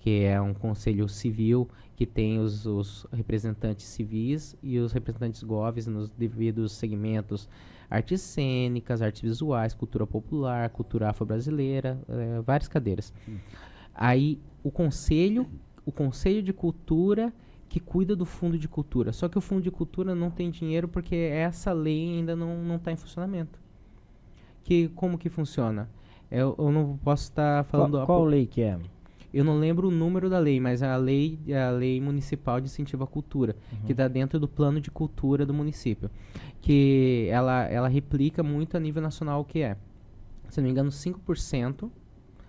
que 0.00 0.24
é 0.24 0.40
um 0.40 0.52
conselho 0.52 1.08
civil 1.08 1.68
que 1.98 2.06
tem 2.06 2.38
os, 2.38 2.64
os 2.64 3.08
representantes 3.12 3.84
civis 3.84 4.56
e 4.62 4.78
os 4.78 4.92
representantes 4.92 5.42
goves 5.42 5.88
nos 5.88 6.08
devidos 6.10 6.70
segmentos 6.70 7.48
artes 7.90 8.20
cênicas, 8.20 9.02
artes 9.02 9.20
visuais, 9.20 9.74
cultura 9.74 10.06
popular, 10.06 10.70
cultura 10.70 11.10
afro-brasileira, 11.10 12.00
eh, 12.08 12.40
várias 12.46 12.68
cadeiras. 12.68 13.12
Aí 13.92 14.40
o 14.62 14.70
conselho, 14.70 15.48
o 15.84 15.90
conselho 15.90 16.40
de 16.40 16.52
cultura 16.52 17.32
que 17.68 17.80
cuida 17.80 18.14
do 18.14 18.24
fundo 18.24 18.56
de 18.56 18.68
cultura. 18.68 19.12
Só 19.12 19.28
que 19.28 19.36
o 19.36 19.40
fundo 19.40 19.62
de 19.62 19.70
cultura 19.72 20.14
não 20.14 20.30
tem 20.30 20.52
dinheiro 20.52 20.86
porque 20.86 21.16
essa 21.16 21.72
lei 21.72 22.18
ainda 22.18 22.36
não 22.36 22.62
não 22.62 22.76
está 22.76 22.92
em 22.92 22.96
funcionamento. 22.96 23.58
Que 24.62 24.86
como 24.90 25.18
que 25.18 25.28
funciona? 25.28 25.90
Eu, 26.30 26.54
eu 26.56 26.70
não 26.70 26.96
posso 26.98 27.24
estar 27.24 27.64
falando 27.64 27.94
Qual, 27.94 28.06
qual 28.06 28.24
lei 28.24 28.46
que 28.46 28.62
é? 28.62 28.78
Eu 29.32 29.44
não 29.44 29.58
lembro 29.58 29.88
o 29.88 29.90
número 29.90 30.28
da 30.30 30.38
lei, 30.38 30.58
mas 30.60 30.82
a 30.82 30.96
lei 30.96 31.38
é 31.46 31.60
a 31.62 31.70
lei 31.70 32.00
municipal 32.00 32.60
de 32.60 32.66
incentivo 32.66 33.04
à 33.04 33.06
cultura, 33.06 33.54
que 33.86 33.92
está 33.92 34.08
dentro 34.08 34.38
do 34.40 34.48
plano 34.48 34.80
de 34.80 34.90
cultura 34.90 35.44
do 35.44 35.52
município, 35.54 36.10
que 36.60 37.26
ela 37.30 37.64
ela 37.64 37.88
replica 37.88 38.42
muito 38.42 38.76
a 38.76 38.80
nível 38.80 39.02
nacional 39.02 39.40
o 39.40 39.44
que 39.44 39.60
é. 39.60 39.76
Se 40.48 40.60
não 40.60 40.64
me 40.66 40.70
engano, 40.70 40.90
5%, 40.90 41.90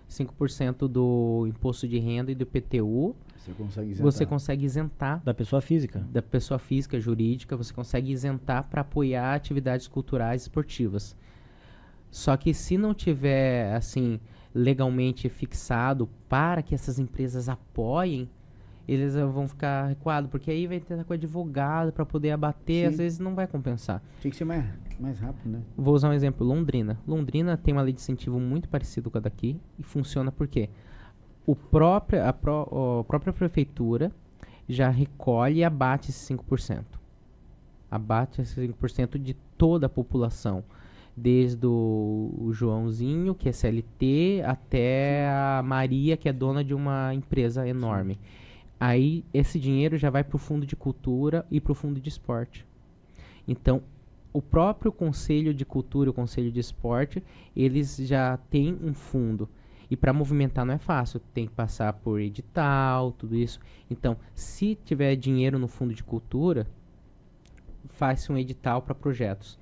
5% 0.08 0.88
do 0.88 1.46
imposto 1.48 1.86
de 1.86 1.98
renda 1.98 2.32
e 2.32 2.34
do 2.34 2.46
PTU, 2.46 3.14
Você 3.36 3.52
consegue 3.52 3.90
isentar. 3.90 4.12
você 4.12 4.26
consegue 4.26 4.64
isentar 4.64 5.22
Da 5.22 5.34
pessoa 5.34 5.60
física. 5.60 5.98
da 6.10 6.22
pessoa 6.22 6.58
física, 6.58 6.98
jurídica, 6.98 7.56
você 7.56 7.72
consegue 7.74 8.10
isentar 8.10 8.64
para 8.70 8.80
apoiar 8.80 9.34
atividades 9.34 9.86
culturais 9.86 10.42
e 10.42 10.44
esportivas. 10.44 11.14
Só 12.10 12.36
que 12.36 12.52
se 12.52 12.76
não 12.76 12.92
tiver 12.92 13.72
assim 13.74 14.18
legalmente 14.54 15.28
fixado 15.28 16.08
para 16.28 16.62
que 16.62 16.74
essas 16.74 16.98
empresas 16.98 17.48
apoiem, 17.48 18.28
eles 18.88 19.14
vão 19.14 19.46
ficar 19.46 19.86
recuados, 19.86 20.28
porque 20.30 20.50
aí 20.50 20.66
vai 20.66 20.80
ter 20.80 21.04
com 21.04 21.12
advogado 21.12 21.92
para 21.92 22.04
poder 22.04 22.32
abater, 22.32 22.86
às 22.88 22.92
Sim. 22.94 22.98
vezes 22.98 23.18
não 23.20 23.34
vai 23.36 23.46
compensar. 23.46 24.02
Tem 24.20 24.30
que 24.30 24.36
ser 24.36 24.44
mais, 24.44 24.64
mais 24.98 25.18
rápido, 25.20 25.48
né? 25.48 25.62
Vou 25.76 25.94
usar 25.94 26.08
um 26.08 26.12
exemplo, 26.12 26.44
Londrina. 26.44 26.98
Londrina 27.06 27.56
tem 27.56 27.72
uma 27.72 27.82
lei 27.82 27.92
de 27.92 28.00
incentivo 28.00 28.40
muito 28.40 28.68
parecida 28.68 29.08
com 29.08 29.18
a 29.18 29.20
daqui 29.20 29.60
e 29.78 29.82
funciona 29.84 30.32
por 30.32 30.48
quê? 30.48 30.68
O 31.46 31.54
próprio, 31.54 32.24
a, 32.26 32.32
pró- 32.32 33.00
a 33.00 33.04
própria 33.04 33.32
prefeitura 33.32 34.10
já 34.68 34.88
recolhe 34.88 35.60
e 35.60 35.64
abate 35.64 36.10
esses 36.10 36.28
5%. 36.28 36.84
Abate 37.90 38.40
esses 38.40 38.56
5% 38.56 39.18
de 39.18 39.34
toda 39.56 39.86
a 39.86 39.88
população. 39.88 40.64
Desde 41.22 41.66
o, 41.66 42.48
Joãozinho, 42.50 43.34
que 43.34 43.48
é 43.48 43.52
CLT, 43.52 44.42
até 44.46 45.28
a 45.28 45.62
Maria, 45.62 46.16
que 46.16 46.28
é 46.28 46.32
dona 46.32 46.64
de 46.64 46.72
uma 46.72 47.12
empresa 47.12 47.68
enorme. 47.68 48.18
Aí 48.78 49.22
esse 49.34 49.60
dinheiro 49.60 49.98
já 49.98 50.08
vai 50.08 50.24
para 50.24 50.36
o 50.36 50.38
fundo 50.38 50.64
de 50.64 50.74
cultura 50.74 51.44
e 51.50 51.60
para 51.60 51.72
o 51.72 51.74
fundo 51.74 52.00
de 52.00 52.08
esporte. 52.08 52.64
Então, 53.46 53.82
o 54.32 54.40
próprio 54.40 54.90
Conselho 54.90 55.52
de 55.52 55.64
Cultura 55.64 56.08
e 56.08 56.12
o 56.12 56.14
Conselho 56.14 56.50
de 56.50 56.60
Esporte, 56.60 57.22
eles 57.54 57.98
já 57.98 58.38
têm 58.48 58.78
um 58.82 58.94
fundo. 58.94 59.46
E 59.90 59.96
para 59.96 60.12
movimentar 60.12 60.64
não 60.64 60.74
é 60.74 60.78
fácil, 60.78 61.20
tem 61.34 61.46
que 61.46 61.52
passar 61.52 61.92
por 61.92 62.20
edital, 62.20 63.12
tudo 63.12 63.36
isso. 63.36 63.58
Então, 63.90 64.16
se 64.34 64.78
tiver 64.84 65.16
dinheiro 65.16 65.58
no 65.58 65.66
fundo 65.66 65.92
de 65.92 66.04
cultura, 66.04 66.66
faz-se 67.88 68.32
um 68.32 68.38
edital 68.38 68.80
para 68.80 68.94
projetos. 68.94 69.58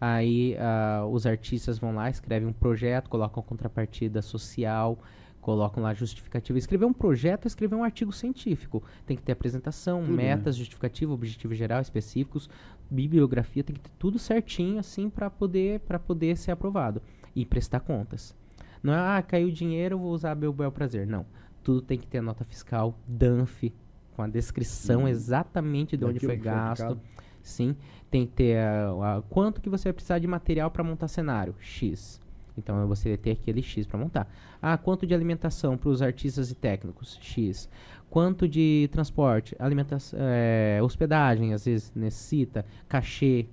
Aí 0.00 0.56
ah, 0.58 1.04
os 1.10 1.26
artistas 1.26 1.78
vão 1.78 1.94
lá, 1.94 2.08
escrevem 2.08 2.48
um 2.48 2.52
projeto, 2.52 3.10
colocam 3.10 3.42
contrapartida 3.42 4.22
social, 4.22 4.98
colocam 5.40 5.82
lá 5.82 5.92
justificativa. 5.92 6.58
Escrever 6.58 6.86
um 6.86 6.92
projeto 6.92 7.44
é 7.44 7.48
escrever 7.48 7.74
um 7.74 7.84
artigo 7.84 8.12
científico. 8.12 8.82
Tem 9.06 9.16
que 9.16 9.22
ter 9.22 9.32
apresentação, 9.32 10.00
Tudo, 10.00 10.16
né? 10.16 10.34
metas, 10.34 10.56
justificativa, 10.56 11.12
objetivo 11.12 11.54
geral, 11.54 11.80
específicos, 11.80 12.48
bibliografia, 12.90 13.62
tem 13.62 13.74
que 13.74 13.82
ter 13.82 13.92
tudo 13.98 14.18
certinho 14.18 14.78
assim 14.78 15.10
para 15.10 15.30
poder 15.30 15.80
para 15.80 15.98
poder 15.98 16.36
ser 16.36 16.50
aprovado 16.50 17.02
e 17.34 17.44
prestar 17.44 17.80
contas. 17.80 18.34
Não 18.82 18.94
é, 18.94 19.18
ah, 19.18 19.22
caiu 19.22 19.50
dinheiro, 19.50 19.98
vou 19.98 20.12
usar 20.12 20.34
meu 20.34 20.52
bel 20.52 20.72
prazer. 20.72 21.06
Não. 21.06 21.26
Tudo 21.62 21.82
tem 21.82 21.98
que 21.98 22.06
ter 22.06 22.22
nota 22.22 22.42
fiscal, 22.44 22.98
DANF, 23.06 23.70
com 24.16 24.22
a 24.22 24.26
descrição 24.26 25.06
exatamente 25.06 25.96
de 25.96 26.04
onde 26.04 26.14
Daquilo 26.14 26.32
foi 26.32 26.40
gasto. 26.40 26.98
Sim, 27.42 27.74
tem 28.10 28.26
que 28.26 28.32
ter 28.32 28.58
a, 28.58 29.16
a- 29.18 29.22
quanto 29.28 29.60
que 29.60 29.68
você 29.68 29.84
vai 29.84 29.92
precisar 29.92 30.18
de 30.18 30.26
material 30.26 30.70
para 30.70 30.84
montar 30.84 31.08
cenário? 31.08 31.54
X. 31.60 32.20
Então 32.58 32.86
você 32.86 33.10
vai 33.10 33.18
ter 33.18 33.30
aquele 33.32 33.62
X 33.62 33.86
para 33.86 33.98
montar. 33.98 34.28
Ah, 34.60 34.76
quanto 34.76 35.06
de 35.06 35.14
alimentação 35.14 35.78
para 35.78 35.88
os 35.88 36.02
artistas 36.02 36.50
e 36.50 36.54
técnicos? 36.54 37.18
X. 37.22 37.68
Quanto 38.10 38.48
de 38.48 38.88
transporte? 38.92 39.54
Alimentação, 39.58 40.18
é, 40.20 40.80
hospedagem, 40.82 41.54
às 41.54 41.64
vezes 41.64 41.92
necessita, 41.94 42.66
cachê. 42.88 43.46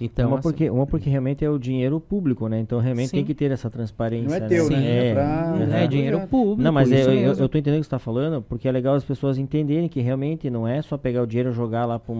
Então, 0.00 0.28
uma, 0.28 0.38
assim, 0.38 0.42
porque, 0.48 0.70
uma 0.70 0.86
porque 0.86 1.08
realmente 1.10 1.44
é 1.44 1.50
o 1.50 1.58
dinheiro 1.58 2.00
público, 2.00 2.48
né? 2.48 2.58
Então 2.60 2.78
realmente 2.80 3.10
tem 3.10 3.20
Sim. 3.20 3.26
que 3.26 3.34
ter 3.34 3.50
essa 3.50 3.70
transparência. 3.70 4.28
Não 4.38 4.46
é 4.46 4.48
teu, 4.48 4.68
né? 4.70 4.76
né? 4.76 4.86
É, 4.86 5.08
É 5.08 5.12
pra- 5.14 5.78
é. 5.80 5.84
é 5.84 5.86
dinheiro 5.86 6.20
público. 6.28 6.62
Não, 6.62 6.72
mas 6.72 6.90
é, 6.90 7.02
eu, 7.04 7.12
eu, 7.12 7.32
eu 7.34 7.48
tô 7.48 7.58
entendendo 7.58 7.78
o 7.78 7.80
que 7.80 7.86
você 7.86 7.90
tá 7.90 7.98
falando, 7.98 8.42
porque 8.42 8.68
é 8.68 8.72
legal 8.72 8.94
as 8.94 9.04
pessoas 9.04 9.38
entenderem 9.38 9.88
que 9.88 10.00
realmente 10.00 10.48
não 10.50 10.66
é 10.66 10.82
só 10.82 10.96
pegar 10.96 11.22
o 11.22 11.26
dinheiro 11.26 11.50
e 11.50 11.52
jogar 11.52 11.84
lá 11.86 11.98
para 11.98 12.12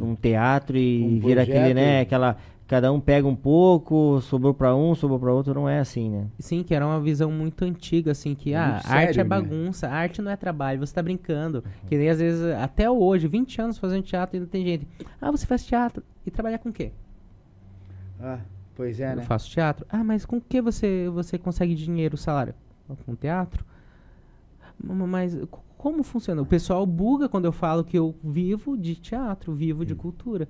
um 0.00 0.14
teatro 0.14 0.76
e 0.76 1.02
Um 1.02 1.20
vira 1.20 1.42
aquele, 1.42 1.74
né, 1.74 2.00
aquela 2.00 2.36
cada 2.66 2.92
um 2.92 3.00
pega 3.00 3.26
um 3.28 3.36
pouco, 3.36 4.20
sobrou 4.20 4.52
para 4.52 4.74
um, 4.74 4.94
sobrou 4.94 5.18
para 5.20 5.32
outro, 5.32 5.54
não 5.54 5.68
é 5.68 5.78
assim, 5.78 6.10
né? 6.10 6.26
Sim, 6.38 6.62
que 6.62 6.74
era 6.74 6.84
uma 6.86 7.00
visão 7.00 7.30
muito 7.30 7.64
antiga, 7.64 8.10
assim, 8.12 8.34
que 8.34 8.52
É 8.52 8.56
ah, 8.56 8.80
arte 8.84 9.20
é 9.20 9.22
né? 9.22 9.28
bagunça, 9.28 9.88
arte 9.88 10.20
não 10.20 10.30
é 10.30 10.36
trabalho, 10.36 10.80
você 10.84 10.92
tá 10.94 11.02
brincando. 11.02 11.62
Que 11.86 11.96
nem 11.96 12.08
às 12.08 12.18
vezes, 12.18 12.42
até 12.56 12.90
hoje, 12.90 13.28
20 13.28 13.60
anos 13.60 13.78
fazendo 13.78 14.02
teatro, 14.02 14.36
ainda 14.36 14.48
tem 14.48 14.64
gente. 14.64 14.86
Ah, 15.20 15.30
você 15.30 15.46
faz 15.46 15.64
teatro 15.64 16.02
e 16.26 16.30
trabalha 16.30 16.58
com 16.58 16.68
o 16.70 16.72
quê? 16.72 16.90
Ah, 18.20 18.40
pois 18.74 18.98
é, 19.00 19.12
Eu 19.12 19.16
né? 19.16 19.22
faço 19.22 19.48
teatro. 19.50 19.86
Ah, 19.88 20.02
mas 20.02 20.24
com 20.24 20.38
o 20.38 20.40
que 20.40 20.60
você, 20.60 21.08
você 21.10 21.38
consegue 21.38 21.74
dinheiro, 21.74 22.16
salário? 22.16 22.54
Com 23.04 23.14
teatro? 23.14 23.64
Ma- 24.82 25.06
Mas 25.06 25.38
como 25.78 26.02
funciona? 26.02 26.42
O 26.42 26.46
pessoal 26.46 26.84
buga 26.86 27.28
quando 27.28 27.44
eu 27.44 27.52
falo 27.52 27.84
que 27.84 27.96
eu 27.98 28.14
vivo 28.24 28.76
de 28.76 28.94
teatro, 28.96 29.54
vivo 29.54 29.84
de 29.84 29.94
cultura. 29.94 30.48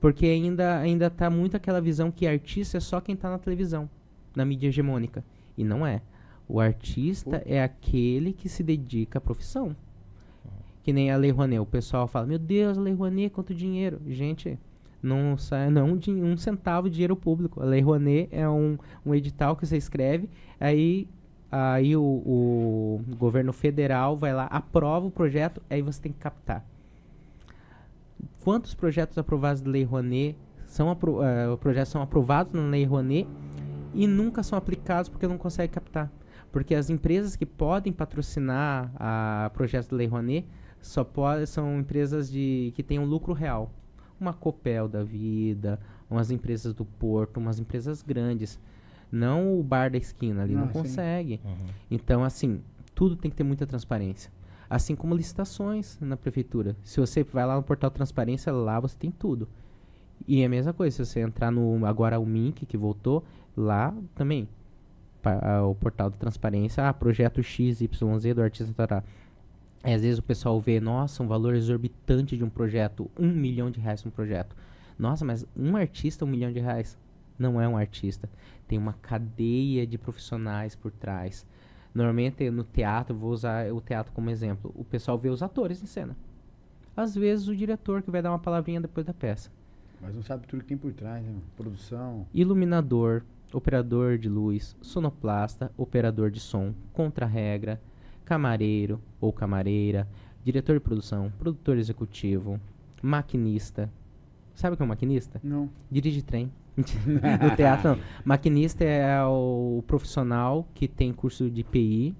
Porque 0.00 0.26
ainda, 0.26 0.78
ainda 0.78 1.08
tá 1.08 1.30
muito 1.30 1.56
aquela 1.56 1.80
visão 1.80 2.10
que 2.10 2.26
artista 2.26 2.76
é 2.76 2.80
só 2.80 3.00
quem 3.00 3.16
tá 3.16 3.30
na 3.30 3.38
televisão, 3.38 3.88
na 4.36 4.44
mídia 4.44 4.68
hegemônica. 4.68 5.24
E 5.56 5.64
não 5.64 5.86
é. 5.86 6.02
O 6.48 6.60
artista 6.60 7.42
é 7.46 7.62
aquele 7.62 8.32
que 8.32 8.48
se 8.48 8.62
dedica 8.62 9.18
à 9.18 9.20
profissão. 9.20 9.74
Que 10.82 10.92
nem 10.92 11.10
a 11.10 11.16
Lei 11.16 11.30
Rouanet. 11.30 11.60
O 11.60 11.66
pessoal 11.66 12.06
fala, 12.06 12.26
meu 12.26 12.38
Deus, 12.38 12.76
a 12.76 12.80
Lei 12.80 12.92
Rouanet, 12.92 13.30
quanto 13.30 13.54
dinheiro. 13.54 14.00
Gente, 14.06 14.58
não, 15.02 15.38
sai, 15.38 15.68
não 15.70 15.98
um 16.08 16.36
centavo 16.36 16.88
de 16.88 16.94
dinheiro 16.94 17.16
público. 17.16 17.62
A 17.62 17.64
Lei 17.64 17.80
Rouanet 17.80 18.28
é 18.30 18.48
um, 18.48 18.76
um 19.04 19.14
edital 19.14 19.56
que 19.56 19.66
você 19.66 19.76
escreve, 19.76 20.28
aí, 20.60 21.08
aí 21.50 21.96
o, 21.96 22.02
o 22.02 23.00
governo 23.16 23.52
federal 23.52 24.16
vai 24.16 24.34
lá, 24.34 24.44
aprova 24.46 25.06
o 25.06 25.10
projeto, 25.10 25.62
aí 25.70 25.80
você 25.80 26.02
tem 26.02 26.12
que 26.12 26.18
captar. 26.18 26.64
Quantos 28.44 28.74
projetos 28.74 29.16
aprovados 29.16 29.62
da 29.62 29.70
Lei 29.70 29.84
Rouanet 29.84 30.36
são 30.66 30.90
apro 30.90 31.22
eh, 31.22 31.56
projetos 31.56 31.90
são 31.90 32.02
aprovados 32.02 32.52
na 32.52 32.68
Lei 32.68 32.84
Rouanet 32.84 33.26
e 33.94 34.06
nunca 34.06 34.42
são 34.42 34.58
aplicados 34.58 35.08
porque 35.08 35.26
não 35.26 35.38
consegue 35.38 35.72
captar? 35.72 36.12
Porque 36.52 36.74
as 36.74 36.90
empresas 36.90 37.36
que 37.36 37.46
podem 37.46 37.90
patrocinar 37.90 38.92
a 38.96 39.50
projetos 39.54 39.88
da 39.88 39.96
Lei 39.96 40.06
Rouanet 40.06 40.46
só 40.78 41.02
pode, 41.02 41.46
são 41.46 41.80
empresas 41.80 42.30
de, 42.30 42.70
que 42.76 42.82
têm 42.82 42.98
um 42.98 43.06
lucro 43.06 43.32
real. 43.32 43.72
Uma 44.20 44.34
Copel 44.34 44.88
da 44.88 45.02
vida, 45.02 45.80
umas 46.10 46.30
empresas 46.30 46.74
do 46.74 46.84
Porto, 46.84 47.38
umas 47.38 47.58
empresas 47.58 48.02
grandes. 48.02 48.60
Não 49.10 49.58
o 49.58 49.62
bar 49.62 49.90
da 49.90 49.96
esquina 49.96 50.42
ali, 50.42 50.54
não 50.54 50.66
sim. 50.66 50.72
consegue. 50.72 51.40
Então, 51.90 52.22
assim, 52.22 52.60
tudo 52.94 53.16
tem 53.16 53.30
que 53.30 53.36
ter 53.36 53.42
muita 53.42 53.66
transparência. 53.66 54.30
Assim 54.68 54.96
como 54.96 55.14
licitações 55.14 55.98
na 56.00 56.16
prefeitura. 56.16 56.76
Se 56.82 57.00
você 57.00 57.22
vai 57.22 57.46
lá 57.46 57.56
no 57.56 57.62
portal 57.62 57.90
Transparência, 57.90 58.52
lá 58.52 58.80
você 58.80 58.96
tem 58.96 59.10
tudo. 59.10 59.48
E 60.26 60.42
é 60.42 60.46
a 60.46 60.48
mesma 60.48 60.72
coisa, 60.72 61.04
se 61.04 61.10
você 61.10 61.20
entrar 61.20 61.50
no 61.50 61.84
agora 61.84 62.18
o 62.18 62.24
Mink, 62.24 62.64
que 62.64 62.76
voltou, 62.76 63.24
lá 63.56 63.94
também. 64.14 64.48
o 65.68 65.74
portal 65.74 66.10
de 66.10 66.18
transparência, 66.18 66.88
ah, 66.88 66.92
projeto 66.92 67.42
XYZ 67.42 68.34
do 68.34 68.42
artista 68.42 68.72
tará. 68.74 69.02
Aí, 69.82 69.92
às 69.92 70.00
vezes 70.00 70.18
o 70.18 70.22
pessoal 70.22 70.58
vê, 70.60 70.80
nossa, 70.80 71.22
um 71.22 71.26
valor 71.26 71.54
exorbitante 71.54 72.36
de 72.36 72.44
um 72.44 72.48
projeto, 72.48 73.10
um 73.18 73.28
milhão 73.28 73.70
de 73.70 73.80
reais 73.80 74.04
um 74.06 74.10
projeto. 74.10 74.56
Nossa, 74.98 75.24
mas 75.24 75.46
um 75.54 75.76
artista, 75.76 76.24
um 76.24 76.28
milhão 76.28 76.50
de 76.52 76.60
reais? 76.60 76.96
Não 77.38 77.60
é 77.60 77.68
um 77.68 77.76
artista. 77.76 78.28
Tem 78.66 78.78
uma 78.78 78.94
cadeia 78.94 79.86
de 79.86 79.98
profissionais 79.98 80.74
por 80.74 80.90
trás. 80.90 81.44
Normalmente 81.94 82.50
no 82.50 82.64
teatro, 82.64 83.16
vou 83.16 83.30
usar 83.30 83.72
o 83.72 83.80
teatro 83.80 84.12
como 84.12 84.28
exemplo, 84.28 84.72
o 84.74 84.84
pessoal 84.84 85.16
vê 85.16 85.28
os 85.28 85.42
atores 85.42 85.80
em 85.82 85.86
cena. 85.86 86.16
Às 86.96 87.14
vezes 87.14 87.46
o 87.46 87.56
diretor 87.56 88.02
que 88.02 88.10
vai 88.10 88.20
dar 88.20 88.30
uma 88.30 88.38
palavrinha 88.38 88.80
depois 88.80 89.06
da 89.06 89.14
peça. 89.14 89.50
Mas 90.00 90.14
não 90.14 90.22
sabe 90.22 90.46
tudo 90.46 90.60
que 90.60 90.66
tem 90.66 90.76
por 90.76 90.92
trás, 90.92 91.24
né? 91.24 91.32
Produção. 91.56 92.26
Iluminador, 92.34 93.22
operador 93.52 94.18
de 94.18 94.28
luz, 94.28 94.76
sonoplasta, 94.82 95.70
operador 95.76 96.30
de 96.30 96.40
som, 96.40 96.74
contra-regra, 96.92 97.80
camareiro 98.24 99.00
ou 99.20 99.32
camareira, 99.32 100.08
diretor 100.44 100.74
de 100.74 100.80
produção, 100.80 101.32
produtor 101.38 101.78
executivo, 101.78 102.60
maquinista. 103.02 103.90
Sabe 104.54 104.74
o 104.74 104.76
que 104.76 104.82
é 104.82 104.86
um 104.86 104.88
maquinista? 104.88 105.40
Não. 105.42 105.70
Dirige 105.90 106.22
trem. 106.22 106.50
no 106.76 107.56
teatro, 107.56 107.90
não. 107.90 107.98
Maquinista 108.24 108.84
é 108.84 109.22
o 109.24 109.82
profissional 109.86 110.66
que 110.74 110.88
tem 110.88 111.12
curso 111.12 111.48
de 111.50 111.62
PI, 111.62 112.14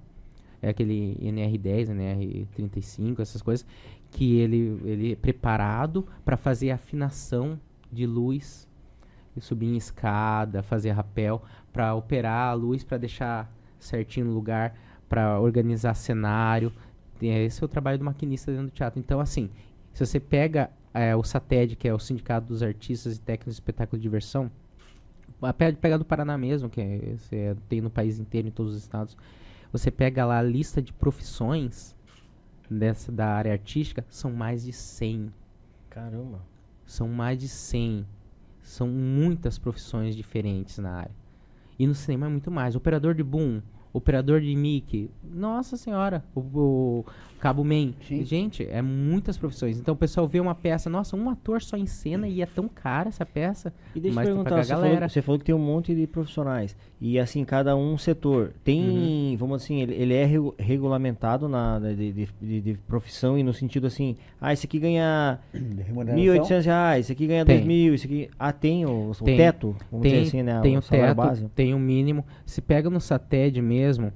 é 0.63 0.69
aquele 0.71 1.17
NR10, 1.21 1.89
NR35, 1.91 3.21
essas 3.21 3.43
coisas, 3.43 3.67
que 4.11 4.37
ele, 4.39 4.81
ele 4.85 5.13
é 5.13 5.17
preparado 5.17 6.07
para 6.25 6.37
fazer 6.37 6.71
afinação 6.71 7.59
de 7.93 8.07
luz, 8.07 8.69
subir 9.41 9.67
em 9.67 9.77
escada, 9.77 10.63
fazer 10.63 10.93
rapel, 10.93 11.43
para 11.73 11.95
operar 11.95 12.51
a 12.51 12.53
luz, 12.55 12.85
para 12.85 12.97
deixar 12.99 13.53
certinho 13.79 14.27
no 14.27 14.33
lugar, 14.33 14.75
para 15.09 15.41
organizar 15.41 15.95
cenário. 15.95 16.73
Tem- 17.19 17.45
Esse 17.45 17.63
é 17.63 17.65
o 17.65 17.69
trabalho 17.69 17.99
do 17.99 18.05
maquinista 18.05 18.51
dentro 18.53 18.67
do 18.69 18.73
teatro. 18.73 19.01
Então, 19.01 19.19
assim, 19.21 19.51
se 19.93 20.07
você 20.07 20.19
pega 20.21 20.71
é, 20.95 21.15
o 21.17 21.23
SATED, 21.23 21.77
que 21.77 21.89
é 21.89 21.93
o 21.93 21.99
Sindicato 21.99 22.47
dos 22.47 22.63
Artistas 22.63 23.17
e 23.17 23.21
Técnicos 23.21 23.55
de 23.55 23.61
Espetáculo 23.61 23.99
de 23.99 24.03
Diversão, 24.03 24.51
a 25.43 25.53
pe- 25.53 25.73
pega 25.75 25.99
do 25.99 26.05
Paraná 26.05 26.39
mesmo, 26.39 26.71
que 26.71 26.81
é, 26.81 27.15
você 27.19 27.57
tem 27.69 27.81
no 27.81 27.91
país 27.91 28.19
inteiro, 28.19 28.49
em 28.49 28.51
todos 28.51 28.73
os 28.75 28.79
estados, 28.81 29.17
você 29.73 29.91
pega 29.91 30.25
lá 30.25 30.39
a 30.39 30.43
lista 30.43 30.81
de 30.81 30.93
profissões 30.93 31.95
dessa, 32.71 33.11
da 33.11 33.27
área 33.27 33.53
artística, 33.53 34.05
são 34.09 34.33
mais 34.33 34.65
de 34.65 34.73
100. 34.73 35.33
Caramba. 35.91 36.41
São 36.87 37.09
mais 37.09 37.39
de 37.39 37.49
100. 37.49 38.07
São 38.63 38.87
muitas 38.89 39.59
profissões 39.59 40.15
diferentes 40.17 40.79
na 40.79 40.91
área. 40.93 41.11
E 41.79 41.87
no 41.87 41.95
cinema 41.95 42.27
é 42.27 42.29
muito 42.29 42.51
mais. 42.51 42.77
Operador 42.77 43.15
de 43.15 43.23
boom, 43.23 43.61
operador 43.93 44.41
de 44.41 44.55
mic. 44.55 45.11
Nossa 45.23 45.77
senhora. 45.77 46.25
O, 46.35 46.41
o 46.41 47.05
cabo 47.45 47.63
man. 47.63 47.93
Sim. 48.09 48.25
Gente, 48.25 48.67
é 48.71 48.81
muitas 48.81 49.37
profissões. 49.37 49.79
Então 49.79 49.93
o 49.93 49.97
pessoal 49.97 50.27
vê 50.27 50.41
uma 50.41 50.55
peça. 50.55 50.89
Nossa, 50.89 51.15
um 51.15 51.29
ator 51.29 51.61
só 51.61 51.77
em 51.77 51.85
cena 51.85 52.27
e 52.27 52.41
é 52.41 52.47
tão 52.47 52.67
cara 52.69 53.11
essa 53.11 53.27
peça. 53.27 53.71
E 53.95 54.01
deixa 54.01 54.15
Mas 54.15 54.27
eu 54.29 54.35
perguntar, 54.37 54.65
você 54.65 54.73
a 54.73 54.77
falou, 54.77 54.91
galera. 54.91 55.09
você 55.11 55.21
falou 55.21 55.39
que 55.39 55.45
tem 55.45 55.55
um 55.55 55.59
monte 55.59 55.95
de 55.95 56.07
profissionais. 56.07 56.75
E 56.99 57.19
assim, 57.19 57.45
cada 57.45 57.77
um 57.77 57.99
setor. 57.99 58.53
Tem, 58.65 58.81
Uhum. 59.33 59.37
vamos 59.39 59.63
assim, 59.63 59.83
ele, 59.83 59.93
ele 59.95 60.15
é 60.15 60.25
regu- 60.25 60.55
regulamentado 60.59 61.47
na, 61.49 61.79
de, 61.79 62.13
de, 62.13 62.29
de- 62.41 62.61
de 62.63 62.75
profissão 62.89 63.39
e 63.39 63.43
no 63.43 63.53
sentido 63.53 63.87
assim, 63.87 64.17
ah, 64.41 64.53
esse 64.53 64.67
aqui 64.67 64.79
ganha 64.79 65.39
R$ 65.53 65.61
remuneração. 65.87 66.25
1.800 66.25 66.65
reais, 66.65 67.05
esse 67.07 67.13
aqui 67.13 67.27
ganha 67.27 67.45
Tem. 67.45 67.63
2.000, 67.63 67.93
esse 67.95 68.07
aqui... 68.07 68.31
Ah, 68.39 68.53
tem 68.53 68.87
o, 68.87 69.11
o 69.11 69.25
Tem. 69.25 69.37
teto? 69.37 69.77
Vamos 69.91 70.03
tem, 70.05 70.13
dizer 70.15 70.29
assim, 70.29 70.43
né? 70.43 70.61
tem 70.63 70.79
o 70.79 70.83
salário 70.83 71.15
teto, 71.15 71.17
base. 71.27 71.49
tem 71.55 71.75
o 71.75 71.79
mínimo. 71.79 72.25
Se 72.47 72.63
pega 72.63 72.89
no 72.89 73.01
SATED 73.01 73.61
mesmo, 73.61 74.11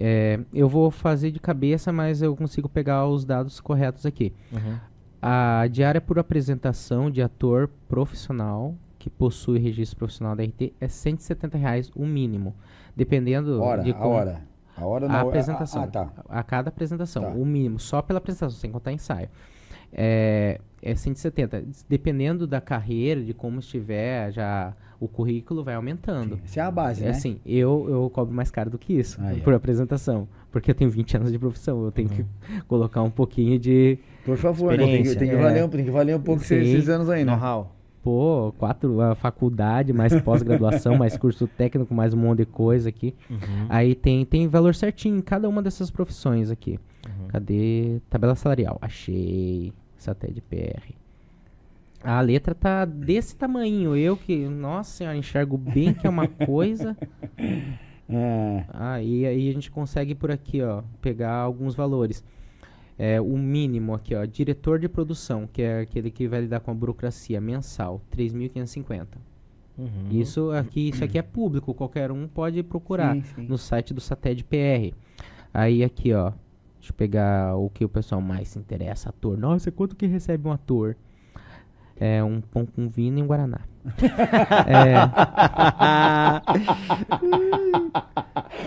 é, 0.00 0.40
eu 0.52 0.66
vou 0.68 0.90
fazer 0.90 1.30
de 1.30 1.38
cabeça, 1.38 1.92
mas 1.92 2.22
eu 2.22 2.34
consigo 2.34 2.68
pegar 2.68 3.06
os 3.06 3.24
dados 3.24 3.60
corretos 3.60 4.06
aqui. 4.06 4.32
Uhum. 4.50 4.78
A 5.20 5.66
diária 5.70 6.00
por 6.00 6.18
apresentação 6.18 7.10
de 7.10 7.20
ator 7.20 7.68
profissional 7.86 8.74
que 8.98 9.10
possui 9.10 9.58
registro 9.58 9.98
profissional 9.98 10.34
da 10.34 10.42
RT 10.42 10.72
é 10.80 10.88
170 10.88 11.58
reais 11.58 11.90
o 11.94 12.06
mínimo, 12.06 12.54
dependendo 12.96 13.60
Hora, 13.60 13.82
de 13.82 13.90
a 13.90 13.94
como 13.94 14.14
hora. 14.14 14.42
A 14.76 14.86
hora 14.86 15.06
a 15.06 15.08
não. 15.10 15.28
apresentação. 15.28 15.82
Ah, 15.82 15.86
tá. 15.86 16.08
A 16.28 16.42
cada 16.42 16.70
apresentação, 16.70 17.22
Tá. 17.22 17.28
o 17.30 17.44
mínimo, 17.44 17.78
só 17.78 18.00
pela 18.00 18.18
apresentação, 18.18 18.58
sem 18.58 18.70
contar 18.72 18.92
ensaio. 18.92 19.28
É, 19.92 20.60
é 20.82 20.94
170. 20.94 21.64
Dependendo 21.88 22.46
da 22.46 22.60
carreira, 22.60 23.22
de 23.22 23.32
como 23.34 23.60
estiver, 23.60 24.30
já 24.32 24.72
o 24.98 25.08
currículo 25.08 25.64
vai 25.64 25.74
aumentando. 25.74 26.36
Sim, 26.36 26.42
Essa 26.44 26.60
é 26.60 26.62
a 26.64 26.70
base, 26.70 27.02
É 27.02 27.06
né? 27.06 27.10
assim, 27.12 27.38
eu, 27.46 27.86
eu 27.88 28.10
cobro 28.10 28.34
mais 28.34 28.50
caro 28.50 28.68
do 28.70 28.78
que 28.78 28.92
isso 28.92 29.18
ó. 29.22 29.40
por 29.42 29.54
apresentação. 29.54 30.28
Porque 30.52 30.70
eu 30.70 30.74
tenho 30.74 30.90
20 30.90 31.16
anos 31.16 31.32
de 31.32 31.38
profissão, 31.38 31.84
eu 31.84 31.92
tenho 31.92 32.08
Uhum. 32.10 32.16
que 32.16 32.24
colocar 32.66 33.02
um 33.02 33.10
pouquinho 33.10 33.58
de, 33.58 33.98
Por 34.24 34.36
favor, 34.36 34.72
né? 34.76 34.84
tem, 34.84 35.02
que, 35.02 35.14
tem, 35.14 35.28
que 35.28 35.34
É. 35.34 35.40
valer, 35.40 35.64
um- 35.64 35.68
tem 35.68 35.84
que 35.84 35.90
valer 35.90 36.16
um 36.16 36.20
pouco 36.20 36.42
Sim. 36.42 36.56
esses 36.56 36.88
anos 36.88 37.08
aí, 37.08 37.24
né? 37.24 37.32
Know-how. 37.32 37.76
pô, 38.02 38.52
quatro, 38.58 38.98
a 39.00 39.14
faculdade, 39.14 39.92
mais 39.92 40.12
pós-graduação, 40.22 40.96
mais 40.96 41.16
curso 41.18 41.46
técnico, 41.46 41.94
mais 41.94 42.12
um 42.14 42.16
monte 42.16 42.38
de 42.38 42.46
coisa 42.46 42.88
aqui. 42.88 43.14
Uhum. 43.30 43.38
Aí 43.68 43.94
tem, 43.94 44.24
tem 44.24 44.48
valor 44.48 44.74
certinho 44.74 45.16
em 45.18 45.20
cada 45.20 45.48
uma 45.48 45.62
dessas 45.62 45.90
profissões 45.90 46.50
aqui. 46.50 46.78
Uhum. 47.06 47.28
Cadê? 47.28 48.00
Tabela 48.10 48.34
salarial. 48.34 48.78
Achei. 48.82 49.72
Satélite 50.02 50.40
PR. 50.42 50.92
A 52.02 52.20
letra 52.20 52.54
tá 52.54 52.84
desse 52.84 53.36
tamanho. 53.36 53.94
Eu 53.94 54.16
que, 54.16 54.48
nossa 54.48 54.90
senhora, 54.90 55.16
enxergo 55.16 55.58
bem 55.58 55.92
que 55.92 56.06
é 56.06 56.10
uma 56.10 56.26
coisa. 56.46 56.96
É. 58.08 58.64
Aí, 58.72 59.26
aí 59.26 59.48
a 59.48 59.52
gente 59.52 59.70
consegue 59.70 60.14
por 60.14 60.30
aqui, 60.30 60.62
ó, 60.62 60.82
pegar 61.00 61.34
alguns 61.34 61.74
valores. 61.74 62.24
É, 62.98 63.20
o 63.20 63.36
mínimo 63.38 63.94
aqui, 63.94 64.14
ó, 64.14 64.24
diretor 64.24 64.78
de 64.78 64.88
produção, 64.88 65.48
que 65.50 65.62
é 65.62 65.80
aquele 65.80 66.10
que 66.10 66.28
vai 66.28 66.40
lidar 66.42 66.60
com 66.60 66.70
a 66.70 66.74
burocracia 66.74 67.40
mensal, 67.40 68.00
3.550. 68.14 69.06
Uhum. 69.78 69.88
Isso 70.10 70.50
aqui, 70.50 70.90
isso 70.90 71.02
aqui 71.02 71.18
é 71.18 71.22
público, 71.22 71.72
qualquer 71.72 72.10
um 72.10 72.28
pode 72.28 72.62
procurar 72.62 73.14
Sim, 73.14 73.22
sim. 73.22 73.46
no 73.46 73.56
site 73.56 73.94
do 73.94 74.00
Satélite 74.00 74.44
PR. 74.44 74.94
Aí 75.54 75.82
aqui, 75.82 76.12
ó, 76.12 76.32
deixa 76.90 76.92
eu 76.92 76.94
pegar 76.94 77.56
o 77.56 77.70
que 77.70 77.84
o 77.84 77.88
pessoal 77.88 78.20
mais 78.20 78.48
se 78.48 78.58
interessa, 78.58 79.08
ator. 79.10 79.38
Nossa, 79.38 79.70
quanto 79.70 79.94
que 79.96 80.06
recebe 80.06 80.48
um 80.48 80.52
ator? 80.52 80.96
É 81.96 82.22
um 82.24 82.40
pão 82.40 82.64
com 82.66 82.88
vinho 82.88 83.18
e 83.18 83.22
um 83.22 83.26
guaraná. 83.26 83.60
é, 84.66 84.94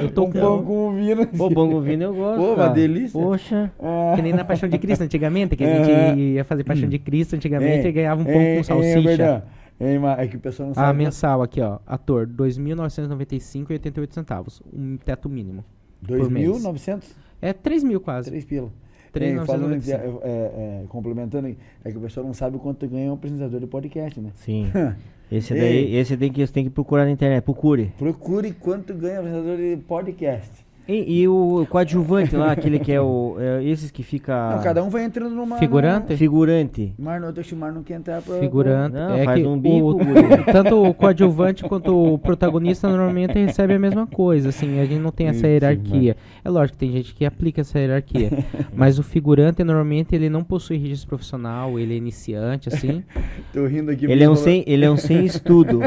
eu 0.01 0.11
tô 0.11 0.23
Um 0.25 0.31
com 0.31 0.39
pão 0.39 0.63
com 0.63 0.95
vinho. 0.95 1.27
Pô, 1.27 1.49
bom 1.49 1.81
vinho 1.81 2.03
eu 2.03 2.13
gosto. 2.15 2.37
Pô, 2.39 2.53
uma 2.53 2.69
delícia. 2.69 3.19
Poxa. 3.19 3.71
É. 3.79 4.15
que 4.15 4.21
nem 4.21 4.33
na 4.33 4.43
Paixão 4.45 4.69
de 4.69 4.77
Cristo 4.77 5.01
antigamente, 5.03 5.55
que 5.55 5.63
a 5.63 5.83
gente 5.83 6.19
ia 6.19 6.43
fazer 6.43 6.63
Paixão 6.63 6.87
de 6.87 6.99
Cristo 6.99 7.35
antigamente 7.35 7.87
É, 7.87 7.89
e 7.89 7.91
ganhava 7.91 8.21
um 8.21 8.25
pão 8.25 8.33
é, 8.33 8.57
com 8.57 8.63
salsicha. 8.63 8.99
É, 8.99 9.01
verdade. 9.01 9.43
É, 9.79 9.97
mas 9.97 10.19
é 10.19 10.27
que 10.27 10.37
o 10.37 10.39
pessoal 10.39 10.67
não 10.67 10.73
A 10.73 10.75
sabe. 10.75 10.97
mensal 10.99 11.41
aqui, 11.41 11.59
ó. 11.59 11.79
Ator, 11.87 12.27
R$ 12.27 12.33
2.995,88 12.35 14.13
centavos. 14.13 14.61
Um 14.71 14.97
teto 14.97 15.27
mínimo. 15.27 15.63
por 16.07 16.29
mês. 16.29 16.47
2.900? 16.63 17.03
É 17.43 17.51
3 17.51 17.83
mil 17.83 17.99
quase. 17.99 18.29
3 18.29 18.45
pila. 18.45 18.71
3.995. 19.13 19.41
É, 19.41 19.45
falando, 19.45 20.21
é, 20.23 20.27
é, 20.27 20.83
complementando, 20.87 21.55
é 21.83 21.91
que 21.91 21.97
o 21.97 22.01
pessoal 22.01 22.25
não 22.25 22.33
sabe 22.33 22.57
quanto 22.57 22.87
ganha 22.87 23.11
um 23.11 23.15
apresentador 23.15 23.59
de 23.59 23.67
podcast, 23.67 24.19
né? 24.19 24.31
Sim. 24.35 24.71
Esse 25.31 25.53
Ei. 25.53 25.59
daí, 25.59 25.95
esse 25.95 26.15
tem 26.15 26.31
que, 26.31 26.45
você 26.45 26.53
tem 26.53 26.63
que 26.63 26.69
procurar 26.69 27.05
na 27.05 27.11
internet. 27.11 27.43
Procure. 27.43 27.91
Procure 27.97 28.51
quanto 28.51 28.93
ganha 28.93 29.15
um 29.15 29.19
apresentador 29.19 29.57
de 29.57 29.77
podcast. 29.77 30.51
E, 30.87 31.21
e 31.21 31.27
o 31.27 31.65
coadjuvante 31.69 32.35
lá, 32.35 32.51
aquele 32.51 32.77
que 32.77 32.91
é 32.91 32.99
o. 32.99 33.37
É, 33.39 33.63
esses 33.63 33.89
que 33.89 34.03
fica. 34.03 34.55
Não, 34.55 34.63
cada 34.63 34.83
um 34.83 34.89
vai 34.89 35.03
entrando 35.05 35.33
numa. 35.33 35.57
Figurante? 35.57 36.17
Figurante. 36.17 36.93
Mar, 36.99 37.21
não, 37.21 37.31
deixa 37.31 37.55
o 37.55 37.57
Mar 37.57 37.71
não 37.71 37.83
quer 37.83 37.95
entrar 37.95 38.21
pra. 38.21 38.37
Figurante. 38.39 38.93
Não, 38.93 39.13
é 39.15 39.23
faz 39.23 39.41
que 39.41 39.47
um 39.47 39.57
bico, 39.57 39.91
o, 39.95 40.51
tanto 40.51 40.83
o 40.83 40.93
coadjuvante 40.93 41.63
quanto 41.63 42.13
o 42.13 42.17
protagonista 42.17 42.89
normalmente 42.89 43.33
recebe 43.33 43.73
a 43.75 43.79
mesma 43.79 44.05
coisa, 44.05 44.49
assim, 44.49 44.79
a 44.79 44.85
gente 44.85 44.99
não 44.99 45.11
tem 45.11 45.27
essa 45.27 45.37
Isso, 45.37 45.47
hierarquia. 45.47 46.17
É 46.43 46.49
lógico 46.49 46.77
que 46.77 46.85
tem 46.85 46.91
gente 46.91 47.13
que 47.15 47.25
aplica 47.25 47.61
essa 47.61 47.79
hierarquia, 47.79 48.29
mas 48.75 48.99
o 48.99 49.03
figurante 49.03 49.63
normalmente 49.63 50.13
ele 50.13 50.29
não 50.29 50.43
possui 50.43 50.77
registro 50.77 51.07
profissional, 51.07 51.79
ele 51.79 51.93
é 51.93 51.97
iniciante, 51.97 52.67
assim. 52.67 53.03
Tô 53.53 53.65
rindo 53.65 53.91
aqui. 53.91 54.05
Ele 54.05 54.23
é 54.23 54.29
um 54.29 54.33
porque 54.33 54.49
sem, 54.49 54.63
ele 54.67 54.83
é 54.83 54.91
um 54.91 54.97
sem 54.97 55.23
estudo. 55.25 55.81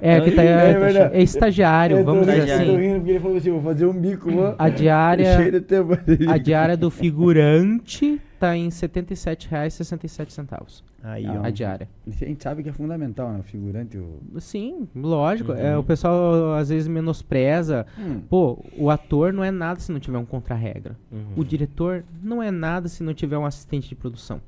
É, 0.00 0.20
que 0.20 0.32
tá, 0.32 0.42
É 0.42 0.78
verdade. 0.78 1.16
é 1.16 1.22
estagiário, 1.22 1.98
tô 1.98 2.04
vamos 2.04 2.26
dizer 2.26 2.40
eu 2.40 2.46
tô 2.46 2.52
assim. 2.52 2.76
rindo 2.76 2.94
porque 2.96 3.10
ele 3.10 3.20
falou 3.20 3.36
assim: 3.36 3.50
vou 3.50 3.62
fazer 3.62 3.86
um 3.86 3.92
bico, 3.92 4.23
A 4.58 4.68
diária, 4.68 5.36
Cheio 5.36 5.52
de 5.52 5.60
tempo. 5.60 5.92
a 6.28 6.38
diária 6.38 6.76
do 6.76 6.90
figurante 6.90 8.20
tá 8.38 8.56
em 8.56 8.64
R$ 8.64 8.70
77,67. 8.70 10.82
Aí, 11.02 11.26
Ah, 11.26 11.40
ó. 11.40 11.44
A 11.44 11.50
diária. 11.50 11.88
A 12.06 12.10
gente 12.10 12.42
sabe 12.42 12.62
que 12.62 12.68
é 12.70 12.72
fundamental, 12.72 13.30
né? 13.30 13.40
O 13.40 13.42
figurante. 13.42 13.98
O... 13.98 14.20
Sim, 14.40 14.88
lógico. 14.96 15.52
É, 15.52 15.76
o 15.76 15.84
pessoal 15.84 16.54
às 16.54 16.70
vezes 16.70 16.88
menospreza. 16.88 17.86
Hum. 17.98 18.22
Pô, 18.28 18.64
o 18.76 18.88
ator 18.90 19.32
não 19.32 19.44
é 19.44 19.50
nada 19.50 19.80
se 19.80 19.92
não 19.92 20.00
tiver 20.00 20.16
um 20.18 20.24
contra-regra. 20.24 20.96
Uhum. 21.12 21.24
O 21.36 21.44
diretor 21.44 22.04
não 22.22 22.42
é 22.42 22.50
nada 22.50 22.88
se 22.88 23.02
não 23.02 23.12
tiver 23.12 23.36
um 23.36 23.44
assistente 23.44 23.86
de 23.88 23.94
produção. 23.94 24.40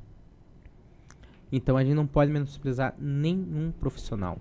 Então 1.52 1.76
a 1.76 1.84
gente 1.84 1.94
não 1.94 2.06
pode 2.06 2.32
menosprezar 2.32 2.94
nenhum 2.98 3.70
profissional. 3.78 4.38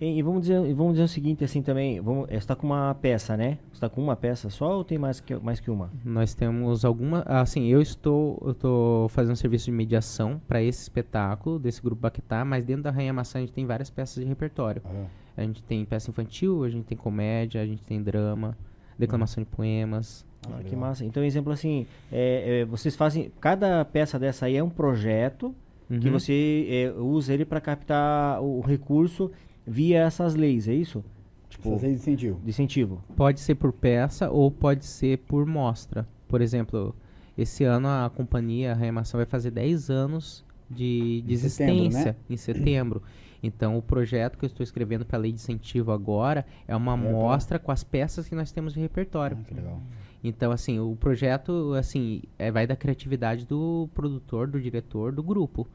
E, 0.00 0.18
e 0.18 0.22
vamos 0.22 0.42
dizer, 0.42 0.58
vamos 0.74 0.94
dizer 0.94 1.04
o 1.04 1.08
seguinte, 1.08 1.44
assim 1.44 1.60
também. 1.62 2.00
Vamos, 2.00 2.28
você 2.30 2.46
tá 2.46 2.56
com 2.56 2.66
uma 2.66 2.94
peça, 2.94 3.36
né? 3.36 3.58
Você 3.72 3.80
tá 3.80 3.88
com 3.88 4.02
uma 4.02 4.16
peça 4.16 4.48
só 4.48 4.76
ou 4.78 4.84
tem 4.84 4.96
mais 4.96 5.20
que, 5.20 5.34
mais 5.36 5.60
que 5.60 5.70
uma? 5.70 5.90
Nós 6.04 6.32
temos 6.32 6.84
alguma. 6.84 7.22
Assim, 7.26 7.66
eu 7.66 7.82
estou, 7.82 8.38
eu 8.42 8.52
estou 8.52 9.08
fazendo 9.10 9.32
um 9.32 9.36
serviço 9.36 9.66
de 9.66 9.72
mediação 9.72 10.40
para 10.48 10.62
esse 10.62 10.82
espetáculo, 10.82 11.58
desse 11.58 11.82
grupo 11.82 12.00
Baquetá, 12.00 12.44
mas 12.44 12.64
dentro 12.64 12.84
da 12.84 12.90
Rainha 12.90 13.12
Maçã 13.12 13.38
a 13.38 13.40
gente 13.42 13.52
tem 13.52 13.66
várias 13.66 13.90
peças 13.90 14.22
de 14.22 14.28
repertório. 14.28 14.80
Ah, 14.86 15.04
A 15.36 15.42
gente 15.42 15.62
tem 15.62 15.84
peça 15.84 16.10
infantil, 16.10 16.64
a 16.64 16.70
gente 16.70 16.84
tem 16.86 16.96
comédia, 16.96 17.60
a 17.60 17.66
gente 17.66 17.82
tem 17.82 18.02
drama, 18.02 18.56
declamação 18.98 19.44
de 19.44 19.50
poemas. 19.50 20.24
Ah, 20.50 20.62
que 20.64 20.74
massa. 20.74 21.04
Então, 21.04 21.22
exemplo 21.22 21.52
assim, 21.52 21.86
é, 22.10 22.60
é, 22.60 22.64
vocês 22.64 22.96
fazem. 22.96 23.30
Cada 23.38 23.84
peça 23.84 24.18
dessa 24.18 24.46
aí 24.46 24.56
é 24.56 24.64
um 24.64 24.70
projeto 24.70 25.54
que 25.88 26.06
Uhum. 26.06 26.12
você 26.12 26.66
é, 26.70 26.92
usa 27.00 27.34
ele 27.34 27.44
para 27.44 27.60
captar 27.60 28.40
o 28.40 28.60
recurso 28.60 29.30
via 29.70 30.00
essas 30.00 30.34
leis, 30.34 30.66
é 30.68 30.74
isso? 30.74 31.04
Tipo, 31.48 31.70
Fazer 31.72 31.90
incentivo. 31.92 32.38
de 32.42 32.50
incentivo. 32.50 33.02
Pode 33.16 33.40
ser 33.40 33.54
por 33.56 33.72
peça 33.72 34.30
ou 34.30 34.50
pode 34.50 34.84
ser 34.84 35.18
por 35.18 35.46
mostra. 35.46 36.06
Por 36.28 36.40
exemplo, 36.40 36.94
esse 37.36 37.64
ano 37.64 37.88
a 37.88 38.10
companhia, 38.14 38.72
a 38.72 38.74
Reanimação, 38.74 39.18
vai 39.18 39.26
fazer 39.26 39.50
10 39.50 39.90
anos 39.90 40.44
de, 40.70 41.22
de 41.22 41.34
Em 41.34 41.36
setembro, 41.36 41.74
existência 41.84 42.12
né? 42.12 42.16
em 42.28 42.36
setembro. 42.36 43.02
Então, 43.42 43.76
o 43.78 43.82
projeto 43.82 44.36
que 44.38 44.44
eu 44.44 44.48
estou 44.48 44.62
escrevendo 44.62 45.04
para 45.04 45.16
a 45.18 45.20
lei 45.20 45.32
de 45.32 45.40
incentivo 45.40 45.90
agora 45.92 46.44
é 46.68 46.76
uma 46.76 46.96
pra- 46.96 47.10
mostra 47.10 47.58
com 47.58 47.72
as 47.72 47.82
peças 47.82 48.28
que 48.28 48.34
nós 48.34 48.52
temos 48.52 48.74
de 48.74 48.80
repertório. 48.80 49.36
Ah, 49.40 49.44
que 49.44 49.54
legal. 49.54 49.80
Então, 50.22 50.52
assim, 50.52 50.78
o 50.78 50.94
projeto, 50.94 51.72
assim, 51.74 52.22
é, 52.38 52.50
vai 52.52 52.66
da 52.66 52.76
criatividade 52.76 53.46
do 53.46 53.88
produtor, 53.94 54.46
do 54.46 54.60
diretor, 54.60 55.10
do 55.12 55.22
grupo. 55.22 55.66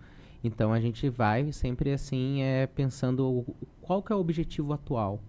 Então, 0.47 0.71
a 0.73 0.79
gente 0.79 1.09
vai 1.09 1.51
sempre, 1.51 1.91
assim, 1.91 2.41
é, 2.41 2.67
pensando 2.67 3.45
qual 3.81 4.01
que 4.01 4.11
é 4.11 4.15
o 4.15 4.19
objetivo 4.19 4.73
atual 4.73 5.19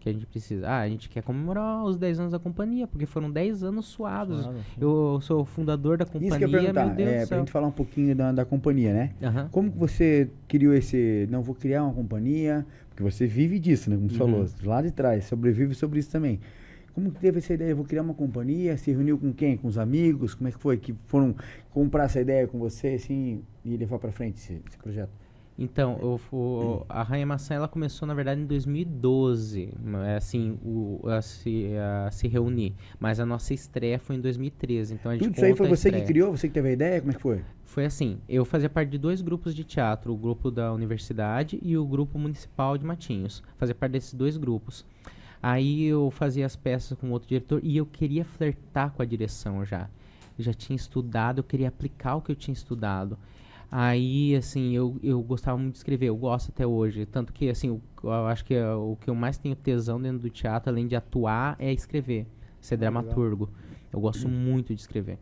que 0.00 0.10
a 0.10 0.12
gente 0.12 0.26
precisa. 0.26 0.68
Ah, 0.68 0.80
a 0.80 0.88
gente 0.88 1.08
quer 1.08 1.22
comemorar 1.22 1.82
os 1.82 1.96
10 1.96 2.20
anos 2.20 2.32
da 2.32 2.38
companhia, 2.38 2.86
porque 2.86 3.06
foram 3.06 3.30
10 3.30 3.64
anos 3.64 3.86
suados. 3.86 4.42
Suado. 4.42 4.58
Eu 4.78 5.18
sou 5.22 5.40
o 5.40 5.44
fundador 5.46 5.96
da 5.96 6.04
Isso 6.04 6.12
que 6.12 6.18
eu 6.18 6.20
companhia, 6.22 6.46
ia 6.46 6.50
perguntar, 6.74 6.84
meu 6.84 6.94
Deus 6.94 7.08
é, 7.08 7.22
do 7.22 7.28
céu. 7.28 7.38
gente 7.38 7.50
falar 7.50 7.66
um 7.68 7.72
pouquinho 7.72 8.14
da, 8.14 8.30
da 8.30 8.44
companhia, 8.44 8.92
né? 8.92 9.12
Aham. 9.22 9.48
Como 9.50 9.72
que 9.72 9.78
você 9.78 10.28
criou 10.46 10.74
esse. 10.74 11.26
Não, 11.30 11.40
vou 11.42 11.54
criar 11.54 11.84
uma 11.84 11.94
companhia, 11.94 12.66
porque 12.90 13.02
você 13.02 13.26
vive 13.26 13.58
disso, 13.58 13.88
né? 13.88 13.96
Como 13.96 14.10
você 14.10 14.22
Uhum. 14.22 14.30
falou, 14.30 14.46
lá 14.64 14.82
de 14.82 14.90
trás, 14.90 15.24
sobrevive 15.24 15.74
sobre 15.74 15.98
isso 16.00 16.10
também. 16.10 16.38
Como 16.94 17.10
que 17.10 17.20
teve 17.20 17.38
essa 17.38 17.52
ideia? 17.52 17.74
Vou 17.74 17.84
criar 17.84 18.02
uma 18.02 18.14
companhia, 18.14 18.76
se 18.76 18.90
reuniu 18.92 19.18
com 19.18 19.32
quem? 19.32 19.56
Com 19.56 19.66
os 19.68 19.76
amigos? 19.78 20.34
Como 20.34 20.48
é 20.48 20.52
que 20.52 20.58
foi? 20.58 20.76
Que 20.76 20.94
foram 21.06 21.34
comprar 21.70 22.04
essa 22.04 22.20
ideia 22.20 22.46
com 22.46 22.58
você, 22.58 22.88
assim, 22.88 23.42
e 23.64 23.76
levar 23.76 23.98
pra 23.98 24.12
frente 24.12 24.36
esse, 24.36 24.60
esse 24.68 24.78
projeto? 24.78 25.10
Então, 25.56 25.98
eu, 26.02 26.20
o- 26.36 26.84
a 26.88 27.02
Rainha 27.04 27.26
Maçã 27.26 27.54
ela 27.54 27.68
começou, 27.68 28.06
na 28.08 28.14
verdade, 28.14 28.40
em 28.40 28.44
2012, 28.46 29.72
é, 30.06 30.16
assim, 30.16 30.58
o, 30.64 31.00
a, 31.08 31.22
se, 31.22 31.66
a 32.06 32.10
se 32.10 32.26
reunir. 32.26 32.74
Mas 32.98 33.20
a 33.20 33.26
nossa 33.26 33.54
estreia 33.54 33.98
foi 33.98 34.16
em 34.16 34.20
2013, 34.20 34.94
então 34.94 35.10
a 35.12 35.14
gente 35.14 35.24
Tudo 35.24 35.34
isso 35.36 35.44
aí 35.44 35.54
foi 35.54 35.68
você 35.68 35.92
que 35.92 36.02
criou? 36.02 36.36
Você 36.36 36.48
que 36.48 36.54
teve 36.54 36.68
a 36.68 36.72
ideia? 36.72 37.00
Como 37.00 37.12
é 37.12 37.14
que 37.14 37.20
foi? 37.22 37.40
Foi 37.64 37.84
assim, 37.84 38.18
eu 38.28 38.44
fazia 38.44 38.68
parte 38.68 38.90
de 38.90 38.98
dois 38.98 39.20
grupos 39.20 39.54
de 39.54 39.64
teatro, 39.64 40.12
o 40.12 40.16
grupo 40.16 40.50
da 40.50 40.72
universidade 40.72 41.58
e 41.62 41.76
o 41.76 41.84
grupo 41.84 42.18
municipal 42.18 42.76
de 42.78 42.84
Matinhos. 42.84 43.42
Fazia 43.56 43.74
parte 43.74 43.92
desses 43.92 44.14
dois 44.14 44.36
grupos. 44.36 44.84
Aí 45.46 45.84
eu 45.84 46.10
fazia 46.10 46.46
as 46.46 46.56
peças 46.56 46.96
com 46.96 47.10
outro 47.10 47.28
diretor 47.28 47.60
e 47.62 47.76
eu 47.76 47.84
queria 47.84 48.24
flertar 48.24 48.90
com 48.92 49.02
a 49.02 49.04
direção 49.04 49.62
já. 49.62 49.90
Eu 50.38 50.42
já 50.44 50.54
tinha 50.54 50.74
estudado, 50.74 51.40
eu 51.40 51.44
queria 51.44 51.68
aplicar 51.68 52.16
o 52.16 52.22
que 52.22 52.32
eu 52.32 52.36
tinha 52.36 52.54
estudado. 52.54 53.18
Aí, 53.70 54.34
assim, 54.36 54.72
eu, 54.74 54.96
eu 55.02 55.20
gostava 55.22 55.58
muito 55.58 55.72
de 55.72 55.78
escrever, 55.78 56.06
eu 56.06 56.16
gosto 56.16 56.50
até 56.50 56.66
hoje. 56.66 57.04
Tanto 57.04 57.32
que, 57.32 57.50
assim, 57.50 57.70
o- 57.70 57.80
eu 58.02 58.26
acho 58.26 58.44
que 58.44 58.54
é 58.54 58.72
o 58.72 58.96
que 59.00 59.10
eu 59.10 59.14
mais 59.14 59.36
tenho 59.36 59.54
tesão 59.54 60.00
dentro 60.00 60.20
do 60.20 60.30
teatro, 60.30 60.70
além 60.70 60.86
de 60.86 60.96
atuar, 60.96 61.56
é 61.58 61.72
escrever. 61.72 62.26
Ser 62.60 62.76
legal. 62.76 62.92
dramaturgo. 63.02 63.50
Eu 63.92 64.00
gosto 64.00 64.26
muito 64.28 64.74
de 64.74 64.80
escrever. 64.80 65.18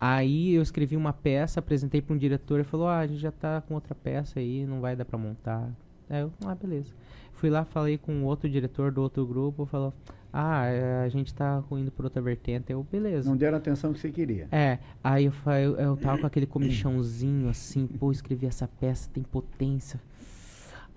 Aí 0.00 0.54
eu 0.54 0.62
escrevi 0.62 0.96
uma 0.96 1.12
peça, 1.12 1.60
apresentei 1.60 2.00
para 2.00 2.14
um 2.14 2.18
diretor 2.18 2.58
e 2.60 2.64
falou: 2.64 2.88
Ah, 2.88 3.00
a 3.00 3.06
gente 3.06 3.20
já 3.20 3.30
tá 3.30 3.60
com 3.60 3.74
outra 3.74 3.94
peça 3.94 4.40
aí, 4.40 4.64
não 4.66 4.80
vai 4.80 4.96
dar 4.96 5.04
para 5.04 5.18
montar. 5.18 5.68
Aí 6.08 6.20
eu, 6.20 6.32
ah, 6.44 6.54
beleza. 6.54 6.92
Fui 7.32 7.50
lá, 7.50 7.64
falei 7.64 7.98
com 7.98 8.22
outro 8.24 8.48
diretor 8.48 8.92
do 8.92 9.02
outro 9.02 9.26
grupo, 9.26 9.66
falou: 9.66 9.92
Ah, 10.32 10.66
é, 10.66 11.02
a 11.04 11.08
gente 11.08 11.34
tá 11.34 11.62
indo 11.72 11.90
por 11.90 12.04
outra 12.04 12.22
vertente. 12.22 12.72
Eu, 12.72 12.82
beleza. 12.84 13.28
Não 13.28 13.36
deram 13.36 13.56
a 13.56 13.58
atenção 13.58 13.92
que 13.92 13.98
você 13.98 14.10
queria. 14.10 14.48
É, 14.52 14.78
aí 15.02 15.24
eu, 15.24 15.32
eu, 15.46 15.76
eu 15.76 15.96
tava 15.96 16.18
com 16.18 16.26
aquele 16.26 16.46
comichãozinho 16.46 17.48
assim, 17.48 17.86
pô, 17.86 18.12
escrevi 18.12 18.46
essa 18.46 18.68
peça, 18.68 19.10
tem 19.12 19.22
potência. 19.22 20.00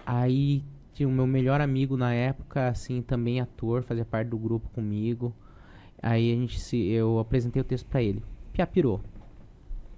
Aí 0.05 0.63
tinha 0.93 1.09
o 1.09 1.11
meu 1.11 1.25
melhor 1.25 1.59
amigo 1.61 1.97
na 1.97 2.13
época, 2.13 2.67
assim, 2.67 3.01
também 3.01 3.41
ator, 3.41 3.83
fazia 3.83 4.05
parte 4.05 4.29
do 4.29 4.37
grupo 4.37 4.69
comigo. 4.69 5.33
Aí 6.01 6.31
a 6.31 6.35
gente 6.35 6.59
se, 6.59 6.77
eu 6.87 7.17
apresentei 7.19 7.61
o 7.61 7.65
texto 7.65 7.87
pra 7.87 8.01
ele. 8.01 8.23
Pia 8.53 8.67
pirou. 8.67 9.01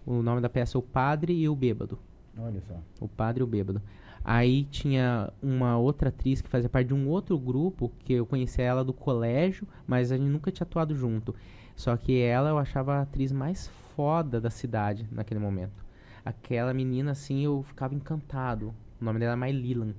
O 0.06 0.22
nome 0.24 0.40
da 0.40 0.48
peça 0.48 0.78
é 0.78 0.80
O 0.80 0.82
Padre 0.82 1.34
e 1.34 1.50
o 1.50 1.56
Bêbado. 1.56 2.00
Olha 2.40 2.62
só. 2.62 2.80
O 3.02 3.08
Padre 3.08 3.42
e 3.42 3.44
o 3.44 3.48
Bêbado. 3.48 3.82
Aí 4.30 4.66
tinha 4.66 5.32
uma 5.42 5.78
outra 5.78 6.10
atriz 6.10 6.42
que 6.42 6.50
fazia 6.50 6.68
parte 6.68 6.90
de 6.90 6.94
um 6.94 7.08
outro 7.08 7.40
grupo, 7.40 7.90
que 8.00 8.12
eu 8.12 8.26
conhecia 8.26 8.66
ela 8.66 8.84
do 8.84 8.92
colégio, 8.92 9.66
mas 9.88 10.12
a 10.12 10.18
gente 10.18 10.28
nunca 10.28 10.52
tinha 10.52 10.66
atuado 10.66 10.94
junto. 10.94 11.34
Só 11.78 11.96
que 11.96 12.20
ela 12.20 12.50
eu 12.50 12.58
achava 12.58 12.96
a 12.96 13.02
atriz 13.04 13.32
mais 13.32 13.70
foda 13.96 14.42
da 14.42 14.50
cidade 14.50 15.08
naquele 15.14 15.40
momento. 15.40 15.82
Aquela 16.26 16.74
menina, 16.74 17.12
assim, 17.12 17.46
eu 17.46 17.64
ficava 17.64 17.96
encantado. 17.96 18.76
O 19.00 19.06
nome 19.06 19.18
dela 19.18 19.32
é 19.32 19.36
Mai 19.38 19.54
Lilan. 19.54 19.94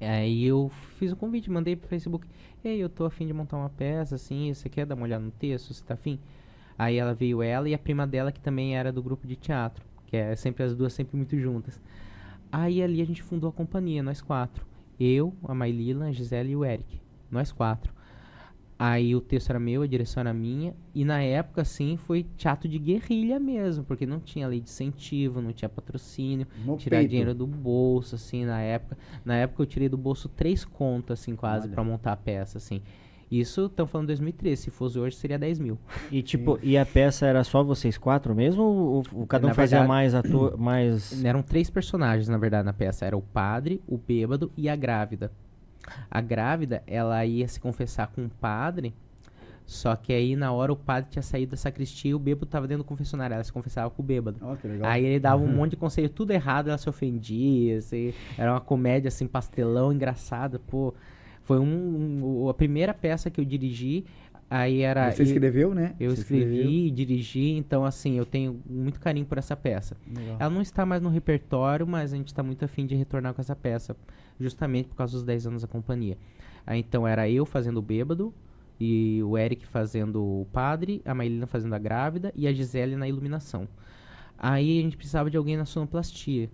Aí 0.00 0.44
eu 0.44 0.70
fiz 0.96 1.10
o 1.10 1.16
convite, 1.16 1.50
mandei 1.50 1.74
pro 1.74 1.88
Facebook. 1.88 2.28
Ei, 2.62 2.78
eu 2.78 2.88
tô 2.88 3.06
afim 3.06 3.26
de 3.26 3.32
montar 3.32 3.56
uma 3.56 3.70
peça, 3.70 4.14
assim, 4.14 4.54
você 4.54 4.68
quer 4.68 4.86
dar 4.86 4.94
uma 4.94 5.02
olhada 5.02 5.24
no 5.24 5.32
texto? 5.32 5.74
Você 5.74 5.82
tá 5.82 5.94
afim? 5.94 6.20
Aí 6.78 6.96
ela 6.96 7.12
veio 7.12 7.42
ela 7.42 7.68
e 7.68 7.74
a 7.74 7.78
prima 7.78 8.06
dela, 8.06 8.30
que 8.30 8.40
também 8.40 8.76
era 8.76 8.92
do 8.92 9.02
grupo 9.02 9.26
de 9.26 9.34
teatro. 9.34 9.84
Que 10.06 10.16
é 10.16 10.36
sempre 10.36 10.62
as 10.62 10.76
duas 10.76 10.92
sempre 10.92 11.16
muito 11.16 11.36
juntas. 11.36 11.80
Aí 12.52 12.82
ali 12.82 13.00
a 13.00 13.04
gente 13.04 13.22
fundou 13.22 13.50
a 13.50 13.52
companhia, 13.52 14.02
nós 14.02 14.20
quatro. 14.20 14.66
Eu, 14.98 15.34
a 15.44 15.54
Mailila, 15.54 16.06
a 16.06 16.12
Gisele 16.12 16.50
e 16.50 16.56
o 16.56 16.64
Eric. 16.64 17.00
Nós 17.30 17.52
quatro. 17.52 17.92
Aí 18.82 19.14
o 19.14 19.20
texto 19.20 19.50
era 19.50 19.60
meu, 19.60 19.82
a 19.82 19.86
direção 19.86 20.22
era 20.22 20.32
minha. 20.32 20.74
E 20.94 21.04
na 21.04 21.20
época, 21.22 21.60
assim, 21.60 21.98
foi 21.98 22.24
teatro 22.36 22.66
de 22.66 22.78
guerrilha 22.78 23.38
mesmo. 23.38 23.84
Porque 23.84 24.06
não 24.06 24.18
tinha 24.18 24.48
lei 24.48 24.58
de 24.58 24.70
incentivo, 24.70 25.42
não 25.42 25.52
tinha 25.52 25.68
patrocínio. 25.68 26.46
No 26.64 26.78
tirar 26.78 26.96
peito. 26.96 27.10
dinheiro 27.10 27.34
do 27.34 27.46
bolso, 27.46 28.14
assim, 28.14 28.46
na 28.46 28.58
época. 28.62 28.96
Na 29.22 29.36
época 29.36 29.62
eu 29.62 29.66
tirei 29.66 29.86
do 29.86 29.98
bolso 29.98 30.30
três 30.30 30.64
contas, 30.64 31.20
assim, 31.20 31.36
quase, 31.36 31.68
pra 31.68 31.84
montar 31.84 32.12
a 32.12 32.16
peça, 32.16 32.56
assim. 32.56 32.80
Isso, 33.30 33.66
estamos 33.66 33.92
falando 33.92 34.08
2013. 34.08 34.62
Se 34.62 34.70
fosse 34.70 34.98
hoje, 34.98 35.14
seria 35.16 35.38
10 35.38 35.58
mil. 35.60 35.78
E 36.10 36.20
tipo, 36.22 36.58
e 36.62 36.76
a 36.76 36.84
peça 36.84 37.26
era 37.26 37.44
só 37.44 37.62
vocês 37.62 37.96
quatro 37.96 38.34
mesmo? 38.34 38.62
Ou, 38.62 39.02
ou 39.12 39.26
cada 39.26 39.46
um 39.46 39.50
Na 39.50 39.54
fazia 39.54 39.78
verdade- 39.78 39.88
mais 39.88 40.14
ator, 40.14 40.56
mais... 40.58 41.24
Eram 41.24 41.40
três 41.42 41.70
personagens, 41.70 42.28
na 42.28 42.38
verdade, 42.38 42.64
na 42.66 42.72
peça. 42.72 43.06
Era 43.06 43.16
o 43.16 43.22
padre, 43.22 43.80
o 43.86 43.96
bêbado 43.96 44.50
e 44.56 44.68
a 44.68 44.74
grávida. 44.74 45.30
A 46.10 46.20
grávida, 46.20 46.82
ela 46.86 47.24
ia 47.24 47.46
se 47.46 47.60
confessar 47.60 48.08
com 48.08 48.24
o 48.24 48.28
padre, 48.28 48.92
só 49.64 49.94
que 49.96 50.12
aí 50.12 50.34
na 50.36 50.52
hora 50.52 50.72
o 50.72 50.76
padre 50.76 51.10
tinha 51.10 51.22
saído 51.22 51.52
da 51.52 51.56
sacristia 51.56 52.10
e 52.10 52.14
o 52.14 52.18
bêbado 52.18 52.46
tava 52.46 52.66
dentro 52.66 52.82
do 52.82 52.86
confessionário. 52.86 53.34
Ela 53.34 53.44
se 53.44 53.52
confessava 53.52 53.88
com 53.90 54.02
o 54.02 54.04
bêbado. 54.04 54.38
Legal. 54.64 54.90
Aí 54.90 55.04
ele 55.04 55.20
dava 55.20 55.40
um 55.42 55.46
monte 55.54 55.70
de 55.70 55.76
conselho, 55.76 56.08
tudo 56.10 56.32
errado, 56.32 56.68
ela 56.68 56.76
se 56.78 56.88
ofendia, 56.88 57.78
assim, 57.78 58.12
era 58.36 58.52
uma 58.52 58.60
comédia 58.60 59.06
assim, 59.08 59.26
pastelão, 59.28 59.92
engraçada, 59.92 60.58
pô. 60.58 60.92
Foi 61.50 61.58
um, 61.58 62.44
um- 62.44 62.48
a 62.48 62.54
primeira 62.54 62.94
peça 62.94 63.28
que 63.30 63.40
eu 63.40 63.44
dirigi, 63.44 64.04
aí 64.48 64.82
era... 64.82 65.10
Você 65.10 65.24
escreveu, 65.24 65.74
né? 65.74 65.94
Eu 65.98 66.10
Você 66.10 66.20
escrevi 66.20 66.86
e 66.86 66.90
dirigi, 66.90 67.50
então 67.56 67.84
assim, 67.84 68.16
eu 68.16 68.24
tenho 68.24 68.60
muito 68.68 69.00
carinho 69.00 69.26
por 69.26 69.36
essa 69.36 69.56
peça. 69.56 69.96
Legal. 70.06 70.36
Ela 70.38 70.50
não 70.50 70.62
está 70.62 70.86
mais 70.86 71.02
no 71.02 71.08
repertório, 71.08 71.86
mas 71.86 72.12
a 72.12 72.16
gente 72.16 72.28
está 72.28 72.42
muito 72.42 72.64
afim 72.64 72.86
de 72.86 72.94
retornar 72.94 73.34
com 73.34 73.40
essa 73.40 73.56
peça, 73.56 73.96
justamente 74.38 74.88
por 74.88 74.94
causa 74.94 75.12
dos 75.14 75.24
10 75.24 75.46
anos 75.48 75.62
da 75.62 75.68
companhia. 75.68 76.16
Aí, 76.64 76.78
então 76.78 77.06
era 77.08 77.28
eu 77.28 77.44
fazendo 77.44 77.78
o 77.78 77.82
bêbado, 77.82 78.32
e 78.78 79.20
o 79.24 79.36
Eric 79.36 79.66
fazendo 79.66 80.22
o 80.22 80.46
padre, 80.52 81.02
a 81.04 81.12
Mailina 81.12 81.46
fazendo 81.46 81.74
a 81.74 81.78
grávida 81.78 82.32
e 82.34 82.46
a 82.46 82.52
Gisele 82.52 82.96
na 82.96 83.06
iluminação. 83.08 83.68
Aí 84.38 84.78
a 84.78 84.82
gente 84.82 84.96
precisava 84.96 85.30
de 85.30 85.36
alguém 85.36 85.56
na 85.56 85.66
sonoplastia. 85.66 86.48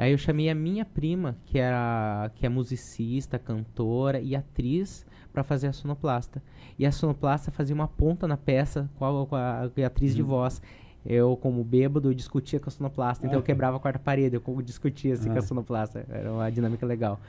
Aí 0.00 0.12
eu 0.12 0.18
chamei 0.18 0.48
a 0.48 0.54
minha 0.54 0.84
prima, 0.84 1.36
que 1.46 1.58
era 1.58 2.30
que 2.34 2.46
é 2.46 2.48
musicista, 2.48 3.38
cantora 3.38 4.18
e 4.20 4.34
atriz, 4.34 5.04
para 5.32 5.42
fazer 5.44 5.66
a 5.68 5.72
sonoplasta. 5.72 6.42
E 6.78 6.86
a 6.86 6.90
sonoplasta 6.92 7.50
fazia 7.50 7.74
uma 7.74 7.86
ponta 7.86 8.26
na 8.26 8.36
peça 8.36 8.88
com 8.98 9.04
a, 9.04 9.26
com 9.26 9.36
a- 9.36 9.70
com 9.74 9.82
a 9.82 9.86
atriz 9.86 10.14
de 10.14 10.22
voz. 10.22 10.62
Eu, 11.04 11.36
como 11.36 11.62
bêbado, 11.64 12.14
discutia 12.14 12.58
com 12.60 12.68
a 12.68 12.72
sonoplasta. 12.72 13.26
Então 13.26 13.38
eu 13.38 13.42
quebrava 13.42 13.76
a 13.76 13.80
quarta 13.80 13.98
parede, 13.98 14.36
eu 14.36 14.62
discutia 14.62 15.14
assim 15.14 15.28
com 15.28 15.36
a 15.36 15.38
Ah. 15.38 15.42
sonoplasta. 15.42 16.04
Era 16.08 16.32
uma 16.32 16.50
dinâmica 16.50 16.84
legal. 16.86 17.20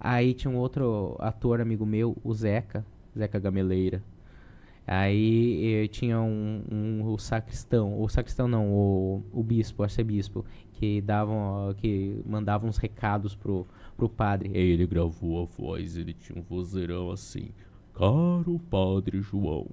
Aí 0.00 0.32
tinha 0.34 0.50
um 0.50 0.56
outro 0.56 1.16
ator 1.18 1.60
amigo 1.60 1.84
meu, 1.86 2.16
o 2.24 2.32
Zeca, 2.34 2.84
Zeca 3.16 3.38
Gameleira. 3.38 4.02
Aí 4.86 5.82
eh, 5.84 5.88
tinha 5.88 6.20
um, 6.20 6.62
um- 6.70 7.04
o 7.12 7.18
sacristão, 7.18 8.00
o 8.00 8.08
sacristão 8.08 8.46
não, 8.46 8.70
o, 8.70 9.22
o 9.32 9.42
bispo, 9.42 9.82
o 9.82 9.84
arcebispo, 9.84 10.44
que 10.76 11.00
davam, 11.00 11.74
que 11.78 12.22
mandavam 12.26 12.68
uns 12.68 12.76
recados 12.76 13.34
pro, 13.34 13.66
pro 13.96 14.08
padre. 14.08 14.50
Aí 14.54 14.70
ele 14.70 14.86
gravou 14.86 15.42
a 15.42 15.46
voz, 15.46 15.96
ele 15.96 16.12
tinha 16.12 16.38
um 16.38 16.42
vozeirão 16.42 17.10
assim. 17.10 17.48
Caro 17.94 18.60
Padre 18.70 19.22
João, 19.22 19.66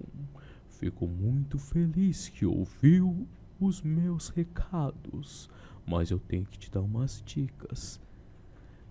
fico 0.70 1.06
muito 1.06 1.58
feliz 1.58 2.30
que 2.30 2.45
ouviu 2.45 3.28
os 3.60 3.82
meus 3.82 4.30
recados, 4.30 5.49
mas 5.86 6.10
eu 6.10 6.20
tenho 6.20 6.45
que 6.45 6.58
te 6.58 6.72
dar 6.72 6.82
umas 6.82 7.22
dicas. 7.26 8.01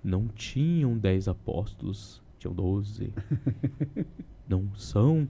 Não 0.04 0.28
tinham 0.28 0.98
dez 0.98 1.28
apóstolos, 1.28 2.22
tinham 2.38 2.54
doze. 2.54 3.12
Não 4.46 4.74
são 4.74 5.26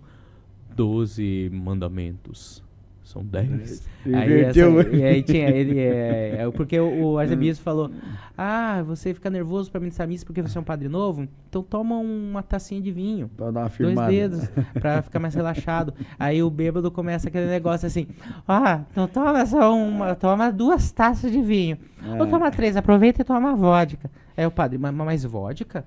doze 0.74 1.49
mandamentos, 1.53 2.62
são 3.05 3.24
dez. 3.24 3.86
Aí, 4.07 4.12
essa- 4.12 4.24
Inverteu. 4.61 4.94
e 4.94 5.03
aí 5.05 5.22
tinha 5.22 5.48
ele, 5.50 5.78
é, 5.78 6.36
é, 6.40 6.50
porque 6.50 6.78
o, 6.78 7.12
o 7.12 7.18
arcebispo 7.18 7.62
falou, 7.64 7.90
ah, 8.38 8.82
você 8.86 9.12
fica 9.12 9.28
nervoso 9.28 9.70
pra 9.70 9.80
ministrar 9.80 10.07
missa 10.09 10.24
porque 10.24 10.40
você 10.42 10.57
é 10.57 10.61
um 10.61 10.64
padre 10.64 10.88
novo? 10.88 11.26
Então 11.48 11.62
toma 11.62 11.96
uma 11.96 12.42
tacinha 12.42 12.80
de 12.80 12.90
vinho. 12.90 13.28
Pra 13.36 13.50
dar 13.50 13.61
uma 13.61 13.66
Dois 13.68 13.74
firmada. 13.76 14.11
dedos, 14.11 14.48
pra 14.74 15.03
ficar 15.03 15.18
mais 15.18 15.34
relaxado. 15.34 15.92
Aí 16.18 16.42
o 16.42 16.48
bêbado 16.50 16.90
começa 16.90 17.28
aquele 17.28 17.46
negócio 17.46 17.86
assim: 17.86 18.07
Ah, 18.48 18.80
então 18.90 19.07
toma 19.09 19.44
só 19.46 19.74
uma, 19.76 20.14
toma 20.14 20.50
duas 20.50 20.90
taças 20.92 21.30
de 21.30 21.40
vinho. 21.42 21.76
Ou 22.18 22.24
É. 22.24 22.28
toma 22.28 22.50
três, 22.50 22.76
aproveita 22.76 23.20
e 23.22 23.24
toma 23.24 23.55
vodka. 23.55 24.11
Aí 24.36 24.46
o 24.46 24.50
padre, 24.50 24.78
mas, 24.78 24.94
mas 24.94 25.24
vodka? 25.24 25.84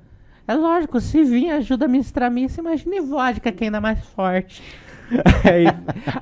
É 0.47 0.53
lógico, 0.53 1.01
se 1.01 1.23
vinho 1.23 1.55
ajuda 1.55 1.85
a 1.85 1.87
ministrar 1.87 2.29
missa, 2.29 2.61
imagine 2.61 3.01
vodka, 3.01 3.51
que 3.51 3.63
é 3.63 3.67
ainda 3.67 3.81
mais 3.81 3.97
forte. 4.09 4.61
aí, 5.43 5.65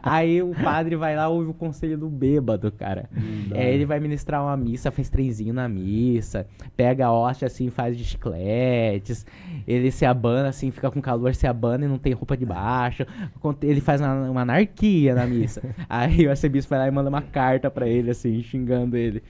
aí 0.01 0.43
o 0.43 0.53
padre 0.53 0.95
vai 0.95 1.15
lá 1.15 1.27
ouve 1.27 1.49
o 1.49 1.53
conselho 1.53 1.97
do 1.97 2.09
bêbado, 2.09 2.71
cara. 2.71 3.09
É, 3.51 3.73
ele 3.73 3.85
vai 3.85 3.99
ministrar 3.99 4.41
uma 4.41 4.55
missa, 4.57 4.91
faz 4.91 5.09
trenzinho 5.09 5.53
na 5.53 5.67
missa, 5.67 6.45
pega 6.75 7.07
a 7.07 7.11
hóstia 7.11 7.45
assim, 7.45 7.69
faz 7.69 7.97
de 7.97 8.03
chicletes, 8.03 9.25
ele 9.67 9.91
se 9.91 10.05
abana 10.05 10.49
assim, 10.49 10.71
fica 10.71 10.91
com 10.91 11.01
calor, 11.01 11.33
se 11.33 11.47
abana 11.47 11.85
e 11.85 11.87
não 11.87 11.97
tem 11.97 12.13
roupa 12.13 12.35
de 12.35 12.45
baixo. 12.45 13.05
Ele 13.61 13.81
faz 13.81 14.01
uma, 14.01 14.29
uma 14.29 14.41
anarquia 14.41 15.15
na 15.15 15.25
missa. 15.25 15.61
Aí 15.89 16.25
o 16.27 16.29
arcebispo 16.29 16.69
vai 16.69 16.79
lá 16.79 16.87
e 16.87 16.91
manda 16.91 17.09
uma 17.09 17.21
carta 17.21 17.69
pra 17.71 17.87
ele, 17.87 18.11
assim, 18.11 18.41
xingando 18.41 18.97
ele. 18.97 19.23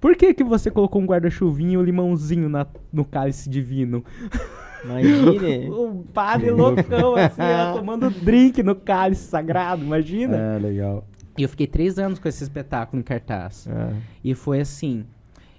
Por 0.00 0.16
que 0.16 0.32
que 0.32 0.42
você 0.42 0.70
colocou 0.70 1.02
um 1.02 1.06
guarda-chuvinho 1.06 1.72
e 1.72 1.76
um 1.76 1.82
limãozinho 1.82 2.48
na, 2.48 2.66
no 2.92 3.04
cálice 3.04 3.48
divino? 3.48 4.02
Imagine. 4.86 5.70
O 5.70 6.04
padre 6.14 6.50
loucão, 6.50 7.16
assim, 7.16 7.42
ó, 7.42 7.74
tomando 7.78 8.10
drink 8.10 8.62
no 8.62 8.74
cálice 8.74 9.24
sagrado, 9.24 9.82
imagina. 9.84 10.36
É, 10.36 10.58
legal. 10.58 11.06
E 11.36 11.42
eu 11.42 11.48
fiquei 11.48 11.66
três 11.66 11.98
anos 11.98 12.18
com 12.18 12.28
esse 12.28 12.42
espetáculo 12.42 13.00
em 13.00 13.02
cartaz. 13.02 13.68
Ah, 13.70 13.92
E 14.24 14.34
foi 14.34 14.60
assim. 14.60 15.04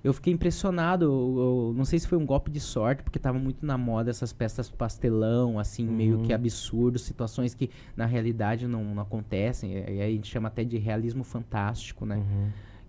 Eu 0.04 0.14
fiquei 0.14 0.32
impressionado. 0.32 1.06
Eu, 1.06 1.10
eu 1.12 1.74
não 1.76 1.84
sei 1.84 2.00
se 2.00 2.08
foi 2.08 2.18
um 2.18 2.26
golpe 2.26 2.50
de 2.50 2.60
sorte, 2.60 3.04
porque 3.04 3.20
tava 3.20 3.38
muito 3.38 3.66
na 3.66 3.78
moda 3.78 4.10
essas 4.10 4.32
peças 4.32 4.70
pastelão, 4.70 5.60
assim, 5.60 5.86
meio 5.86 6.20
que 6.20 6.32
absurdo, 6.34 6.98
situações 6.98 7.54
que 7.54 7.70
na 7.96 8.06
realidade 8.06 8.68
não, 8.68 8.84
não 8.84 9.04
acontecem. 9.04 9.74
E 9.74 9.78
aí 9.78 10.02
a 10.02 10.10
gente 10.10 10.30
chama 10.30 10.48
até 10.48 10.64
de 10.64 10.78
realismo 10.78 11.24
fantástico, 11.24 12.06
né? 12.06 12.16
uhum. 12.18 12.48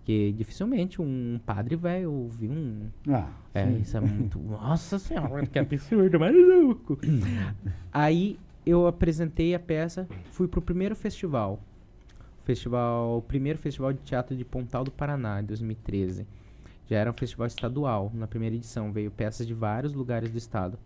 Que 0.09 0.31
dificilmente 0.31 0.99
um 0.99 1.39
padre 1.45 1.75
vai 1.75 2.03
ouvir 2.03 2.49
um. 2.49 2.89
Ah, 3.07 3.29
É, 3.53 3.67
sim. 3.67 3.79
isso 3.81 3.95
é 3.95 3.99
muito. 3.99 4.39
Nossa 4.41 4.97
senhora, 4.97 5.45
que 5.45 5.59
absurdo, 5.59 6.19
maluco. 6.19 6.97
Aí 7.93 8.39
eu 8.65 8.87
apresentei 8.87 9.53
a 9.53 9.59
peça, 9.59 10.07
fui 10.31 10.47
pro 10.47 10.63
primeiro 10.63 10.95
festival. 10.95 11.59
Festival, 12.43 13.19
o 13.19 13.21
primeiro 13.21 13.59
festival 13.59 13.93
de 13.93 13.99
teatro 13.99 14.35
de 14.35 14.43
Pontal 14.43 14.83
do 14.83 14.89
Paraná, 14.89 15.41
em 15.41 15.45
2013. 15.45 16.25
Já 16.87 16.97
era 16.97 17.11
um 17.11 17.13
festival 17.13 17.45
estadual. 17.45 18.11
Na 18.11 18.25
primeira 18.25 18.55
edição 18.55 18.91
veio 18.91 19.11
peças 19.11 19.45
de 19.45 19.53
vários 19.53 19.93
lugares 19.93 20.31
do 20.31 20.39
estado. 20.39 20.79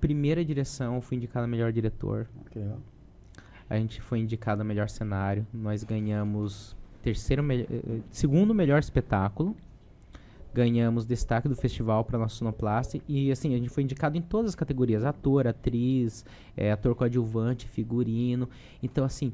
Primeira 0.00 0.42
direção, 0.42 0.98
fui 1.02 1.18
indicado 1.18 1.44
a 1.44 1.46
melhor 1.46 1.70
diretor. 1.70 2.26
Legal. 2.56 2.78
A 3.68 3.76
gente 3.76 4.00
foi 4.00 4.20
indicado 4.20 4.62
a 4.62 4.64
melhor 4.64 4.88
cenário. 4.88 5.46
Nós 5.52 5.84
ganhamos 5.84 6.74
terceiro, 7.02 7.42
me- 7.42 7.62
eh, 7.62 7.66
eh, 7.70 8.00
segundo 8.10 8.54
melhor 8.54 8.78
espetáculo, 8.80 9.56
ganhamos 10.54 11.06
destaque 11.06 11.48
do 11.48 11.56
festival 11.56 12.04
para 12.04 12.18
nosso 12.18 12.36
sonoplasta. 12.36 13.00
E 13.08 13.30
assim 13.32 13.54
a 13.54 13.58
gente 13.58 13.70
foi 13.70 13.82
indicado 13.82 14.16
em 14.16 14.22
todas 14.22 14.50
as 14.50 14.54
categorias. 14.54 15.04
Ator 15.04 15.46
atriz 15.46 16.24
é, 16.56 16.70
ator 16.72 16.94
coadjuvante 16.94 17.66
figurino. 17.66 18.48
Então 18.82 19.04
assim 19.04 19.32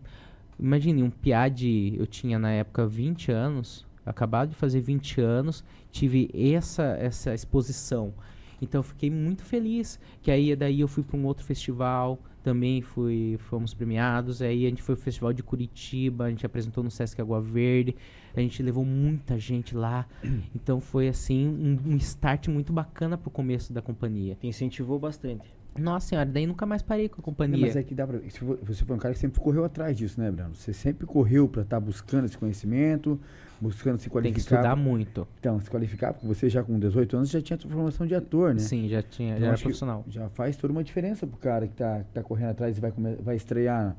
imagine 0.59 1.03
um 1.03 1.11
piá 1.11 1.49
de 1.49 1.95
eu 1.99 2.07
tinha 2.07 2.39
na 2.39 2.51
época 2.51 2.87
20 2.87 3.31
anos 3.31 3.87
acabado 4.05 4.49
de 4.51 4.55
fazer 4.55 4.81
20 4.81 5.21
anos 5.21 5.63
tive 5.91 6.31
essa 6.35 6.85
essa 7.01 7.35
exposição. 7.35 8.13
Então 8.61 8.81
eu 8.81 8.83
fiquei 8.83 9.11
muito 9.11 9.43
feliz 9.45 9.99
que 10.23 10.31
aí 10.31 10.55
daí 10.57 10.81
eu 10.81 10.89
fui 10.89 11.03
para 11.03 11.17
um 11.17 11.25
outro 11.27 11.45
festival 11.45 12.19
também 12.49 12.81
fui 12.81 13.37
fomos 13.41 13.75
premiados 13.75 14.41
aí 14.41 14.65
a 14.65 14.69
gente 14.71 14.81
foi 14.81 14.95
pro 14.95 15.05
festival 15.05 15.35
de 15.35 15.43
Curitiba 15.43 16.25
a 16.25 16.31
gente 16.31 16.47
apresentou 16.47 16.83
no 16.83 16.91
Sesc 16.91 17.21
Água 17.21 17.43
Verde 17.43 17.95
a 18.35 18.41
gente 18.41 18.63
levou 18.63 18.87
muita 18.87 19.39
gente 19.39 19.77
lá 19.77 20.07
então 20.57 20.81
foi 20.81 21.09
assim 21.09 21.47
um, 21.47 21.93
um 21.93 21.97
start 21.97 22.49
muito 22.49 22.73
bacana 22.73 23.19
pro 23.19 23.31
começo 23.31 23.71
da 23.71 23.83
companhia 23.83 24.35
Te 24.41 24.47
incentivou 24.47 24.99
bastante. 24.99 25.55
nossa 25.79 26.09
senhora 26.09 26.27
daí 26.27 26.47
nunca 26.47 26.65
mais 26.65 26.81
parei 26.81 27.07
com 27.09 27.17
a 27.17 27.19
Não, 27.19 27.25
companhia 27.25 27.67
mas 27.67 27.77
é 27.77 27.83
que 27.83 27.95
dá 27.95 28.07
pra. 28.07 28.19
Você 28.19 28.85
foi 28.85 28.97
um 28.97 28.99
cara 28.99 29.13
que 29.13 29.21
sempre 29.21 29.39
correu 29.41 29.63
atrás 29.65 29.95
disso, 29.97 30.19
né, 30.19 30.31
Brano? 30.31 30.55
Você 30.55 30.73
sempre 30.73 31.07
correu 31.07 31.47
pra 31.49 31.63
estar 31.63 31.79
buscando 31.79 32.25
esse 32.25 32.37
conhecimento, 32.39 33.21
buscando 33.61 33.99
se 33.99 34.05
tem 34.05 34.09
que 34.09 34.13
qualificar. 34.13 34.39
estudar 34.57 34.77
muito 34.77 35.27
Então, 35.41 35.61
se 35.61 35.69
qualificar, 35.71 36.13
porque 36.13 36.27
você 36.27 36.49
já 36.49 36.63
com 36.63 36.79
18 36.79 37.17
anos 37.17 37.31
já 37.31 37.41
tinha 37.41 37.59
sua 37.59 37.71
formação 37.71 38.07
de 38.07 38.15
ator, 38.15 38.55
né? 38.55 38.61
sim 38.61 38.89
já 38.89 39.03
tinha 39.03 39.31
Então, 39.31 39.41
já 39.41 39.47
era 39.49 39.59
profissional 39.59 40.05
Já 40.09 40.29
faz 40.31 40.57
toda 40.57 40.73
uma 40.73 40.85
diferença 40.85 41.27
pro 41.27 41.37
cara 41.39 41.67
que 41.67 41.75
tá, 41.75 42.01
que 42.01 42.13
tá 42.13 42.23
correndo 42.23 42.51
atrás 42.51 42.77
e 42.79 42.81
vai, 42.81 42.93
vai 43.21 43.37
estrear, 43.37 43.97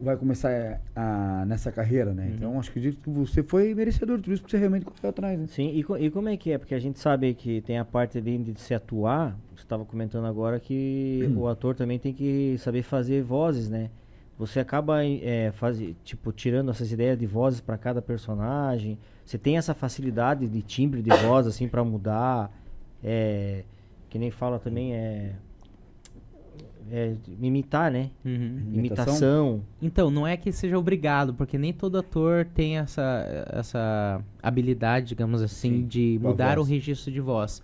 vai 0.00 0.16
começar 0.16 0.50
eh, 0.50 0.80
a, 0.94 1.44
nessa 1.46 1.70
carreira, 1.72 2.12
né? 2.12 2.26
Uhum. 2.28 2.34
Então, 2.34 2.58
acho 2.60 2.72
que 2.72 2.78
acredito 2.78 3.02
que 3.02 3.10
você 3.10 3.42
foi 3.42 3.74
merecedor 3.74 4.16
de 4.16 4.22
tudo 4.24 4.32
isso, 4.34 4.42
porque 4.42 4.56
você 4.56 4.58
realmente 4.58 4.84
correu 4.84 5.10
atrás, 5.10 5.38
né? 5.38 5.46
Sim, 5.48 5.70
e, 5.74 5.82
co- 5.82 5.96
e 5.98 6.10
como 6.10 6.28
é 6.28 6.36
que 6.36 6.50
é? 6.52 6.58
Porque 6.58 6.74
a 6.74 6.78
gente 6.78 6.98
sabe 6.98 7.34
que 7.34 7.60
tem 7.62 7.78
a 7.78 7.84
parte 7.84 8.18
ali 8.18 8.38
de 8.38 8.60
se 8.60 8.74
atuar, 8.74 9.36
você 9.54 9.62
estava 9.62 9.84
comentando 9.84 10.26
agora 10.26 10.58
que 10.60 11.28
o 11.36 11.46
ator 11.48 11.74
também 11.74 11.98
tem 11.98 12.12
que 12.12 12.56
saber 12.58 12.82
fazer 12.82 13.22
vozes, 13.22 13.68
né? 13.68 13.90
Você 14.38 14.60
acaba 14.60 15.04
é, 15.04 15.50
faz, 15.52 15.82
tipo, 16.04 16.30
tirando 16.30 16.70
essas 16.70 16.92
ideias 16.92 17.18
de 17.18 17.26
vozes 17.26 17.60
para 17.60 17.76
cada 17.76 18.00
personagem. 18.00 18.96
Você 19.24 19.36
tem 19.36 19.58
essa 19.58 19.74
facilidade 19.74 20.48
de 20.48 20.62
timbre 20.62 21.02
de 21.02 21.10
voz, 21.10 21.46
assim, 21.46 21.66
para 21.66 21.82
mudar. 21.82 22.50
É, 23.02 23.64
que 24.08 24.18
nem 24.18 24.30
fala 24.30 24.58
também, 24.60 24.94
é, 24.94 25.32
é 26.90 27.14
imitar, 27.40 27.90
né? 27.90 28.10
Uhum. 28.24 28.62
Imitação? 28.72 28.74
Imitação. 28.74 29.62
Então, 29.82 30.10
não 30.10 30.26
é 30.26 30.36
que 30.36 30.52
seja 30.52 30.78
obrigado, 30.78 31.34
porque 31.34 31.58
nem 31.58 31.72
todo 31.72 31.98
ator 31.98 32.46
tem 32.46 32.78
essa, 32.78 33.46
essa 33.50 34.22
habilidade, 34.42 35.08
digamos 35.08 35.42
assim, 35.42 35.80
Sim, 35.80 35.86
de 35.86 36.18
mudar 36.22 36.58
o 36.60 36.62
registro 36.62 37.12
de 37.12 37.20
voz. 37.20 37.62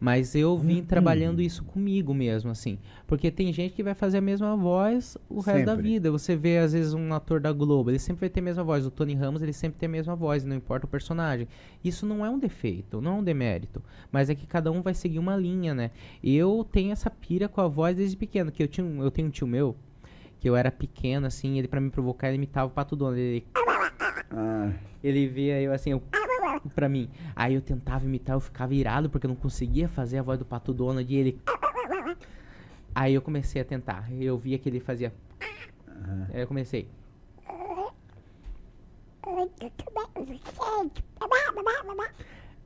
Mas 0.00 0.36
eu 0.36 0.56
vim 0.56 0.82
trabalhando 0.82 1.42
isso 1.42 1.64
comigo 1.64 2.14
mesmo, 2.14 2.50
assim. 2.52 2.78
Porque 3.04 3.32
tem 3.32 3.52
gente 3.52 3.74
que 3.74 3.82
vai 3.82 3.94
fazer 3.94 4.18
a 4.18 4.20
mesma 4.20 4.56
voz 4.56 5.18
o 5.28 5.40
resto 5.40 5.64
da 5.66 5.74
Sempre. 5.74 5.88
vida. 5.90 6.10
Você 6.12 6.36
vê, 6.36 6.58
às 6.58 6.72
vezes, 6.72 6.94
um 6.94 7.12
ator 7.12 7.40
da 7.40 7.50
Globo, 7.52 7.90
ele 7.90 7.98
sempre 7.98 8.20
vai 8.20 8.28
ter 8.28 8.38
a 8.38 8.42
mesma 8.44 8.62
voz. 8.62 8.86
O 8.86 8.92
Tony 8.92 9.14
Ramos, 9.14 9.42
ele 9.42 9.52
sempre 9.52 9.76
tem 9.78 9.88
a 9.88 9.90
mesma 9.90 10.14
voz, 10.14 10.44
não 10.44 10.54
importa 10.54 10.86
o 10.86 10.88
personagem. 10.88 11.48
Isso 11.82 12.06
não 12.06 12.24
é 12.24 12.30
um 12.30 12.38
defeito, 12.38 13.00
não 13.00 13.16
é 13.16 13.20
um 13.20 13.24
demérito. 13.24 13.82
Mas 14.12 14.30
é 14.30 14.36
que 14.36 14.46
cada 14.46 14.70
um 14.70 14.82
vai 14.82 14.94
seguir 14.94 15.18
uma 15.18 15.36
linha, 15.36 15.74
né? 15.74 15.90
Eu 16.22 16.64
tenho 16.70 16.92
essa 16.92 17.10
pira 17.10 17.48
com 17.48 17.60
a 17.60 17.66
voz 17.66 17.96
desde 17.96 18.16
pequeno, 18.16 18.52
que 18.52 18.62
eu, 18.62 18.68
tinha 18.68 18.86
eu 19.02 19.10
tenho 19.10 19.26
um 19.26 19.30
tio 19.32 19.48
meu, 19.48 19.74
que 20.38 20.48
eu 20.48 20.54
era 20.54 20.70
pequeno, 20.70 21.26
assim, 21.26 21.58
ele 21.58 21.66
pra 21.66 21.80
me 21.80 21.90
provocar, 21.90 22.28
ele 22.28 22.36
imitava 22.36 22.68
o 22.68 22.70
Pato 22.70 22.94
Donald. 22.94 23.18
Ele, 23.20 23.44
Ah, 24.30 24.72
ele 25.02 25.26
via 25.26 25.60
eu 25.60 25.72
assim, 25.72 25.90
eu, 25.90 26.02
pra 26.74 26.88
mim. 26.88 27.08
Aí 27.34 27.54
eu 27.54 27.60
tentava 27.60 28.04
imitar, 28.04 28.36
eu 28.36 28.40
ficava 28.40 28.74
irado 28.74 29.08
porque 29.10 29.26
eu 29.26 29.28
não 29.28 29.36
conseguia 29.36 29.88
fazer 29.88 30.18
a 30.18 30.22
voz 30.22 30.38
do 30.38 30.44
Pato 30.44 30.72
Donald 30.72 31.12
e 31.12 31.16
ele. 31.16 31.40
Aí 32.94 33.14
eu 33.14 33.22
comecei 33.22 33.60
a 33.62 33.64
tentar. 33.64 34.10
Eu 34.12 34.36
via 34.36 34.58
que 34.58 34.68
ele 34.68 34.80
fazia. 34.80 35.12
Aí 36.32 36.40
eu 36.40 36.46
comecei. 36.46 36.88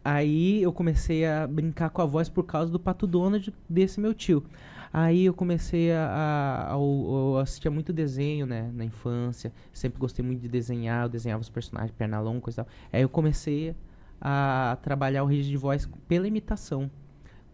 Aí 0.04 0.62
eu 0.62 0.72
comecei 0.72 1.24
a 1.26 1.46
brincar 1.46 1.90
com 1.90 2.02
a 2.02 2.06
voz 2.06 2.28
por 2.28 2.44
causa 2.44 2.72
do 2.72 2.80
Pato 2.80 3.06
Donald 3.06 3.54
desse 3.68 4.00
meu 4.00 4.12
tio. 4.14 4.44
Aí 4.92 5.24
eu 5.24 5.34
comecei 5.34 5.92
a, 5.92 6.06
a, 6.06 6.74
a- 6.74 6.76
eu 6.76 7.38
assistia 7.40 7.70
muito 7.70 7.92
desenho, 7.92 8.46
né, 8.46 8.70
na 8.74 8.84
infância. 8.84 9.52
Sempre 9.72 9.98
gostei 9.98 10.24
muito 10.24 10.40
de 10.40 10.48
desenhar, 10.48 11.04
eu 11.04 11.08
desenhava 11.08 11.40
os 11.40 11.48
personagens, 11.48 11.92
perna 11.96 12.20
longa, 12.20 12.50
e 12.50 12.54
tal. 12.54 12.66
Aí 12.92 13.02
eu 13.02 13.08
comecei 13.08 13.74
a 14.20 14.78
trabalhar 14.82 15.22
o 15.24 15.26
registro 15.26 15.50
de 15.52 15.56
voz 15.56 15.88
pela 16.08 16.28
imitação. 16.28 16.90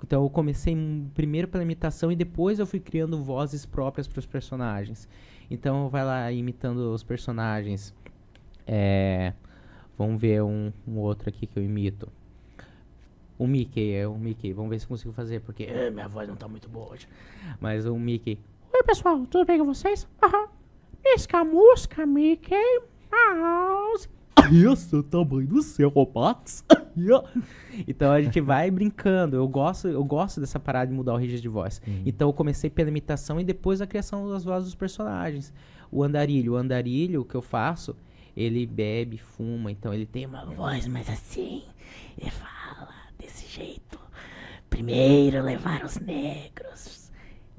Então 0.02 0.22
eu 0.22 0.30
comecei 0.30 0.76
primeiro 1.14 1.48
pela 1.48 1.62
imitação 1.62 2.12
e 2.12 2.16
depois 2.16 2.58
eu 2.58 2.66
fui 2.66 2.80
criando 2.80 3.22
vozes 3.22 3.66
próprias 3.66 4.06
para 4.06 4.18
os 4.20 4.26
personagens. 4.26 5.08
Então 5.50 5.88
vai 5.88 6.04
lá 6.04 6.30
imitando 6.32 6.92
os 6.94 7.02
personagens. 7.02 7.94
É, 8.66 9.32
vamos 9.96 10.20
ver 10.20 10.42
um, 10.42 10.72
um 10.86 10.98
outro 10.98 11.28
aqui 11.28 11.46
que 11.46 11.58
eu 11.58 11.62
imito. 11.64 12.10
O 13.38 13.46
Mickey, 13.46 13.92
é 13.92 14.06
o 14.06 14.16
Mickey. 14.18 14.52
Vamos 14.52 14.70
ver 14.70 14.80
se 14.80 14.84
eu 14.86 14.88
consigo 14.88 15.12
fazer, 15.12 15.40
porque 15.40 15.62
eh, 15.62 15.90
minha 15.90 16.08
voz 16.08 16.28
não 16.28 16.34
tá 16.34 16.48
muito 16.48 16.68
boa 16.68 16.92
hoje. 16.92 17.08
Mas 17.60 17.86
o 17.86 17.96
Mickey. 17.96 18.38
Oi, 18.72 18.82
pessoal, 18.82 19.24
tudo 19.26 19.46
bem 19.46 19.58
com 19.58 19.64
vocês? 19.64 20.08
Aham. 20.20 20.48
Escamusca, 21.04 22.04
Mickey 22.04 22.80
Mouse. 23.10 24.08
Esse 24.52 24.94
é 24.94 24.98
o 24.98 25.02
tamanho 25.02 25.46
do 25.46 25.62
seu, 25.62 25.88
Robots. 25.88 26.64
então 27.86 28.10
a 28.10 28.20
gente 28.20 28.40
vai 28.40 28.70
brincando. 28.70 29.36
Eu 29.36 29.46
gosto, 29.46 29.86
eu 29.86 30.02
gosto 30.04 30.40
dessa 30.40 30.58
parada 30.58 30.90
de 30.90 30.96
mudar 30.96 31.14
o 31.14 31.16
registro 31.16 31.42
de 31.42 31.48
voz. 31.48 31.80
Então 32.04 32.28
eu 32.28 32.32
comecei 32.32 32.68
pela 32.68 32.88
imitação 32.88 33.40
e 33.40 33.44
depois 33.44 33.80
a 33.80 33.86
criação 33.86 34.28
das 34.28 34.44
vozes 34.44 34.64
dos 34.64 34.74
personagens. 34.74 35.52
O 35.92 36.02
andarilho, 36.02 36.54
o 36.54 36.56
andarilho 36.56 37.24
que 37.24 37.34
eu 37.34 37.42
faço, 37.42 37.94
ele 38.36 38.66
bebe, 38.66 39.18
fuma, 39.18 39.70
então 39.70 39.94
ele 39.94 40.06
tem 40.06 40.26
uma 40.26 40.44
voz 40.44 40.86
mais 40.88 41.08
assim. 41.08 41.62
Ele 42.16 42.30
fala 42.30 42.97
jeito. 43.58 43.98
Primeiro 44.70 45.42
levaram 45.42 45.86
os 45.86 45.98
negros, 45.98 47.10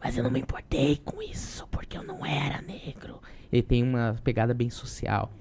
mas 0.02 0.18
eu 0.18 0.24
não 0.24 0.32
me 0.32 0.40
importei 0.40 0.98
com 1.04 1.22
isso, 1.22 1.68
porque 1.70 1.98
eu 1.98 2.04
não 2.04 2.26
era 2.26 2.62
negro. 2.62 3.20
Ele 3.52 3.64
tem 3.64 3.84
uma 3.84 4.16
pegada 4.24 4.54
bem 4.54 4.70
social. 4.70 5.32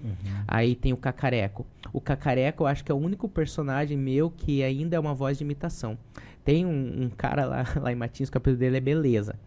Aí 0.46 0.74
tem 0.74 0.92
o 0.92 0.96
Cacareco. 0.96 1.66
O 1.92 2.00
Cacareco 2.00 2.62
eu 2.62 2.66
acho 2.66 2.82
que 2.82 2.90
é 2.90 2.94
o 2.94 2.98
único 2.98 3.28
personagem 3.28 3.98
meu 3.98 4.30
que 4.30 4.62
ainda 4.62 4.96
é 4.96 4.98
uma 4.98 5.14
voz 5.14 5.38
de 5.38 5.44
imitação. 5.44 5.96
Tem 6.42 6.64
um, 6.64 7.04
um 7.04 7.11
cara 7.11 7.44
lá, 7.44 7.64
lá 7.80 7.92
em 7.92 7.96
Matins, 7.96 8.30
que 8.30 8.36
o 8.36 8.38
apelido 8.38 8.61
dele 8.61 8.78
é 8.78 8.80
Beleza. 8.80 9.38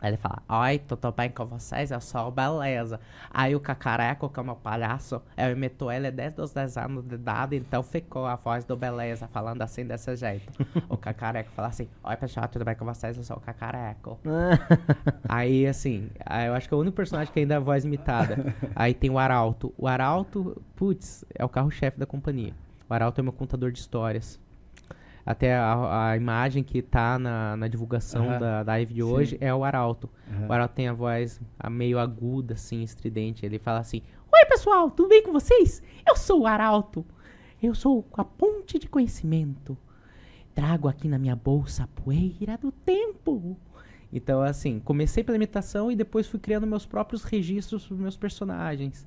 Aí 0.00 0.10
ele 0.10 0.16
fala, 0.16 0.42
oi, 0.48 0.78
tudo 0.78 1.10
bem 1.10 1.28
com 1.28 1.44
vocês? 1.44 1.90
Eu 1.90 2.00
sou 2.00 2.28
o 2.28 2.30
Beleza. 2.30 3.00
Aí 3.30 3.56
o 3.56 3.60
Cacareco, 3.60 4.28
que 4.28 4.38
é 4.38 4.42
meu 4.42 4.54
palhaço, 4.54 5.20
eu 5.36 5.50
imito 5.50 5.90
ele 5.90 6.10
desde 6.10 6.40
os 6.40 6.52
10 6.52 6.76
anos 6.76 7.04
de 7.04 7.16
idade, 7.16 7.56
então 7.56 7.82
ficou 7.82 8.24
a 8.24 8.36
voz 8.36 8.64
do 8.64 8.76
Beleza, 8.76 9.26
falando 9.26 9.60
assim 9.62 9.84
desse 9.84 10.14
jeito. 10.14 10.52
o 10.88 10.96
Cacareco 10.96 11.50
fala 11.50 11.68
assim, 11.68 11.88
oi 12.04 12.16
pessoal, 12.16 12.46
tudo 12.46 12.64
bem 12.64 12.76
com 12.76 12.84
vocês? 12.84 13.16
Eu 13.16 13.24
sou 13.24 13.36
o 13.38 13.40
Cacareco. 13.40 14.18
Aí, 15.28 15.66
assim, 15.66 16.08
eu 16.46 16.54
acho 16.54 16.68
que 16.68 16.74
é 16.74 16.76
o 16.76 16.80
único 16.80 16.96
personagem 16.96 17.32
que 17.32 17.40
ainda 17.40 17.54
é 17.54 17.56
a 17.56 17.60
voz 17.60 17.84
imitada. 17.84 18.54
Aí 18.76 18.94
tem 18.94 19.10
o 19.10 19.18
Arauto. 19.18 19.74
O 19.76 19.88
Arauto, 19.88 20.62
putz, 20.76 21.24
é 21.34 21.44
o 21.44 21.48
carro-chefe 21.48 21.98
da 21.98 22.06
companhia. 22.06 22.54
O 22.88 22.94
Arauto 22.94 23.20
é 23.20 23.22
meu 23.22 23.32
contador 23.32 23.72
de 23.72 23.80
histórias. 23.80 24.40
Até 25.28 25.54
a, 25.54 26.08
a 26.08 26.16
imagem 26.16 26.64
que 26.64 26.80
tá 26.80 27.18
na, 27.18 27.54
na 27.54 27.68
divulgação 27.68 28.30
Aham. 28.30 28.38
da, 28.38 28.62
da 28.62 28.72
live 28.72 28.94
de 28.94 29.02
Sim. 29.02 29.06
hoje 29.06 29.38
é 29.42 29.54
o 29.54 29.62
Arauto. 29.62 30.08
Aham. 30.26 30.46
O 30.48 30.52
Arauto 30.54 30.74
tem 30.74 30.88
a 30.88 30.94
voz 30.94 31.38
a 31.58 31.68
meio 31.68 31.98
aguda, 31.98 32.54
assim, 32.54 32.82
estridente. 32.82 33.44
Ele 33.44 33.58
fala 33.58 33.80
assim: 33.80 34.00
Oi, 34.32 34.46
pessoal, 34.46 34.90
tudo 34.90 35.10
bem 35.10 35.22
com 35.22 35.30
vocês? 35.30 35.82
Eu 36.08 36.16
sou 36.16 36.40
o 36.40 36.46
Arauto. 36.46 37.04
Eu 37.62 37.74
sou 37.74 38.06
a 38.14 38.24
ponte 38.24 38.78
de 38.78 38.88
conhecimento. 38.88 39.76
Trago 40.54 40.88
aqui 40.88 41.06
na 41.06 41.18
minha 41.18 41.36
bolsa 41.36 41.82
a 41.82 41.86
poeira 41.88 42.56
do 42.56 42.72
tempo. 42.72 43.54
Então, 44.10 44.40
assim, 44.40 44.80
comecei 44.80 45.22
pela 45.22 45.36
imitação 45.36 45.92
e 45.92 45.94
depois 45.94 46.26
fui 46.26 46.40
criando 46.40 46.66
meus 46.66 46.86
próprios 46.86 47.22
registros 47.22 47.86
para 47.86 47.96
meus 47.98 48.16
personagens. 48.16 49.06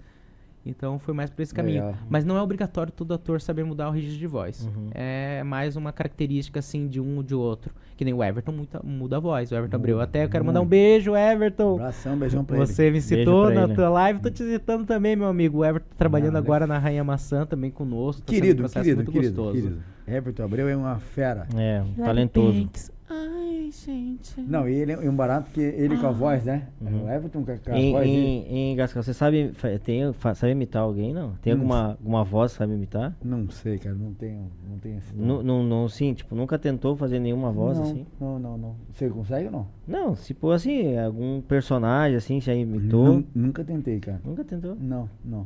Então 0.66 1.00
foi 1.00 1.14
mais 1.14 1.30
por 1.30 1.42
esse 1.42 1.54
caminho. 1.54 1.84
Legal. 1.86 1.96
Mas 2.10 2.24
não 2.24 2.38
é 2.38 2.42
obrigatório 2.42 2.92
todo 2.94 3.14
ator 3.14 3.42
saber 3.42 3.64
mudar 3.66 3.90
o 3.90 3.92
registro 3.92 4.20
de 4.20 4.28
voz. 4.28 4.66
Uhum. 4.68 4.90
É 4.94 5.44
mais 5.44 5.76
uma 5.76 5.92
característica, 5.92 6.60
assim, 6.60 6.88
de 6.88 7.00
um 7.02 7.18
ou 7.18 7.24
de 7.24 7.34
outro. 7.34 7.74
Que 7.98 8.06
nem 8.06 8.14
o 8.14 8.24
Everton 8.24 8.52
muda, 8.52 8.80
muda 8.84 9.18
a 9.18 9.20
voz. 9.20 9.52
O 9.52 9.56
Everton 9.56 9.76
Abreu. 9.76 10.00
Até 10.00 10.24
eu 10.24 10.30
quero 10.30 10.46
mandar 10.46 10.62
um 10.62 10.66
beijo, 10.66 11.12
Um 11.14 11.18
Everton. 11.18 11.76
abração, 11.76 12.16
beijão 12.18 12.44
pra 12.46 12.58
Você 12.58 12.86
me 12.86 12.92
Beijo 12.92 13.08
citou 13.08 13.50
na 13.52 13.64
ele. 13.64 13.74
tua 13.76 13.90
live, 13.90 14.20
tô 14.22 14.30
te 14.30 14.44
citando 14.44 14.86
também, 14.86 15.16
meu 15.16 15.28
amigo. 15.28 15.60
O 15.60 15.66
Everton 15.66 15.88
tá 15.90 15.96
trabalhando 15.98 16.36
Ah, 16.36 16.40
agora 16.40 16.68
na 16.68 16.78
Rainha 16.78 17.04
Maçã 17.04 17.46
também 17.46 17.72
conosco. 17.72 18.22
Tá 18.22 18.32
ele. 18.32 18.38
um 18.38 18.42
Querido, 18.42 18.60
processo 18.64 18.84
querido, 18.84 18.98
muito 19.04 19.12
querido, 19.12 19.36
gostoso. 19.36 19.62
querido. 19.62 19.84
Everton 20.08 20.44
Abreu 20.44 20.68
é 20.70 20.76
uma 20.76 21.00
fera. 21.00 21.48
É, 21.56 21.82
um 21.82 22.04
talentoso. 22.04 22.70
Ai, 23.14 23.70
gente. 23.74 24.40
Não, 24.40 24.70
e 24.70 24.74
ele 24.74 24.94
é 24.94 24.98
um 25.10 25.14
barato 25.16 25.52
que 25.52 25.60
ele 25.60 25.98
com 25.98 26.08
a 26.08 26.12
voz, 26.12 26.46
né? 26.46 26.70
Uhum. 26.80 27.04
O 27.06 27.10
Everton 27.12 27.44
com 27.44 27.52
a, 27.52 27.58
com 27.58 27.72
a 27.72 27.78
Em, 27.78 27.92
voz 27.92 28.08
em, 28.08 28.72
em 28.72 28.76
Gascal, 28.78 29.04
você 29.04 29.14
sabe, 29.14 29.52
tem, 29.84 30.02
sabe 30.34 30.52
imitar 30.54 30.82
alguém, 30.84 31.14
não? 31.14 31.34
Tem 31.42 31.52
alguma, 31.52 31.90
alguma 31.90 32.24
voz 32.24 32.54
que 32.54 32.58
sabe 32.60 32.74
imitar? 32.74 33.14
Não 33.22 33.50
sei, 33.50 33.78
cara, 33.78 33.96
não 33.96 34.14
tenho, 34.14 34.50
não 34.70 34.78
tenho 34.80 34.98
esse. 34.98 35.14
Não, 35.14 35.44
não, 35.44 35.62
não, 35.62 35.90
sim, 35.90 36.14
tipo, 36.14 36.34
nunca 36.36 36.58
tentou 36.58 36.96
fazer 36.96 37.20
nenhuma 37.20 37.52
voz 37.52 37.78
não, 37.78 37.84
assim? 37.86 38.06
Não, 38.20 38.40
não, 38.40 38.58
não. 38.58 38.76
Você 38.94 39.10
consegue 39.10 39.46
ou 39.48 39.52
não? 39.52 39.68
Não, 39.86 40.16
tipo 40.16 40.50
assim, 40.52 40.98
algum 40.98 41.42
personagem 41.42 42.16
assim, 42.16 42.40
já 42.40 42.54
imitou? 42.56 43.06
Nun- 43.06 43.24
Nunca 43.36 43.62
tentei, 43.64 44.00
cara. 44.00 44.22
Nunca 44.24 44.44
tentou? 44.46 44.74
Não, 44.80 45.10
não. 45.26 45.46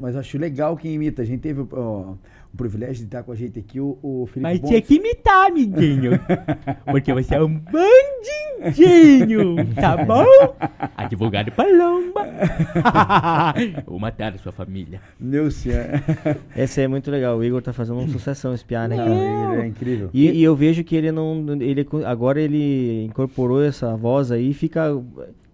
Mas 0.00 0.14
eu 0.14 0.20
acho 0.20 0.38
legal 0.38 0.76
quem 0.76 0.94
imita. 0.94 1.22
A 1.22 1.24
gente 1.24 1.40
teve 1.40 1.66
ó, 1.72 2.14
o 2.52 2.56
privilégio 2.56 2.96
de 2.96 3.04
estar 3.04 3.22
com 3.22 3.32
a 3.32 3.34
gente 3.34 3.58
aqui, 3.58 3.80
o, 3.80 3.98
o 4.02 4.26
Felipe 4.26 4.40
Mas 4.42 4.58
Pontes. 4.60 4.68
tinha 4.68 4.82
que 4.82 4.94
imitar, 4.96 5.46
amiguinho. 5.46 6.12
Porque 6.84 7.12
você 7.14 7.36
é 7.36 7.42
um 7.42 7.58
bandidinho, 8.62 9.56
tá 9.74 9.96
bom? 10.04 10.26
Advogado 10.96 11.50
Palomba. 11.52 12.26
Vou 13.86 13.98
matar 13.98 14.34
a 14.34 14.38
sua 14.38 14.52
família. 14.52 15.00
Meu 15.18 15.50
senhor. 15.50 15.86
Esse 16.54 16.82
é 16.82 16.88
muito 16.88 17.10
legal, 17.10 17.38
o 17.38 17.44
Igor 17.44 17.62
tá 17.62 17.72
fazendo 17.72 17.98
uma 17.98 18.08
sucessão 18.08 18.52
espiar, 18.52 18.88
né? 18.88 18.96
Não, 18.96 19.54
ele 19.54 19.62
é 19.62 19.66
incrível. 19.66 20.10
E, 20.12 20.30
e 20.30 20.42
eu 20.42 20.54
vejo 20.54 20.84
que 20.84 20.94
ele 20.94 21.10
não. 21.10 21.46
Ele, 21.58 21.86
agora 22.04 22.40
ele 22.40 23.04
incorporou 23.04 23.62
essa 23.64 23.96
voz 23.96 24.30
aí 24.30 24.50
e 24.50 24.54
fica. 24.54 24.92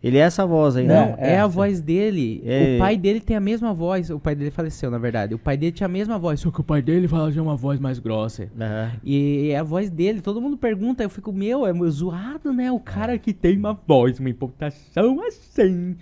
Ele 0.03 0.17
é 0.17 0.21
essa 0.21 0.47
voz 0.47 0.77
aí, 0.77 0.87
Não, 0.87 0.95
né? 0.95 1.17
é, 1.19 1.33
é, 1.33 1.41
a 1.41 1.49
sim. 1.49 1.55
voz 1.55 1.81
dele. 1.81 2.43
É. 2.47 2.77
O 2.77 2.79
pai 2.79 2.97
dele 2.97 3.21
tem 3.21 3.37
a 3.37 3.41
mesma 3.41 3.75
voz. 3.75 4.11
O 4.11 4.21
pai 4.21 4.35
dele 4.35 4.51
faleceu, 4.51 4.91
na 4.91 4.99
verdade. 4.99 5.35
O 5.35 5.39
pai 5.39 5.57
dele 5.57 5.73
tinha 5.73 5.87
a 5.87 5.91
mesma 5.91 6.19
voz. 6.19 6.39
Só 6.41 6.51
que 6.51 6.61
o 6.61 6.65
pai 6.65 6.81
dele 6.81 7.09
fala 7.09 7.33
de 7.33 7.41
uma 7.41 7.57
voz 7.57 7.81
mais 7.81 7.99
grossa. 7.99 8.49
Aham. 8.61 8.93
E 9.03 9.51
é 9.51 9.59
a 9.59 9.63
voz 9.65 9.91
dele. 9.91 10.21
Todo 10.21 10.41
mundo 10.41 10.57
pergunta. 10.57 11.03
Eu 11.03 11.11
fico, 11.11 11.33
meu, 11.33 11.67
é 11.67 11.73
zoado, 11.91 12.53
né? 12.53 12.71
O 12.71 12.79
cara 12.79 13.19
Que 13.19 13.33
tem 13.33 13.57
uma 13.59 13.79
voz, 13.87 14.21
uma 14.21 14.31
importação 14.31 15.21
assim. 15.27 15.97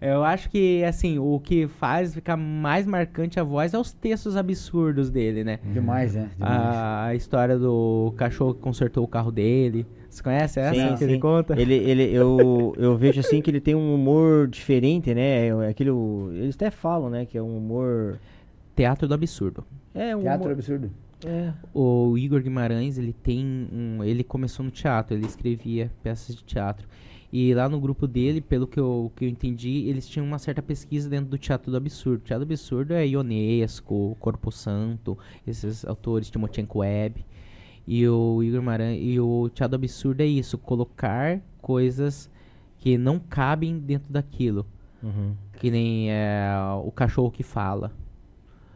Eu 0.00 0.24
acho 0.24 0.48
que, 0.48 0.82
assim, 0.84 1.18
o 1.18 1.38
que 1.38 1.66
faz 1.68 2.14
ficar 2.14 2.36
mais 2.36 2.86
marcante 2.86 3.38
a 3.38 3.44
voz 3.44 3.74
é 3.74 3.78
os 3.78 3.92
textos 3.92 4.36
absurdos 4.36 5.10
dele, 5.10 5.44
né? 5.44 5.58
Demais, 5.72 6.14
né? 6.14 6.30
Demais. 6.36 6.76
A 6.76 7.14
história 7.14 7.58
do 7.58 8.14
cachorro 8.16 8.54
que 8.54 8.60
consertou 8.60 9.04
o 9.04 9.08
carro 9.08 9.30
dele. 9.30 9.86
Você 10.14 10.22
conhece 10.22 10.60
essa 10.60 10.74
Sim, 10.88 10.92
que 10.92 10.98
sim. 10.98 11.04
ele 11.04 11.18
conta? 11.18 11.60
Ele, 11.60 11.74
ele, 11.74 12.04
eu, 12.12 12.72
eu 12.78 12.96
vejo 12.96 13.18
assim 13.20 13.42
que 13.42 13.50
ele 13.50 13.60
tem 13.60 13.74
um 13.74 13.94
humor 13.94 14.46
diferente, 14.46 15.12
né? 15.12 15.48
É 15.48 15.68
Aquele, 15.68 15.90
o- 15.90 16.30
eles 16.32 16.54
até 16.54 16.70
falam, 16.70 17.10
né? 17.10 17.26
Que 17.26 17.36
é 17.36 17.42
um 17.42 17.56
humor. 17.56 18.18
Teatro 18.76 19.06
do 19.08 19.14
absurdo. 19.14 19.64
É 19.94 20.14
um 20.16 20.20
Teatro 20.22 20.44
humor, 20.46 20.52
absurdo. 20.52 20.90
é. 21.26 21.52
O 21.72 22.16
Igor 22.18 22.40
Guimarães, 22.42 22.96
ele 22.98 23.12
tem 23.12 23.44
um, 23.72 24.02
ele 24.04 24.22
começou 24.24 24.64
no 24.64 24.70
teatro, 24.70 25.16
ele 25.16 25.26
escrevia 25.26 25.90
peças 26.02 26.34
de 26.36 26.42
teatro. 26.44 26.86
E 27.32 27.52
lá 27.52 27.68
no 27.68 27.80
grupo 27.80 28.06
dele, 28.06 28.40
pelo 28.40 28.66
que 28.66 28.78
eu, 28.78 29.10
que 29.16 29.24
eu 29.24 29.28
entendi, 29.28 29.88
eles 29.88 30.06
tinham 30.08 30.24
uma 30.24 30.38
certa 30.38 30.62
pesquisa 30.62 31.08
dentro 31.10 31.26
do 31.26 31.36
teatro 31.38 31.70
do 31.72 31.76
absurdo. 31.76 32.20
O 32.20 32.24
teatro 32.24 32.46
do 32.46 32.48
absurdo 32.52 32.94
é 32.94 33.04
Ionesco, 33.08 34.16
Corpo 34.20 34.52
Santo, 34.52 35.18
esses 35.46 35.84
autores, 35.84 36.30
Timochenko 36.30 36.78
Web. 36.78 37.24
E 37.86 38.06
o 38.08 38.42
Igor 38.42 38.60
Guimarães, 38.60 38.98
e 39.02 39.20
o 39.20 39.48
teatro 39.50 39.76
do 39.76 39.82
absurdo 39.82 40.20
é 40.22 40.26
isso, 40.26 40.56
colocar 40.56 41.40
coisas 41.60 42.30
que 42.78 42.96
não 42.96 43.18
cabem 43.18 43.78
dentro 43.78 44.12
daquilo. 44.12 44.66
Uhum, 45.02 45.34
Que 45.58 45.70
nem 45.70 46.10
é, 46.10 46.46
o 46.82 46.90
cachorro 46.90 47.30
que 47.30 47.42
fala 47.42 47.92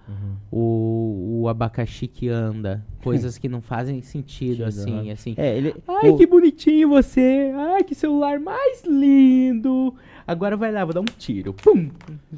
uhum. 0.08 0.34
o, 0.50 1.40
o 1.42 1.48
abacaxi 1.48 2.06
que 2.06 2.28
anda, 2.28 2.84
coisas 3.02 3.38
que 3.38 3.48
não 3.48 3.60
fazem 3.60 4.00
sentido, 4.02 4.64
assim, 4.64 5.10
assim. 5.10 5.34
É, 5.36 5.56
ele. 5.56 5.74
Ai, 5.86 6.10
o- 6.10 6.16
que 6.16 6.26
bonitinho 6.26 6.88
você. 6.88 7.52
Ai, 7.54 7.84
que 7.84 7.94
celular 7.94 8.38
mais 8.40 8.82
lindo. 8.84 9.94
Agora 10.26 10.56
vai 10.56 10.70
lá, 10.70 10.84
vou 10.84 10.92
dar 10.92 11.00
um 11.00 11.04
tiro. 11.04 11.54
Pum. 11.54 11.88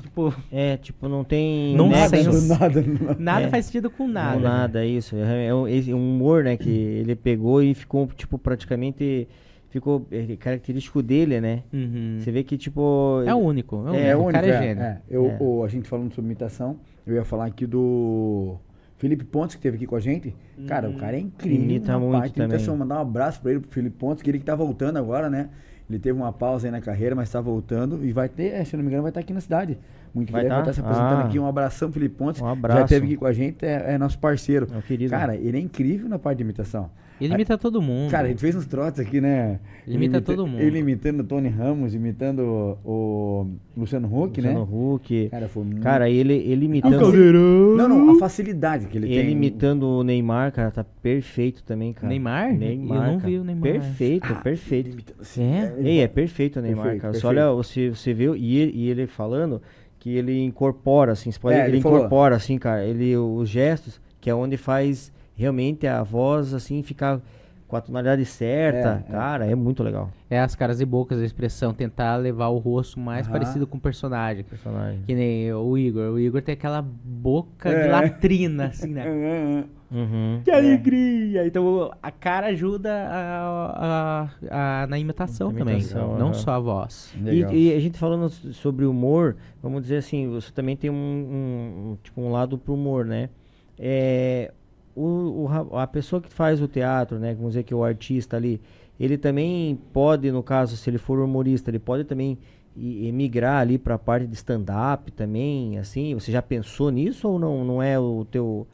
Tipo, 0.00 0.32
É, 0.52 0.76
tipo, 0.76 1.08
não 1.08 1.24
tem. 1.24 1.74
Não 1.74 1.88
nada, 1.88 2.22
do 2.22 2.40
nada. 2.46 2.84
nada 3.18 3.46
É. 3.46 3.48
faz 3.48 3.64
sentido 3.66 3.90
com 3.90 4.06
nada. 4.06 4.36
Não, 4.36 4.42
nada, 4.42 4.86
isso. 4.86 5.16
É, 5.16 5.46
é 5.46 5.54
um, 5.54 5.66
um 5.66 6.14
humor, 6.14 6.44
né, 6.44 6.56
que 6.56 6.70
ele 6.70 7.16
pegou 7.16 7.62
e 7.62 7.74
ficou, 7.74 8.06
tipo, 8.16 8.38
praticamente. 8.38 9.26
Ficou 9.70 10.04
é, 10.10 10.36
característico 10.36 11.00
dele, 11.02 11.40
né? 11.40 11.62
Uhum. 11.72 12.18
Você 12.18 12.30
vê 12.32 12.42
que, 12.42 12.58
tipo. 12.58 13.22
É 13.24 13.32
o 13.34 13.38
único, 13.38 13.76
é 13.86 13.90
o 13.90 13.94
É, 13.94 14.14
único. 14.16 14.28
o 14.28 14.32
cara 14.32 14.46
é 14.46 14.50
único, 14.50 14.64
gênio. 14.64 14.82
é. 14.82 15.00
Eu, 15.08 15.26
É. 15.30 15.36
o- 15.40 15.64
a 15.64 15.68
gente 15.68 15.88
falando 15.88 16.12
sobre 16.12 16.26
imitação, 16.26 16.76
eu 17.06 17.14
ia 17.14 17.24
falar 17.24 17.46
aqui 17.46 17.66
do 17.66 18.56
Felipe 18.98 19.24
Pontes, 19.24 19.54
que 19.54 19.60
esteve 19.60 19.76
aqui 19.76 19.86
com 19.86 19.94
a 19.96 20.00
gente. 20.00 20.34
Cara, 20.66 20.90
o 20.90 20.94
cara 20.96 21.16
é 21.16 21.20
incrível. 21.20 21.62
Imita 21.62 21.92
uma 21.92 22.00
muito 22.00 22.12
baita 22.20 22.38
imitação. 22.42 22.74
também. 22.74 22.78
Mandar 22.88 22.98
um 22.98 23.02
abraço 23.02 23.40
pra 23.40 23.52
ele, 23.52 23.60
pro 23.60 23.70
Felipe 23.70 23.96
Pontes, 23.96 24.22
que 24.22 24.30
ele 24.30 24.38
que 24.40 24.44
tá 24.44 24.54
voltando 24.56 24.96
agora, 24.98 25.30
né? 25.30 25.48
Ele 25.88 25.98
teve 25.98 26.16
uma 26.18 26.32
pausa 26.32 26.66
aí 26.68 26.70
na 26.70 26.80
carreira, 26.80 27.14
mas 27.14 27.30
tá 27.30 27.40
voltando. 27.40 28.04
E 28.04 28.12
vai 28.12 28.28
ter, 28.28 28.52
é, 28.52 28.64
se 28.64 28.76
não 28.76 28.82
me 28.82 28.88
engano, 28.88 29.02
vai 29.02 29.10
estar 29.10 29.20
aqui 29.20 29.32
na 29.32 29.40
cidade. 29.40 29.78
Muito 30.12 30.32
Vai 30.32 30.46
tá? 30.46 30.58
estar 30.60 30.72
se 30.72 30.80
apresentando 30.80 31.20
Ah. 31.22 31.24
aqui. 31.26 31.38
Um 31.38 31.46
abração, 31.46 31.90
Felipe 31.92 32.16
Pontes. 32.16 32.42
Um 32.42 32.46
Já 32.46 32.50
abraço. 32.52 32.82
esteve 32.82 33.06
aqui 33.06 33.16
com 33.16 33.26
a 33.26 33.32
gente, 33.32 33.64
é, 33.64 33.94
é 33.94 33.98
nosso 33.98 34.18
parceiro. 34.18 34.66
É 34.74 34.78
o 34.78 34.82
querido. 34.82 35.10
Cara, 35.10 35.36
ele 35.36 35.56
é 35.56 35.60
incrível 35.60 36.08
na 36.08 36.18
parte 36.18 36.38
de 36.38 36.42
imitação. 36.44 36.90
Ele 37.20 37.34
imita 37.34 37.58
todo 37.58 37.82
mundo. 37.82 38.10
Cara, 38.10 38.26
a 38.26 38.30
gente 38.30 38.40
fez 38.40 38.54
uns 38.56 38.66
trotes 38.66 38.98
aqui, 39.00 39.20
né? 39.20 39.60
Ele 39.86 39.96
imita 39.96 40.20
todo 40.20 40.46
mundo. 40.46 40.60
Ele 40.60 40.78
imitando 40.78 41.20
o 41.20 41.24
Tony 41.24 41.48
Ramos, 41.48 41.94
imitando 41.94 42.78
o, 42.84 43.46
Luciano 43.76 44.06
Huck, 44.08 44.40
Luciano 44.40 44.60
né? 44.60 44.66
Huck. 44.72 45.28
Cara, 45.30 45.48
foi 45.48 45.64
muito... 45.64 45.82
Cara, 45.82 46.08
ele, 46.08 46.32
ele 46.34 46.64
imitando. 46.66 46.98
Caldeirão. 46.98 47.76
Não, 47.76 47.88
não, 47.88 48.10
a 48.16 48.18
facilidade 48.18 48.86
que 48.86 48.96
ele, 48.98 49.06
Ele 49.12 49.22
tem. 49.22 49.32
imitando 49.32 49.82
o 49.84 50.02
Neymar, 50.02 50.52
cara, 50.52 50.70
tá 50.70 50.84
perfeito 50.84 51.62
também, 51.62 51.92
cara. 51.92 52.08
Neymar? 52.08 52.54
Neymar. 52.54 52.96
Eu 53.06 53.12
não 53.12 53.18
cara. 53.18 53.30
vi 53.30 53.38
o 53.38 53.44
Neymar. 53.44 53.62
Perfeito, 53.62 54.26
Ah, 54.30 54.34
perfeito. 54.36 54.86
ele 54.88 54.92
imita- 54.94 55.14
É? 55.38 55.74
ele 55.78 55.88
Ei, 55.88 56.00
é 56.00 56.08
perfeito 56.08 56.58
o 56.58 56.62
Neymar, 56.62 56.82
Perfeito, 56.84 57.02
cara. 57.02 57.14
Você 57.14 57.20
perfeito. 57.20 57.42
olha, 57.46 57.54
você, 57.54 57.90
você 57.90 58.14
vê 58.14 58.24
e 58.36 58.58
ele, 58.58 58.72
e 58.74 58.88
ele 58.90 59.06
falando 59.06 59.60
que 59.98 60.16
ele 60.16 60.42
incorpora, 60.42 61.12
assim, 61.12 61.30
você 61.30 61.38
pode, 61.38 61.56
É, 61.56 61.60
ele, 61.60 61.68
ele 61.72 61.78
incorpora, 61.78 62.34
assim, 62.34 62.56
cara, 62.56 62.84
ele, 62.84 63.14
os 63.16 63.48
gestos, 63.48 64.00
que 64.20 64.30
é 64.30 64.34
onde 64.34 64.56
faz 64.56 65.12
realmente 65.40 65.86
a 65.86 66.02
voz, 66.02 66.52
assim, 66.54 66.82
ficar 66.82 67.20
com 67.66 67.76
a 67.76 67.80
tonalidade 67.80 68.24
certa, 68.24 69.04
É, 69.06 69.08
é. 69.08 69.12
cara, 69.12 69.46
é 69.46 69.54
muito 69.54 69.82
legal. 69.82 70.10
É 70.28 70.40
as 70.40 70.56
caras 70.56 70.80
e 70.80 70.84
bocas, 70.84 71.20
a 71.20 71.24
expressão, 71.24 71.72
tentar 71.72 72.16
levar 72.16 72.48
o 72.48 72.58
rosto 72.58 72.98
mais 72.98 73.26
Aham. 73.26 73.32
parecido 73.32 73.64
com 73.66 73.78
o 73.78 73.80
personagem. 73.80 74.42
personagem. 74.42 75.02
Que 75.06 75.14
nem 75.14 75.52
o 75.52 75.78
Igor. 75.78 76.12
O 76.14 76.18
Igor 76.18 76.42
tem 76.42 76.52
aquela 76.54 76.82
boca 76.82 77.68
É. 77.70 77.84
de 77.84 77.88
latrina, 77.88 78.66
assim, 78.66 78.90
né? 78.90 79.04
Uhum. 79.92 80.40
Que 80.44 80.52
alegria! 80.52 81.44
Então 81.48 81.90
a 82.00 82.12
cara 82.12 82.46
ajuda 82.46 82.92
a, 83.10 84.28
a- 84.50 84.82
a- 84.82 84.86
na 84.86 84.96
imitação, 85.00 85.50
imitação, 85.50 85.98
também, 85.98 86.10
aham. 86.14 86.16
não 86.18 86.32
só 86.32 86.52
a 86.52 86.60
voz. 86.60 87.12
E, 87.24 87.40
e 87.40 87.74
a 87.74 87.80
gente 87.80 87.98
falando 87.98 88.28
sobre 88.30 88.84
humor, 88.84 89.34
vamos 89.60 89.82
dizer 89.82 89.96
assim, 89.96 90.28
você 90.28 90.52
também 90.52 90.76
tem 90.76 90.90
um, 90.90 90.94
um- 90.94 91.90
um- 91.92 91.98
tipo, 92.04 92.20
um 92.20 92.30
lado 92.30 92.56
pro 92.56 92.74
humor, 92.74 93.04
né? 93.04 93.30
É, 93.76 94.52
o, 95.00 95.48
o 95.72 95.78
a 95.78 95.86
pessoa 95.86 96.20
que 96.20 96.30
faz 96.32 96.60
o 96.60 96.68
teatro, 96.68 97.18
né? 97.18 97.34
Vamos 97.34 97.50
dizer 97.52 97.62
que 97.64 97.74
o 97.74 97.84
artista 97.84 98.36
ali, 98.36 98.60
ele 98.98 99.16
também 99.18 99.78
pode, 99.92 100.30
no 100.30 100.42
caso, 100.42 100.76
se 100.76 100.88
ele 100.90 100.98
for 100.98 101.18
humorista, 101.20 101.70
ele 101.70 101.78
pode 101.78 102.04
também 102.04 102.38
emigrar 102.76 103.60
ali 103.60 103.78
pra 103.78 103.98
parte 103.98 104.26
de 104.26 104.34
stand-up 104.34 105.10
também, 105.12 105.78
assim? 105.78 106.14
Você 106.14 106.30
já 106.32 106.40
pensou 106.42 106.90
nisso 106.90 107.28
ou 107.28 107.38
não, 107.38 107.64
não 107.64 107.82
é 107.82 107.98
o 107.98 108.24
teu, 108.30 108.66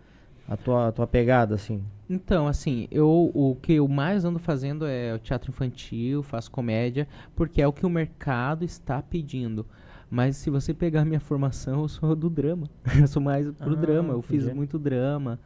a 0.49 0.57
tua, 0.57 0.89
a 0.89 0.93
tua 0.93 1.07
pegada, 1.07 1.55
assim? 1.55 1.83
Então, 2.09 2.47
assim, 2.47 2.87
eu 2.91 3.31
o 3.35 3.57
que 3.61 3.74
eu 3.74 3.89
mais 3.89 4.24
ando 4.24 4.39
fazendo 4.39 4.87
é 4.87 5.14
o 5.14 5.18
teatro 5.18 5.51
infantil, 5.51 6.22
faço 6.22 6.51
comédia, 6.51 7.09
porque 7.35 7.61
é 7.61 7.66
o 7.66 7.72
que 7.72 7.85
o 7.85 7.91
mercado 7.91 8.64
está 8.64 9.03
pedindo. 9.03 9.66
Mas 10.09 10.37
se 10.37 10.51
você 10.51 10.72
pegar 10.72 11.05
minha 11.05 11.18
formação, 11.18 11.83
eu 11.83 11.89
sou 11.89 12.14
do 12.14 12.31
drama. 12.31 12.70
Eu 13.01 13.09
sou 13.09 13.20
mais 13.20 13.51
pro 13.51 13.72
Ah, 13.72 13.77
drama. 13.77 14.12
Eu 14.12 14.22
fiz 14.22 14.45
entendi. 14.45 14.55
muito 14.55 14.79
drama. 14.79 15.41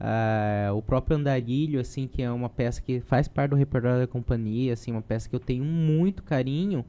Ah, 0.00 0.70
o 0.74 0.80
próprio 0.82 1.16
Andarilho, 1.16 1.80
assim, 1.80 2.06
que 2.06 2.22
é 2.22 2.30
uma 2.30 2.48
peça 2.48 2.80
que 2.80 3.00
faz 3.00 3.26
parte 3.26 3.50
do 3.50 3.56
repertório 3.56 3.98
da 4.00 4.06
companhia, 4.06 4.72
assim, 4.72 4.92
uma 4.92 5.02
peça 5.02 5.28
que 5.28 5.34
eu 5.34 5.40
tenho 5.40 5.64
muito 5.64 6.22
carinho. 6.22 6.84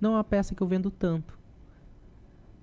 Não 0.00 0.12
é 0.12 0.16
uma 0.16 0.24
peça 0.24 0.54
que 0.54 0.62
eu 0.62 0.66
vendo 0.66 0.90
tanto. 0.90 1.38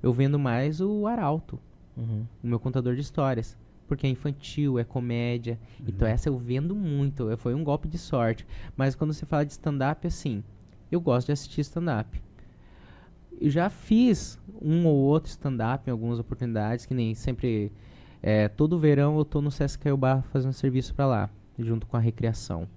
Eu 0.04 0.12
vendo 0.12 0.38
mais 0.40 0.82
o 0.82 1.08
Arauto 1.08 1.60
Uhum. 1.96 2.26
o 2.42 2.48
meu 2.48 2.60
contador 2.60 2.96
de 2.96 3.02
histórias. 3.02 3.58
Porque 3.88 4.08
é 4.08 4.10
infantil, 4.10 4.80
é 4.80 4.84
comédia. 4.84 5.60
Então 5.86 6.08
essa 6.08 6.30
eu 6.30 6.38
vendo 6.38 6.74
muito. 6.74 7.36
Foi 7.38 7.54
um 7.54 7.64
golpe 7.64 7.88
de 7.90 7.98
sorte. 7.98 8.48
Mas 8.76 8.96
quando 8.96 9.14
você 9.14 9.26
fala 9.26 9.46
de 9.46 9.52
stand-up, 9.52 10.08
assim, 10.08 10.44
eu 10.90 11.02
gosto 11.02 11.28
de 11.28 11.34
assistir 11.34 11.62
stand-up. 11.62 12.22
Eu 13.40 13.50
já 13.50 13.70
fiz 13.70 14.40
um 14.62 14.86
ou 14.86 14.96
outro 14.96 15.30
stand-up 15.30 15.88
em 15.88 15.92
algumas 15.92 16.20
oportunidades, 16.20 16.86
que 16.86 16.94
nem 16.94 17.14
sempre. 17.14 17.72
Eh, 18.22 18.48
todo 18.50 18.80
verão 18.80 19.18
eu 19.18 19.26
tô 19.26 19.42
no 19.42 19.52
Sesc 19.52 19.80
Caiobá 19.80 20.22
fazendo 20.32 20.54
serviço 20.54 20.94
pra 20.94 21.06
lá, 21.06 21.30
junto 21.58 21.88
com 21.88 21.98
a 21.98 22.00
recreação. 22.00 22.68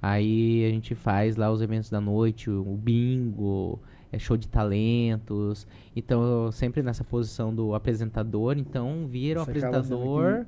Aí 0.00 0.64
a 0.64 0.70
gente 0.70 0.94
faz 0.94 1.36
lá 1.36 1.50
os 1.50 1.62
eventos 1.62 1.90
da 1.90 2.00
noite, 2.00 2.50
o, 2.50 2.76
bingo, 2.76 3.80
é 4.12 4.18
show 4.18 4.36
de 4.36 4.48
talentos. 4.48 5.66
Então, 5.94 6.22
eu 6.22 6.52
sempre 6.52 6.82
nessa 6.82 7.02
posição 7.02 7.54
do 7.54 7.74
apresentador. 7.74 8.56
Então, 8.58 9.06
vira 9.08 9.40
o 9.40 9.44
Você 9.44 9.50
apresentador 9.50 10.46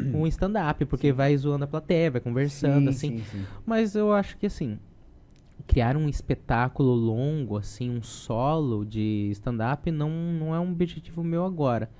um 0.00 0.26
stand-up, 0.26 0.84
porque 0.86 1.12
vai 1.12 1.36
zoando 1.36 1.64
a 1.64 1.66
plateia, 1.66 2.10
vai 2.10 2.20
conversando, 2.20 2.90
assim. 2.90 3.18
Sim, 3.18 3.24
sim. 3.30 3.44
Mas 3.64 3.94
eu 3.94 4.12
acho 4.12 4.36
que 4.36 4.46
assim, 4.46 4.78
criar 5.66 5.96
um 5.96 6.08
espetáculo 6.08 6.92
longo, 6.94 7.56
assim, 7.56 7.90
um 7.90 8.02
solo 8.02 8.84
de 8.84 9.30
stand-up 9.32 9.90
não, 9.90 10.10
não 10.10 10.54
é 10.54 10.60
um 10.60 10.72
objetivo 10.72 11.22
meu 11.22 11.44
agora. 11.44 11.90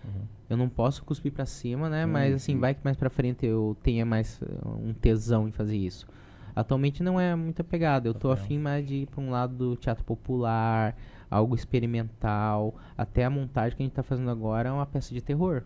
Eu 0.48 0.56
não 0.56 0.68
posso 0.68 1.04
cuspir 1.04 1.32
pra 1.32 1.46
cima, 1.46 1.88
né? 1.88 2.04
Mas 2.04 2.34
assim, 2.34 2.58
vai 2.58 2.74
que 2.74 2.80
mais 2.84 2.96
pra 2.96 3.08
frente 3.08 3.46
eu 3.46 3.76
tenha 3.82 4.04
mais 4.04 4.40
uh, 4.42 4.78
um 4.82 4.92
tesão 4.92 5.48
em 5.48 5.52
fazer 5.52 5.76
isso. 5.76 6.06
Atualmente 6.54 7.02
não 7.02 7.18
é 7.18 7.34
muita 7.34 7.64
pegada. 7.64 8.06
Eu 8.06 8.12
tô 8.12 8.30
afim 8.30 8.58
mais 8.58 8.86
de 8.86 8.96
ir 8.96 9.06
pra 9.06 9.22
um 9.22 9.30
lado 9.30 9.56
do 9.56 9.76
teatro 9.76 10.04
popular, 10.04 10.94
algo 11.30 11.54
experimental. 11.54 12.74
Até 12.96 13.24
a 13.24 13.30
montagem 13.30 13.76
que 13.76 13.82
a 13.82 13.86
gente 13.86 13.94
tá 13.94 14.02
fazendo 14.02 14.30
agora 14.30 14.68
é 14.68 14.72
uma 14.72 14.84
peça 14.84 15.14
de 15.14 15.22
terror. 15.22 15.62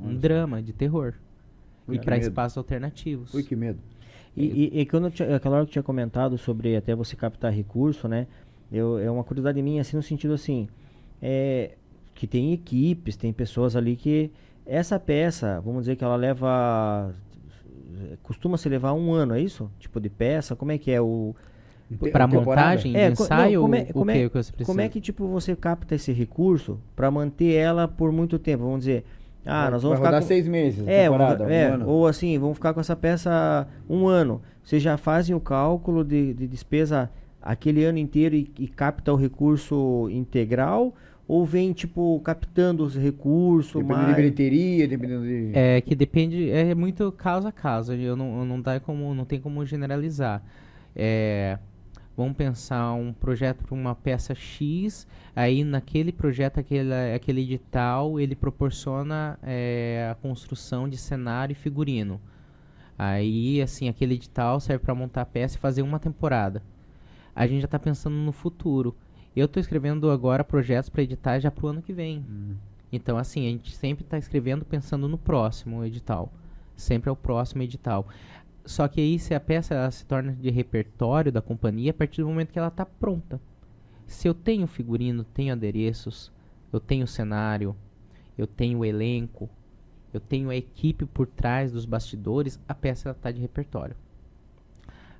Um 0.00 0.14
drama 0.16 0.62
de 0.62 0.72
terror. 0.72 1.14
Ui, 1.86 1.96
e 1.96 1.98
medo. 1.98 2.22
espaços 2.22 2.56
alternativos. 2.56 3.34
Ui, 3.34 3.42
que 3.42 3.56
medo. 3.56 3.80
E, 4.36 4.70
e, 4.72 4.80
e 4.80 4.86
quando 4.86 5.10
tinha, 5.10 5.36
aquela 5.36 5.56
hora 5.56 5.64
que 5.64 5.70
eu 5.70 5.72
tinha 5.74 5.82
comentado 5.82 6.38
sobre 6.38 6.74
até 6.76 6.94
você 6.94 7.14
captar 7.16 7.52
recurso, 7.52 8.08
né? 8.08 8.26
Eu, 8.70 8.98
é 8.98 9.10
uma 9.10 9.22
curiosidade 9.22 9.60
minha, 9.60 9.82
assim, 9.82 9.96
no 9.96 10.02
sentido 10.02 10.32
assim, 10.32 10.68
é, 11.20 11.72
que 12.14 12.26
tem 12.26 12.52
equipes, 12.52 13.16
tem 13.16 13.32
pessoas 13.32 13.76
ali 13.76 13.96
que 13.96 14.30
essa 14.64 14.98
peça, 14.98 15.60
vamos 15.60 15.82
dizer 15.82 15.96
que 15.96 16.04
ela 16.04 16.16
leva, 16.16 17.14
costuma 18.22 18.56
se 18.56 18.68
levar 18.68 18.92
um 18.94 19.12
ano, 19.12 19.34
é 19.34 19.40
isso? 19.40 19.70
Tipo 19.78 20.00
de 20.00 20.08
peça, 20.08 20.56
como 20.56 20.72
é 20.72 20.78
que 20.78 20.90
é 20.90 21.00
o... 21.00 21.34
Temporada? 22.00 22.26
montagem, 22.74 22.96
É, 22.96 23.10
ensaio, 23.10 23.60
não, 23.60 23.66
como 23.68 23.74
é- 23.74 23.86
o 23.90 23.92
como 23.92 24.10
que, 24.12 24.18
é- 24.18 24.28
que 24.28 24.34
você 24.34 24.52
precisa? 24.52 24.64
Como 24.66 24.80
é 24.80 24.88
que 24.88 25.00
tipo 25.00 25.26
você 25.28 25.54
capta 25.54 25.94
esse 25.94 26.10
recurso 26.10 26.80
para 26.96 27.10
manter 27.10 27.52
ela 27.52 27.86
por 27.86 28.10
muito 28.10 28.38
tempo? 28.38 28.64
Vamos 28.64 28.78
dizer, 28.80 29.04
ah, 29.44 29.62
Vai- 29.62 29.70
nós 29.72 29.82
vamos 29.82 29.98
vai 29.98 30.06
ficar 30.06 30.08
rodar 30.08 30.20
com- 30.22 30.26
seis 30.28 30.46
meses, 30.48 30.86
É, 30.86 31.04
temporada, 31.04 31.36
vamos- 31.38 31.52
um 31.52 31.54
é, 31.56 31.64
ano. 31.66 31.88
ou 31.88 32.06
assim, 32.06 32.38
vamos 32.38 32.54
ficar 32.56 32.72
com 32.74 32.80
essa 32.80 32.94
peça 32.96 33.66
um 33.88 34.06
ano. 34.06 34.40
Vocês 34.62 34.82
já 34.82 34.96
fazem 34.96 35.34
o 35.34 35.40
cálculo 35.40 36.04
de, 36.04 36.32
de 36.34 36.46
despesa 36.46 37.10
aquele 37.40 37.84
ano 37.84 37.98
inteiro 37.98 38.34
e, 38.36 38.48
e 38.58 38.68
capta 38.68 39.12
o 39.12 39.16
recurso 39.16 40.08
integral? 40.10 40.94
Ou 41.28 41.46
vem, 41.46 41.72
tipo, 41.72 42.20
captando 42.24 42.84
os 42.84 42.96
recursos, 42.96 43.72
Dependendo 43.74 43.98
de 44.00 44.04
mais... 44.04 44.16
bilheteria, 44.16 44.86
dependendo 44.88 45.22
de... 45.24 45.50
É 45.54 45.80
que 45.80 45.94
depende, 45.94 46.50
é 46.50 46.74
muito 46.74 47.10
caso 47.12 47.46
a 47.48 47.52
caso. 47.52 47.94
Eu 47.94 48.16
não, 48.16 48.40
eu 48.40 48.44
não 48.44 48.60
dá 48.60 48.78
como, 48.80 49.14
não 49.14 49.24
tem 49.24 49.40
como 49.40 49.64
generalizar. 49.64 50.42
É, 50.94 51.58
vamos 52.16 52.36
pensar 52.36 52.92
um 52.92 53.12
projeto 53.12 53.64
para 53.64 53.74
uma 53.74 53.94
peça 53.94 54.34
X, 54.34 55.06
aí 55.34 55.64
naquele 55.64 56.12
projeto, 56.12 56.58
aquele, 56.58 56.92
aquele 57.14 57.42
edital, 57.42 58.20
ele 58.20 58.34
proporciona 58.34 59.38
é, 59.42 60.08
a 60.10 60.14
construção 60.14 60.88
de 60.88 60.96
cenário 60.96 61.52
e 61.52 61.56
figurino. 61.56 62.20
Aí, 62.98 63.60
assim, 63.60 63.88
aquele 63.88 64.14
edital 64.14 64.60
serve 64.60 64.84
para 64.84 64.94
montar 64.94 65.22
a 65.22 65.26
peça 65.26 65.56
e 65.56 65.60
fazer 65.60 65.82
uma 65.82 65.98
temporada. 65.98 66.62
A 67.34 67.46
gente 67.46 67.60
já 67.60 67.66
está 67.66 67.78
pensando 67.78 68.14
no 68.14 68.32
futuro. 68.32 68.94
Eu 69.34 69.46
estou 69.46 69.60
escrevendo 69.60 70.10
agora 70.10 70.44
projetos 70.44 70.90
para 70.90 71.02
editar 71.02 71.40
já 71.40 71.50
para 71.50 71.66
o 71.66 71.68
ano 71.68 71.82
que 71.82 71.92
vem. 71.92 72.24
Então, 72.92 73.16
assim, 73.16 73.46
a 73.46 73.50
gente 73.50 73.74
sempre 73.74 74.04
está 74.04 74.18
escrevendo 74.18 74.64
pensando 74.64 75.08
no 75.08 75.16
próximo 75.16 75.82
edital. 75.84 76.30
Sempre 76.76 77.08
é 77.08 77.12
o 77.12 77.16
próximo 77.16 77.62
edital. 77.62 78.06
Só 78.64 78.86
que 78.86 79.00
aí, 79.00 79.18
se 79.18 79.34
a 79.34 79.40
peça 79.40 79.74
ela 79.74 79.90
se 79.90 80.04
torna 80.06 80.32
de 80.32 80.50
repertório 80.50 81.32
da 81.32 81.42
companhia 81.42 81.90
a 81.90 81.94
partir 81.94 82.22
do 82.22 82.28
momento 82.28 82.52
que 82.52 82.58
ela 82.58 82.68
está 82.68 82.86
pronta. 82.86 83.40
Se 84.06 84.28
eu 84.28 84.34
tenho 84.34 84.66
figurino, 84.66 85.24
tenho 85.24 85.52
adereços, 85.52 86.32
eu 86.72 86.78
tenho 86.78 87.06
cenário, 87.06 87.74
eu 88.36 88.46
tenho 88.46 88.84
elenco, 88.84 89.48
eu 90.12 90.20
tenho 90.20 90.50
a 90.50 90.56
equipe 90.56 91.04
por 91.06 91.26
trás 91.26 91.72
dos 91.72 91.84
bastidores, 91.84 92.60
a 92.68 92.74
peça 92.74 93.10
está 93.10 93.30
de 93.30 93.40
repertório. 93.40 93.96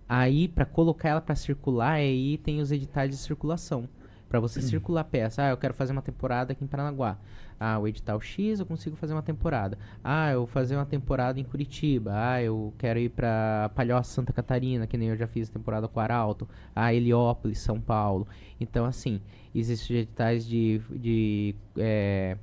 Aí, 0.08 0.46
para 0.46 0.66
colocar 0.66 1.08
ela 1.08 1.20
para 1.20 1.34
circular, 1.34 1.94
aí 1.94 2.38
tem 2.38 2.60
os 2.60 2.70
editais 2.70 3.10
de 3.10 3.16
circulação. 3.16 3.88
Para 4.32 4.40
você 4.40 4.62
circular 4.62 5.02
a 5.02 5.04
peça, 5.04 5.42
ah, 5.42 5.50
eu 5.50 5.58
quero 5.58 5.74
fazer 5.74 5.92
uma 5.92 6.00
temporada 6.00 6.52
aqui 6.52 6.64
em 6.64 6.66
Paranaguá. 6.66 7.18
Ah, 7.60 7.78
o 7.78 7.86
edital 7.86 8.18
X 8.18 8.60
eu 8.60 8.64
consigo 8.64 8.96
fazer 8.96 9.12
uma 9.12 9.20
temporada. 9.20 9.76
Ah, 10.02 10.32
eu 10.32 10.38
vou 10.38 10.46
fazer 10.46 10.74
uma 10.74 10.86
temporada 10.86 11.38
em 11.38 11.44
Curitiba. 11.44 12.12
Ah, 12.14 12.42
eu 12.42 12.72
quero 12.78 12.98
ir 12.98 13.10
para 13.10 13.70
Palhoça, 13.74 14.10
Santa 14.10 14.32
Catarina, 14.32 14.86
que 14.86 14.96
nem 14.96 15.10
eu 15.10 15.16
já 15.18 15.26
fiz 15.26 15.50
temporada 15.50 15.86
com 15.86 16.00
o 16.00 16.02
Arauto. 16.02 16.48
Ah, 16.74 16.94
Heliópolis, 16.94 17.58
São 17.58 17.78
Paulo. 17.78 18.26
Então, 18.58 18.86
assim, 18.86 19.20
existem 19.54 19.98
editais 19.98 20.46
de, 20.46 20.80
de 20.90 21.54
eh, 21.76 22.38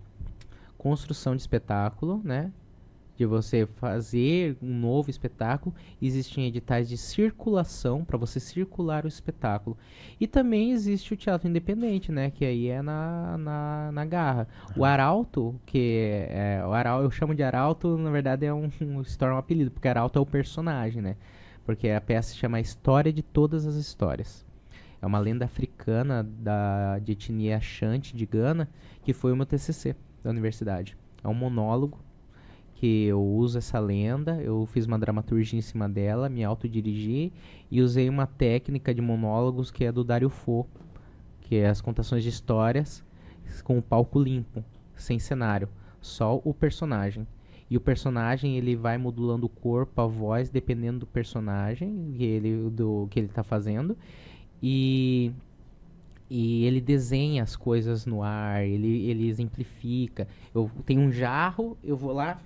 construção 0.77 1.35
de 1.35 1.41
espetáculo, 1.41 2.21
né? 2.23 2.51
De 3.19 3.25
você 3.25 3.65
fazer 3.65 4.55
um 4.61 4.73
novo 4.73 5.09
espetáculo. 5.09 5.75
Existem 6.01 6.47
editais 6.47 6.87
de 6.87 6.95
circulação 6.95 8.05
para 8.05 8.17
você 8.17 8.39
circular 8.39 9.03
o 9.03 9.09
espetáculo. 9.09 9.77
E 10.17 10.25
também 10.25 10.71
existe 10.71 11.13
o 11.13 11.17
teatro 11.17 11.49
independente, 11.49 12.13
né? 12.13 12.31
Que 12.31 12.45
aí 12.45 12.69
é 12.69 12.81
na, 12.81 13.37
na, 13.37 13.91
na 13.91 14.05
garra. 14.05 14.47
O 14.73 14.85
Arauto, 14.85 15.59
que 15.65 16.27
é, 16.29 16.63
o 16.65 16.71
Arauto, 16.71 17.03
eu 17.03 17.11
chamo 17.11 17.35
de 17.35 17.43
Arauto, 17.43 17.97
na 17.97 18.09
verdade 18.09 18.45
é 18.45 18.53
um, 18.53 18.71
um, 18.81 19.03
se 19.03 19.17
torna 19.17 19.35
um 19.35 19.39
apelido, 19.39 19.69
porque 19.69 19.89
Arauto 19.89 20.17
é 20.17 20.21
o 20.21 20.25
personagem, 20.25 21.01
né? 21.01 21.17
Porque 21.65 21.89
a 21.89 21.99
peça 21.99 22.29
se 22.29 22.37
chama 22.37 22.55
A 22.55 22.61
História 22.61 23.11
de 23.11 23.21
Todas 23.21 23.67
as 23.67 23.75
Histórias. 23.75 24.45
É 25.01 25.05
uma 25.05 25.19
lenda 25.19 25.43
africana 25.43 26.23
da, 26.23 26.99
de 26.99 27.11
etnia 27.11 27.57
Ashanti 27.57 28.15
de 28.15 28.25
Gana, 28.25 28.69
que 29.03 29.11
foi 29.11 29.33
o 29.33 29.35
meu 29.35 29.45
TCC 29.45 29.93
da 30.23 30.29
universidade. 30.29 30.95
É 31.21 31.27
um 31.27 31.33
monólogo 31.33 31.99
que 32.79 33.03
eu 33.07 33.21
uso 33.21 33.57
essa 33.57 33.77
lenda, 33.77 34.41
eu 34.41 34.65
fiz 34.65 34.85
uma 34.85 34.97
dramaturgia 34.97 35.59
em 35.59 35.61
cima 35.61 35.89
dela, 35.89 36.29
me 36.29 36.45
autodirigi 36.45 37.33
e 37.69 37.81
usei 37.81 38.07
uma 38.07 38.25
técnica 38.25 38.93
de 38.93 39.01
monólogos 39.01 39.69
que 39.69 39.83
é 39.83 39.91
do 39.91 40.01
Dario 40.01 40.29
Fo, 40.29 40.65
que 41.41 41.57
é 41.57 41.67
as 41.67 41.81
contações 41.81 42.23
de 42.23 42.29
histórias 42.29 43.03
com 43.65 43.77
o 43.77 43.81
palco 43.81 44.17
limpo, 44.17 44.63
sem 44.95 45.19
cenário, 45.19 45.67
só 45.99 46.39
o 46.41 46.53
personagem. 46.53 47.27
E 47.69 47.75
o 47.75 47.81
personagem 47.81 48.57
ele 48.57 48.77
vai 48.77 48.97
modulando 48.97 49.47
o 49.47 49.49
corpo, 49.49 49.99
a 49.99 50.07
voz, 50.07 50.49
dependendo 50.49 50.99
do 50.99 51.05
personagem 51.05 52.13
que 52.15 52.23
ele, 52.23 52.69
do, 52.69 53.09
que 53.11 53.19
ele 53.19 53.27
está 53.27 53.43
fazendo. 53.43 53.97
E 54.63 55.33
e 56.29 56.63
ele 56.63 56.79
desenha 56.79 57.41
as 57.41 57.55
coisas 57.55 58.05
no 58.05 58.21
ar, 58.21 58.63
ele, 58.63 59.09
ele 59.09 59.27
exemplifica. 59.27 60.27
Eu 60.53 60.69
tenho 60.85 61.01
um 61.01 61.11
jarro, 61.11 61.75
eu 61.83 61.97
vou 61.97 62.13
lá, 62.13 62.39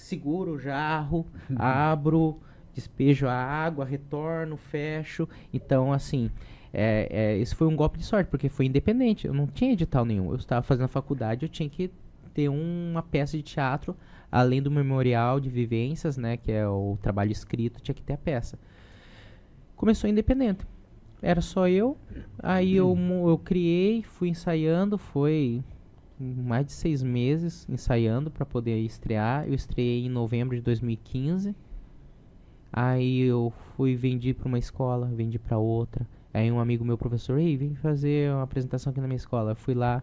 seguro 0.00 0.52
o 0.52 0.58
jarro, 0.58 1.26
abro, 1.56 2.40
despejo 2.72 3.26
a 3.28 3.34
água, 3.34 3.84
retorno, 3.84 4.56
fecho. 4.56 5.28
Então, 5.52 5.92
assim, 5.92 6.30
é, 6.72 7.08
é, 7.10 7.38
esse 7.38 7.54
foi 7.54 7.66
um 7.66 7.76
golpe 7.76 7.98
de 7.98 8.04
sorte, 8.04 8.28
porque 8.28 8.48
foi 8.48 8.66
independente. 8.66 9.26
Eu 9.26 9.34
não 9.34 9.46
tinha 9.46 9.72
edital 9.72 10.04
nenhum. 10.04 10.30
Eu 10.30 10.36
estava 10.36 10.62
fazendo 10.62 10.84
a 10.84 10.88
faculdade, 10.88 11.44
eu 11.44 11.48
tinha 11.48 11.68
que 11.68 11.90
ter 12.32 12.48
uma 12.48 13.02
peça 13.02 13.36
de 13.36 13.42
teatro, 13.42 13.96
além 14.30 14.62
do 14.62 14.70
memorial 14.70 15.40
de 15.40 15.50
vivências, 15.50 16.16
né, 16.16 16.36
que 16.36 16.52
é 16.52 16.66
o 16.66 16.96
trabalho 17.02 17.32
escrito, 17.32 17.80
tinha 17.80 17.94
que 17.94 18.02
ter 18.02 18.12
a 18.12 18.18
peça. 18.18 18.58
Começou 19.76 20.08
independente. 20.08 20.64
Era 21.22 21.40
só 21.40 21.68
eu. 21.68 21.98
Aí 22.38 22.76
eu, 22.76 22.96
eu 23.26 23.36
criei, 23.38 24.02
fui 24.02 24.28
ensaiando, 24.28 24.96
foi 24.96 25.62
mais 26.20 26.66
de 26.66 26.72
seis 26.72 27.02
meses 27.02 27.66
ensaiando 27.68 28.30
para 28.30 28.44
poder 28.44 28.78
estrear. 28.80 29.46
Eu 29.46 29.54
estreiei 29.54 30.04
em 30.04 30.08
novembro 30.08 30.56
de 30.56 30.62
2015. 30.62 31.54
Aí 32.72 33.22
eu 33.22 33.52
fui 33.74 33.96
vendi 33.96 34.32
para 34.32 34.46
uma 34.46 34.58
escola, 34.58 35.06
vendi 35.06 35.38
para 35.38 35.58
outra. 35.58 36.06
Aí 36.32 36.50
um 36.52 36.60
amigo 36.60 36.84
meu 36.84 36.96
professor, 36.96 37.38
ei, 37.38 37.56
vem 37.56 37.74
fazer 37.74 38.30
uma 38.32 38.42
apresentação 38.42 38.90
aqui 38.90 39.00
na 39.00 39.06
minha 39.06 39.16
escola. 39.16 39.52
Eu 39.52 39.56
fui 39.56 39.74
lá. 39.74 40.02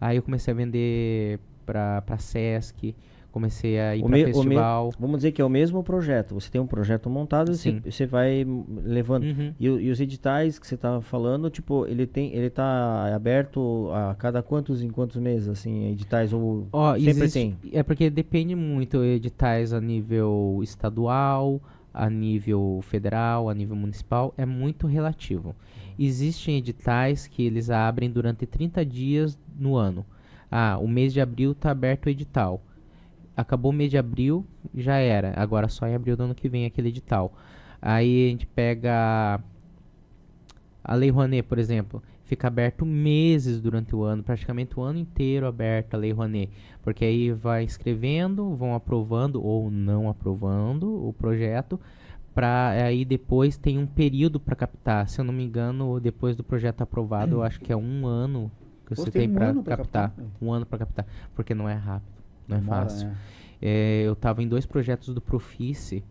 Aí 0.00 0.16
eu 0.16 0.22
comecei 0.22 0.52
a 0.52 0.56
vender 0.56 1.38
para 1.64 2.02
para 2.02 2.18
Sesc, 2.18 2.94
comecei 3.34 3.80
a 3.80 3.96
ir 3.96 4.00
O 4.00 4.06
para 4.06 4.08
o 4.08 4.12
me- 4.12 4.24
festival. 4.26 4.92
Vamos 4.98 5.16
dizer 5.18 5.32
que 5.32 5.42
é 5.42 5.44
o 5.44 5.48
mesmo 5.48 5.82
projeto. 5.82 6.34
Você 6.34 6.48
tem 6.48 6.60
um 6.60 6.66
projeto 6.68 7.10
montado 7.10 7.50
e 7.50 7.56
você, 7.90 8.06
vai 8.06 8.46
levando. 8.84 9.24
Uhum. 9.24 9.52
E, 9.58 9.66
e 9.66 9.90
os 9.90 10.00
editais 10.00 10.56
que 10.58 10.66
você 10.66 10.76
estava 10.76 11.00
falando, 11.02 11.50
tipo, 11.50 11.84
ele 11.86 12.06
tem, 12.06 12.32
ele 12.32 12.48
tá 12.48 13.12
aberto 13.14 13.90
a 13.92 14.14
cada 14.14 14.40
quantos 14.40 14.82
em 14.82 14.88
quantos 14.88 15.16
meses, 15.16 15.48
assim, 15.48 15.90
editais 15.90 16.32
ou 16.32 16.68
Ó, 16.72 16.94
sempre 16.94 17.10
existe- 17.10 17.32
tem? 17.38 17.56
É 17.72 17.82
porque 17.82 18.08
depende 18.08 18.54
muito 18.54 19.02
editais 19.04 19.72
a 19.72 19.80
nível 19.80 20.60
estadual, 20.62 21.60
a 21.92 22.08
nível 22.08 22.80
federal, 22.82 23.48
a 23.50 23.54
nível 23.54 23.74
municipal, 23.76 24.32
é 24.38 24.46
muito 24.46 24.86
relativo. 24.86 25.54
Existem 25.98 26.56
editais 26.56 27.26
que 27.26 27.44
eles 27.44 27.68
abrem 27.70 28.10
durante 28.10 28.46
30 28.46 28.84
dias 28.84 29.38
no 29.58 29.76
ano. 29.76 30.04
Ah, 30.50 30.78
o 30.80 30.86
mês 30.86 31.12
de 31.12 31.20
abril 31.20 31.52
está 31.52 31.70
aberto 31.72 32.06
o 32.06 32.10
edital. 32.10 32.60
Acabou 33.36 33.72
o 33.72 33.74
mês 33.74 33.90
de 33.90 33.98
abril, 33.98 34.46
já 34.74 34.96
era. 34.96 35.32
Agora 35.36 35.68
só 35.68 35.86
em 35.86 35.94
abril 35.94 36.16
do 36.16 36.24
ano 36.24 36.34
que 36.34 36.48
vem 36.48 36.66
aquele 36.66 36.88
edital. 36.88 37.32
Aí 37.80 38.26
a 38.26 38.30
gente 38.30 38.46
pega 38.46 39.40
a 40.82 40.94
Lei 40.94 41.10
Rouanet, 41.10 41.42
por 41.46 41.58
exemplo, 41.58 42.02
fica 42.24 42.48
aberto 42.48 42.84
meses 42.84 43.60
durante 43.60 43.94
o 43.94 44.02
ano, 44.02 44.22
praticamente 44.22 44.78
o 44.78 44.82
ano 44.82 44.98
inteiro 44.98 45.46
aberto 45.46 45.94
a 45.94 45.96
Lei 45.98 46.12
Rouanet. 46.12 46.50
Porque 46.82 47.04
aí 47.04 47.32
vai 47.32 47.64
escrevendo, 47.64 48.54
vão 48.54 48.74
aprovando 48.74 49.42
ou 49.42 49.70
não 49.70 50.08
aprovando 50.08 51.06
o 51.06 51.12
projeto, 51.12 51.80
para 52.34 52.70
aí 52.70 53.04
depois 53.04 53.56
tem 53.56 53.78
um 53.78 53.86
período 53.86 54.40
para 54.40 54.56
captar. 54.56 55.08
Se 55.08 55.20
eu 55.20 55.24
não 55.24 55.32
me 55.32 55.44
engano, 55.44 56.00
depois 56.00 56.36
do 56.36 56.42
projeto 56.42 56.82
aprovado, 56.82 57.36
eu 57.36 57.42
acho 57.42 57.60
que 57.60 57.72
é 57.72 57.76
um 57.76 58.06
ano 58.06 58.50
que 58.86 58.94
você 58.94 59.10
tem 59.10 59.28
tem 59.28 59.30
um 59.30 59.34
para 59.34 59.76
captar. 59.76 60.10
captar, 60.10 60.26
Um 60.42 60.52
ano 60.52 60.66
para 60.66 60.78
captar, 60.78 61.06
porque 61.34 61.54
não 61.54 61.68
é 61.68 61.74
rápido, 61.74 62.23
não 62.48 62.56
é 62.58 62.60
fácil. 62.60 63.08
né? 63.08 63.14
É, 63.62 64.02
eu 64.04 64.12
estava 64.12 64.42
em 64.42 64.48
dois 64.48 64.66
projetos 64.66 65.14
do 65.14 65.20
Profice 65.20 66.02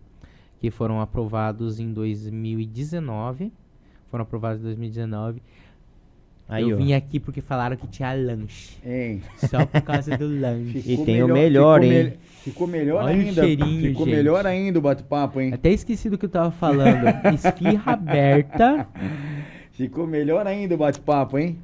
que 0.59 0.71
foram 0.71 0.99
aprovados 1.01 1.79
em 1.79 1.91
2019. 1.93 3.51
Foram 4.09 4.23
aprovados 4.23 4.61
em 4.61 4.63
2019. 4.63 5.41
Aí, 6.47 6.69
eu 6.69 6.75
ó. 6.75 6.79
vim 6.79 6.93
aqui 6.93 7.19
porque 7.19 7.41
falaram 7.41 7.75
que 7.77 7.87
tinha 7.87 8.13
lanche. 8.13 8.77
Hein? 8.85 9.21
Só 9.37 9.65
por 9.65 9.81
causa 9.81 10.17
do 10.17 10.27
lanche. 10.39 10.81
Ficou 10.81 11.05
tem 11.05 11.23
o 11.23 11.27
melhor, 11.27 11.81
ficou 11.81 11.93
hein? 11.95 12.03
mel- 12.03 12.13
Ficou 12.43 12.67
melhor 12.67 13.03
Olha 13.05 13.15
o 13.17 13.19
ainda. 13.21 13.41
cheirinho, 13.43 13.89
ficou 13.91 14.05
gente. 14.05 14.15
melhor 14.17 14.45
ainda 14.45 14.77
o 14.77 14.81
bate-papo, 14.81 15.39
hein? 15.39 15.53
Até 15.53 15.69
esqueci 15.71 16.09
do 16.09 16.17
que 16.17 16.25
eu 16.25 16.29
tava 16.29 16.51
falando. 16.51 17.05
Esfirra 17.33 17.93
aberta, 17.93 18.87
Ficou 19.71 20.05
melhor 20.05 20.45
ainda 20.45 20.75
o 20.75 20.77
bate-papo, 20.77 21.37
hein? 21.39 21.57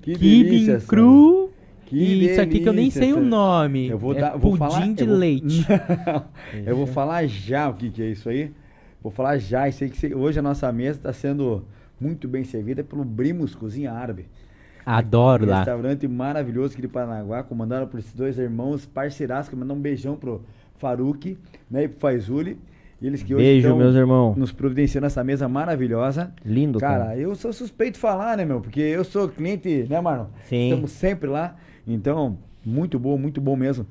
Que 0.00 0.14
quibe 0.14 0.44
delícia, 0.50 0.80
cru. 0.80 1.51
Que 1.92 1.98
e 1.98 2.24
isso 2.30 2.40
aqui 2.40 2.60
que 2.60 2.68
eu 2.68 2.72
nem 2.72 2.90
sei 2.90 3.12
o 3.12 3.20
nome. 3.20 3.88
Eu 3.88 3.98
vou 3.98 4.14
é 4.14 4.20
dar, 4.20 4.30
vou 4.30 4.56
pudim 4.56 4.58
falar, 4.58 4.86
de 4.94 5.02
eu 5.02 5.06
vou- 5.08 5.16
leite. 5.16 5.66
eu 6.64 6.74
vou 6.74 6.86
falar 6.86 7.26
já 7.26 7.68
o 7.68 7.74
que, 7.74 7.90
que 7.90 8.02
é 8.02 8.06
isso 8.06 8.30
aí. 8.30 8.50
Vou 9.02 9.12
falar 9.12 9.36
já. 9.36 9.68
Isso 9.68 9.84
aí 9.84 9.90
que 9.90 10.14
hoje 10.14 10.38
a 10.38 10.42
nossa 10.42 10.72
mesa 10.72 10.98
está 10.98 11.12
sendo 11.12 11.64
muito 12.00 12.26
bem 12.26 12.44
servida 12.44 12.82
pelo 12.82 13.04
Brimos 13.04 13.54
Cozinha 13.54 13.92
Árabe. 13.92 14.24
Adoro 14.86 15.44
lá. 15.44 15.58
Restaurante 15.58 16.08
maravilhoso 16.08 16.72
aqui 16.72 16.80
de 16.80 16.88
Paranaguá, 16.88 17.42
comandado 17.42 17.86
por 17.86 18.00
esses 18.00 18.14
dois 18.14 18.38
irmãos 18.38 18.86
parceiraços. 18.86 19.50
Que 19.50 19.54
mandar 19.56 19.74
um 19.74 19.80
beijão 19.80 20.16
pro 20.16 20.40
Faruque 20.78 21.36
né, 21.70 21.84
e 21.84 21.88
pro 21.88 22.00
Faizuli. 22.00 22.58
Eles 23.02 23.22
que 23.22 23.34
hoje 23.34 23.44
Beijo, 23.44 23.76
meus 23.76 23.96
irmãos. 23.96 24.36
nos 24.36 24.52
providenciando 24.52 25.06
essa 25.06 25.22
mesa 25.22 25.48
maravilhosa. 25.48 26.32
Lindo, 26.44 26.78
cara. 26.78 27.04
Cara, 27.06 27.18
eu 27.18 27.34
sou 27.34 27.52
suspeito 27.52 27.94
de 27.94 27.98
falar, 27.98 28.36
né, 28.36 28.44
meu? 28.44 28.60
Porque 28.60 28.80
eu 28.80 29.04
sou 29.04 29.28
cliente, 29.28 29.86
né, 29.90 30.00
Marlon? 30.00 30.26
Sim. 30.44 30.70
Estamos 30.70 30.92
sempre 30.92 31.28
lá. 31.28 31.56
Então, 31.86 32.38
muito 32.64 32.98
bom, 32.98 33.16
muito 33.18 33.40
bom 33.40 33.56
mesmo. 33.56 33.86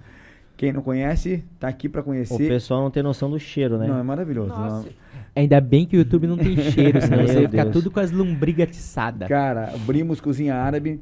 Quem 0.58 0.72
não 0.72 0.82
conhece, 0.82 1.44
tá 1.60 1.68
aqui 1.68 1.90
pra 1.90 2.02
O 2.02 2.04
conhecer. 2.04 2.48
pessoal 2.48 2.82
não 2.82 2.92
tem 2.92 3.02
noção 3.02 3.30
do 3.32 3.40
cheiro, 3.40 3.78
né? 3.78 3.88
Não, 3.88 3.98
é 3.98 4.04
maravilhoso. 4.04 4.50
Nossa. 4.50 4.86
Não. 4.88 4.94
Ainda 5.36 5.60
bem 5.62 5.86
que 5.86 5.96
o 5.96 6.00
YouTube 6.00 6.28
não 6.28 6.38
tem 6.38 6.56
cheiro, 6.58 7.02
senão 7.02 7.26
você 7.26 7.42
ia 7.42 7.50
ficar 7.50 7.64
Deus. 7.64 7.74
tudo 7.74 7.90
com 7.90 8.00
as 8.00 8.12
lombrigas 8.12 8.68
atiçadas. 8.68 9.28
Cara, 9.28 9.72
abrimos 9.74 10.20
Cozinha 10.22 10.56
Árabe. 10.56 11.00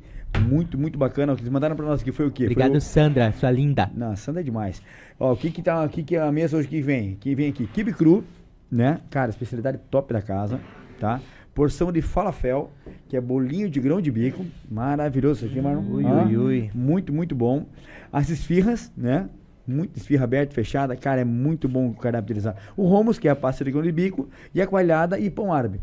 Muito, 0.47 0.77
muito 0.77 0.97
bacana. 0.97 1.33
O 1.33 1.35
que 1.35 1.41
eles 1.41 1.51
mandaram 1.51 1.75
pra 1.75 1.85
nós 1.87 2.01
aqui 2.01 2.11
foi 2.11 2.27
o 2.27 2.31
quê? 2.31 2.43
Obrigado, 2.43 2.75
o- 2.75 2.79
Sandra, 2.81 3.31
sua 3.33 3.49
linda. 3.49 3.89
Não, 3.95 4.15
Sandra 4.15 4.41
é 4.41 4.43
demais. 4.43 4.81
Ó, 5.19 5.33
o 5.33 5.35
que 5.35 5.49
que 5.49 5.61
tá, 5.63 5.83
o 5.83 5.89
que 5.89 6.03
que 6.03 6.15
é 6.15 6.21
a 6.21 6.31
mesa 6.31 6.55
hoje 6.55 6.67
que 6.67 6.81
vem? 6.81 7.15
Que 7.19 7.33
vem 7.33 7.49
aqui, 7.49 7.65
quibe 7.65 7.91
cru, 7.91 8.23
né? 8.71 8.99
Cara, 9.09 9.31
especialidade 9.31 9.79
top 9.89 10.13
da 10.13 10.21
casa, 10.21 10.59
tá? 10.99 11.19
Porção 11.59 11.91
de 11.91 12.01
falafel, 12.01 12.71
que 13.09 13.17
é 13.17 13.19
bolinho 13.19 13.69
de 13.69 13.81
grão 13.81 13.99
de 13.99 14.09
bico, 14.09 14.45
maravilhoso 14.71 15.43
isso 15.45 15.51
aqui, 15.51 15.61
Marlon. 15.61 15.83
Ui, 15.91 16.05
Ó, 16.05 16.23
ui, 16.23 16.37
ui. 16.37 16.71
Muito, 16.73 17.11
muito 17.11 17.35
bom. 17.35 17.65
As 18.13 18.29
esfirras, 18.29 18.89
né? 18.95 19.27
Muito 19.67 19.97
esfirra 19.97 20.23
aberta, 20.23 20.53
fechada, 20.55 20.95
cara, 20.95 21.19
é 21.19 21.25
muito 21.25 21.67
bom 21.67 21.89
o 21.89 21.93
cardápio 21.93 22.27
deles 22.29 22.45
lá. 22.45 22.55
O 22.77 22.85
hummus, 22.85 23.19
que 23.19 23.27
é 23.27 23.31
a 23.31 23.35
pasta 23.35 23.65
de 23.65 23.71
grão 23.71 23.81
de 23.83 23.91
bico, 23.91 24.29
e 24.55 24.61
a 24.61 24.65
coalhada 24.67 25.19
e 25.19 25.29
pão 25.29 25.51
árabe. 25.51 25.81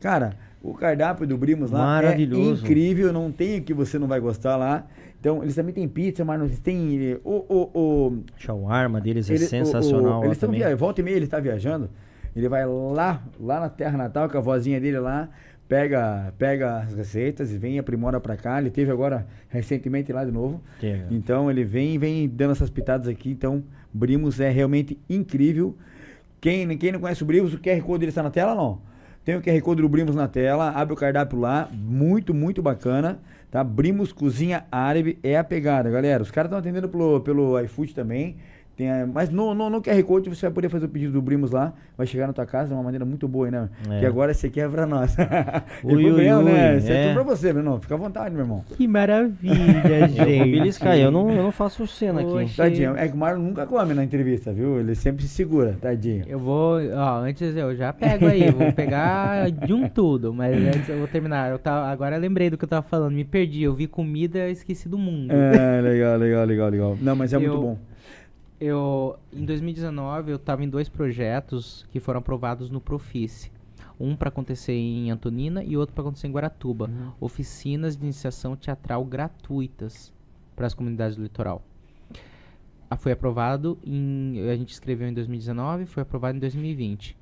Cara, 0.00 0.34
o 0.60 0.74
cardápio 0.74 1.24
do 1.24 1.38
Brimos 1.38 1.70
lá 1.70 1.78
Maravilhoso. 1.78 2.64
é 2.64 2.66
incrível, 2.66 3.12
não 3.12 3.30
tem 3.30 3.60
o 3.60 3.62
que 3.62 3.72
você 3.72 4.00
não 4.00 4.08
vai 4.08 4.18
gostar 4.18 4.56
lá. 4.56 4.88
Então, 5.20 5.40
eles 5.40 5.54
também 5.54 5.72
têm 5.72 5.86
pizza, 5.86 6.24
mas 6.24 6.42
eles 6.42 6.58
têm 6.58 6.98
eh, 7.00 7.20
o, 7.22 7.44
o, 7.48 7.70
o, 7.80 8.18
Shawarma 8.36 9.00
deles 9.00 9.30
é 9.30 9.34
ele- 9.34 9.44
o- 9.44 9.48
sensacional 9.48 10.14
o- 10.18 10.20
lá 10.22 10.26
eles 10.26 10.38
tão 10.38 10.48
também. 10.48 10.66
via... 10.66 10.74
Volta 10.74 11.00
e 11.00 11.04
meia 11.04 11.14
ele 11.14 11.28
tá 11.28 11.38
viajando. 11.38 11.88
Ele 12.34 12.48
vai 12.48 12.64
lá, 12.66 13.22
lá 13.38 13.60
na 13.60 13.68
Terra 13.68 13.98
Natal 13.98 14.28
com 14.28 14.38
a 14.38 14.40
vozinha 14.40 14.80
dele 14.80 14.98
lá, 14.98 15.28
pega, 15.68 16.32
pega 16.38 16.78
as 16.78 16.94
receitas 16.94 17.52
e 17.52 17.58
vem 17.58 17.78
aprimora 17.78 18.20
pra 18.20 18.36
cá. 18.36 18.58
Ele 18.60 18.70
teve 18.70 18.90
agora 18.90 19.26
recentemente 19.48 20.12
lá 20.12 20.24
de 20.24 20.30
novo. 20.30 20.60
Teve. 20.80 21.14
Então 21.14 21.50
ele 21.50 21.64
vem 21.64 21.98
vem 21.98 22.28
dando 22.28 22.52
essas 22.52 22.70
pitadas 22.70 23.08
aqui. 23.08 23.30
Então, 23.30 23.62
Brimos 23.92 24.40
é 24.40 24.50
realmente 24.50 24.98
incrível. 25.08 25.76
Quem, 26.40 26.76
quem 26.76 26.92
não 26.92 27.00
conhece 27.00 27.22
o 27.22 27.26
Brimos, 27.26 27.54
o 27.54 27.58
QR 27.58 27.80
Code 27.82 28.00
dele 28.00 28.10
está 28.10 28.22
na 28.22 28.30
tela 28.30 28.54
não? 28.54 28.80
Tem 29.24 29.36
o 29.36 29.40
QR 29.40 29.60
Code 29.60 29.82
do 29.82 29.88
Brimos 29.88 30.16
na 30.16 30.26
tela, 30.26 30.70
abre 30.70 30.94
o 30.94 30.96
cardápio 30.96 31.38
lá, 31.38 31.68
muito, 31.72 32.34
muito 32.34 32.60
bacana, 32.60 33.20
tá? 33.52 33.62
Brimos 33.62 34.12
Cozinha 34.12 34.64
Árabe 34.70 35.16
é 35.22 35.38
a 35.38 35.44
pegada, 35.44 35.88
galera. 35.88 36.22
Os 36.22 36.30
caras 36.32 36.48
estão 36.48 36.58
atendendo 36.58 36.88
pelo, 36.88 37.20
pelo 37.20 37.60
iFood 37.60 37.94
também. 37.94 38.36
Tem, 38.76 38.90
a- 38.90 39.06
mas 39.06 39.28
no, 39.30 39.54
no, 39.54 39.68
no 39.68 39.82
QR 39.82 40.02
Code 40.02 40.30
você 40.30 40.46
vai 40.46 40.50
poder 40.54 40.68
fazer 40.70 40.86
o 40.86 40.88
pedido 40.88 41.12
do 41.12 41.20
Brimos 41.22 41.50
lá, 41.50 41.72
vai 41.96 42.06
chegar 42.06 42.26
na 42.26 42.32
tua 42.32 42.46
casa 42.46 42.68
de 42.68 42.74
uma 42.74 42.82
maneira 42.82 43.04
muito 43.04 43.28
boa, 43.28 43.50
né? 43.50 43.68
É. 43.90 44.00
Que 44.00 44.06
agora 44.06 44.32
esse 44.32 44.46
aqui 44.46 44.60
é 44.60 44.68
pra 44.68 44.86
nós. 44.86 45.14
Ui, 45.84 45.94
Ui, 46.06 46.10
ui, 46.12 46.42
né? 46.44 46.78
Isso 46.78 46.90
é 46.90 46.94
é. 46.94 47.02
tudo 47.08 47.14
pra 47.14 47.22
você, 47.36 47.52
meu 47.52 47.62
irmão. 47.62 47.80
Fica 47.80 47.94
à 47.94 47.98
vontade, 47.98 48.34
meu 48.34 48.44
irmão. 48.44 48.64
Que 48.76 48.88
maravilha, 48.88 49.52
Eu 49.84 50.08
vou 50.08 50.08
gente. 50.26 50.50
beliscar, 50.50 50.96
eu 50.96 51.10
não, 51.10 51.30
eu 51.30 51.42
não 51.42 51.52
faço 51.52 51.86
cena 51.86 52.20
aqui. 52.22 52.30
Oxe. 52.30 52.56
Tadinho, 52.56 52.96
é 52.96 53.08
que 53.08 53.14
o 53.14 53.16
Marlon 53.16 53.42
nunca 53.42 53.66
come 53.66 53.92
na 53.94 54.02
entrevista, 54.04 54.52
viu? 54.52 54.80
Ele 54.80 54.94
sempre 54.94 55.22
se 55.22 55.28
segura, 55.28 55.76
tadinho. 55.80 56.24
Eu 56.26 56.38
vou, 56.38 56.78
ó, 56.94 57.18
antes 57.20 57.54
eu 57.56 57.74
já 57.76 57.92
pego 57.92 58.26
aí, 58.26 58.50
vou 58.50 58.72
pegar 58.72 59.50
de 59.50 59.72
um 59.72 59.88
tudo, 59.88 60.32
mas 60.32 60.56
antes 60.56 60.88
eu 60.88 60.98
vou 60.98 61.08
terminar. 61.08 61.50
Eu 61.50 61.58
tava, 61.58 61.86
agora 61.88 62.16
eu 62.16 62.20
lembrei 62.20 62.48
do 62.50 62.56
que 62.56 62.64
eu 62.64 62.68
tava 62.68 62.82
falando, 62.82 63.12
me 63.14 63.24
perdi, 63.24 63.62
eu 63.62 63.74
vi 63.74 63.86
comida 63.86 64.48
e 64.48 64.52
esqueci 64.52 64.88
do 64.88 64.96
mundo. 64.98 65.30
É, 65.32 65.80
legal, 65.80 66.16
legal, 66.18 66.44
legal, 66.46 66.68
legal. 66.68 66.98
Não, 67.00 67.14
mas 67.14 67.32
é 67.32 67.38
muito 67.38 67.52
Eu- 67.54 67.60
bom. 67.60 67.78
Eu, 68.64 69.18
em 69.32 69.44
2019, 69.44 70.30
eu 70.30 70.36
estava 70.36 70.62
em 70.62 70.68
dois 70.68 70.88
projetos 70.88 71.84
que 71.90 71.98
foram 71.98 72.20
aprovados 72.20 72.70
no 72.70 72.80
Profice. 72.80 73.50
Um 73.98 74.14
para 74.14 74.28
acontecer 74.28 74.72
em 74.72 75.10
Antonina 75.10 75.64
e 75.64 75.76
outro 75.76 75.92
para 75.92 76.02
acontecer 76.02 76.28
em 76.28 76.30
Guaratuba. 76.30 76.88
Oficinas 77.20 77.96
de 77.96 78.04
iniciação 78.04 78.54
teatral 78.54 79.04
gratuitas 79.04 80.12
para 80.54 80.64
as 80.64 80.74
comunidades 80.74 81.16
do 81.16 81.24
litoral. 81.24 81.60
Ah, 82.88 82.96
foi 82.96 83.10
aprovado 83.10 83.76
em. 83.84 84.48
A 84.48 84.54
gente 84.54 84.70
escreveu 84.70 85.08
em 85.08 85.12
2019, 85.12 85.84
foi 85.84 86.04
aprovado 86.04 86.36
em 86.36 86.40
2020. 86.40 87.16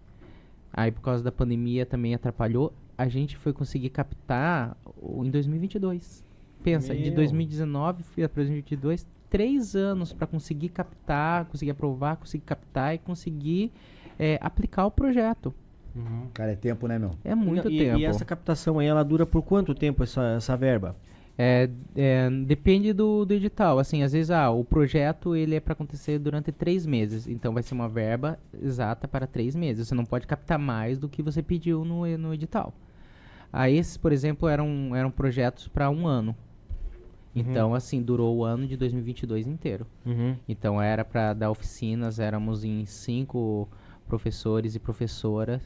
Aí, 0.71 0.93
por 0.93 1.01
causa 1.01 1.25
da 1.25 1.33
pandemia, 1.33 1.87
também 1.87 2.15
atrapalhou. 2.15 2.71
A 2.99 3.09
gente 3.09 3.39
foi 3.39 3.55
conseguir 3.55 3.89
captar 3.89 4.77
em 5.03 5.31
2022. 5.31 6.23
Pensa, 6.63 6.95
de 6.95 7.05
Meu. 7.05 7.15
2019 7.15 8.03
fui 8.03 8.29
para 8.29 8.43
2022, 8.43 9.07
três 9.31 9.77
anos 9.77 10.13
para 10.13 10.27
conseguir 10.27 10.69
captar, 10.69 11.47
conseguir 11.47 11.71
aprovar, 11.71 12.17
conseguir 12.17 12.45
captar 12.45 12.95
e 12.95 12.99
conseguir 12.99 13.73
eh, 14.19 14.39
aplicar 14.43 14.85
o 14.85 14.91
projeto. 14.91 15.55
Cara, 16.35 16.53
é 16.53 16.57
tempo, 16.57 16.87
né, 16.87 16.99
meu? 16.99 17.13
É 17.25 17.35
muito 17.35 17.71
e, 17.71 17.79
tempo. 17.79 17.99
E 17.99 18.05
essa 18.05 18.25
captação 18.25 18.79
aí, 18.79 18.87
ela 18.87 19.03
dura 19.03 19.27
por 19.27 19.43
quanto 19.43 19.75
tempo 19.75 20.03
essa, 20.03 20.35
essa 20.37 20.57
verba? 20.57 20.97
É, 21.37 21.69
é, 21.97 22.29
depende 22.47 22.93
do, 22.93 23.25
do 23.25 23.33
edital. 23.33 23.79
Assim, 23.79 24.03
às 24.03 24.13
vezes, 24.13 24.31
ah, 24.31 24.51
o 24.51 24.65
projeto 24.65 25.35
ele 25.35 25.55
é 25.55 25.61
para 25.61 25.73
acontecer 25.73 26.19
durante 26.19 26.53
três 26.53 26.87
meses. 26.87 27.27
Então, 27.27 27.53
vai 27.53 27.63
ser 27.63 27.75
uma 27.75 27.89
verba 27.89 28.39
exata 28.63 29.09
para 29.09 29.27
três 29.27 29.57
meses. 29.57 29.89
Você 29.89 29.95
não 29.95 30.05
pode 30.05 30.27
captar 30.27 30.59
mais 30.59 30.99
do 30.99 31.09
que 31.09 31.23
você 31.23 31.43
pediu 31.43 31.85
no, 31.85 32.07
no 32.19 32.35
edital. 32.35 32.75
Ah, 33.53 33.69
esses, 33.69 33.97
por 33.97 34.13
exemplo, 34.13 34.49
eram, 34.49 34.95
eram 34.95 35.11
projetos 35.11 35.67
para 35.67 35.91
um 35.91 36.07
ano. 36.07 36.37
Então, 37.35 37.75
assim, 37.75 38.03
durou 38.03 38.37
o 38.39 38.45
ano 38.45 38.67
de 38.67 38.77
2022 38.77 39.47
inteiro. 39.47 39.87
Uhum. 40.05 40.37
Então, 40.49 40.83
era 40.83 41.05
para 41.05 41.33
dar 41.33 41.51
oficinas. 41.51 42.19
Éramos 42.19 42.65
em 42.65 42.85
cinco 42.85 43.69
professores 44.09 44.75
e 44.75 44.81
professoras 44.81 45.63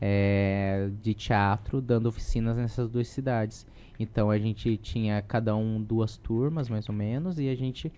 eh, 0.00 0.90
de 1.00 1.14
teatro 1.14 1.80
dando 1.80 2.06
oficinas 2.06 2.56
nessas 2.56 2.88
duas 2.90 3.06
cidades. 3.06 3.64
Então 4.00 4.30
a 4.30 4.38
gente 4.38 4.76
tinha 4.76 5.22
cada 5.22 5.54
um 5.54 5.80
duas 5.80 6.16
turmas, 6.16 6.68
mais 6.68 6.88
ou 6.88 6.94
menos, 6.94 7.38
e 7.38 7.48
a 7.48 7.54
gente 7.54 7.92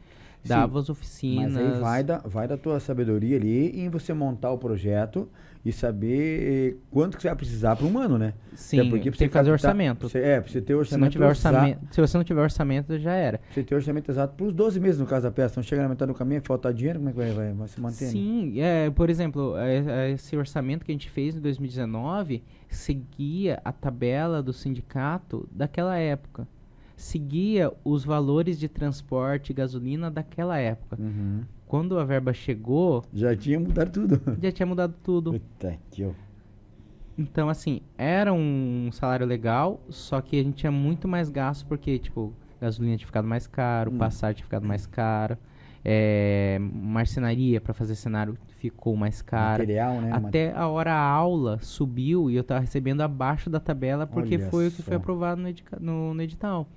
dava 0.45 0.79
as 0.79 0.91
oficinas. 0.91 1.55
Mas 1.55 1.75
aí 1.75 1.81
vai 1.81 2.05
da, 2.05 2.19
vai 2.19 2.47
da 2.47 2.59
tua 2.59 2.79
sabedoria 2.79 3.37
ali 3.37 3.81
em 3.81 3.89
você 3.89 4.13
montar 4.13 4.51
o 4.51 4.59
projeto 4.59 5.27
e 5.65 5.73
saber 5.73 6.79
quanto 6.91 7.17
que 7.17 7.23
você 7.23 7.29
vai 7.29 7.37
precisar 7.37 7.75
para 7.77 7.87
um 7.87 7.99
ano, 7.99 8.19
né? 8.19 8.35
Sim, 8.55 8.81
Até 8.81 8.91
porque 8.91 9.11
tem 9.13 9.29
que 9.29 9.33
fazer 9.33 9.51
captar- 9.51 9.71
orçamento. 9.71 10.09
você- 10.09 10.19
é, 10.19 10.41
pra 10.41 10.51
você 10.53 10.61
ter 10.61 10.67
Se 10.67 10.73
não 10.73 10.79
orçamento 10.81 11.13
tiver 11.13 11.31
exato- 11.31 11.57
orçamento, 11.57 11.95
se 11.95 12.01
você 12.01 12.17
não 12.19 12.25
tiver 12.25 12.43
orçamento, 12.43 12.99
já 12.99 13.13
era. 13.13 13.41
Você 13.51 13.63
ter 13.63 13.75
orçamento 13.75 14.11
exato 14.11 14.35
para 14.37 14.47
os 14.47 14.53
12 14.53 14.79
meses 14.79 15.01
no 15.01 15.07
caso 15.07 15.23
da 15.25 15.31
peça. 15.31 15.55
Então 15.55 15.63
chega 15.63 15.83
na 15.83 15.89
metade 15.89 16.13
do 16.13 16.17
caminho, 16.19 16.43
faltar 16.45 16.73
dinheiro, 16.75 16.99
como 16.99 17.09
é 17.09 17.13
que 17.13 17.19
vai, 17.19 17.31
vai, 17.33 17.53
vai 17.55 17.69
se 17.69 17.81
manter? 17.81 18.05
né? 18.05 18.11
Sim, 18.11 18.61
é, 18.61 18.91
por 18.91 19.09
exemplo, 19.09 19.57
é- 19.57 20.09
é 20.09 20.11
esse 20.13 20.37
orçamento 20.37 20.85
que 20.85 20.93
a 20.93 20.95
gente 20.95 21.09
fez 21.09 21.35
em 21.37 21.41
2019 21.41 22.43
seguia 22.69 23.61
a 23.65 23.73
tabela 23.73 24.43
do 24.43 24.53
sindicato 24.53 25.49
daquela 25.51 25.97
época. 25.97 26.47
Seguia 26.97 27.73
os 27.85 28.05
valores 28.05 28.59
de 28.59 28.69
transporte 28.69 29.51
e 29.51 29.55
gasolina 29.55 30.11
daquela 30.11 30.59
época. 30.59 30.97
Uhum. 31.01 31.41
Quando 31.75 31.99
a 31.99 32.05
verba 32.05 32.33
chegou, 32.33 33.03
Já 33.13 33.35
tinha 33.35 33.59
mudado 33.59 33.91
tudo. 33.91 34.21
já 34.41 34.53
tinha 34.53 34.65
mudado 34.65 34.95
tudo. 35.03 35.33
Puta 35.33 35.77
que 35.91 36.03
eu. 36.03 36.15
Então, 37.19 37.49
assim, 37.49 37.81
era 37.99 38.33
um 38.33 38.91
salário 38.93 39.27
legal, 39.27 39.81
só 39.89 40.21
que 40.21 40.39
a 40.39 40.43
gente 40.45 40.55
tinha 40.55 40.71
muito 40.71 41.09
mais 41.09 41.29
gasto 41.31 41.67
porque, 41.67 41.99
tipo, 41.99 42.33
gasolina 42.61 42.97
tinha 42.97 43.07
ficado 43.09 43.27
mais 43.27 43.49
caro, 43.49 43.91
Hum. 43.91 43.99
passagem 43.99 44.37
tinha 44.37 44.45
ficado 44.45 44.65
mais 44.65 44.87
caro, 44.87 45.37
é, 45.85 46.61
marcenaria 46.61 47.61
para 47.61 47.75
fazer 47.75 47.97
cenário 47.97 48.39
ficou 48.59 48.95
mais 48.95 49.21
cara. 49.21 49.59
Material, 49.59 50.01
né? 50.01 50.11
Até 50.13 50.53
a 50.53 50.69
hora 50.69 50.95
aula 50.95 51.59
subiu 51.61 52.31
e 52.31 52.37
eu 52.37 52.45
tava 52.45 52.61
recebendo 52.61 53.01
abaixo 53.01 53.51
da 53.51 53.59
tabela 53.59 54.07
porque 54.07 54.37
Olha 54.37 54.49
foi 54.49 54.69
o 54.69 54.71
que 54.71 54.81
foi 54.81 54.93
só. 54.95 55.01
aprovado 55.01 55.43
no, 55.43 55.49
no- 55.81 56.15
no 56.15 56.23
edital. 56.23 56.69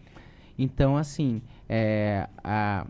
Então, 0.58 0.98
assim, 0.98 1.40
é, 1.70 2.28
a, 2.44 2.88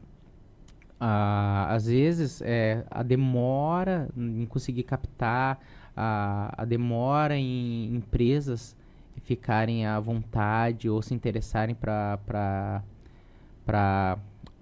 a- 1.00 1.68
às 1.74 1.88
vezes 1.88 2.42
é, 2.42 2.84
a 2.90 3.04
demora 3.04 4.10
em 4.18 4.46
conseguir 4.46 4.84
captar, 4.84 5.60
a, 5.96 6.54
a 6.62 6.66
demora 6.66 7.36
em 7.38 7.96
empresas 7.96 8.76
ficarem 9.24 9.86
à 9.86 10.00
vontade 10.00 10.90
ou 10.90 11.02
se 11.02 11.14
interessarem 11.14 11.76
para 11.76 12.92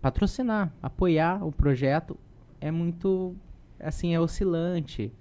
patrocinar, 0.01 0.71
apoiar 0.81 1.43
o 1.45 1.51
projeto 1.51 2.17
é 2.61 2.71
muito 2.71 3.35
assim 3.79 4.13
é 4.13 4.19
oscilante. 4.19 5.11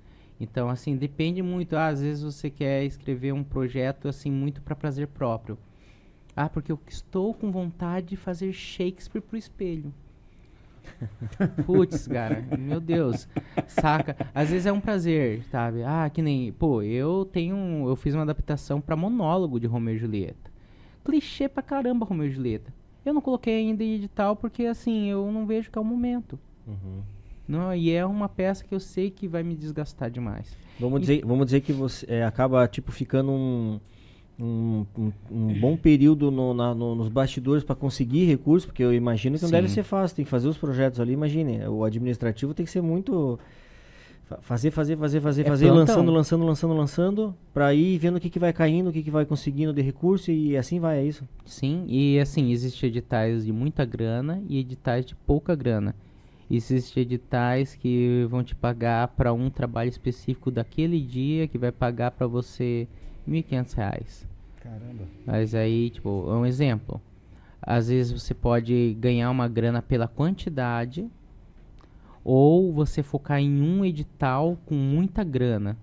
Então 0.40 0.68
assim 0.68 0.96
depende 0.96 1.42
muito. 1.42 1.76
Ah, 1.76 1.88
às 1.88 2.00
vezes 2.02 2.22
você 2.22 2.50
quer 2.50 2.84
escrever 2.84 3.32
um 3.32 3.44
projeto 3.44 4.08
assim 4.08 4.30
muito 4.30 4.60
para 4.62 4.74
prazer 4.74 5.08
próprio. 5.08 5.58
Ah, 6.36 6.48
porque 6.48 6.72
eu 6.72 6.78
estou 6.88 7.34
com 7.34 7.50
vontade 7.52 8.08
de 8.08 8.16
fazer 8.16 8.52
Shakespeare 8.52 9.22
pro 9.22 9.36
espelho. 9.38 9.92
Putz, 11.66 12.06
cara, 12.06 12.44
meu 12.58 12.80
Deus. 12.80 13.28
Saca? 13.66 14.16
Às 14.34 14.50
vezes 14.50 14.66
é 14.66 14.72
um 14.72 14.80
prazer, 14.80 15.42
sabe? 15.50 15.82
Ah, 15.82 16.08
que 16.08 16.22
nem, 16.22 16.52
pô, 16.52 16.82
eu 16.82 17.24
tenho, 17.24 17.88
eu 17.88 17.96
fiz 17.96 18.14
uma 18.14 18.22
adaptação 18.22 18.80
pra 18.80 18.96
monólogo 18.96 19.60
de 19.60 19.66
Romeu 19.66 19.94
e 19.94 19.98
Julieta. 19.98 20.50
Clichê 21.04 21.48
pra 21.48 21.62
caramba 21.62 22.06
Romeu 22.06 22.26
e 22.26 22.30
Julieta. 22.30 22.72
Eu 23.04 23.12
não 23.12 23.20
coloquei 23.20 23.58
ainda 23.58 23.84
em 23.84 23.94
edital 23.94 24.34
porque 24.34 24.64
assim, 24.64 25.10
eu 25.10 25.30
não 25.30 25.46
vejo 25.46 25.70
que 25.70 25.78
é 25.78 25.80
o 25.80 25.84
momento. 25.84 26.38
Uhum. 26.66 27.02
Não, 27.46 27.74
e 27.74 27.90
é 27.90 28.04
uma 28.06 28.28
peça 28.28 28.64
que 28.64 28.74
eu 28.74 28.80
sei 28.80 29.10
que 29.10 29.28
vai 29.28 29.42
me 29.42 29.54
desgastar 29.54 30.10
demais. 30.10 30.56
Vamos 30.80 31.02
dizer, 31.02 31.22
vamos 31.24 31.44
dizer 31.46 31.60
que 31.60 31.72
você 31.72 32.06
é, 32.08 32.24
acaba 32.24 32.66
tipo 32.66 32.90
ficando 32.90 33.30
um, 33.30 33.78
um, 34.38 34.84
um- 34.98 35.12
um 35.30 35.54
bom 35.54 35.76
período 35.76 36.30
no- 36.30 36.52
na- 36.54 36.74
no- 36.74 36.94
nos 36.94 37.08
bastidores 37.08 37.62
para 37.62 37.74
conseguir 37.76 38.24
recursos, 38.24 38.66
porque 38.66 38.82
eu 38.82 38.92
imagino 38.92 39.36
que 39.36 39.42
não 39.42 39.48
Sim. 39.48 39.54
deve 39.56 39.68
ser 39.68 39.82
fácil, 39.84 40.16
tem 40.16 40.24
que 40.24 40.30
fazer 40.30 40.48
os 40.48 40.58
projetos 40.58 40.98
ali, 41.00 41.12
imagine, 41.12 41.64
o 41.68 41.84
administrativo 41.84 42.52
tem 42.54 42.66
que 42.66 42.72
ser 42.72 42.80
muito 42.82 43.38
fa- 44.24 44.38
fazer, 44.40 44.70
fazer, 44.72 44.96
fazer, 44.96 45.20
fazer, 45.20 45.42
É 45.42 45.44
fazer, 45.44 45.70
lançando, 45.70 46.10
lançando, 46.10 46.44
lançando, 46.44 46.74
lançando, 46.74 47.34
para 47.52 47.72
ir 47.74 47.96
vendo 47.98 48.16
o 48.16 48.20
que, 48.20 48.28
que 48.28 48.38
vai 48.40 48.52
caindo, 48.52 48.88
o 48.90 48.92
que, 48.92 49.02
que 49.02 49.10
vai 49.10 49.24
conseguindo 49.24 49.72
de 49.72 49.82
recurso 49.82 50.30
e 50.32 50.56
assim 50.56 50.80
vai, 50.80 50.98
é 50.98 51.04
isso. 51.04 51.22
Sim, 51.44 51.84
e 51.86 52.18
assim, 52.18 52.50
existem 52.50 52.88
editais 52.88 53.44
de 53.44 53.52
muita 53.52 53.84
grana 53.84 54.42
e 54.48 54.58
editais 54.58 55.06
de 55.06 55.14
pouca 55.14 55.54
grana. 55.54 55.94
Existem 56.50 57.02
editais 57.04 57.74
que 57.74 58.26
vão 58.28 58.42
te 58.44 58.54
pagar 58.54 59.08
para 59.08 59.32
um 59.32 59.48
trabalho 59.48 59.88
específico 59.88 60.50
daquele 60.50 61.00
dia, 61.00 61.48
que 61.48 61.56
vai 61.56 61.72
pagar 61.72 62.10
para 62.10 62.26
você 62.26 62.86
1.500 63.26 63.72
reais. 63.74 64.28
Caramba. 64.62 65.04
Mas 65.26 65.54
aí, 65.54 65.90
tipo, 65.90 66.26
é 66.28 66.32
um 66.34 66.46
exemplo. 66.46 67.00
Às 67.60 67.88
vezes 67.88 68.12
você 68.22 68.34
pode 68.34 68.94
ganhar 69.00 69.30
uma 69.30 69.48
grana 69.48 69.80
pela 69.82 70.06
quantidade, 70.08 71.08
ou 72.22 72.72
você 72.72 73.02
focar 73.02 73.38
em 73.40 73.62
um 73.62 73.84
edital 73.84 74.56
com 74.66 74.74
muita 74.74 75.22
grana. 75.22 75.76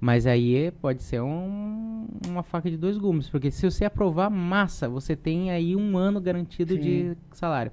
Mas 0.00 0.26
aí 0.26 0.70
pode 0.82 1.02
ser 1.02 1.22
um- 1.22 2.06
uma 2.28 2.42
faca 2.42 2.70
de 2.70 2.76
dois 2.76 2.98
gumes, 2.98 3.28
porque 3.30 3.50
se 3.50 3.70
você 3.70 3.84
aprovar, 3.86 4.28
massa, 4.28 4.88
você 4.88 5.16
tem 5.16 5.50
aí 5.50 5.74
um 5.74 5.96
ano 5.96 6.20
garantido 6.20 6.76
de 6.78 7.16
salário. 7.32 7.72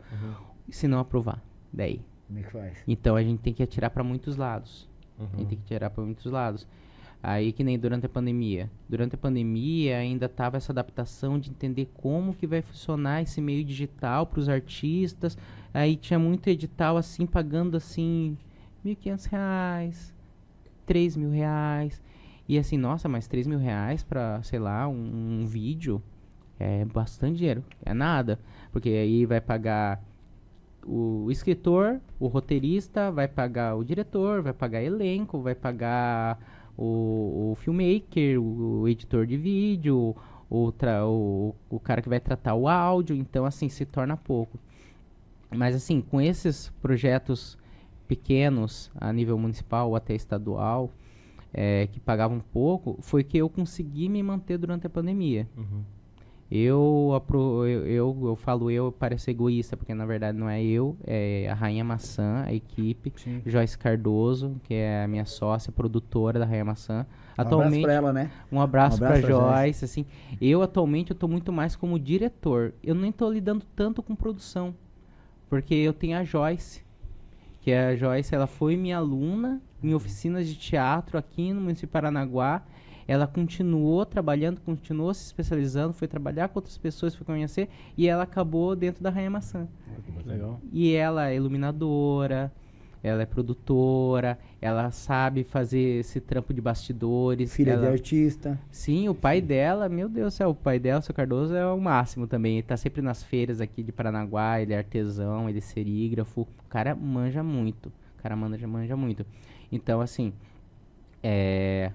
E 0.68 0.73
se 0.73 0.88
não 0.88 0.99
aprovar, 0.99 1.41
daí. 1.73 1.99
Como 2.27 2.39
é 2.39 2.43
que 2.43 2.51
faz? 2.51 2.77
Então 2.88 3.15
a 3.18 3.23
gente 3.23 3.39
tem 3.39 3.53
que 3.53 3.61
atirar 3.61 3.89
para 3.89 4.03
muitos 4.03 4.38
lados. 4.38 4.88
A 5.19 5.23
Uhum. 5.23 5.30
gente 5.39 5.47
tem 5.49 5.57
que 5.57 5.65
tirar 5.65 5.89
para 5.89 6.03
muitos 6.03 6.31
lados. 6.31 6.65
Aí 7.23 7.52
que 7.52 7.64
nem 7.64 7.77
durante 7.77 8.06
a 8.06 8.10
pandemia. 8.10 8.69
Durante 8.89 9.15
a 9.15 9.18
pandemia 9.18 9.98
ainda 9.98 10.27
tava 10.27 10.57
essa 10.57 10.72
adaptação 10.72 11.39
de 11.39 11.49
entender 11.52 11.89
como 11.93 12.34
que 12.34 12.48
vai 12.48 12.61
funcionar 12.61 13.22
esse 13.22 13.39
meio 13.39 13.64
digital 13.64 14.26
para 14.26 14.39
os 14.39 14.49
artistas. 14.49 15.38
Aí 15.73 15.95
tinha 15.95 16.18
muito 16.18 16.48
edital 16.48 16.98
assim 16.98 17.26
pagando 17.26 17.77
assim 17.77 18.38
1.500 18.84 19.26
reais, 19.30 20.14
R$ 20.88 21.10
mil 21.18 21.30
reais. 21.30 22.02
E 22.49 22.57
assim, 22.57 22.77
nossa, 22.77 23.07
mas 23.07 23.27
R$ 23.27 23.43
mil 23.45 23.60
reais 23.60 24.03
para, 24.03 24.41
sei 24.43 24.60
lá, 24.60 24.88
um, 24.88 25.41
um 25.41 25.45
vídeo 25.45 26.02
é 26.60 26.85
bastante 26.85 27.38
dinheiro. 27.38 27.64
É 27.85 27.93
nada. 27.93 28.39
Porque 28.72 28.89
aí 28.89 29.26
vai 29.26 29.39
pagar 29.39 30.03
o 30.85 31.30
escritor, 31.30 31.99
o 32.19 32.27
roteirista, 32.27 33.11
vai 33.11 33.27
pagar 33.27 33.76
o 33.76 33.84
diretor, 33.84 34.41
vai 34.41 34.53
pagar 34.53 34.81
elenco, 34.81 35.39
vai 35.39 35.56
pagar 35.56 36.39
o, 36.82 37.52
o 37.52 37.56
filmmaker, 37.56 38.41
o, 38.41 38.82
o 38.82 38.88
editor 38.88 39.28
de 39.28 39.38
vídeo, 39.38 40.16
o, 40.49 40.74
o, 40.74 41.56
o 41.70 41.80
cara 41.80 42.02
que 42.02 42.10
vai 42.10 42.20
tratar 42.20 42.56
o 42.56 42.68
áudio, 42.68 43.16
então 43.16 43.45
assim, 43.45 43.70
se 43.70 43.86
torna 43.86 44.18
pouco. 44.18 44.58
Mas 45.52 45.76
assim, 45.76 46.02
com 46.02 46.20
esses 46.20 46.70
projetos 46.82 47.58
pequenos 48.08 48.90
a 48.95 49.14
nível 49.14 49.38
municipal 49.38 49.90
ou 49.90 49.95
até 49.95 50.16
estadual, 50.16 50.90
eh, 51.53 51.88
que 51.91 51.99
pagavam 51.99 52.40
pouco, 52.52 52.98
foi 53.02 53.24
que 53.24 53.38
eu 53.38 53.48
consegui 53.48 54.10
me 54.10 54.24
manter 54.24 54.58
durante 54.58 54.88
a 54.88 54.90
pandemia. 54.90 55.48
Uhum. 55.56 55.84
Eu, 56.52 57.23
eu, 57.32 57.65
eu, 57.86 58.19
eu 58.23 58.36
falo 58.36 58.69
eu, 58.69 58.91
parece 58.91 59.32
egoísta, 59.32 59.78
porque 59.78 59.94
na 59.94 60.06
verdade 60.06 60.38
não 60.38 60.49
é 60.49 60.61
eu, 60.61 60.98
é 61.07 61.48
a 61.49 61.53
Rainha 61.53 61.82
Maçã, 61.82 62.44
a 62.45 62.53
equipe, 62.53 63.14
Sim. 63.15 63.41
Joyce 63.45 63.78
Cardoso, 63.78 64.60
que 64.64 64.73
é 64.73 65.06
a 65.06 65.07
minha 65.07 65.23
sócia, 65.23 65.72
produtora 65.72 66.40
da 66.40 66.45
Rainha 66.45 66.65
Maçã. 66.65 67.06
Um 67.38 67.41
abraço 67.41 67.82
pra 67.82 67.94
ela, 67.94 68.11
né? 68.11 68.30
um 68.52 68.60
abraço, 68.60 69.02
Um 69.02 69.06
abraço 69.06 69.22
pra 69.22 69.38
pra 69.38 69.64
Joyce, 69.64 69.86
assim. 69.86 70.06
Eu 70.41 70.61
atualmente 70.61 71.11
eu 71.11 71.15
tô 71.15 71.26
muito 71.26 71.53
mais 71.53 71.78
como 71.78 71.98
diretor. 71.98 72.73
Eu 72.84 72.95
nem 72.95 73.14
tô 73.14 73.30
lidando 73.32 73.65
tanto 73.73 74.03
com 74.03 74.14
produção, 74.14 74.76
porque 75.49 75.73
eu 75.73 75.94
tenho 75.94 76.18
a 76.18 76.23
Joyce, 76.26 76.84
que 77.61 77.72
é 77.72 77.91
a 77.91 77.95
Joyce, 77.95 78.36
ela 78.36 78.45
foi 78.45 78.76
minha 78.76 78.98
aluna 78.98 79.61
em 79.82 79.94
oficinas 79.94 80.45
de 80.45 80.56
teatro 80.56 81.18
aqui 81.18 81.53
no 81.53 81.61
município 81.61 81.88
de 81.88 81.94
Paranaguá. 81.94 82.61
Ela 83.12 83.28
continuou 83.28 84.06
trabalhando, 84.06 84.62
continuou 84.62 85.14
se 85.14 85.26
especializando, 85.26 85.92
foi 85.92 86.08
trabalhar 86.08 86.48
com 86.48 86.60
outras 86.60 86.78
pessoas, 86.78 87.14
foi 87.14 87.26
conhecer, 87.26 87.68
e 87.98 88.08
ela 88.08 88.24
acabou 88.24 88.74
dentro 88.74 89.04
da 89.04 89.10
Rainha 89.10 89.30
Maçã. 89.30 89.68
Legal. 90.26 90.62
E 90.72 90.94
ela 90.94 91.30
é 91.30 91.36
iluminadora, 91.36 92.50
ela 93.04 93.22
é 93.22 93.26
produtora, 93.26 94.40
ela 94.62 94.92
sabe 94.92 95.44
fazer 95.44 96.00
esse 96.00 96.22
trampo 96.22 96.54
de 96.54 96.62
bastidores. 96.62 97.54
Filha 97.54 97.72
ela... 97.72 97.82
de 97.82 97.88
artista. 97.88 98.58
Sim, 98.72 99.10
o 99.10 99.14
pai 99.14 99.42
dela, 99.42 99.90
meu 99.90 100.08
Deus 100.08 100.34
do 100.34 100.38
céu, 100.38 100.52
o 100.52 100.56
pai 100.56 100.80
dela, 100.80 101.02
o 101.02 101.04
seu 101.04 101.14
Cardoso, 101.14 101.54
é 101.54 101.66
o 101.66 101.82
máximo 101.82 102.28
também. 102.28 102.60
Ele 102.60 102.64
tá 102.64 102.78
sempre 102.78 103.02
nas 103.02 103.22
feiras 103.22 103.60
aqui 103.60 103.84
de 103.84 103.92
Paranaguá, 103.92 104.62
ele 104.62 104.72
é 104.72 104.78
artesão, 104.78 105.50
ele 105.50 105.58
é 105.58 105.62
serígrafo. 105.62 106.44
O 106.44 106.70
cara 106.70 106.96
manja 106.96 107.44
muito. 107.44 107.88
O 108.18 108.22
cara 108.24 108.38
manja, 108.38 108.66
manja 108.66 108.96
muito. 108.96 109.26
Então, 109.70 110.00
assim, 110.00 110.32
é. 111.22 111.92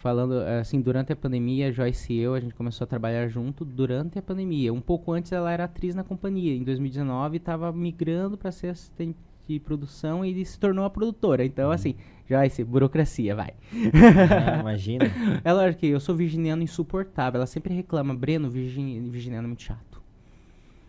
Falando 0.00 0.32
assim, 0.58 0.80
durante 0.80 1.12
a 1.12 1.16
pandemia, 1.16 1.70
Joyce 1.70 2.10
e 2.10 2.18
eu, 2.18 2.32
a 2.32 2.40
gente 2.40 2.54
começou 2.54 2.86
a 2.86 2.88
trabalhar 2.88 3.28
junto 3.28 3.66
durante 3.66 4.18
a 4.18 4.22
pandemia. 4.22 4.72
Um 4.72 4.80
pouco 4.80 5.12
antes 5.12 5.30
ela 5.30 5.52
era 5.52 5.64
atriz 5.64 5.94
na 5.94 6.02
companhia. 6.02 6.56
Em 6.56 6.64
2019 6.64 7.36
estava 7.36 7.70
migrando 7.70 8.38
para 8.38 8.50
ser 8.50 8.68
assistente 8.68 9.18
de 9.46 9.60
produção 9.60 10.24
e 10.24 10.42
se 10.42 10.58
tornou 10.58 10.86
a 10.86 10.90
produtora. 10.90 11.44
Então, 11.44 11.70
assim, 11.70 11.96
Joyce, 12.26 12.64
burocracia, 12.64 13.36
vai. 13.36 13.52
Ah, 13.92 14.60
imagina. 14.60 15.04
É 15.44 15.52
lógico 15.52 15.80
que 15.80 15.88
eu 15.88 16.00
sou 16.00 16.14
virginiano 16.14 16.62
insuportável. 16.62 17.36
Ela 17.36 17.46
sempre 17.46 17.74
reclama, 17.74 18.14
Breno, 18.14 18.48
virgin, 18.48 19.06
virginiano 19.10 19.44
é 19.44 19.48
muito 19.48 19.64
chato. 19.64 20.00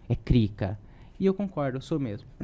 É 0.07 0.15
crica. 0.15 0.79
E 1.21 1.27
eu 1.27 1.35
concordo, 1.35 1.77
eu 1.77 1.81
sou 1.81 1.99
mesmo. 1.99 2.27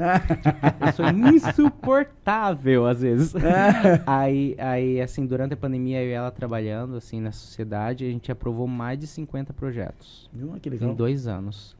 eu 0.80 0.94
sou 0.94 1.08
insuportável, 1.10 2.86
às 2.86 3.02
vezes. 3.02 3.34
aí, 4.06 4.56
aí, 4.60 5.02
assim, 5.02 5.26
durante 5.26 5.56
a 5.56 5.58
pandemia, 5.58 6.04
eu 6.04 6.10
e 6.10 6.12
ela 6.12 6.30
trabalhando, 6.30 6.96
assim, 6.96 7.20
na 7.20 7.32
sociedade, 7.32 8.06
a 8.06 8.10
gente 8.12 8.32
aprovou 8.32 8.68
mais 8.68 9.00
de 9.00 9.08
50 9.08 9.52
projetos 9.52 10.30
Viu? 10.32 10.54
Que 10.62 10.70
em 10.70 10.74
legal. 10.74 10.94
dois 10.94 11.26
anos. 11.28 11.76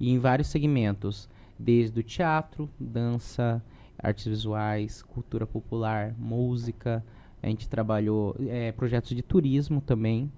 E 0.00 0.10
em 0.10 0.18
vários 0.18 0.48
segmentos. 0.48 1.28
Desde 1.56 2.00
o 2.00 2.02
teatro, 2.02 2.68
dança, 2.80 3.62
artes 3.96 4.26
visuais, 4.26 5.02
cultura 5.02 5.46
popular, 5.46 6.16
música. 6.18 7.04
A 7.40 7.46
gente 7.46 7.68
trabalhou 7.68 8.34
eh, 8.40 8.72
projetos 8.72 9.14
de 9.14 9.22
turismo 9.22 9.80
também. 9.80 10.28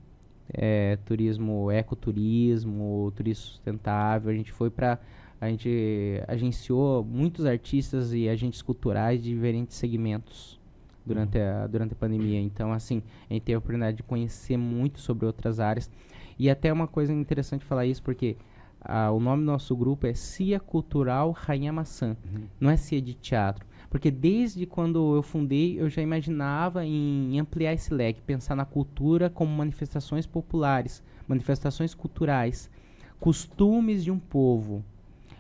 eh, 0.53 0.99
turismo, 1.07 1.71
ecoturismo, 1.71 3.11
turismo 3.17 3.47
sustentável. 3.47 4.31
A 4.31 4.35
gente 4.35 4.53
foi 4.53 4.69
para 4.69 4.99
a 5.43 5.49
gente 5.49 6.23
agenciou 6.29 7.03
muitos 7.03 7.45
artistas 7.45 8.13
e 8.13 8.29
agentes 8.29 8.63
culturais 8.63 9.21
de 9.21 9.35
diferentes 9.35 9.77
segmentos 9.77 10.57
durante 11.05 11.37
a, 11.37 11.67
durante 11.67 11.95
a 11.95 11.97
pandemia. 11.97 12.41
Então, 12.41 12.73
assim, 12.73 13.03
a 13.29 13.33
gente 13.33 13.43
teve 13.43 13.57
a 13.57 13.59
oportunidade 13.59 13.97
de 13.97 14.05
conhecer 14.05 14.57
muito 14.57 15.01
sobre 15.01 15.27
outras 15.27 15.59
áreas. 15.59 15.91
E 16.39 16.49
até 16.49 16.73
uma 16.73 16.87
coisa 16.87 17.13
interessante 17.13 17.65
falar 17.65 17.87
isso, 17.87 18.01
porque 18.05 18.37
ah, 18.81 19.11
o 19.11 19.19
nome 19.19 19.43
do 19.43 19.47
nosso 19.47 19.75
grupo 19.75 20.07
é 20.07 20.15
CIA 20.15 20.61
Cultural 20.61 21.33
Rainha 21.33 21.73
Maçã. 21.73 22.17
Não 22.61 22.71
é 22.71 22.77
CIA 22.77 23.03
de 23.03 23.15
teatro. 23.15 23.67
Porque 23.91 24.13
desde 24.13 24.65
quando 24.65 25.17
eu 25.17 25.25
fundei, 25.25 25.77
eu 25.77 25.91
já 25.91 26.01
imaginava 26.01 26.87
em 26.87 27.37
ampliar 27.41 27.73
esse 27.73 27.93
leque, 27.93 28.21
pensar 28.21 28.55
na 28.55 28.65
cultura 28.65 29.29
como 29.29 29.51
manifestações 29.53 30.25
populares, 30.25 31.03
manifestações 31.27 31.95
culturais, 31.95 32.71
costumes 33.19 34.05
de 34.05 34.13
um 34.13 34.21
povo. 34.21 34.85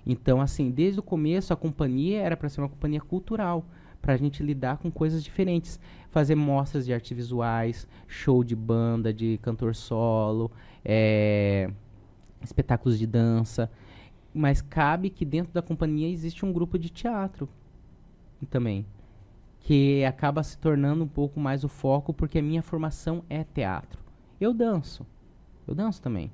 Então, 0.06 0.40
assim, 0.40 0.70
desde 0.70 1.00
o 1.00 1.02
começo 1.02 1.52
a 1.52 1.56
companhia 1.56 2.20
era 2.20 2.36
para 2.36 2.48
ser 2.48 2.60
uma 2.60 2.68
companhia 2.68 3.00
cultural, 3.00 3.64
para 4.00 4.14
a 4.14 4.16
gente 4.16 4.42
lidar 4.42 4.78
com 4.78 4.90
coisas 4.90 5.22
diferentes, 5.22 5.78
fazer 6.10 6.34
mostras 6.34 6.84
de 6.84 6.92
artes 6.92 7.16
visuais, 7.16 7.86
show 8.08 8.42
de 8.42 8.56
banda, 8.56 9.12
de 9.12 9.38
cantor 9.42 9.76
solo, 9.76 10.50
eh, 10.84 11.70
espetáculos 12.42 12.98
de 12.98 13.06
dança. 13.06 13.70
Mas 14.34 14.60
cabe 14.60 15.08
que 15.08 15.24
dentro 15.24 15.52
da 15.52 15.62
companhia 15.62 16.08
existe 16.08 16.44
um 16.44 16.52
grupo 16.52 16.78
de 16.78 16.90
teatro 16.90 17.48
também, 18.50 18.84
que 19.60 20.04
acaba 20.04 20.42
se 20.42 20.58
tornando 20.58 21.04
um 21.04 21.08
pouco 21.08 21.38
mais 21.38 21.62
o 21.62 21.68
foco, 21.68 22.12
porque 22.12 22.40
a 22.40 22.42
minha 22.42 22.62
formação 22.62 23.22
é 23.30 23.44
teatro. 23.44 24.00
Eu 24.40 24.52
danço, 24.52 25.06
eu 25.66 25.74
danço 25.76 26.02
também. 26.02 26.32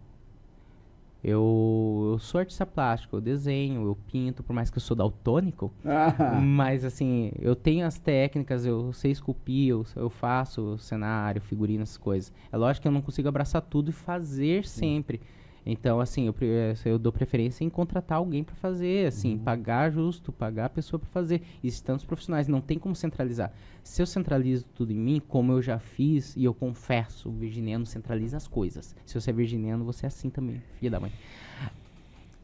Eu, 1.28 2.10
eu 2.12 2.18
sou 2.18 2.38
artista 2.38 2.64
plástico, 2.64 3.16
eu 3.16 3.20
desenho, 3.20 3.82
eu 3.86 3.96
pinto, 4.10 4.42
por 4.42 4.52
mais 4.54 4.70
que 4.70 4.78
eu 4.78 4.82
sou 4.82 4.96
daltônico, 4.96 5.70
Ah, 5.84 6.40
mas 6.42 6.84
assim, 6.84 7.30
eu 7.38 7.54
tenho 7.54 7.86
as 7.86 7.98
técnicas, 7.98 8.64
eu 8.64 8.92
sei 8.94 9.10
esculpir, 9.10 9.68
eu, 9.68 9.84
eu 9.94 10.08
faço 10.08 10.78
cenário, 10.78 11.40
figurino, 11.42 11.82
essas 11.82 11.98
coisas. 11.98 12.32
É 12.50 12.56
lógico 12.56 12.82
que 12.82 12.88
eu 12.88 12.92
não 12.92 13.02
consigo 13.02 13.28
abraçar 13.28 13.60
tudo 13.60 13.90
e 13.90 13.92
fazer 13.92 14.64
sempre. 14.64 15.20
Então, 15.70 16.00
assim, 16.00 16.26
eu, 16.26 16.34
eh, 16.40 16.74
eu 16.86 16.98
dou 16.98 17.12
preferência 17.12 17.62
em 17.62 17.68
contratar 17.68 18.16
alguém 18.16 18.42
para 18.42 18.54
fazer, 18.54 19.06
assim, 19.06 19.36
pagar 19.36 19.90
justo, 19.92 20.32
pagar 20.32 20.64
a 20.64 20.68
pessoa 20.70 20.98
para 20.98 21.10
fazer. 21.10 21.42
Existem 21.62 21.88
tantos 21.88 22.06
profissionais, 22.06 22.48
não 22.48 22.62
tem 22.62 22.78
como 22.78 22.96
centralizar. 22.96 23.52
Se 23.84 24.00
eu 24.00 24.06
centralizo 24.06 24.64
tudo 24.74 24.92
em 24.92 24.98
mim, 24.98 25.20
como 25.28 25.52
eu 25.52 25.60
já 25.60 25.78
fiz, 25.78 26.34
e 26.34 26.42
eu 26.42 26.54
confesso, 26.54 27.28
o 27.28 27.32
virginiano 27.32 27.84
centraliza 27.84 28.38
as 28.38 28.48
coisas. 28.48 28.96
Se 29.04 29.20
você 29.20 29.28
é 29.28 29.32
virginiano, 29.32 29.84
você 29.84 30.06
é 30.06 30.08
assim 30.08 30.30
também, 30.30 30.62
filha 30.78 30.90
da 30.90 31.00
mãe. 31.00 31.12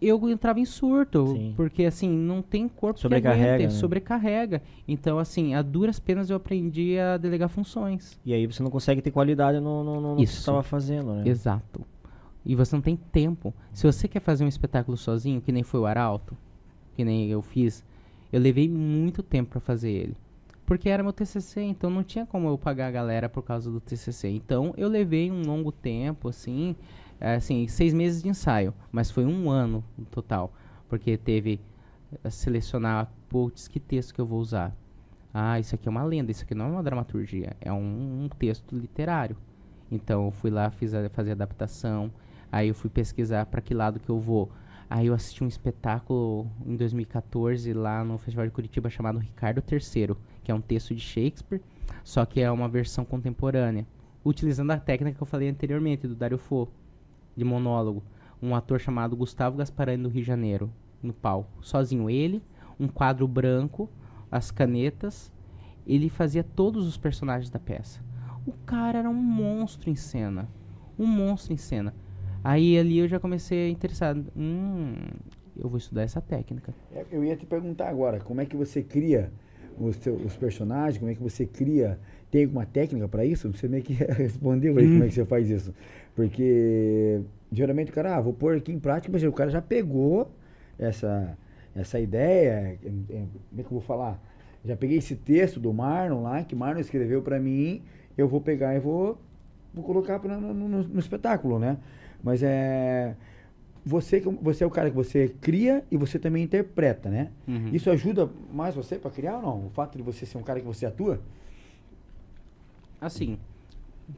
Eu 0.02 0.28
entrava 0.28 0.60
em 0.60 0.66
surto, 0.66 1.28
Sim. 1.28 1.54
porque 1.56 1.86
assim, 1.86 2.10
não 2.10 2.42
tem 2.42 2.68
corpo 2.68 3.00
Sobrecarrega, 3.00 3.42
que 3.42 3.54
aguente, 3.54 3.72
né? 3.72 3.80
sobrecarrega. 3.80 4.62
Então, 4.86 5.18
assim, 5.18 5.54
a 5.54 5.62
duras 5.62 5.98
penas 5.98 6.28
eu 6.28 6.36
aprendi 6.36 6.98
a 6.98 7.16
delegar 7.16 7.48
funções. 7.48 8.20
E 8.22 8.34
aí 8.34 8.46
você 8.46 8.62
não 8.62 8.70
consegue 8.70 9.00
ter 9.00 9.10
qualidade 9.10 9.60
no, 9.60 9.82
no, 9.82 10.00
no 10.00 10.16
que 10.16 10.26
você 10.26 10.32
Isso. 10.32 10.40
estava 10.40 10.62
fazendo, 10.62 11.14
né? 11.14 11.22
Exato. 11.26 11.93
E 12.44 12.54
você 12.54 12.76
não 12.76 12.82
tem 12.82 12.96
tempo. 12.96 13.54
Se 13.72 13.86
você 13.86 14.06
quer 14.06 14.20
fazer 14.20 14.44
um 14.44 14.48
espetáculo 14.48 14.96
sozinho, 14.96 15.40
que 15.40 15.52
nem 15.52 15.62
foi 15.62 15.80
o 15.80 15.86
Arauto, 15.86 16.36
que 16.94 17.04
nem 17.04 17.30
eu 17.30 17.40
fiz, 17.40 17.84
eu 18.32 18.40
levei 18.40 18.68
muito 18.68 19.22
tempo 19.22 19.50
pra 19.50 19.60
fazer 19.60 19.90
ele. 19.90 20.16
Porque 20.66 20.88
era 20.88 21.02
meu 21.02 21.12
TCC, 21.12 21.62
então 21.62 21.90
não 21.90 22.02
tinha 22.02 22.24
como 22.24 22.48
eu 22.48 22.56
pagar 22.56 22.88
a 22.88 22.90
galera 22.90 23.28
por 23.28 23.42
causa 23.42 23.70
do 23.70 23.80
TCC. 23.80 24.28
Então 24.28 24.72
eu 24.76 24.88
levei 24.88 25.30
um 25.30 25.42
longo 25.42 25.70
tempo, 25.70 26.28
assim, 26.28 26.74
é, 27.20 27.34
assim, 27.34 27.68
seis 27.68 27.92
meses 27.92 28.22
de 28.22 28.28
ensaio, 28.28 28.72
mas 28.90 29.10
foi 29.10 29.24
um 29.24 29.50
ano 29.50 29.84
no 29.96 30.04
total, 30.06 30.52
porque 30.88 31.16
teve 31.16 31.60
eh, 32.22 32.30
selecionar, 32.30 33.12
putz, 33.28 33.68
que 33.68 33.78
texto 33.78 34.14
que 34.14 34.20
eu 34.20 34.26
vou 34.26 34.40
usar. 34.40 34.74
Ah, 35.32 35.58
isso 35.58 35.74
aqui 35.74 35.88
é 35.88 35.90
uma 35.90 36.04
lenda, 36.04 36.30
isso 36.30 36.44
aqui 36.44 36.54
não 36.54 36.66
é 36.66 36.68
uma 36.68 36.82
dramaturgia, 36.82 37.56
é 37.60 37.72
um, 37.72 38.24
um 38.24 38.28
texto 38.28 38.74
literário. 38.76 39.36
Então 39.90 40.26
eu 40.26 40.30
fui 40.30 40.50
lá, 40.50 40.70
fiz 40.70 40.94
a, 40.94 41.08
fazer 41.10 41.32
adaptação, 41.32 42.10
aí 42.54 42.68
eu 42.68 42.74
fui 42.74 42.88
pesquisar 42.88 43.46
para 43.46 43.60
que 43.60 43.74
lado 43.74 43.98
que 43.98 44.08
eu 44.08 44.20
vou. 44.20 44.48
Aí 44.88 45.08
eu 45.08 45.14
assisti 45.14 45.42
um 45.42 45.48
espetáculo 45.48 46.48
em 46.64 46.76
2014 46.76 47.72
lá 47.72 48.04
no 48.04 48.16
Festival 48.16 48.46
de 48.46 48.52
Curitiba 48.52 48.88
chamado 48.88 49.18
Ricardo 49.18 49.60
III, 49.60 50.14
que 50.44 50.52
é 50.52 50.54
um 50.54 50.60
texto 50.60 50.94
de 50.94 51.00
Shakespeare, 51.00 51.60
só 52.04 52.24
que 52.24 52.40
é 52.40 52.48
uma 52.48 52.68
versão 52.68 53.04
contemporânea, 53.04 53.84
utilizando 54.24 54.70
a 54.70 54.78
técnica 54.78 55.16
que 55.16 55.22
eu 55.22 55.26
falei 55.26 55.48
anteriormente 55.48 56.06
do 56.06 56.14
Dario 56.14 56.38
Fo, 56.38 56.68
de 57.36 57.44
monólogo. 57.44 58.04
Um 58.40 58.54
ator 58.54 58.78
chamado 58.78 59.16
Gustavo 59.16 59.56
Gasparani 59.56 60.04
do 60.04 60.08
Rio 60.08 60.22
de 60.22 60.28
Janeiro, 60.28 60.70
no 61.02 61.12
palco, 61.12 61.50
sozinho 61.60 62.08
ele, 62.08 62.40
um 62.78 62.86
quadro 62.86 63.26
branco, 63.26 63.90
as 64.30 64.52
canetas, 64.52 65.32
ele 65.84 66.08
fazia 66.08 66.44
todos 66.44 66.86
os 66.86 66.96
personagens 66.96 67.50
da 67.50 67.58
peça. 67.58 68.00
O 68.46 68.52
cara 68.64 69.00
era 69.00 69.10
um 69.10 69.14
monstro 69.14 69.90
em 69.90 69.96
cena. 69.96 70.48
Um 70.96 71.06
monstro 71.06 71.52
em 71.52 71.56
cena. 71.56 71.92
Aí 72.44 72.78
ali 72.78 72.98
eu 72.98 73.08
já 73.08 73.18
comecei 73.18 73.66
a 73.66 73.70
interessar. 73.70 74.14
Hum, 74.36 74.94
eu 75.56 75.68
vou 75.68 75.78
estudar 75.78 76.02
essa 76.02 76.20
técnica. 76.20 76.74
É, 76.94 77.04
Eu 77.10 77.24
ia 77.24 77.36
te 77.36 77.46
perguntar 77.46 77.88
agora, 77.88 78.20
como 78.20 78.40
é 78.40 78.44
que 78.46 78.56
você 78.56 78.82
cria 78.82 79.32
os, 79.78 79.96
teu- 79.96 80.14
os 80.14 80.36
personagens, 80.36 80.98
como 80.98 81.10
é 81.10 81.14
que 81.14 81.22
você 81.22 81.46
cria, 81.46 81.98
tem 82.30 82.44
alguma 82.44 82.66
técnica 82.66 83.08
para 83.08 83.24
isso? 83.24 83.50
Você 83.52 83.66
meio 83.66 83.82
que 83.82 83.94
respondeu 84.12 84.76
aí 84.76 84.86
como 84.88 85.04
é 85.04 85.08
que 85.08 85.14
você 85.14 85.24
faz 85.24 85.48
isso. 85.48 85.74
Porque 86.14 87.20
geralmente 87.50 87.90
o 87.90 87.94
cara, 87.94 88.16
ah, 88.16 88.20
vou 88.20 88.32
pôr 88.32 88.56
aqui 88.56 88.72
em 88.72 88.78
prática, 88.78 89.10
mas 89.12 89.22
o 89.24 89.32
cara 89.32 89.50
já 89.50 89.62
pegou 89.62 90.30
essa, 90.78 91.36
essa 91.74 91.98
ideia, 91.98 92.78
é, 92.84 92.88
é, 93.10 93.24
como 93.50 93.60
é 93.60 93.62
que 93.62 93.66
eu 93.66 93.70
vou 93.70 93.80
falar? 93.80 94.20
Já 94.64 94.76
peguei 94.76 94.98
esse 94.98 95.14
texto 95.16 95.60
do 95.60 95.72
Marlon 95.72 96.22
lá, 96.22 96.42
que 96.42 96.54
Marlon 96.54 96.80
escreveu 96.80 97.22
para 97.22 97.38
mim, 97.38 97.82
eu 98.16 98.26
vou 98.28 98.40
pegar 98.40 98.74
e 98.74 98.80
vou, 98.80 99.18
vou 99.72 99.84
colocar 99.84 100.18
pra- 100.18 100.36
no, 100.38 100.52
no- 100.54 100.82
no 100.84 100.98
espetáculo, 100.98 101.58
né? 101.58 101.76
Mas 102.24 102.42
é 102.42 103.14
você, 103.84 104.18
que- 104.20 104.28
você 104.28 104.64
é 104.64 104.66
o 104.66 104.70
cara 104.70 104.88
que 104.90 104.96
você 104.96 105.28
cria 105.42 105.84
e 105.90 105.96
você 105.98 106.18
também 106.18 106.42
interpreta, 106.42 107.10
né? 107.10 107.30
Uhum. 107.46 107.68
Isso 107.72 107.90
ajuda 107.90 108.28
mais 108.52 108.74
você 108.74 108.96
para 108.98 109.10
criar 109.10 109.36
ou 109.36 109.42
não? 109.42 109.66
O 109.66 109.70
fato 109.70 109.96
de 109.98 110.02
você 110.02 110.24
ser 110.24 110.38
um 110.38 110.42
cara 110.42 110.58
que 110.58 110.66
você 110.66 110.86
atua? 110.86 111.20
Assim, 113.00 113.38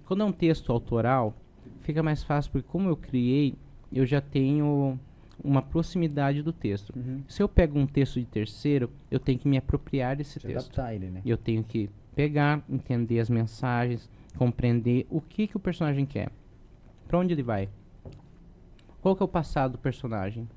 quando 0.07 0.23
é 0.23 0.27
um 0.27 0.33
texto 0.33 0.71
autoral, 0.73 1.35
fica 1.81 2.03
mais 2.03 2.23
fácil, 2.23 2.53
porque 2.53 2.69
como 2.71 2.89
eu 2.89 2.97
criei, 2.97 3.55
eu 3.93 4.07
já 4.07 4.21
tenho 4.21 4.99
uma 5.43 5.61
proximidade 5.63 6.43
do 6.43 6.53
texto. 6.53 6.95
Se 7.29 7.43
eu 7.43 7.49
pego 7.49 7.79
um 7.79 7.87
texto 7.87 8.21
de 8.21 8.27
terceiro, 8.27 8.91
eu 9.11 9.19
tenho 9.19 9.39
que 9.39 9.49
me 9.49 9.57
apropriar 9.57 10.17
desse 10.17 10.35
Se 10.35 10.41
texto. 10.41 10.57
adaptar 10.59 10.95
ele, 10.95 11.11
né? 11.11 11.21
Eu 11.27 11.37
tenho 11.37 11.63
que 11.65 11.91
pegar, 12.15 12.63
entender 12.71 13.19
as 13.21 13.29
mensagens, 13.29 14.09
compreender 14.39 15.07
o 15.11 15.21
que, 15.21 15.47
que 15.47 15.57
o 15.57 15.61
personagem 15.61 16.07
quer. 16.07 16.31
Pra 17.07 17.19
onde 17.19 17.35
ele 17.35 17.43
vai? 17.43 17.69
Qual 19.07 19.15
que 19.15 19.23
é 19.23 19.25
o 19.25 19.29
passado 19.29 19.71
do 19.71 19.79
personagem? 19.79 20.49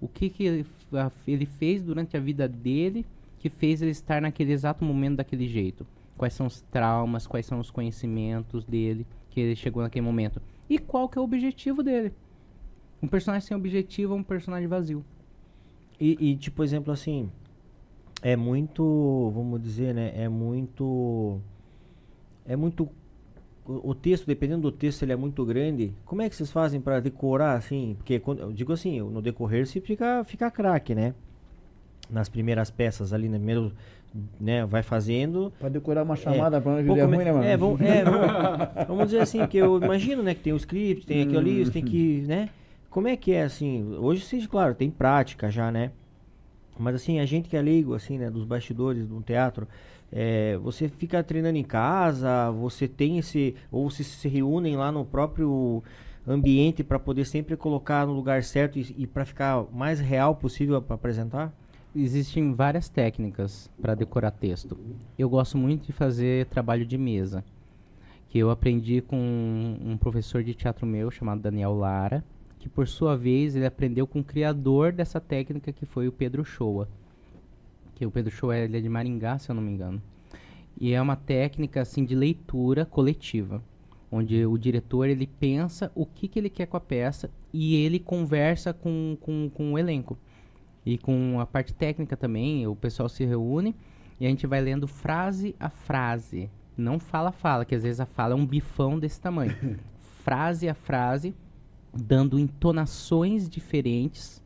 O 0.00 0.08
que, 0.08 0.28
que 0.28 0.42
ele, 0.42 1.46
fez 1.46 1.84
durante 1.84 2.16
a 2.16 2.20
vida 2.20 2.48
dele 2.48 3.06
que 3.38 3.48
fez 3.48 3.80
ele 3.80 3.92
estar 3.92 4.20
naquele 4.20 4.50
exato 4.50 4.84
momento 4.84 5.18
daquele 5.18 5.46
jeito? 5.46 5.86
Quais 6.18 6.34
são 6.34 6.46
os 6.46 6.62
traumas, 6.62 7.28
quais 7.28 7.46
são 7.46 7.60
os 7.60 7.70
conhecimentos 7.70 8.64
dele 8.64 9.06
que 9.30 9.38
ele 9.38 9.54
chegou 9.54 9.84
naquele 9.84 10.04
momento? 10.04 10.42
E 10.68 10.80
qual 10.80 11.08
que 11.08 11.16
é 11.16 11.20
o 11.20 11.24
objetivo 11.24 11.80
dele? 11.80 12.12
Um 13.00 13.06
personagem 13.06 13.46
sem 13.46 13.56
objetivo 13.56 14.14
é 14.14 14.16
um 14.16 14.24
personagem 14.24 14.66
vazio. 14.66 15.04
E, 16.00 16.32
e, 16.32 16.36
tipo, 16.36 16.64
exemplo 16.64 16.92
assim, 16.92 17.30
é 18.20 18.34
muito, 18.34 19.30
vamos 19.32 19.62
dizer, 19.62 19.94
né? 19.94 20.10
É 20.16 20.28
muito. 20.28 21.38
É 22.44 22.56
muito. 22.56 22.88
O, 23.66 23.90
o 23.90 23.94
texto, 23.94 24.26
dependendo 24.26 24.62
do 24.62 24.72
texto, 24.72 25.02
ele 25.02 25.12
é 25.12 25.16
muito 25.16 25.44
grande. 25.44 25.92
Como 26.04 26.22
é 26.22 26.28
que 26.28 26.36
vocês 26.36 26.50
fazem 26.50 26.80
para 26.80 27.00
decorar, 27.00 27.54
assim? 27.54 27.94
Porque, 27.96 28.18
quando, 28.18 28.40
eu 28.40 28.52
digo 28.52 28.72
assim, 28.72 29.00
no 29.00 29.22
decorrer 29.22 29.66
se 29.66 29.80
fica, 29.80 30.22
fica 30.24 30.50
craque, 30.50 30.94
né? 30.94 31.14
Nas 32.10 32.28
primeiras 32.28 32.70
peças 32.70 33.12
ali, 33.12 33.28
no 33.28 33.36
primeiro, 33.36 33.72
né? 34.38 34.66
Vai 34.66 34.82
fazendo. 34.82 35.52
Pra 35.58 35.70
decorar 35.70 36.02
uma 36.02 36.16
chamada 36.16 36.60
pra 36.60 36.72
onde 36.72 37.00
é 37.00 37.04
ruim, 37.04 37.18
né, 37.18 37.32
mano? 37.32 37.44
É, 37.44 37.56
vamos, 37.56 37.80
é, 37.80 38.04
vamos, 38.04 38.28
vamos 38.86 39.04
dizer 39.06 39.20
assim, 39.20 39.46
que 39.46 39.56
eu 39.56 39.82
imagino, 39.82 40.22
né, 40.22 40.34
que 40.34 40.42
tem 40.42 40.52
o 40.52 40.56
script, 40.56 41.06
tem 41.06 41.22
aquilo 41.22 41.38
ali, 41.38 41.64
você 41.64 41.72
tem 41.72 41.84
que, 41.84 42.24
né? 42.26 42.50
Como 42.90 43.08
é 43.08 43.16
que 43.16 43.32
é 43.32 43.42
assim? 43.42 43.96
Hoje, 43.98 44.24
sim, 44.24 44.46
claro, 44.46 44.74
tem 44.74 44.90
prática 44.90 45.50
já, 45.50 45.72
né? 45.72 45.90
Mas 46.78 46.96
assim, 46.96 47.18
a 47.20 47.26
gente 47.26 47.48
que 47.48 47.56
é 47.56 47.62
leigo, 47.62 47.94
assim, 47.94 48.18
né, 48.18 48.30
dos 48.30 48.44
bastidores 48.44 49.06
do 49.06 49.20
teatro, 49.20 49.66
é, 50.12 50.56
você 50.58 50.88
fica 50.88 51.22
treinando 51.22 51.58
em 51.58 51.64
casa, 51.64 52.50
você 52.50 52.86
tem 52.86 53.18
esse, 53.18 53.54
ou 53.70 53.90
vocês 53.90 54.06
se 54.06 54.28
reúnem 54.28 54.76
lá 54.76 54.92
no 54.92 55.04
próprio 55.04 55.82
ambiente 56.26 56.82
para 56.82 56.98
poder 56.98 57.24
sempre 57.24 57.56
colocar 57.56 58.06
no 58.06 58.12
lugar 58.12 58.42
certo 58.42 58.78
e, 58.78 58.94
e 58.98 59.06
para 59.06 59.24
ficar 59.24 59.64
mais 59.72 60.00
real 60.00 60.36
possível 60.36 60.80
para 60.80 60.94
apresentar? 60.94 61.52
Existem 61.94 62.52
várias 62.52 62.88
técnicas 62.88 63.70
para 63.80 63.94
decorar 63.94 64.32
texto. 64.32 64.76
Eu 65.16 65.28
gosto 65.28 65.56
muito 65.56 65.86
de 65.86 65.92
fazer 65.92 66.46
trabalho 66.46 66.84
de 66.84 66.98
mesa, 66.98 67.44
que 68.28 68.38
eu 68.38 68.50
aprendi 68.50 69.00
com 69.00 69.16
um 69.16 69.96
professor 69.96 70.42
de 70.42 70.54
teatro 70.54 70.86
meu 70.86 71.10
chamado 71.10 71.40
Daniel 71.40 71.72
Lara, 71.72 72.24
que 72.58 72.68
por 72.68 72.88
sua 72.88 73.16
vez 73.16 73.54
ele 73.54 73.66
aprendeu 73.66 74.06
com 74.06 74.20
o 74.20 74.24
criador 74.24 74.90
dessa 74.90 75.20
técnica 75.20 75.72
que 75.72 75.86
foi 75.86 76.08
o 76.08 76.12
Pedro 76.12 76.44
Shoa. 76.44 76.88
Que 77.94 78.06
o 78.06 78.10
Pedro 78.10 78.30
Shoa 78.30 78.56
ele 78.56 78.78
é 78.78 78.80
de 78.80 78.88
Maringá, 78.88 79.38
se 79.38 79.50
eu 79.50 79.54
não 79.54 79.62
me 79.62 79.70
engano. 79.70 80.02
E 80.80 80.92
é 80.92 81.00
uma 81.00 81.16
técnica 81.16 81.82
assim 81.82 82.04
de 82.04 82.14
leitura 82.14 82.84
coletiva, 82.84 83.62
onde 84.10 84.44
o 84.44 84.58
diretor 84.58 85.08
ele 85.08 85.26
pensa 85.26 85.90
o 85.94 86.04
que, 86.04 86.26
que 86.26 86.38
ele 86.38 86.50
quer 86.50 86.66
com 86.66 86.76
a 86.76 86.80
peça 86.80 87.30
e 87.52 87.76
ele 87.76 87.98
conversa 87.98 88.72
com, 88.72 89.16
com, 89.20 89.48
com 89.48 89.72
o 89.72 89.78
elenco. 89.78 90.18
E 90.84 90.98
com 90.98 91.38
a 91.40 91.46
parte 91.46 91.72
técnica 91.72 92.16
também, 92.16 92.66
o 92.66 92.76
pessoal 92.76 93.08
se 93.08 93.24
reúne 93.24 93.74
e 94.18 94.26
a 94.26 94.28
gente 94.28 94.46
vai 94.46 94.60
lendo 94.60 94.86
frase 94.86 95.54
a 95.58 95.70
frase. 95.70 96.50
Não 96.76 96.98
fala 96.98 97.28
a 97.28 97.32
fala, 97.32 97.64
que 97.64 97.74
às 97.74 97.82
vezes 97.82 98.00
a 98.00 98.06
fala 98.06 98.34
é 98.34 98.36
um 98.36 98.46
bifão 98.46 98.98
desse 98.98 99.20
tamanho. 99.20 99.78
frase 100.24 100.68
a 100.68 100.74
frase, 100.74 101.34
dando 101.92 102.38
entonações 102.38 103.48
diferentes 103.48 104.42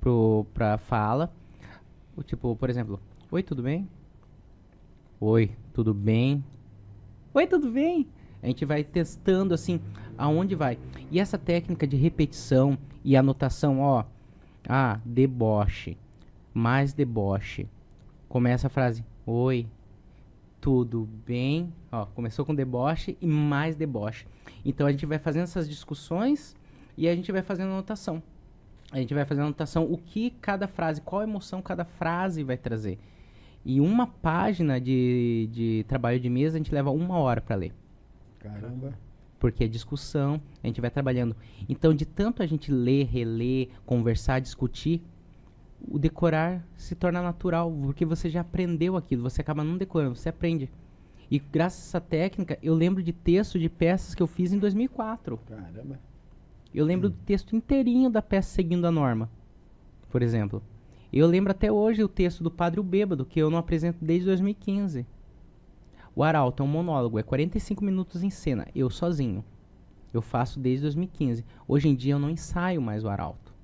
pro, 0.00 0.46
pra 0.54 0.78
fala. 0.78 1.32
Tipo, 2.22 2.54
por 2.56 2.70
exemplo, 2.70 3.00
Oi, 3.30 3.42
tudo 3.42 3.62
bem? 3.62 3.86
Oi, 5.20 5.50
tudo 5.74 5.92
bem? 5.92 6.42
Oi, 7.34 7.46
tudo 7.46 7.70
bem? 7.70 8.08
A 8.42 8.46
gente 8.46 8.64
vai 8.64 8.82
testando 8.82 9.52
assim, 9.52 9.80
aonde 10.16 10.54
vai. 10.54 10.78
E 11.10 11.20
essa 11.20 11.36
técnica 11.36 11.86
de 11.86 11.94
repetição 11.94 12.78
e 13.04 13.16
anotação, 13.16 13.80
ó. 13.80 14.04
Ah, 14.66 14.98
deboche. 15.04 15.98
Mais 16.54 16.94
deboche. 16.94 17.68
Começa 18.30 18.68
a 18.68 18.70
frase. 18.70 19.04
Oi, 19.26 19.66
tudo 20.58 21.06
bem? 21.26 21.70
Ó, 21.92 22.06
começou 22.06 22.46
com 22.46 22.54
deboche 22.54 23.14
e 23.20 23.26
mais 23.26 23.76
deboche. 23.76 24.26
Então 24.64 24.86
a 24.86 24.90
gente 24.90 25.04
vai 25.04 25.18
fazendo 25.18 25.42
essas 25.42 25.68
discussões 25.68 26.56
e 26.96 27.06
a 27.06 27.14
gente 27.14 27.30
vai 27.30 27.42
fazendo 27.42 27.72
anotação. 27.72 28.22
A 28.90 28.98
gente 28.98 29.12
vai 29.12 29.24
fazendo 29.24 29.44
anotação 29.44 29.84
o 29.84 29.98
que 29.98 30.30
cada 30.40 30.66
frase, 30.66 31.00
qual 31.00 31.22
emoção 31.22 31.60
cada 31.60 31.84
frase 31.84 32.42
vai 32.42 32.56
trazer. 32.56 32.98
E 33.64 33.80
uma 33.80 34.06
página 34.06 34.80
de, 34.80 35.48
de 35.52 35.84
trabalho 35.86 36.18
de 36.18 36.30
mesa 36.30 36.56
a 36.56 36.58
gente 36.58 36.72
leva 36.72 36.90
uma 36.90 37.18
hora 37.18 37.40
para 37.40 37.56
ler. 37.56 37.74
Caramba. 38.38 38.98
Porque 39.38 39.64
é 39.64 39.68
discussão, 39.68 40.40
a 40.62 40.66
gente 40.66 40.80
vai 40.80 40.90
trabalhando. 40.90 41.36
Então, 41.68 41.92
de 41.92 42.06
tanto 42.06 42.42
a 42.42 42.46
gente 42.46 42.72
ler, 42.72 43.06
reler, 43.06 43.68
conversar, 43.84 44.40
discutir, 44.40 45.02
o 45.86 45.98
decorar 45.98 46.66
se 46.76 46.94
torna 46.94 47.22
natural, 47.22 47.70
porque 47.70 48.04
você 48.04 48.28
já 48.28 48.40
aprendeu 48.40 48.96
aquilo, 48.96 49.22
você 49.22 49.42
acaba 49.42 49.62
não 49.62 49.76
decorando, 49.76 50.16
você 50.16 50.30
aprende. 50.30 50.70
E 51.30 51.38
graças 51.38 51.82
a 51.82 51.88
essa 51.88 52.00
técnica, 52.00 52.58
eu 52.62 52.74
lembro 52.74 53.02
de 53.02 53.12
texto 53.12 53.58
de 53.58 53.68
peças 53.68 54.14
que 54.14 54.22
eu 54.22 54.26
fiz 54.26 54.52
em 54.52 54.58
2004. 54.58 55.38
Caramba. 55.46 56.00
Eu 56.74 56.84
lembro 56.84 57.08
do 57.08 57.16
texto 57.24 57.56
inteirinho 57.56 58.10
da 58.10 58.20
peça 58.20 58.50
seguindo 58.50 58.86
a 58.86 58.90
norma, 58.90 59.30
por 60.10 60.22
exemplo. 60.22 60.62
Eu 61.12 61.26
lembro 61.26 61.50
até 61.50 61.72
hoje 61.72 62.04
o 62.04 62.08
texto 62.08 62.42
do 62.42 62.50
Padre 62.50 62.78
o 62.78 62.82
Bêbado, 62.82 63.24
que 63.24 63.40
eu 63.40 63.50
não 63.50 63.58
apresento 63.58 64.04
desde 64.04 64.26
2015. 64.26 65.06
O 66.14 66.22
Arauto 66.22 66.62
é 66.62 66.66
um 66.66 66.68
monólogo, 66.68 67.18
é 67.18 67.22
45 67.22 67.82
minutos 67.82 68.22
em 68.22 68.30
cena, 68.30 68.66
eu 68.74 68.90
sozinho. 68.90 69.44
Eu 70.12 70.20
faço 70.20 70.58
desde 70.58 70.82
2015. 70.82 71.44
Hoje 71.66 71.88
em 71.88 71.94
dia 71.94 72.14
eu 72.14 72.18
não 72.18 72.30
ensaio 72.30 72.82
mais 72.82 73.04
o 73.04 73.08
Arauto. 73.08 73.54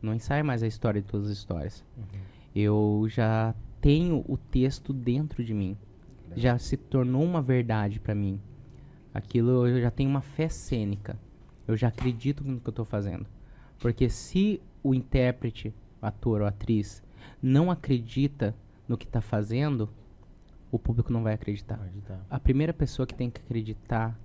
Não 0.00 0.14
ensaio 0.14 0.44
mais 0.44 0.62
a 0.62 0.66
história 0.66 1.00
de 1.02 1.06
todas 1.06 1.26
as 1.26 1.36
histórias. 1.36 1.84
Eu 2.54 3.06
já 3.08 3.54
tenho 3.80 4.24
o 4.28 4.36
texto 4.36 4.92
dentro 4.92 5.44
de 5.44 5.52
mim. 5.52 5.76
Já 6.36 6.58
se 6.58 6.76
tornou 6.76 7.22
uma 7.22 7.42
verdade 7.42 7.98
para 7.98 8.14
mim. 8.14 8.40
Aquilo 9.12 9.66
eu 9.66 9.80
já 9.80 9.90
tenho 9.90 10.10
uma 10.10 10.20
fé 10.20 10.48
cênica. 10.48 11.18
Eu 11.68 11.76
já 11.76 11.88
acredito 11.88 12.42
no 12.42 12.58
que 12.58 12.68
eu 12.68 12.70
estou 12.70 12.84
fazendo. 12.84 13.26
Porque 13.78 14.08
se 14.08 14.60
o 14.82 14.94
intérprete, 14.94 15.74
ator 16.00 16.40
ou 16.40 16.46
atriz, 16.46 17.02
não 17.42 17.70
acredita 17.70 18.54
no 18.88 18.96
que 18.96 19.04
está 19.04 19.20
fazendo, 19.20 19.88
o 20.72 20.78
público 20.78 21.12
não 21.12 21.22
vai 21.22 21.34
acreditar. 21.34 21.78
A 22.30 22.40
primeira 22.40 22.72
pessoa 22.72 23.06
que 23.06 23.14
tem 23.14 23.30
que 23.30 23.40
acreditar 23.40 24.18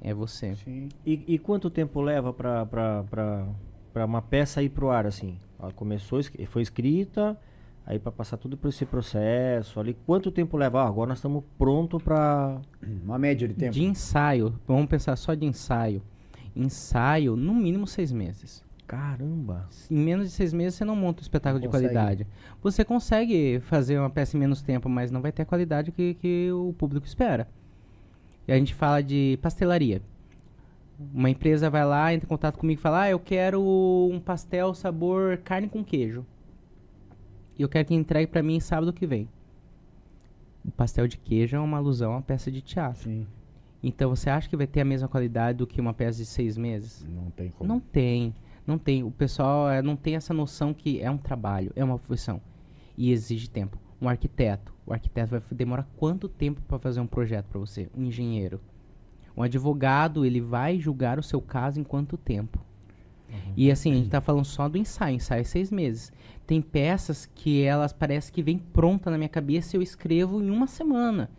é 0.00 0.12
você. 0.12 0.54
Sim. 0.56 0.88
E, 1.04 1.24
e 1.26 1.38
quanto 1.38 1.70
tempo 1.70 2.00
leva 2.00 2.32
pra, 2.32 2.66
pra, 2.66 3.02
pra, 3.04 3.48
pra 3.92 4.04
uma 4.04 4.22
peça 4.22 4.62
ir 4.62 4.68
pro 4.68 4.90
ar, 4.90 5.06
assim? 5.06 5.38
Ela 5.58 5.72
começou, 5.72 6.20
foi 6.48 6.62
escrita, 6.62 7.38
aí 7.84 7.98
pra 7.98 8.12
passar 8.12 8.36
tudo 8.36 8.56
por 8.56 8.68
esse 8.68 8.84
processo 8.84 9.80
ali. 9.80 9.96
Quanto 10.06 10.30
tempo 10.30 10.56
leva? 10.56 10.82
Ah, 10.82 10.86
agora 10.86 11.08
nós 11.08 11.18
estamos 11.18 11.42
prontos 11.58 12.02
pra... 12.02 12.60
Uma 13.02 13.18
média 13.18 13.48
de 13.48 13.54
tempo. 13.54 13.72
De 13.72 13.84
ensaio, 13.84 14.54
vamos 14.66 14.86
pensar 14.86 15.16
só 15.16 15.34
de 15.34 15.46
ensaio. 15.46 16.02
Ensaio, 16.54 17.36
no 17.36 17.54
mínimo 17.54 17.86
seis 17.86 18.12
meses. 18.12 18.64
Caramba! 18.86 19.68
Em 19.88 19.96
menos 19.96 20.26
de 20.26 20.32
seis 20.32 20.52
meses 20.52 20.74
você 20.74 20.84
não 20.84 20.96
monta 20.96 21.20
um 21.20 21.22
espetáculo 21.22 21.62
de 21.62 21.68
qualidade. 21.68 22.26
Você 22.60 22.84
consegue 22.84 23.60
fazer 23.60 23.98
uma 23.98 24.10
peça 24.10 24.36
em 24.36 24.40
menos 24.40 24.62
tempo, 24.62 24.88
mas 24.88 25.12
não 25.12 25.22
vai 25.22 25.30
ter 25.30 25.42
a 25.42 25.46
qualidade 25.46 25.92
que, 25.92 26.14
que 26.14 26.50
o 26.50 26.72
público 26.72 27.06
espera. 27.06 27.46
E 28.48 28.52
a 28.52 28.56
gente 28.56 28.74
fala 28.74 29.00
de 29.00 29.38
pastelaria. 29.40 30.02
Uma 31.14 31.30
empresa 31.30 31.70
vai 31.70 31.84
lá, 31.84 32.12
entra 32.12 32.26
em 32.26 32.28
contato 32.28 32.58
comigo 32.58 32.80
e 32.80 32.82
fala: 32.82 33.02
Ah, 33.02 33.10
eu 33.10 33.20
quero 33.20 33.62
um 33.62 34.18
pastel 34.18 34.74
sabor 34.74 35.38
carne 35.38 35.68
com 35.68 35.84
queijo. 35.84 36.26
E 37.56 37.62
eu 37.62 37.68
quero 37.68 37.86
que 37.86 37.94
entregue 37.94 38.26
pra 38.26 38.42
mim 38.42 38.58
sábado 38.58 38.92
que 38.92 39.06
vem. 39.06 39.28
O 40.64 40.70
pastel 40.72 41.06
de 41.06 41.16
queijo 41.16 41.56
é 41.56 41.60
uma 41.60 41.78
alusão 41.78 42.12
a 42.12 42.16
uma 42.16 42.22
peça 42.22 42.50
de 42.50 42.60
teatro. 42.60 43.04
Sim. 43.04 43.26
Então 43.82 44.10
você 44.10 44.28
acha 44.28 44.48
que 44.48 44.56
vai 44.56 44.66
ter 44.66 44.80
a 44.80 44.84
mesma 44.84 45.08
qualidade 45.08 45.58
do 45.58 45.66
que 45.66 45.80
uma 45.80 45.94
peça 45.94 46.18
de 46.18 46.26
seis 46.26 46.56
meses? 46.56 47.06
Não 47.08 47.30
tem 47.30 47.50
como. 47.50 47.68
Não 47.68 47.80
tem, 47.80 48.34
não 48.66 48.78
tem. 48.78 49.02
O 49.02 49.10
pessoal 49.10 49.70
eh, 49.70 49.82
não 49.82 49.96
tem 49.96 50.16
essa 50.16 50.34
noção 50.34 50.74
que 50.74 51.00
é 51.00 51.10
um 51.10 51.16
trabalho, 51.16 51.72
é 51.74 51.82
uma 51.82 51.98
profissão 51.98 52.40
e 52.96 53.10
exige 53.10 53.48
tempo. 53.48 53.78
Um 54.00 54.08
arquiteto, 54.08 54.74
o 54.86 54.92
arquiteto 54.92 55.30
vai 55.30 55.42
demorar 55.52 55.86
quanto 55.96 56.28
tempo 56.28 56.60
para 56.62 56.78
fazer 56.78 57.00
um 57.00 57.06
projeto 57.06 57.46
para 57.46 57.60
você? 57.60 57.88
Um 57.96 58.04
engenheiro, 58.04 58.60
um 59.36 59.42
advogado, 59.42 60.24
ele 60.24 60.40
vai 60.40 60.78
julgar 60.78 61.18
o 61.18 61.22
seu 61.22 61.40
caso 61.40 61.80
em 61.80 61.84
quanto 61.84 62.16
tempo? 62.16 62.58
E 63.56 63.70
assim, 63.70 63.92
a 63.92 63.94
gente 63.94 64.10
tá 64.10 64.20
falando 64.20 64.44
só 64.44 64.68
do 64.68 64.78
ensaio, 64.78 65.16
ensaio 65.16 65.40
é 65.40 65.44
seis 65.44 65.70
meses. 65.70 66.12
Tem 66.46 66.60
peças 66.60 67.26
que 67.26 67.62
elas 67.62 67.92
parece 67.92 68.32
que 68.32 68.42
vem 68.42 68.58
pronta 68.58 69.10
na 69.10 69.18
minha 69.18 69.28
cabeça 69.28 69.76
e 69.76 69.78
eu 69.78 69.82
escrevo 69.82 70.42
em 70.42 70.50
uma 70.50 70.66
semana. 70.66 71.30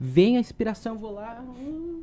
Vem 0.00 0.38
a 0.38 0.40
inspiração, 0.40 0.94
eu 0.94 0.98
vou 0.98 1.12
lá 1.12 1.44
hum, 1.58 2.02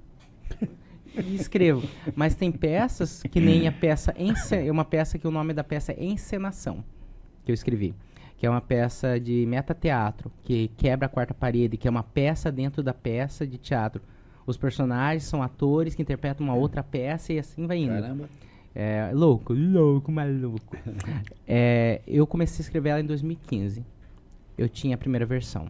e 1.16 1.36
escrevo. 1.36 1.88
Mas 2.16 2.36
tem 2.36 2.52
peças 2.52 3.24
que 3.24 3.40
nem 3.40 3.68
a 3.68 3.72
peça 3.72 4.14
é 4.52 4.72
uma 4.72 4.86
peça 4.86 5.18
que 5.18 5.28
o 5.28 5.32
nome 5.32 5.52
da 5.52 5.64
peça 5.64 5.92
é 5.92 6.04
Encenação, 6.04 6.84
que 7.44 7.52
eu 7.52 7.54
escrevi. 7.54 7.96
Que 8.38 8.46
é 8.46 8.50
uma 8.50 8.62
peça 8.62 9.20
de 9.20 9.48
metateatro, 9.48 10.32
que 10.44 10.68
quebra 10.78 11.08
a 11.08 11.10
quarta 11.10 11.34
parede, 11.34 11.76
que 11.76 11.88
é 11.88 11.92
uma 11.92 12.04
peça 12.04 12.52
dentro 12.52 12.84
da 12.84 12.94
peça 12.94 13.48
de 13.48 13.58
teatro. 13.58 14.00
Os 14.46 14.58
personagens 14.58 15.24
são 15.24 15.42
atores 15.42 15.96
que 15.96 16.02
interpretam 16.04 16.46
uma 16.46 16.54
outra 16.54 16.84
peça 16.84 17.34
e 17.34 17.40
assim 17.40 17.66
vai 17.66 17.78
indo. 17.78 18.00
Caramba. 18.00 18.30
É, 18.76 19.10
louco, 19.12 19.54
louco, 19.54 20.12
maluco. 20.12 20.78
É, 21.50 22.02
eu 22.06 22.28
comecei 22.28 22.62
a 22.62 22.66
escrever 22.66 22.90
ela 22.90 23.00
em 23.00 23.06
2015. 23.06 23.84
Eu 24.56 24.70
tinha 24.70 24.94
a 24.94 24.98
primeira 24.98 25.26
versão. 25.26 25.68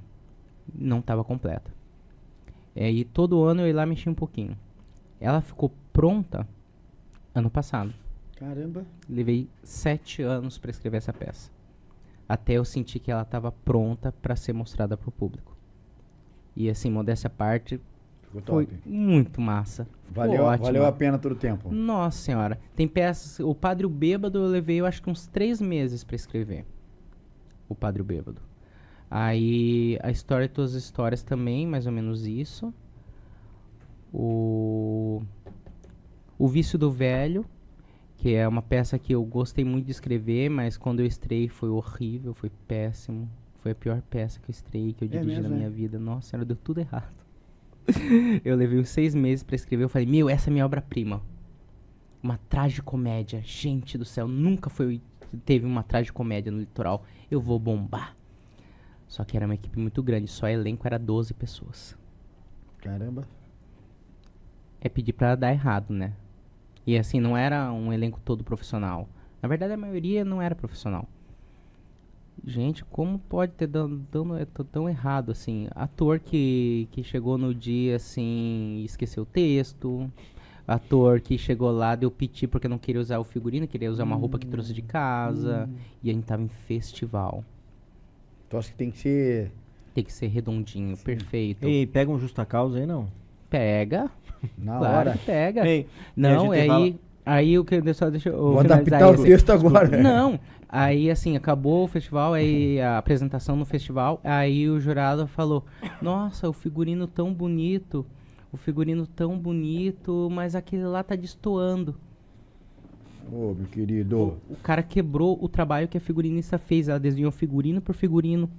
Não 0.76 1.00
estava 1.00 1.24
completa. 1.24 1.77
É, 2.80 2.92
e 2.92 3.04
todo 3.04 3.44
ano 3.44 3.62
eu 3.62 3.68
ia 3.68 3.76
lá 3.76 3.88
mexer 3.88 4.08
um 4.08 4.14
pouquinho. 4.14 4.56
Ela 5.20 5.42
ficou 5.42 5.74
pronta 5.92 6.48
ano 7.34 7.50
passado. 7.50 7.92
Caramba. 8.36 8.86
Levei 9.10 9.50
sete 9.64 10.22
anos 10.22 10.60
para 10.60 10.70
escrever 10.70 10.98
essa 10.98 11.12
peça. 11.12 11.50
Até 12.30 12.54
eu 12.54 12.64
sentir 12.64 13.00
que 13.00 13.10
ela 13.10 13.24
estava 13.24 13.52
pronta 13.52 14.12
para 14.22 14.36
ser 14.36 14.54
mostrada 14.54 14.96
para 14.96 15.10
o 15.10 15.12
público. 15.12 15.58
E 16.56 16.70
assim, 16.70 16.92
modéstia 16.92 17.30
à 17.30 17.32
parte, 17.32 17.82
Ficou 18.22 18.42
foi 18.44 18.68
top. 18.68 18.80
muito 18.86 19.42
massa. 19.42 19.88
Valeu, 20.12 20.44
ótima. 20.44 20.66
valeu 20.68 20.86
a 20.86 20.92
pena 20.92 21.18
todo 21.18 21.32
o 21.32 21.36
tempo. 21.36 21.74
Nossa 21.74 22.20
senhora. 22.20 22.60
Tem 22.76 22.88
peças. 22.88 23.40
O 23.40 23.56
Padre 23.56 23.88
o 23.88 23.90
Bêbado 23.90 24.38
eu 24.38 24.46
levei, 24.46 24.80
eu 24.80 24.86
acho 24.86 25.02
que 25.02 25.10
uns 25.10 25.26
três 25.26 25.60
meses 25.60 26.04
pra 26.04 26.16
escrever. 26.16 26.64
O 27.68 27.74
Padre 27.74 28.04
o 28.04 28.06
Bêbado. 28.06 28.40
Aí 29.10 29.98
a 30.04 30.12
história 30.12 30.48
de 30.48 30.54
todas 30.54 30.76
as 30.76 30.84
histórias 30.84 31.24
também, 31.24 31.66
mais 31.66 31.86
ou 31.86 31.92
menos 31.92 32.26
isso. 32.26 32.74
O. 34.14 35.22
O 36.40 36.48
Vício 36.48 36.78
do 36.78 36.92
Velho, 36.92 37.46
que 38.18 38.36
é 38.36 38.48
uma 38.48 38.62
peça 38.62 39.00
que 39.00 39.14
eu 39.14 39.24
gostei 39.24 39.66
muito 39.66 39.86
de 39.86 39.92
escrever, 39.92 40.50
mas 40.50 40.78
quando 40.78 41.00
eu 41.00 41.06
estrei 41.06 41.48
foi 41.48 41.70
horrível, 41.70 42.34
foi 42.34 42.52
péssimo. 42.68 43.30
Foi 43.60 43.72
a 43.72 43.76
pior 43.76 44.02
peça 44.04 44.40
que 44.40 44.50
eu 44.50 44.54
estrei, 44.54 44.94
que 44.94 45.04
eu 45.04 45.08
É 45.08 45.10
dirigi 45.10 45.28
mesmo, 45.28 45.50
na 45.50 45.56
é? 45.56 45.58
minha 45.58 45.70
vida. 45.70 45.98
Nossa 45.98 46.30
senhora, 46.30 46.46
deu 46.46 46.56
tudo 46.56 46.80
errado. 46.80 47.12
eu 48.46 48.56
levei 48.56 48.80
uns 48.80 48.90
seis 48.90 49.16
meses 49.16 49.44
pra 49.44 49.56
escrever. 49.56 49.86
Eu 49.86 49.90
falei, 49.90 50.06
meu, 50.08 50.30
essa 50.30 50.50
é 50.50 50.52
minha 50.52 50.66
obra-prima. 50.66 51.22
Uma 52.22 52.38
tragicomédia. 52.50 53.42
Gente 53.44 53.98
do 53.98 54.06
céu, 54.06 54.28
nunca 54.28 54.70
foi 54.70 55.02
teve 55.46 55.66
uma 55.66 55.84
tragicomédia 55.84 56.52
no 56.52 56.60
litoral. 56.60 57.04
Eu 57.30 57.42
vou 57.42 57.60
bombar. 57.60 58.16
Só 59.08 59.24
que 59.24 59.38
era 59.38 59.46
uma 59.46 59.56
equipe 59.56 59.80
muito 59.80 60.04
grande, 60.04 60.30
só 60.30 60.48
elenco 60.48 60.86
era 60.86 61.00
12 61.00 61.34
pessoas. 61.34 61.98
Caramba. 62.82 63.28
É 64.82 64.90
pedir 64.90 65.14
pra 65.14 65.36
dar 65.36 65.52
errado, 65.52 65.92
né? 65.94 66.14
E 66.86 66.98
assim, 66.98 67.20
não 67.20 67.36
era 67.36 67.72
um 67.72 67.92
elenco 67.92 68.20
todo 68.24 68.44
profissional. 68.44 69.08
Na 69.42 69.48
verdade, 69.50 69.74
a 69.74 69.78
maioria 69.78 70.24
não 70.24 70.42
era 70.42 70.56
profissional. 70.56 71.08
Gente, 72.46 72.86
como 72.86 73.18
pode 73.18 73.54
ter 73.54 73.68
dando, 73.68 74.06
dando 74.12 74.38
é 74.38 74.46
tão- 74.46 74.88
errado 74.88 75.32
assim? 75.32 75.68
Ator 75.72 76.20
que, 76.20 76.88
que 76.92 77.04
chegou 77.04 77.38
no 77.38 77.54
dia 77.54 77.96
assim 77.96 78.78
e 78.82 78.86
esqueceu 78.86 79.24
o 79.24 79.26
texto. 79.26 80.10
Ator 80.68 81.20
que 81.22 81.38
chegou 81.38 81.72
lá, 81.72 81.96
deu 81.96 82.12
piti 82.12 82.46
porque 82.46 82.68
não 82.68 82.78
queria 82.78 83.02
usar 83.02 83.20
o 83.20 83.24
figurino, 83.24 83.68
queria 83.68 83.90
usar 83.92 84.04
uma 84.04 84.16
roupa 84.20 84.38
que 84.38 84.46
trouxe 84.48 84.74
de 84.74 84.82
casa. 84.82 85.68
E 86.04 86.10
a 86.10 86.14
gente 86.14 86.26
tava 86.26 86.44
em 86.44 86.48
festival. 86.48 87.44
Tu 88.50 88.58
acha 88.58 88.70
que 88.72 88.76
tem 88.78 88.92
que 88.92 88.98
ser. 88.98 89.52
Tem 89.94 90.04
que 90.04 90.14
ser 90.14 90.28
redondinho, 90.28 90.96
perfeito. 90.98 91.66
Ei, 91.68 91.86
pega 91.88 92.12
um 92.12 92.20
justa 92.20 92.46
causa 92.46 92.78
aí, 92.78 92.86
não? 92.86 93.08
Pega, 93.50 94.10
Na 94.58 94.78
claro 94.78 95.10
hora. 95.10 95.12
que 95.14 95.26
pega. 95.26 95.68
Ei, 95.68 95.88
Não, 96.16 96.54
e 96.54 96.60
é 96.60 96.70
aí, 96.70 97.00
aí 97.26 97.58
o 97.60 97.66
que 97.66 97.82
deixa, 97.82 98.06
só 98.06 98.10
deixa 98.10 98.30
eu 98.30 98.38
Vou 98.38 98.60
adaptar 98.60 99.10
o 99.10 99.14
esse. 99.16 99.24
texto 99.24 99.50
agora. 99.50 99.88
Não, 100.02 100.40
aí 100.70 101.10
assim, 101.10 101.36
acabou 101.36 101.86
o 101.86 101.88
festival, 101.88 102.34
aí 102.34 102.80
a 102.80 102.98
apresentação 103.00 103.56
no 103.56 103.66
festival, 103.66 104.20
aí 104.24 104.70
o 104.70 104.80
jurado 104.80 105.26
falou, 105.28 105.66
nossa, 106.02 106.48
o 106.48 106.54
figurino 106.54 107.08
tão 107.08 107.34
bonito, 107.34 108.06
o 108.52 108.58
figurino 108.58 109.08
tão 109.08 109.38
bonito, 109.38 110.30
mas 110.32 110.54
aquele 110.56 110.86
lá 110.86 111.02
tá 111.04 111.16
destoando. 111.16 111.96
Ô, 113.32 113.54
meu 113.54 113.68
querido. 113.68 114.38
O 114.50 114.56
cara 114.62 114.82
quebrou 114.82 115.38
o 115.42 115.48
trabalho 115.50 115.88
que 115.88 115.98
a 115.98 116.02
figurinista 116.02 116.58
fez, 116.58 116.88
ela 116.88 117.00
desenhou 117.00 117.32
figurino 117.32 117.82
por 117.82 117.94
figurino, 117.94 118.50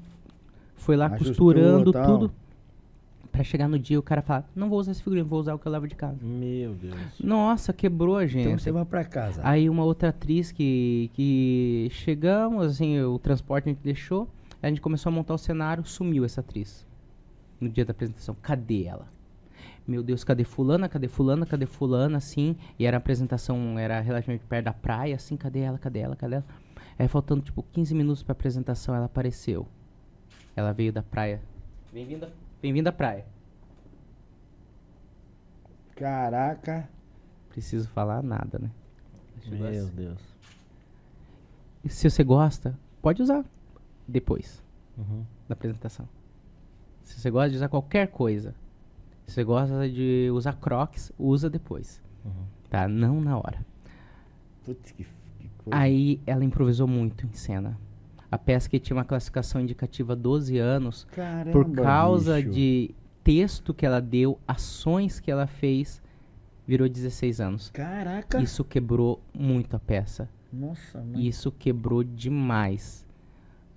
foi 0.77 0.97
lá 0.97 1.07
Ajustou, 1.07 1.29
costurando 1.29 1.93
tal. 1.93 2.07
tudo, 2.07 2.33
pra 3.31 3.43
chegar 3.45 3.69
no 3.69 3.79
dia 3.79 3.99
o 3.99 4.03
cara 4.03 4.23
falar, 4.23 4.49
não 4.55 4.69
vou 4.69 4.79
usar 4.79 4.93
esse 4.93 5.03
figurino, 5.03 5.27
vou 5.27 5.41
usar 5.41 5.55
o 5.55 5.59
que 5.59 5.67
eu 5.67 5.73
levo 5.73 5.87
de 5.87 5.95
casa. 5.95 6.19
Meu 6.23 6.75
Deus. 6.75 6.97
Nossa, 7.23 7.73
quebrou 7.73 8.17
a 8.17 8.27
gente. 8.27 8.47
Então 8.47 8.59
você 8.59 8.71
vai 8.73 8.85
pra 8.85 9.05
casa. 9.05 9.41
Aí 9.45 9.69
uma 9.69 9.85
outra 9.85 10.11
atriz 10.11 10.53
que, 10.53 11.11
que 11.15 11.89
chegamos, 11.91 12.67
assim, 12.67 13.01
o 13.01 13.19
transporte 13.19 13.69
a 13.69 13.73
gente 13.73 13.83
deixou, 13.83 14.29
a 14.63 14.69
gente 14.69 14.81
começou 14.81 15.11
a 15.11 15.15
montar 15.15 15.35
o 15.35 15.39
cenário, 15.39 15.85
sumiu 15.85 16.25
essa 16.25 16.41
atriz. 16.41 16.87
No 17.61 17.69
dia 17.69 17.85
da 17.85 17.91
apresentação. 17.91 18.37
Cadê 18.41 18.85
ela? 18.85 19.09
Meu 19.89 20.03
Deus, 20.03 20.23
cadê 20.23 20.45
fulana? 20.45 20.87
Cadê 20.87 21.09
fulana? 21.09 21.47
Cadê 21.47 21.65
fulana? 21.65 22.19
Assim, 22.19 22.55
e 22.79 22.85
era 22.85 22.99
a 22.99 22.99
apresentação, 22.99 23.79
era 23.79 23.99
relativamente 24.01 24.45
perto 24.45 24.67
da 24.67 24.73
praia, 24.75 25.17
assim, 25.17 25.35
cadê 25.35 25.61
ela? 25.61 25.79
Cadê 25.79 26.01
ela? 26.01 26.15
Cadê 26.15 26.35
ela? 26.35 26.45
Aí 26.99 27.09
faltando, 27.09 27.41
tipo, 27.41 27.63
15 27.73 27.95
minutos 27.95 28.23
pra 28.23 28.33
apresentação, 28.33 28.95
ela 28.95 29.07
apareceu. 29.07 29.67
Ela 30.55 30.73
veio 30.73 30.93
da 30.93 31.03
praia. 31.03 31.41
Bem-vinda, 31.91 32.31
bem-vinda 32.61 32.91
à 32.91 32.93
praia. 32.93 33.25
Caraca. 35.97 36.87
Preciso 37.49 37.89
falar 37.89 38.23
nada, 38.23 38.59
né? 38.59 38.71
Meu 39.47 39.87
Deus. 39.87 40.21
E 41.83 41.89
se 41.89 42.11
você 42.11 42.23
gosta, 42.23 42.79
pode 43.01 43.23
usar 43.23 43.43
depois. 44.07 44.63
Uhum. 44.99 45.25
da 45.49 45.55
apresentação. 45.55 46.07
Se 47.05 47.19
você 47.19 47.31
gosta 47.31 47.51
de 47.51 47.57
usar 47.57 47.69
qualquer 47.69 48.09
coisa, 48.09 48.55
se 49.29 49.35
você 49.35 49.45
gosta 49.45 49.89
de 49.89 50.31
usar 50.33 50.55
crocs, 50.55 51.13
usa 51.19 51.51
depois. 51.51 52.03
Uhum. 52.25 52.33
Tá? 52.71 52.89
Não 52.89 53.21
na 53.21 53.37
hora. 53.37 53.65
Putz, 54.65 54.91
que, 54.91 55.05
que 55.05 55.49
coisa. 55.59 55.79
Aí 55.79 56.19
ela 56.27 56.43
improvisou 56.43 56.89
muito 56.89 57.27
em 57.27 57.33
cena. 57.33 57.79
A 58.31 58.39
peça 58.39 58.69
que 58.69 58.81
tinha 58.81 58.97
uma 58.97 59.05
classificação 59.05 59.61
indicativa 59.61 60.17
12 60.17 60.57
anos, 60.59 61.07
Caramba, 61.13 61.53
por 61.53 61.71
causa 61.71 62.37
bicho. 62.37 62.51
de 62.51 62.95
texto 63.23 63.75
que 63.75 63.85
ela 63.85 64.01
deu, 64.01 64.39
ações 64.49 65.21
que 65.21 65.31
ela 65.31 65.47
fez, 65.47 66.03
virou 66.67 66.89
16 66.89 67.41
anos. 67.41 67.71
Caraca. 67.71 68.41
Isso 68.41 68.65
quebrou 68.65 69.23
muito 69.35 69.77
a 69.77 69.79
peça. 69.79 70.29
Nossa, 70.51 70.99
mano. 70.99 71.21
Isso 71.21 71.53
quebrou 71.53 72.03
demais. 72.03 73.07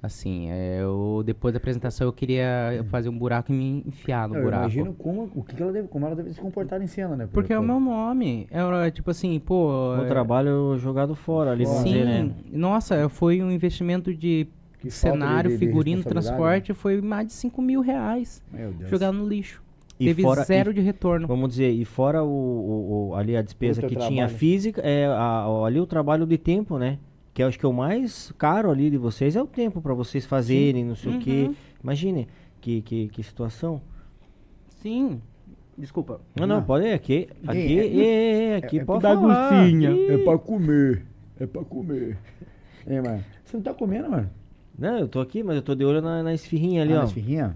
Assim, 0.03 0.49
é, 0.49 0.79
eu, 0.81 1.21
depois 1.23 1.53
da 1.53 1.57
apresentação 1.57 2.07
eu 2.07 2.13
queria 2.13 2.83
fazer 2.89 3.07
um 3.09 3.15
buraco 3.17 3.51
e 3.51 3.55
me 3.55 3.83
enfiar 3.87 4.27
no 4.27 4.35
Eu 4.35 4.41
buraco. 4.43 4.63
imagino 4.63 4.93
como, 4.95 5.29
o 5.35 5.43
que 5.43 5.61
ela 5.61 5.71
deve, 5.71 5.87
como 5.87 6.07
ela 6.07 6.15
deve 6.15 6.33
se 6.33 6.41
comportar 6.41 6.81
em 6.81 6.87
cena, 6.87 7.15
né? 7.15 7.29
Porque 7.31 7.53
é 7.53 7.59
o 7.59 7.61
meu 7.63 7.79
nome. 7.79 8.47
É 8.49 8.89
tipo 8.89 9.11
assim, 9.11 9.39
pô. 9.39 9.69
O 9.99 10.03
é- 10.03 10.07
trabalho 10.07 10.75
jogado 10.79 11.13
fora 11.13 11.51
ali, 11.51 11.67
Sim, 11.67 11.83
dizer, 11.83 12.05
né? 12.05 12.31
nossa, 12.51 13.07
foi 13.09 13.43
um 13.43 13.51
investimento 13.51 14.11
de 14.11 14.47
Que 14.79 14.89
cenário, 14.89 15.51
de- 15.51 15.57
de 15.57 15.59
figurino, 15.59 15.97
responsabilidade, 15.97 16.35
transporte, 16.65 16.73
foi 16.73 16.99
mais 16.99 17.27
de 17.27 17.33
5 17.33 17.61
mil 17.61 17.81
reais 17.81 18.41
Meu 18.51 18.71
Deus. 18.71 18.89
jogado 18.89 19.13
no 19.15 19.27
lixo. 19.27 19.61
E 19.99 20.05
Teve 20.05 20.23
fora- 20.23 20.43
zero 20.43 20.71
e- 20.71 20.73
de 20.73 20.81
retorno. 20.81 21.27
Vamos 21.27 21.51
dizer, 21.51 21.69
e 21.69 21.85
fora 21.85 22.23
o, 22.23 22.27
o- 22.27 23.09
o- 23.09 23.15
ali 23.15 23.37
a 23.37 23.43
despesa 23.43 23.81
que 23.83 23.95
tinha 23.95 24.07
trabalho. 24.25 24.29
física, 24.29 24.81
é 24.81 25.05
a- 25.05 25.45
ali 25.63 25.79
o 25.79 25.85
trabalho 25.85 26.25
de 26.25 26.39
tempo, 26.39 26.79
né? 26.79 26.97
Que 27.33 27.43
eu 27.43 27.47
acho 27.47 27.57
que 27.57 27.65
é 27.65 27.69
o 27.69 27.73
mais 27.73 28.31
caro 28.37 28.69
ali 28.69 28.89
de 28.89 28.97
vocês 28.97 29.35
é 29.35 29.41
o 29.41 29.47
tempo 29.47 29.81
pra 29.81 29.93
vocês 29.93 30.25
fazerem, 30.25 30.83
não 30.83 30.95
sei 30.95 31.15
o 31.15 31.19
quê. 31.19 31.45
Uhum. 31.47 31.55
Imagine 31.83 32.27
que, 32.59 32.81
que, 32.81 33.07
que 33.07 33.23
situação. 33.23 33.81
Sim. 34.81 35.21
Desculpa. 35.77 36.19
Não, 36.35 36.45
não, 36.45 36.57
Não. 36.57 36.63
pode 36.63 36.85
ir 36.85 36.93
aqui. 36.93 37.29
Aqui, 37.47 37.57
Ninguém- 37.57 38.01
é, 38.01 38.43
é, 38.51 38.55
aqui 38.57 38.79
é 38.79 38.85
pode 38.85 39.01
falar. 39.01 39.53
É 39.53 40.17
pra 40.17 40.37
comer. 40.37 41.05
É 41.39 41.45
pra 41.47 41.63
comer. 41.63 42.17
Ei, 42.85 42.99
mano. 43.01 43.23
Você 43.45 43.57
não 43.57 43.63
tá 43.63 43.73
comendo, 43.73 44.09
mano? 44.09 44.29
Não, 44.77 44.99
eu 44.99 45.07
tô 45.07 45.19
aqui, 45.21 45.41
mas 45.43 45.55
eu 45.55 45.61
tô 45.61 45.73
de 45.73 45.85
olho 45.85 46.01
na, 46.01 46.21
na 46.23 46.33
esfirrinha 46.33 46.81
ali, 46.81 46.93
ah, 46.93 46.97
ó. 46.97 46.99
na 46.99 47.05
esfirrinha? 47.05 47.55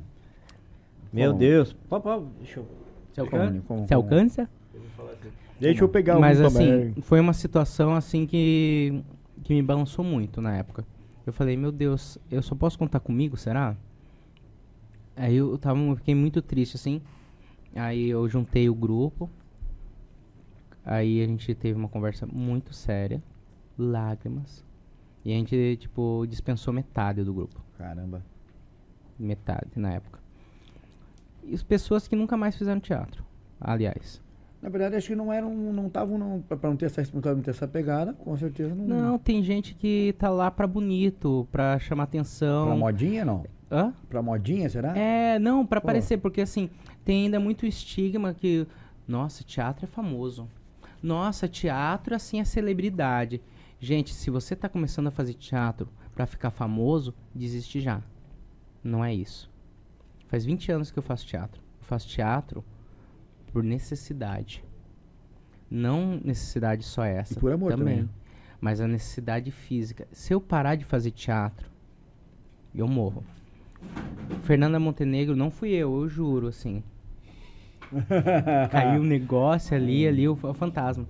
Meu 1.12 1.28
Como? 1.32 1.40
Deus. 1.40 1.74
Pá, 1.90 2.00
pá, 2.00 2.20
deixa 2.40 2.60
eu... 2.60 2.68
Você 3.14 3.22
Como, 3.30 3.42
alcança? 3.44 3.64
como, 3.68 3.88
alcança? 3.92 4.50
Deixa 5.60 5.84
eu 5.84 5.90
pegar 5.90 6.20
Mas 6.20 6.40
um 6.42 6.46
assim, 6.48 6.58
também. 6.70 6.94
foi 7.02 7.20
uma 7.20 7.32
situação 7.34 7.96
assim 7.96 8.26
que, 8.26 9.02
que 9.44 9.54
me 9.54 9.62
balançou 9.62 10.04
muito 10.04 10.42
na 10.42 10.56
época. 10.56 10.86
Eu 11.26 11.34
falei, 11.34 11.58
meu 11.58 11.72
Deus, 11.72 12.18
eu 12.30 12.42
só 12.42 12.56
posso 12.56 12.78
contar 12.78 13.00
comigo, 13.00 13.36
será? 13.36 13.76
Aí 15.16 15.36
eu, 15.36 15.58
tava, 15.58 15.80
eu 15.80 15.96
fiquei 15.96 16.14
muito 16.14 16.42
triste, 16.42 16.76
assim. 16.76 17.02
Aí 17.76 18.10
eu 18.10 18.28
juntei 18.28 18.70
o 18.70 18.76
grupo. 18.76 19.30
Aí 20.84 21.22
a 21.22 21.28
gente 21.28 21.54
teve 21.56 21.78
uma 21.78 21.90
conversa 21.90 22.28
muito 22.28 22.74
séria. 22.74 23.24
Lágrimas. 23.78 24.64
E 25.24 25.32
a 25.32 25.36
gente, 25.36 25.78
tipo, 25.78 26.26
dispensou 26.30 26.74
metade 26.74 27.24
do 27.24 27.34
grupo. 27.34 27.60
Caramba. 27.78 28.24
Metade 29.18 29.72
na 29.76 29.94
época. 29.94 30.20
E 31.44 31.54
as 31.54 31.64
pessoas 31.64 32.08
que 32.08 32.16
nunca 32.16 32.36
mais 32.38 32.56
fizeram 32.56 32.80
teatro, 32.80 33.24
aliás. 33.60 34.22
Na 34.62 34.70
verdade, 34.70 34.96
acho 34.96 35.08
que 35.08 35.16
não 35.16 35.32
eram, 35.32 35.54
não 35.54 35.88
estavam, 35.88 36.42
pra 36.42 36.70
não 36.70 36.76
ter 36.76 36.86
essa, 36.86 37.04
não 37.14 37.42
ter 37.42 37.52
essa 37.52 37.68
pegada, 37.68 38.14
com 38.14 38.36
certeza 38.36 38.74
não. 38.74 38.86
Não, 38.86 39.20
tem 39.20 39.44
gente 39.44 39.76
que 39.76 40.16
tá 40.18 40.30
lá 40.30 40.50
pra 40.50 40.66
bonito, 40.66 41.48
pra 41.52 41.78
chamar 41.78 42.04
atenção. 42.04 42.66
Pra 42.68 42.76
modinha, 42.76 43.24
não? 43.24 43.46
Hã? 43.72 43.94
Pra 44.10 44.22
modinha, 44.22 44.70
será? 44.70 44.98
É, 44.98 45.38
não, 45.38 45.66
pra 45.66 45.80
Pô. 45.80 45.88
aparecer, 45.88 46.18
porque 46.18 46.42
assim, 46.42 46.70
tem 47.04 47.26
ainda 47.26 47.40
muito 47.40 47.66
estigma 47.66 48.34
que, 48.34 48.66
nossa, 49.08 49.44
teatro 49.44 49.86
é 49.86 49.88
famoso. 49.88 50.48
Nossa, 51.02 51.48
teatro 51.48 52.16
assim 52.16 52.40
é 52.40 52.44
celebridade. 52.44 53.42
Gente, 53.80 54.14
se 54.14 54.32
você 54.32 54.56
tá 54.56 54.68
começando 54.68 55.08
a 55.08 55.12
fazer 55.12 55.34
teatro 55.36 55.88
pra 56.16 56.26
ficar 56.26 56.50
famoso, 56.50 57.14
desiste 57.34 57.80
já. 57.80 58.02
Não 58.84 59.06
é 59.06 59.14
isso. 59.14 59.52
Faz 60.28 60.44
20 60.46 60.72
anos 60.72 60.90
que 60.90 60.98
eu 60.98 61.04
faço 61.04 61.28
teatro. 61.28 61.62
Eu 61.80 61.86
faço 61.86 62.08
teatro 62.08 62.64
por 63.56 63.64
necessidade. 63.64 64.62
Não 65.72 66.20
necessidade 66.22 66.84
só 66.84 67.06
essa. 67.06 67.36
E 67.36 67.40
por 67.40 67.54
amor 67.54 67.72
também. 67.72 68.10
Mas 68.60 68.82
a 68.82 68.88
necessidade 68.88 69.50
física. 69.50 70.06
Se 70.12 70.34
eu 70.34 70.42
parar 70.42 70.76
de 70.76 70.84
fazer 70.84 71.12
teatro, 71.12 71.72
eu 72.76 72.86
morro. 72.86 73.24
Fernanda 74.42 74.78
Montenegro 74.78 75.38
não 75.38 75.50
fui 75.50 75.70
eu, 75.70 76.02
eu 76.02 76.10
juro, 76.10 76.48
assim. 76.48 76.84
Caiu 78.72 79.02
um 79.02 79.06
negócio 79.06 79.74
ali, 79.74 80.06
ali, 80.06 80.28
o, 80.28 80.34
o 80.34 80.54
fantasma. 80.54 81.08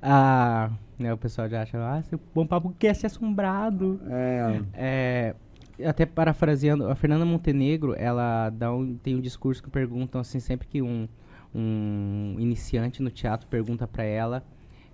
Ah, 0.00 0.70
né, 0.96 1.12
o 1.12 1.18
pessoal 1.18 1.48
já 1.48 1.62
acha, 1.62 1.78
ah, 1.78 2.00
seu 2.02 2.20
bom 2.32 2.46
papo 2.46 2.72
quer 2.78 2.94
ser 2.94 3.06
assombrado. 3.06 4.00
É, 4.08 4.62
É, 4.72 5.34
até 5.84 6.06
parafraseando, 6.06 6.88
a 6.88 6.94
Fernanda 6.94 7.24
Montenegro, 7.24 7.92
ela 7.96 8.50
dá 8.50 8.72
um, 8.72 8.94
tem 8.94 9.16
um 9.16 9.20
discurso 9.20 9.60
que 9.60 9.68
perguntam 9.68 10.20
assim, 10.20 10.38
sempre 10.38 10.68
que 10.68 10.80
um, 10.80 11.08
um 11.54 12.36
iniciante 12.38 13.02
no 13.02 13.10
teatro 13.10 13.46
pergunta 13.48 13.86
pra 13.86 14.02
ela, 14.04 14.44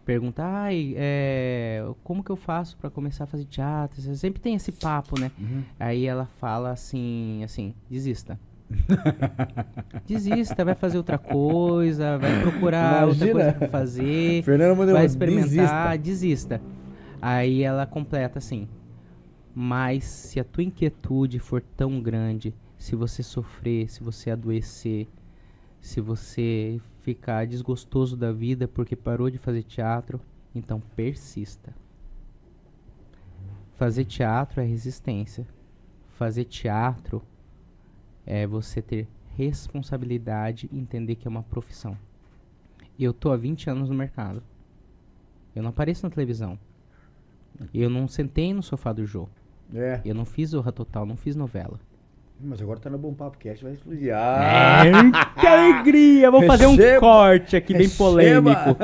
pergunta, 0.04 0.44
ai, 0.44 0.94
é, 0.96 1.84
como 2.02 2.22
que 2.22 2.30
eu 2.30 2.36
faço 2.36 2.76
pra 2.76 2.90
começar 2.90 3.24
a 3.24 3.26
fazer 3.26 3.44
teatro? 3.44 4.00
Você 4.00 4.14
sempre 4.16 4.40
tem 4.40 4.54
esse 4.54 4.72
papo, 4.72 5.18
né? 5.18 5.30
Uhum. 5.38 5.62
Aí 5.80 6.06
ela 6.06 6.26
fala 6.38 6.70
assim, 6.70 7.42
assim, 7.42 7.74
desista. 7.90 8.38
desista, 10.06 10.64
vai 10.64 10.74
fazer 10.74 10.96
outra 10.96 11.18
coisa, 11.18 12.18
vai 12.18 12.42
procurar 12.42 13.06
outra 13.06 13.28
Imagina. 13.28 13.32
coisa 13.32 13.52
pra 13.52 13.68
fazer 13.68 14.44
Montenegro, 14.48 14.92
vai 14.92 15.06
experimentar, 15.06 15.98
desista. 15.98 16.60
Aí 17.20 17.62
ela 17.62 17.86
completa 17.86 18.38
assim: 18.38 18.68
Mas 19.54 20.04
se 20.04 20.40
a 20.40 20.44
tua 20.44 20.64
inquietude 20.64 21.38
for 21.38 21.62
tão 21.62 22.00
grande, 22.00 22.54
se 22.76 22.96
você 22.96 23.22
sofrer, 23.22 23.88
se 23.90 24.02
você 24.02 24.30
adoecer, 24.30 25.08
se 25.84 26.00
você 26.00 26.80
ficar 27.02 27.46
desgostoso 27.46 28.16
da 28.16 28.32
vida 28.32 28.66
porque 28.66 28.96
parou 28.96 29.28
de 29.28 29.36
fazer 29.36 29.62
teatro, 29.62 30.18
então 30.54 30.80
persista. 30.96 31.74
Fazer 33.74 34.06
teatro 34.06 34.62
é 34.62 34.64
resistência. 34.64 35.46
fazer 36.14 36.44
teatro 36.44 37.22
é 38.24 38.46
você 38.46 38.80
ter 38.80 39.06
responsabilidade 39.36 40.70
e 40.72 40.78
entender 40.78 41.16
que 41.16 41.28
é 41.28 41.30
uma 41.30 41.42
profissão. 41.42 41.98
Eu 42.98 43.12
tô 43.12 43.30
há 43.30 43.36
20 43.36 43.68
anos 43.68 43.90
no 43.90 43.94
mercado. 43.94 44.42
Eu 45.54 45.62
não 45.62 45.68
apareço 45.68 46.06
na 46.06 46.10
televisão. 46.10 46.58
Eu 47.74 47.90
não 47.90 48.08
sentei 48.08 48.54
no 48.54 48.62
sofá 48.62 48.90
do 48.90 49.04
Jô. 49.04 49.28
É. 49.74 50.00
Eu 50.02 50.14
não 50.14 50.24
fiz 50.24 50.50
Zorra 50.50 50.72
Total, 50.72 51.04
não 51.04 51.16
fiz 51.16 51.36
novela. 51.36 51.78
Mas 52.44 52.60
agora 52.60 52.78
tá 52.78 52.90
no 52.90 52.98
Bom 52.98 53.14
Papo 53.14 53.38
Cast, 53.38 53.64
vai 53.64 53.72
explodir. 53.72 54.12
Ah, 54.14 54.82
que 55.40 55.46
alegria! 55.46 56.30
Vou 56.30 56.42
fazer 56.42 56.66
um 56.66 56.76
corte 57.00 57.56
aqui 57.56 57.72
bem 57.72 57.82
receba. 57.82 57.96
polêmico. 57.98 58.76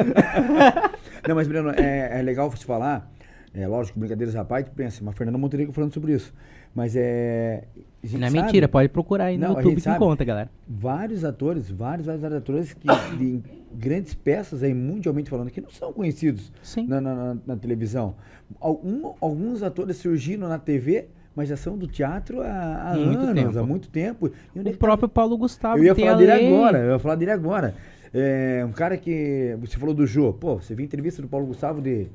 Não, 1.29 1.35
mas 1.35 1.47
Breno, 1.47 1.71
é, 1.71 2.19
é 2.19 2.23
legal 2.23 2.51
você 2.51 2.65
falar. 2.65 3.11
É 3.53 3.67
lógico, 3.67 3.99
brincadeiras 3.99 4.35
à 4.37 4.45
parte, 4.45 4.71
pensa, 4.71 5.03
mas 5.05 5.15
Fernanda 5.17 5.37
Montenegro 5.37 5.73
falando 5.73 5.93
sobre 5.93 6.13
isso. 6.15 6.33
Mas 6.75 6.95
é. 6.97 7.65
Não 8.13 8.27
é 8.27 8.31
sabe, 8.31 8.43
mentira, 8.43 8.69
pode 8.69 8.89
procurar 8.89 9.25
aí 9.25 9.37
no 9.37 9.49
Não, 9.49 9.57
YouTube 9.57 9.75
que 9.75 9.81
sabe. 9.83 9.99
conta, 9.99 10.25
galera. 10.25 10.49
Vários 10.69 11.25
atores, 11.25 11.69
vários, 11.69 12.07
vários 12.07 12.25
atores 12.33 12.73
que 12.73 12.87
de 13.19 13.43
grandes 13.75 14.15
peças 14.15 14.63
aí, 14.63 14.73
mundialmente 14.73 15.29
falando, 15.29 15.51
que 15.51 15.61
não 15.61 15.69
são 15.71 15.93
conhecidos 15.93 16.51
na, 16.89 17.01
na- 17.01 17.15
na- 17.15 17.37
na 17.49 17.57
televisão. 17.57 18.15
Algum- 18.61 19.13
alguns 19.21 19.63
atores 19.65 19.97
surgiram 19.97 20.49
na 20.49 20.59
TV, 20.59 21.09
mas 21.41 21.49
já 21.49 21.57
são 21.57 21.79
do 21.79 21.87
teatro 21.87 22.43
há, 22.43 22.91
há 22.93 22.95
Muito 22.97 23.19
anos, 23.19 23.35
tempo. 23.43 23.59
há 23.59 23.63
muito 23.67 23.89
tempo. 23.89 24.27
É 24.55 24.61
O 24.61 24.63
que 24.63 24.71
tá- 24.73 24.77
próprio 24.79 25.09
Paulo 25.09 25.39
Gustavo. 25.39 25.79
eu 25.79 25.85
ia 25.85 25.95
falar 25.95 26.15
dele 26.17 26.35
lei. 26.35 26.47
agora, 26.55 26.79
eu 26.81 26.93
ia 26.93 26.99
falar 26.99 27.15
dele 27.15 27.31
agora. 27.31 27.75
É, 28.13 28.63
um 28.69 28.73
cara 28.73 28.99
que. 28.99 29.57
Você 29.63 29.79
falou 29.79 29.95
do 29.95 30.07
Jô, 30.07 30.35
pô, 30.35 30.57
você 30.57 30.75
viu 30.75 30.85
entrevista 30.85 31.23
do 31.23 31.29
Paulo 31.29 31.47
Gustavo 31.47 31.81
de 31.81 32.09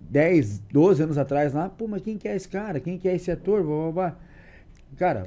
10, 0.00 0.60
12 0.72 1.02
anos 1.02 1.18
atrás 1.18 1.52
lá, 1.52 1.68
pô, 1.68 1.86
mas 1.86 2.00
quem 2.00 2.16
que 2.16 2.26
é 2.26 2.34
esse 2.34 2.48
cara? 2.48 2.80
Quem 2.80 2.96
que 2.96 3.06
é 3.06 3.14
esse 3.14 3.30
ator? 3.30 3.62
Blá, 3.62 3.74
blá, 3.76 3.92
blá. 3.92 4.16
Cara, 4.96 5.26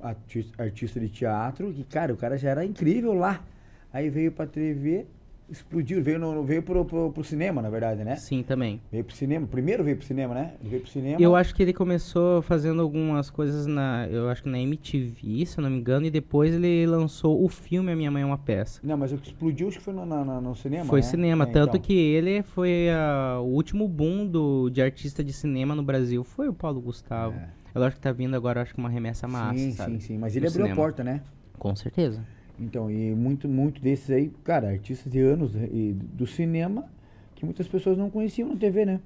artista, 0.00 0.62
artista 0.62 0.98
de 0.98 1.08
teatro, 1.10 1.70
que, 1.74 1.84
cara, 1.84 2.12
o 2.12 2.16
cara 2.16 2.38
já 2.38 2.48
era 2.50 2.64
incrível 2.64 3.12
lá. 3.12 3.44
Aí 3.92 4.08
veio 4.08 4.32
pra 4.32 4.46
TV, 4.46 5.06
explodiu, 5.50 6.02
veio, 6.02 6.18
no, 6.18 6.42
veio 6.42 6.62
pro, 6.62 6.84
pro, 6.84 7.10
pro 7.10 7.24
cinema, 7.24 7.62
na 7.62 7.70
verdade, 7.70 8.04
né? 8.04 8.16
Sim, 8.16 8.42
também. 8.42 8.80
Veio 8.90 9.04
pro 9.04 9.14
cinema, 9.16 9.46
primeiro 9.46 9.82
veio 9.82 9.96
pro 9.96 10.06
cinema, 10.06 10.34
né? 10.34 10.54
Ele 10.60 10.68
veio 10.70 10.82
pro 10.82 10.90
cinema. 10.90 11.20
Eu 11.20 11.34
acho 11.34 11.54
que 11.54 11.62
ele 11.62 11.72
começou 11.72 12.42
fazendo 12.42 12.82
algumas 12.82 13.30
coisas 13.30 13.66
na. 13.66 14.06
Eu 14.08 14.28
acho 14.28 14.42
que 14.42 14.48
na 14.48 14.58
MTV, 14.58 15.46
se 15.46 15.58
eu 15.58 15.62
não 15.62 15.70
me 15.70 15.78
engano, 15.78 16.06
e 16.06 16.10
depois 16.10 16.54
ele 16.54 16.86
lançou 16.86 17.42
o 17.42 17.48
filme 17.48 17.92
A 17.92 17.96
Minha 17.96 18.10
Mãe 18.10 18.22
é 18.22 18.26
uma 18.26 18.38
Peça. 18.38 18.80
Não, 18.82 18.96
mas 18.96 19.12
o 19.12 19.18
que 19.18 19.28
explodiu 19.28 19.68
acho 19.68 19.78
que 19.78 19.84
foi 19.84 19.94
no, 19.94 20.04
na- 20.04 20.40
no 20.40 20.54
cinema. 20.54 20.84
Foi 20.84 21.00
né? 21.00 21.06
cinema, 21.06 21.44
É, 21.44 21.46
tanto 21.46 21.76
então. 21.76 21.80
que 21.80 21.94
ele 21.94 22.42
foi 22.42 22.88
ah, 22.90 23.38
o 23.40 23.46
último 23.46 23.88
boom 23.88 24.26
do, 24.26 24.68
de 24.70 24.82
artista 24.82 25.24
de 25.24 25.32
cinema 25.32 25.74
no 25.74 25.82
Brasil. 25.82 26.22
Foi 26.24 26.48
o 26.48 26.52
Paulo 26.54 26.80
Gustavo. 26.80 27.36
É. 27.38 27.48
Eu 27.74 27.84
acho 27.84 27.96
que 27.96 28.02
tá 28.02 28.10
vindo 28.12 28.34
agora, 28.34 28.62
acho 28.62 28.72
que 28.74 28.80
uma 28.80 28.88
remessa 28.88 29.28
massa, 29.28 29.58
sim, 29.58 29.72
sabe? 29.72 29.92
sim, 29.92 30.00
sim. 30.00 30.18
Mas 30.18 30.34
ele 30.34 30.46
No 30.46 30.50
abriu 30.50 30.64
a 30.64 30.68
cinema. 30.68 30.82
porta, 30.82 31.04
né? 31.04 31.20
Com 31.58 31.74
certeza. 31.76 32.24
Então, 32.60 32.90
e 32.90 33.14
muito, 33.14 33.48
muito 33.48 33.80
desses 33.80 34.10
aí, 34.10 34.30
cara, 34.44 34.68
artistas 34.70 35.10
de 35.12 35.20
anos 35.20 35.52
e 35.54 35.94
do 36.12 36.26
cinema 36.26 36.84
que 37.34 37.44
muitas 37.44 37.68
pessoas 37.68 37.96
não 37.96 38.10
conheciam 38.10 38.48
na 38.48 38.56
TV, 38.56 38.84
né? 38.84 39.00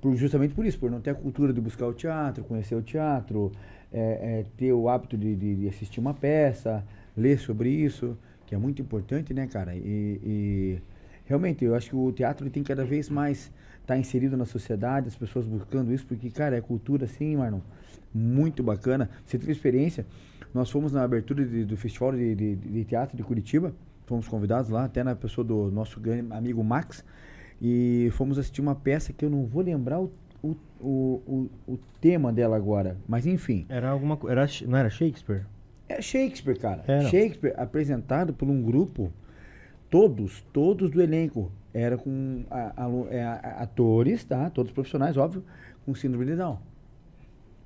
Por, 0.00 0.14
justamente 0.16 0.54
por 0.54 0.66
isso, 0.66 0.78
por 0.78 0.90
não 0.90 1.00
ter 1.00 1.10
a 1.10 1.14
cultura 1.14 1.52
de 1.52 1.60
buscar 1.60 1.86
o 1.86 1.92
teatro, 1.94 2.44
conhecer 2.44 2.74
o 2.74 2.82
teatro, 2.82 3.52
é, 3.92 4.40
é, 4.40 4.44
ter 4.56 4.72
o 4.72 4.88
hábito 4.88 5.16
de, 5.16 5.34
de- 5.36 5.56
de 5.56 5.68
assistir 5.68 6.00
uma 6.00 6.14
peça, 6.14 6.84
ler 7.16 7.38
sobre 7.38 7.70
isso, 7.70 8.16
que 8.46 8.54
é 8.54 8.58
muito 8.58 8.82
importante, 8.82 9.32
né, 9.34 9.46
cara? 9.46 9.74
E, 9.76 10.20
e 10.24 10.78
realmente, 11.26 11.64
eu 11.64 11.74
acho 11.74 11.90
que 11.90 11.96
o 11.96 12.12
teatro 12.12 12.48
tem 12.50 12.62
cada 12.62 12.84
vez 12.84 13.08
mais 13.08 13.50
estar 13.88 13.96
inserido 13.98 14.36
na 14.36 14.44
sociedade, 14.44 15.08
as 15.08 15.16
pessoas 15.16 15.46
buscando 15.46 15.92
isso, 15.94 16.04
porque, 16.06 16.28
cara, 16.30 16.56
é 16.56 16.60
cultura, 16.60 17.06
assim, 17.06 17.36
Marlon, 17.36 17.60
muito 18.14 18.62
bacana. 18.62 19.08
Você 19.24 19.38
teve 19.38 19.50
experiência? 19.50 20.04
Nós 20.52 20.70
fomos 20.70 20.92
na 20.92 21.02
abertura 21.02 21.44
de- 21.44 21.64
do 21.64 21.76
Festival 21.76 22.12
de, 22.12 22.34
de- 22.34 22.56
de 22.56 22.84
Teatro 22.84 23.16
de 23.16 23.22
Curitiba, 23.22 23.72
fomos 24.06 24.28
convidados 24.28 24.70
lá, 24.70 24.84
até 24.84 25.02
na 25.02 25.14
pessoa 25.14 25.42
do 25.44 25.70
nosso 25.70 25.98
grande 26.00 26.30
amigo 26.32 26.62
Max, 26.62 27.02
e 27.62 28.08
fomos 28.12 28.38
assistir 28.38 28.60
uma 28.60 28.74
peça 28.74 29.12
que 29.12 29.24
eu 29.24 29.30
não 29.30 29.46
vou 29.46 29.62
lembrar 29.62 30.00
o, 30.00 30.10
o, 30.42 30.56
o, 30.80 31.50
o, 31.66 31.78
tema 32.00 32.32
dela 32.32 32.56
agora, 32.56 32.96
mas 33.08 33.26
enfim. 33.26 33.64
Era 33.68 33.88
alguma 33.88 34.18
era 34.28 34.46
Não 34.66 34.78
era 34.78 34.88
Shakespeare? 34.90 35.42
É 35.88 36.00
Shakespeare, 36.02 36.58
cara. 36.58 36.84
Não. 36.86 37.10
Shakespeare 37.10 37.54
apresentado 37.56 38.32
por 38.34 38.48
um 38.48 38.62
grupo, 38.62 39.10
todos, 39.90 40.44
todos 40.52 40.90
do 40.90 41.00
elenco, 41.02 41.50
era 41.80 41.96
com 41.98 42.44
a- 42.50 42.72
é, 43.10 43.22
a- 43.24 43.32
a- 43.42 43.62
atores, 43.62 44.24
tá? 44.24 44.48
Todos 44.50 44.72
profissionais, 44.72 45.16
óbvio, 45.16 45.44
com 45.84 45.94
síndrome 45.94 46.24
de 46.26 46.36
Down. 46.36 46.58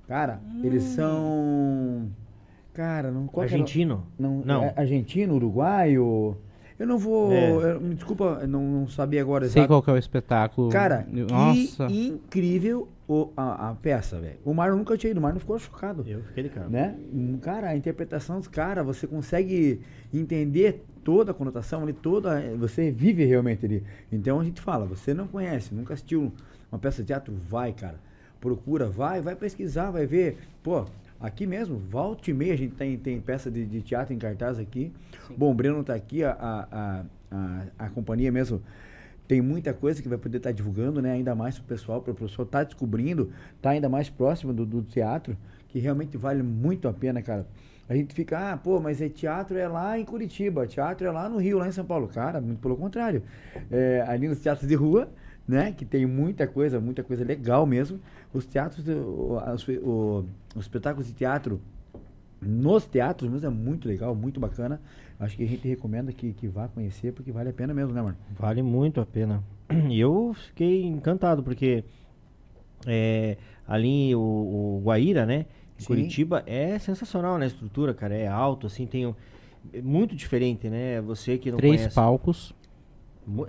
Cara, 0.08 0.40
eles 0.62 0.82
são. 0.82 2.08
Cara, 2.74 3.10
não. 3.10 3.26
qual 3.26 3.46
que 3.46 3.52
era 3.52 3.62
Argentino? 3.62 4.06
Não, 4.18 4.42
Não. 4.44 4.64
é 4.64 4.72
argentino, 4.76 5.34
uruguaio. 5.34 6.36
Eu 6.78 6.86
não 6.86 6.98
vou. 6.98 7.32
É. 7.32 7.50
eu- 7.74 7.80
me 7.80 7.94
desculpa, 7.94 8.38
eu 8.42 8.48
não, 8.48 8.62
não 8.62 8.88
sabia 8.88 9.20
agora 9.20 9.44
Sei 9.48 9.60
exato. 9.62 9.68
qual 9.68 9.82
que 9.82 9.90
é 9.90 9.92
o 9.92 9.96
espetáculo. 9.98 10.68
Cara, 10.70 11.06
Nossa. 11.30 11.86
que 11.86 12.08
incrível 12.08 12.88
o- 13.12 13.32
a, 13.36 13.70
a 13.70 13.74
peça, 13.74 14.18
velho. 14.20 14.38
O 14.44 14.54
Marlon 14.54 14.78
nunca 14.78 14.96
tinha 14.96 15.10
ido, 15.10 15.18
o 15.18 15.22
Marlon 15.22 15.38
ficou 15.40 15.58
chocado. 15.58 16.04
Eu 16.06 16.22
fiquei 16.24 16.44
de 16.44 16.48
cara. 16.48 16.68
Né? 16.68 16.96
Hum, 17.12 17.38
Cara, 17.40 17.68
a 17.68 17.76
interpretação 17.76 18.38
dos 18.38 18.48
caras, 18.48 18.84
você 18.84 19.06
consegue 19.06 19.80
entender 20.12 20.84
toda 21.04 21.30
a 21.32 21.34
conotação 21.34 21.82
ali, 21.82 21.92
toda. 21.92 22.40
Você 22.58 22.90
vive 22.90 23.24
realmente 23.24 23.66
ali. 23.66 23.82
Então 24.10 24.40
a 24.40 24.44
gente 24.44 24.60
fala, 24.60 24.86
você 24.86 25.12
não 25.12 25.26
conhece, 25.26 25.74
nunca 25.74 25.94
assistiu 25.94 26.32
uma 26.70 26.78
peça 26.78 27.02
de 27.02 27.08
teatro, 27.08 27.34
vai, 27.48 27.72
cara. 27.72 27.98
Procura, 28.40 28.86
vai, 28.88 29.20
vai 29.20 29.36
pesquisar, 29.36 29.90
vai 29.90 30.04
ver. 30.06 30.38
Pô, 30.62 30.84
aqui 31.20 31.46
mesmo, 31.46 31.78
volta 31.78 32.30
e 32.30 32.34
meia, 32.34 32.54
a 32.54 32.56
gente 32.56 32.74
tem, 32.74 32.96
tem 32.98 33.20
peça 33.20 33.50
de, 33.50 33.64
de 33.64 33.80
teatro 33.82 34.12
em 34.14 34.18
cartaz 34.18 34.58
aqui. 34.58 34.92
Bom, 35.36 35.50
o 35.52 35.54
Breno 35.54 35.84
tá 35.84 35.94
aqui, 35.94 36.24
a, 36.24 36.32
a, 36.32 36.66
a, 36.72 37.04
a, 37.30 37.86
a 37.86 37.88
companhia 37.90 38.32
mesmo 38.32 38.60
tem 39.28 39.40
muita 39.40 39.72
coisa 39.72 40.02
que 40.02 40.08
vai 40.08 40.18
poder 40.18 40.38
estar 40.38 40.52
divulgando, 40.52 41.00
né? 41.00 41.12
Ainda 41.12 41.34
mais 41.34 41.58
pro 41.58 41.64
pessoal, 41.66 42.02
para 42.02 42.12
o 42.12 42.14
pessoal 42.14 42.44
estar 42.46 42.64
descobrindo, 42.64 43.30
tá 43.60 43.70
ainda 43.70 43.88
mais 43.88 44.10
próximo 44.10 44.52
do, 44.52 44.66
do 44.66 44.82
teatro, 44.82 45.36
que 45.68 45.78
realmente 45.78 46.16
vale 46.16 46.42
muito 46.42 46.88
a 46.88 46.92
pena, 46.92 47.22
cara. 47.22 47.46
A 47.88 47.94
gente 47.94 48.14
fica, 48.14 48.52
ah, 48.52 48.56
pô, 48.56 48.80
mas 48.80 49.00
é 49.02 49.08
teatro 49.08 49.56
é 49.58 49.66
lá 49.68 49.98
em 49.98 50.04
Curitiba, 50.04 50.66
teatro 50.66 51.06
é 51.06 51.10
lá 51.10 51.28
no 51.28 51.38
Rio, 51.38 51.58
lá 51.58 51.68
em 51.68 51.72
São 51.72 51.84
Paulo. 51.84 52.08
Cara, 52.08 52.40
muito 52.40 52.60
pelo 52.60 52.76
contrário. 52.76 53.22
É, 53.70 54.04
ali 54.06 54.28
nos 54.28 54.38
teatros 54.40 54.68
de 54.68 54.74
rua, 54.74 55.08
né? 55.46 55.72
Que 55.72 55.84
tem 55.84 56.06
muita 56.06 56.46
coisa, 56.46 56.80
muita 56.80 57.02
coisa 57.02 57.24
legal 57.24 57.66
mesmo. 57.66 58.00
Os 58.32 58.46
teatros, 58.46 58.86
o- 58.88 59.38
os, 59.54 59.68
o- 59.68 60.24
os 60.54 60.62
espetáculos 60.62 61.06
de 61.06 61.12
teatro 61.12 61.60
nos 62.40 62.86
teatros 62.86 63.30
mesmo 63.30 63.46
é 63.46 63.50
muito 63.50 63.86
legal, 63.86 64.14
muito 64.14 64.40
bacana. 64.40 64.80
Acho 65.22 65.36
que 65.36 65.44
a 65.44 65.46
gente 65.46 65.68
recomenda 65.68 66.12
que, 66.12 66.32
que 66.32 66.48
vá 66.48 66.66
conhecer, 66.66 67.12
porque 67.12 67.30
vale 67.30 67.50
a 67.50 67.52
pena 67.52 67.72
mesmo, 67.72 67.92
né, 67.94 68.02
mano? 68.02 68.16
Vale 68.36 68.60
muito 68.60 69.00
a 69.00 69.06
pena. 69.06 69.40
E 69.88 70.00
eu 70.00 70.34
fiquei 70.34 70.82
encantado, 70.84 71.44
porque 71.44 71.84
é, 72.84 73.36
ali 73.66 74.12
o, 74.16 74.18
o 74.20 74.82
Guaíra, 74.84 75.24
né? 75.24 75.46
Em 75.78 75.82
Sim. 75.82 75.86
Curitiba 75.86 76.42
é 76.44 76.76
sensacional, 76.80 77.38
né? 77.38 77.44
A 77.44 77.48
estrutura, 77.48 77.94
cara, 77.94 78.16
é 78.16 78.26
alto, 78.26 78.66
assim, 78.66 78.84
tem 78.84 79.06
um- 79.06 79.14
é 79.72 79.80
muito 79.80 80.16
diferente, 80.16 80.68
né? 80.68 81.00
Você 81.02 81.38
que 81.38 81.52
não 81.52 81.56
Três 81.56 81.76
conhece. 81.82 81.94
palcos. 81.94 82.52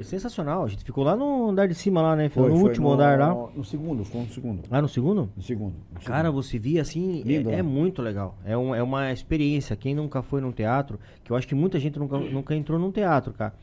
Sensacional. 0.04 0.64
A 0.64 0.68
gente 0.68 0.84
ficou 0.84 1.04
lá 1.04 1.16
no 1.16 1.50
andar 1.50 1.68
de 1.68 1.74
cima 1.74 2.02
lá, 2.02 2.16
né? 2.16 2.30
Foi, 2.30 2.50
no 2.50 2.56
foi 2.58 2.64
último 2.70 2.90
no- 2.90 2.94
andar 2.94 3.18
lá. 3.20 3.34
No 3.56 3.64
segundo, 3.66 4.06
foi 4.06 4.22
no 4.22 4.30
segundo. 4.30 4.62
Ah, 4.70 4.82
no 4.82 4.88
segundo? 4.88 5.30
No 5.36 5.42
segundo. 5.42 5.74
no 5.94 6.00
Cara, 6.02 6.28
segundo. 6.30 6.44
você 6.44 6.60
via 6.60 6.82
assim, 6.82 7.22
Lindo, 7.24 7.50
é, 7.50 7.54
né? 7.54 7.60
é 7.60 7.64
muito 7.64 8.02
legal. 8.02 8.38
É, 8.46 8.56
um, 8.58 8.76
é 8.76 8.84
uma 8.84 9.12
experiência. 9.12 9.76
Quem 9.76 9.96
nunca 9.96 10.22
foi 10.22 10.42
num 10.42 10.52
teatro, 10.52 11.00
que 11.24 11.32
eu 11.32 11.36
acho 11.36 11.48
que 11.48 11.56
muita 11.56 11.80
gente 11.80 11.98
nunca, 11.98 12.18
nunca 12.20 12.56
entrou 12.56 12.78
num 12.80 12.92
teatro, 12.92 13.34
cara. 13.34 13.54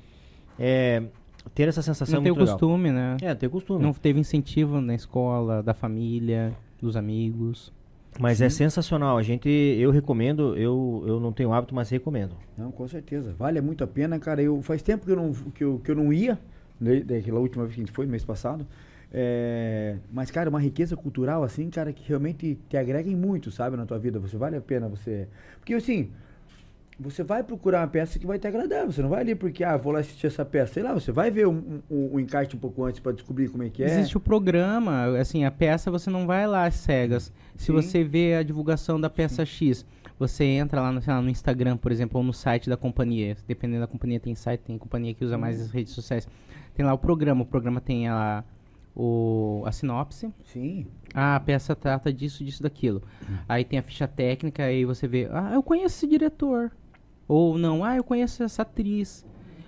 É, 0.59 1.03
ter 1.55 1.69
essa 1.69 1.81
sensação 1.81 2.15
Não 2.17 2.21
é 2.21 2.25
tem 2.25 2.33
o 2.33 2.35
legal. 2.35 2.49
costume, 2.59 2.91
né? 2.91 3.17
É, 3.23 3.35
ter 3.35 3.49
costume. 3.49 3.83
Não 3.83 3.93
teve 3.93 4.19
incentivo 4.19 4.81
na 4.81 4.95
escola, 4.95 5.63
da 5.63 5.73
família, 5.73 6.53
dos 6.83 6.97
amigos. 6.97 7.73
Mas 8.21 8.43
é 8.43 8.51
sensacional. 8.51 9.17
A 9.17 9.23
gente, 9.23 9.49
eu 9.49 9.91
recomendo, 9.91 10.55
eu, 10.55 11.03
eu 11.07 11.19
não 11.19 11.33
tenho 11.33 11.55
hábito, 11.55 11.75
mas 11.75 11.89
recomendo. 11.89 12.37
Não, 12.57 12.71
com 12.71 12.87
certeza. 12.87 13.35
Vale 13.39 13.59
muito 13.63 13.83
a 13.83 13.87
pena, 13.87 14.19
cara. 14.19 14.43
Eu, 14.43 14.61
faz 14.61 14.83
tempo 14.83 15.07
que 15.07 15.13
eu 15.13 15.17
não, 15.17 15.33
que 15.33 15.65
eu, 15.65 15.81
que 15.83 15.91
eu 15.91 15.95
não 15.95 16.13
ia, 16.13 16.39
né, 16.79 17.01
daquela 17.01 17.41
última 17.41 17.65
vez 17.65 17.75
que 17.75 17.81
a 17.81 17.85
gente 17.87 17.95
foi, 17.95 18.05
mês 18.05 18.23
passado. 18.23 18.67
É, 19.11 19.97
mas, 20.13 20.31
cara, 20.31 20.51
uma 20.51 20.61
riqueza 20.61 20.95
cultural, 20.97 21.43
assim, 21.43 21.71
cara, 21.71 21.95
que 21.95 22.07
realmente 22.07 22.59
te 22.69 22.77
agrega 22.77 23.09
em 23.09 23.17
muito, 23.17 23.51
sabe, 23.51 23.75
na 23.77 23.87
tua 23.87 23.99
vida. 23.99 24.19
Você 24.19 24.37
vale 24.37 24.55
a 24.55 24.61
pena 24.61 24.87
você. 24.87 25.27
Porque, 25.59 25.73
assim, 25.73 26.11
você 27.01 27.23
vai 27.23 27.43
procurar 27.43 27.81
uma 27.81 27.89
peça 27.89 28.19
que 28.19 28.27
vai 28.27 28.39
te 28.39 28.47
agradar. 28.47 28.85
Você 28.85 29.01
não 29.01 29.09
vai 29.09 29.23
ali 29.23 29.35
porque, 29.35 29.65
ah, 29.65 29.77
vou 29.77 29.93
lá 29.93 30.01
assistir 30.01 30.27
essa 30.27 30.45
peça. 30.45 30.75
Sei 30.75 30.83
lá, 30.83 30.93
você 30.93 31.11
vai 31.11 31.31
ver 31.31 31.49
um, 31.49 31.81
um 31.91 32.21
encarte 32.21 32.55
um 32.55 32.59
pouco 32.59 32.85
antes 32.85 33.01
pra 33.01 33.11
descobrir 33.11 33.49
como 33.49 33.63
é 33.63 33.71
que 33.71 33.83
é. 33.83 33.87
Existe 33.87 34.19
o 34.19 34.21
programa, 34.21 35.19
assim, 35.19 35.45
a 35.45 35.51
peça 35.51 35.91
você 35.91 36.11
não 36.11 36.27
vai 36.27 36.47
lá 36.47 36.67
às 36.67 36.75
cegas. 36.75 37.33
Se 37.57 37.67
Sim. 37.67 37.73
você 37.73 38.05
vê 38.05 38.35
a 38.35 38.43
divulgação 38.43 39.01
da 39.01 39.09
peça 39.09 39.47
X, 39.47 39.87
você 40.19 40.45
entra 40.45 40.83
lá 40.83 40.93
no, 40.93 41.01
lá, 41.07 41.23
no 41.23 41.31
Instagram, 41.31 41.79
por 41.79 41.91
exemplo, 41.91 42.19
ou 42.19 42.25
no 42.25 42.35
site 42.35 42.69
da 42.69 42.77
companhia. 42.77 43.35
Dependendo 43.49 43.81
da 43.81 43.87
companhia, 43.87 44.21
tem 44.21 44.35
site, 44.35 44.61
tem 44.61 44.77
companhia 44.77 45.15
que 45.15 45.25
usa 45.25 45.39
mais 45.39 45.59
as 45.59 45.71
redes 45.71 45.95
sociais. 45.95 46.29
Tem 46.75 46.85
lá 46.85 46.93
o 46.93 46.99
programa, 46.99 47.43
o 47.43 47.47
programa 47.47 47.81
tem 47.81 48.11
lá 48.11 48.45
o, 48.95 49.63
a 49.65 49.73
sinopse. 49.73 50.31
Sim. 50.45 50.87
Ah, 51.15 51.37
a 51.37 51.41
peça 51.41 51.75
trata 51.75 52.13
disso, 52.13 52.45
disso, 52.45 52.63
daquilo. 52.63 53.03
Aí 53.49 53.65
tem 53.65 53.79
a 53.79 53.83
ficha 53.83 54.07
técnica, 54.07 54.65
aí 54.65 54.85
você 54.85 55.09
vê, 55.09 55.29
ah, 55.33 55.53
eu 55.55 55.63
conheço 55.63 55.97
esse 55.97 56.07
diretor. 56.07 56.71
Ou 57.31 57.57
não, 57.57 57.85
ah, 57.85 57.95
eu 57.95 58.03
conheço 58.03 58.43
essa 58.43 58.63
atriz. 58.63 59.25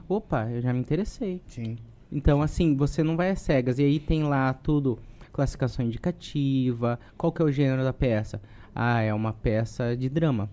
Opa, 0.09 0.51
eu 0.51 0.61
já 0.61 0.73
me 0.73 0.81
interessei. 0.81 1.41
Sim. 1.47 1.79
Então, 2.11 2.43
assim, 2.43 2.75
você 2.75 3.05
não 3.05 3.17
vai 3.17 3.31
às 3.31 3.41
cegas. 3.41 3.79
E 3.79 3.85
aí 3.85 4.01
tem 4.01 4.25
lá 4.25 4.53
tudo, 4.53 4.99
classificação 5.33 5.85
indicativa, 5.85 6.99
qual 7.17 7.31
que 7.31 7.41
é 7.41 7.45
o 7.45 7.53
gênero 7.53 7.85
da 7.85 7.93
peça? 7.93 8.43
Ah, 8.75 9.01
é 9.01 9.15
uma 9.15 9.33
peça 9.33 9.97
de 9.97 10.09
drama. 10.09 10.51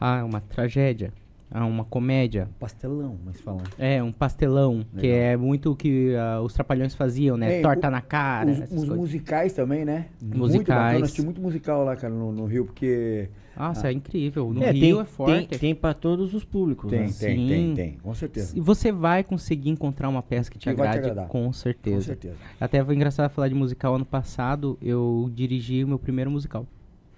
Ah, 0.00 0.20
é 0.20 0.22
uma 0.22 0.40
tragédia. 0.40 1.12
Ah, 1.56 1.64
uma 1.66 1.84
comédia. 1.84 2.48
Pastelão, 2.58 3.16
mas 3.24 3.40
falando. 3.40 3.68
É, 3.78 4.02
um 4.02 4.10
pastelão, 4.10 4.84
que 4.96 5.02
Legal. 5.06 5.18
é 5.20 5.36
muito 5.36 5.70
o 5.70 5.76
que 5.76 6.12
ah, 6.16 6.40
os 6.42 6.52
trapalhões 6.52 6.96
faziam, 6.96 7.36
né? 7.36 7.60
É, 7.60 7.62
Torta 7.62 7.86
o- 7.86 7.90
na 7.92 8.00
cara, 8.00 8.50
Os, 8.50 8.72
os 8.72 8.88
musicais 8.88 9.52
também, 9.52 9.84
né? 9.84 10.06
Muito 10.20 10.36
Musicais. 10.38 10.66
bacana. 10.66 10.98
Eu 10.98 11.04
assisti 11.04 11.22
muito 11.22 11.40
musical 11.40 11.84
lá, 11.84 11.94
cara, 11.94 12.12
no, 12.12 12.32
no 12.32 12.44
Rio, 12.44 12.64
porque 12.64 13.28
Nossa, 13.56 13.88
é 13.88 13.92
incrível. 13.92 14.52
No 14.52 14.64
É, 14.64 14.72
Rio 14.72 14.96
tem, 14.96 15.00
é 15.00 15.04
forte. 15.04 15.46
Tem, 15.50 15.58
tem 15.60 15.74
pra 15.76 15.94
todos 15.94 16.34
os 16.34 16.44
públicos, 16.44 16.90
tem, 16.90 16.98
né? 17.02 17.06
tem, 17.06 17.12
Sim. 17.38 17.46
tem, 17.46 17.74
tem, 17.74 17.92
com 18.02 18.12
certeza. 18.16 18.58
E 18.58 18.60
você 18.60 18.90
vai 18.90 19.22
conseguir 19.22 19.70
encontrar 19.70 20.08
uma 20.08 20.24
peça 20.24 20.50
que 20.50 20.58
te 20.58 20.68
Que 20.68 20.74
vai 20.74 20.88
te 20.88 20.90
agrade, 20.98 21.08
agradar. 21.10 21.28
com 21.28 21.44
Com 21.44 21.52
certeza. 21.52 22.06
certeza. 22.06 22.34
Até 22.60 22.84
foi 22.84 22.96
engraçado 22.96 23.30
falar 23.30 23.46
de 23.46 23.54
musical. 23.54 23.94
Ano 23.94 24.04
passado, 24.04 24.76
eu 24.82 25.30
dirigi 25.32 25.84
o 25.84 25.86
meu 25.86 26.00
primeiro 26.00 26.32
musical. 26.32 26.66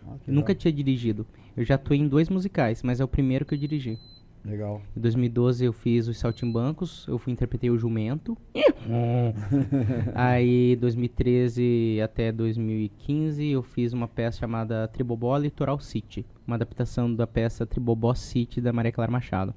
Ah, 0.06 0.12
que 0.22 0.30
Nunca 0.30 0.48
legal. 0.48 0.60
tinha 0.60 0.72
dirigido. 0.74 1.26
Eu 1.56 1.64
já 1.64 1.76
atuei 1.76 1.98
em 1.98 2.06
dois 2.06 2.28
musicais, 2.28 2.82
mas 2.82 3.00
é 3.00 3.04
o 3.04 3.08
primeiro 3.08 3.46
que 3.46 3.54
eu 3.54 3.58
dirigi. 3.58 3.98
Legal. 4.46 4.80
Em 4.96 5.00
2012 5.00 5.64
eu 5.64 5.72
fiz 5.72 6.06
os 6.06 6.18
Saltimbancos, 6.18 7.04
eu 7.08 7.18
fui 7.18 7.32
interpretei 7.32 7.68
o 7.68 7.76
Jumento. 7.76 8.38
Aí 10.14 10.76
2013 10.76 12.00
até 12.00 12.30
2015 12.30 13.44
eu 13.44 13.60
fiz 13.60 13.92
uma 13.92 14.06
peça 14.06 14.38
chamada 14.38 14.86
Tribobó 14.86 15.36
Litoral 15.36 15.80
City, 15.80 16.24
uma 16.46 16.54
adaptação 16.54 17.12
da 17.12 17.26
peça 17.26 17.66
Tribobó 17.66 18.14
City 18.14 18.60
da 18.60 18.72
Maria 18.72 18.92
Clara 18.92 19.10
Machado. 19.10 19.52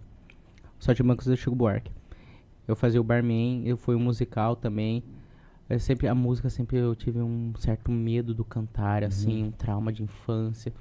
Os 0.79 0.85
Saltimbancos 0.85 1.27
do 1.27 1.37
Chico 1.37 1.55
Buarque. 1.55 1.91
Eu 2.67 2.75
fazia 2.75 2.99
o 2.99 3.03
barman, 3.03 3.67
eu 3.67 3.77
fui 3.77 3.95
um 3.95 3.99
musical 3.99 4.55
também. 4.55 5.03
Eu 5.69 5.79
sempre 5.79 6.07
a 6.07 6.15
música 6.15 6.49
sempre 6.49 6.77
eu 6.77 6.95
tive 6.95 7.21
um 7.21 7.53
certo 7.59 7.91
medo 7.91 8.33
do 8.33 8.43
cantar, 8.43 9.03
assim, 9.03 9.43
um 9.43 9.51
trauma 9.51 9.93
de 9.93 10.01
infância. 10.01 10.73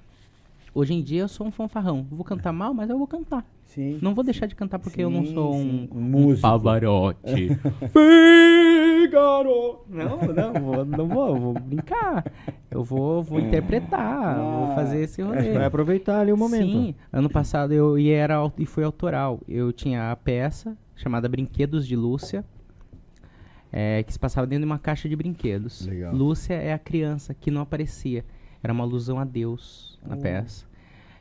Hoje 0.75 0.95
em 0.95 1.03
dia 1.03 1.23
eu 1.23 1.29
sou 1.29 1.47
um 1.47 1.51
fanfarrão. 1.51 2.07
Vou 2.11 2.25
cantar 2.25 2.53
mal, 2.53 2.73
mas 2.73 2.89
eu 2.89 2.97
vou 2.97 3.07
cantar. 3.07 3.45
Sim. 3.69 3.99
Não 4.01 4.15
vou 4.15 4.24
deixar 4.24 4.47
de 4.47 4.55
cantar 4.55 4.78
porque 4.78 5.03
eu 5.03 5.11
não 5.11 5.24
Sim, 5.27 5.35
sou 5.35 5.53
sim. 5.53 5.89
um, 5.93 5.99
Um 5.99 6.01
músico. 6.01 6.40
Pavarotti. 6.40 7.49
Fígaro! 7.93 9.85
Não, 9.89 10.19
não, 10.32 10.53
vou, 10.55 10.85
não 10.85 11.09
vou, 11.09 11.36
vou 11.39 11.53
brincar. 11.55 12.24
Eu 12.70 12.82
vou, 12.82 13.23
vou 13.23 13.39
interpretar, 13.39 14.36
vou 14.39 14.74
fazer 14.74 15.03
esse 15.03 15.20
rolê. 15.23 15.53
Vai 15.53 15.66
aproveitar 15.66 16.20
ali 16.20 16.32
o 16.32 16.36
momento. 16.36 16.73
Sim, 16.73 16.95
ano 17.12 17.28
passado 17.28 17.73
eu 17.73 17.99
e 17.99 18.11
era 18.11 18.36
e 18.59 18.65
foi 18.65 18.85
autoral. 18.85 19.40
Eu 19.47 19.70
tinha 19.73 20.11
a 20.11 20.16
peça 20.16 20.77
chamada 20.97 21.28
Brinquedos 21.28 21.86
de 21.86 21.95
Lúcia, 21.95 22.45
é, 23.70 24.03
que 24.03 24.12
se 24.12 24.19
passava 24.19 24.47
dentro 24.47 24.62
de 24.62 24.66
uma 24.66 24.78
caixa 24.78 25.09
de 25.09 25.15
brinquedos. 25.15 25.86
Legal. 25.86 26.15
Lúcia 26.15 26.55
é 26.55 26.73
a 26.73 26.78
criança 26.78 27.35
que 27.35 27.51
não 27.51 27.61
aparecia. 27.61 28.24
Era 28.62 28.73
uma 28.73 28.82
alusão 28.85 29.19
a 29.19 29.24
Deus 29.24 29.99
na 30.05 30.16
peça. 30.16 30.66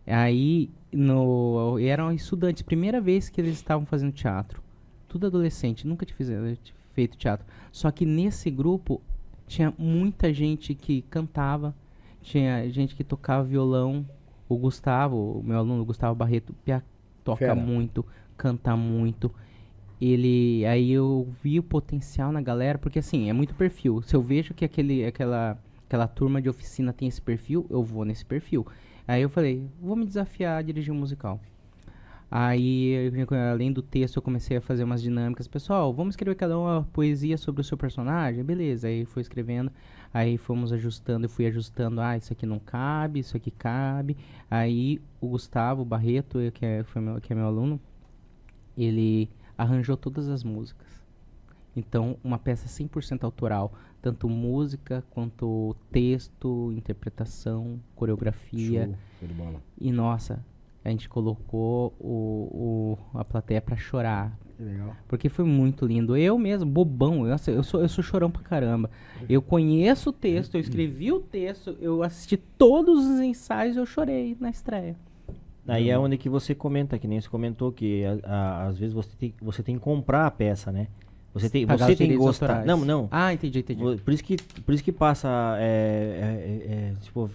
Aí, 0.08 0.70
no, 0.92 1.78
eram 1.80 2.12
estudantes, 2.14 2.64
primeira 2.64 3.02
vez 3.02 3.30
que 3.30 3.42
eles 3.42 3.54
estavam 3.56 3.86
fazendo 3.86 4.12
teatro. 4.14 4.62
Tudo 5.08 5.28
adolescente, 5.28 5.86
nunca 5.86 6.06
tinha 6.06 6.16
fizeram- 6.16 6.58
feito 6.94 7.18
teatro. 7.18 7.46
Só 7.72 7.92
que 7.92 8.06
nesse 8.06 8.50
grupo 8.50 9.02
tinha 9.46 9.74
muita 9.78 10.34
gente 10.34 10.74
que 10.74 11.02
cantava, 11.04 11.76
tinha 12.22 12.70
gente 12.70 12.96
que 12.96 13.04
tocava 13.04 13.44
violão. 13.44 14.06
O 14.50 14.58
Gustavo, 14.58 15.40
o 15.40 15.44
meu 15.44 15.58
aluno, 15.58 15.82
o 15.82 15.86
Gustavo 15.86 16.16
Barreto, 16.16 16.56
toca 17.24 17.40
Fera. 17.40 17.56
muito, 17.56 18.06
canta 18.38 18.76
muito. 18.78 19.30
Ele, 20.00 20.66
aí 20.66 20.92
eu 20.92 21.28
vi 21.44 21.60
o 21.60 21.64
potencial 21.64 22.32
na 22.32 22.40
galera, 22.42 22.78
porque 22.78 23.00
assim, 23.00 23.30
é 23.30 23.34
muito 23.34 23.54
perfil. 23.56 24.02
Se 24.04 24.16
eu 24.16 24.22
vejo 24.22 24.54
que 24.54 24.64
aquele, 24.64 25.04
aquela, 25.06 25.58
aquela 25.86 26.08
turma 26.08 26.42
de 26.42 26.48
oficina 26.48 26.94
tem 26.94 27.08
esse 27.08 27.22
perfil, 27.22 27.66
eu 27.70 27.84
vou 27.84 28.06
nesse 28.06 28.24
perfil. 28.24 28.66
Aí 29.08 29.22
eu 29.22 29.30
falei, 29.30 29.66
vou 29.82 29.96
me 29.96 30.06
desafiar 30.06 30.58
a 30.58 30.62
dirigir 30.62 30.94
um 30.94 30.98
musical. 30.98 31.40
Aí, 32.30 33.10
além 33.54 33.72
do 33.72 33.82
texto, 33.82 34.18
eu 34.18 34.22
comecei 34.22 34.58
a 34.58 34.62
fazer 34.62 34.84
umas 34.84 35.02
dinâmicas. 35.02 35.48
Pessoal, 35.48 35.94
vamos 35.94 36.14
escrever 36.14 36.36
cada 36.36 36.60
uma 36.60 36.86
poesia 36.92 37.38
sobre 37.38 37.62
o 37.62 37.64
seu 37.64 37.78
personagem? 37.78 38.44
Beleza, 38.44 38.90
aí 38.90 39.06
foi 39.06 39.22
escrevendo. 39.22 39.72
Aí 40.14 40.38
fomos 40.38 40.74
ajustando, 40.74 41.26
eu 41.26 41.30
fui 41.30 41.46
ajustando. 41.46 42.02
Ah, 42.02 42.18
isso 42.18 42.34
aqui 42.34 42.46
não 42.46 42.60
cabe, 42.60 43.22
isso 43.22 43.38
aqui 43.38 43.50
cabe. 43.50 44.18
Aí 44.52 45.02
o 45.22 45.30
Gustavo 45.30 45.86
Barreto, 45.86 46.40
que 46.54 46.66
é, 46.66 46.84
meu, 46.98 47.22
que 47.22 47.32
é 47.32 47.36
meu 47.36 47.46
aluno, 47.46 47.80
ele 48.78 49.30
arranjou 49.58 49.96
todas 49.96 50.28
as 50.28 50.44
músicas. 50.44 50.88
Então, 51.78 52.18
uma 52.24 52.38
peça 52.38 52.68
100% 52.68 53.24
autoral. 53.24 53.72
Tanto 54.02 54.30
música, 54.30 55.03
quanto 55.11 55.76
texto, 55.91 56.72
interpretação, 56.76 57.80
coreografia. 57.95 58.86
Show. 58.86 58.95
E 59.80 59.91
nossa, 59.91 60.44
a 60.86 60.90
gente 60.90 61.10
colocou 61.10 61.94
o, 61.99 62.98
o- 63.14 63.18
a 63.19 63.26
plateia 63.26 63.61
pra 63.61 63.76
chorar. 63.76 64.38
Que 64.56 64.64
legal. 64.64 64.95
Porque 65.07 65.30
foi 65.30 65.45
muito 65.45 65.86
lindo. 65.86 66.15
Eu 66.18 66.38
mesmo, 66.38 66.69
bobão, 66.69 67.28
eu, 67.28 67.36
eu, 67.48 67.64
sou, 67.64 67.82
eu 67.82 67.90
sou 67.90 68.03
chorão 68.03 68.30
pra 68.32 68.41
caramba. 68.41 68.90
Eu 69.30 69.41
conheço 69.41 70.10
o 70.10 70.14
texto, 70.14 70.56
eu 70.56 70.61
escrevi 70.61 71.11
o 71.11 71.19
texto, 71.19 71.76
eu 71.80 72.02
assisti 72.02 72.38
todos 72.38 73.06
os 73.06 73.19
ensaios 73.19 73.76
e 73.76 73.80
eu 73.80 73.86
chorei 73.86 74.36
na 74.40 74.49
estreia. 74.49 74.95
Aí 75.68 75.90
é 75.90 75.99
onde 75.99 76.18
que 76.18 76.30
você 76.30 76.56
comenta, 76.56 76.98
que 76.98 77.07
nem 77.07 77.19
você 77.19 77.28
comentou, 77.28 77.72
que 77.74 78.03
a- 78.06 78.19
a- 78.24 78.68
às 78.68 78.78
vezes 78.80 78.94
você 78.94 79.10
tem, 79.18 79.34
você 79.41 79.61
tem 79.61 79.76
que 79.76 79.82
comprar 79.82 80.26
a 80.26 80.32
peça, 80.32 80.72
né? 80.72 80.88
Você 81.34 81.49
tem, 81.49 81.68
Pagar 81.68 81.86
você 81.86 81.95
tem 81.95 82.10
que 82.10 82.18
gostar. 82.18 82.45
autorais. 82.48 82.66
Não, 82.66 82.86
não. 82.86 83.08
Ah, 83.12 83.34
entendi, 83.34 83.60
entendi. 83.60 84.02
Por 84.02 84.14
isso 84.14 84.24
que, 84.24 84.38
por 84.38 84.74
isso 84.74 84.84
que 84.84 84.91
passa, 84.91 85.30
é, 85.60 85.64
é, 86.20 86.74
é, 86.74 86.74
é, 86.74 86.94
tipo, 87.02 87.30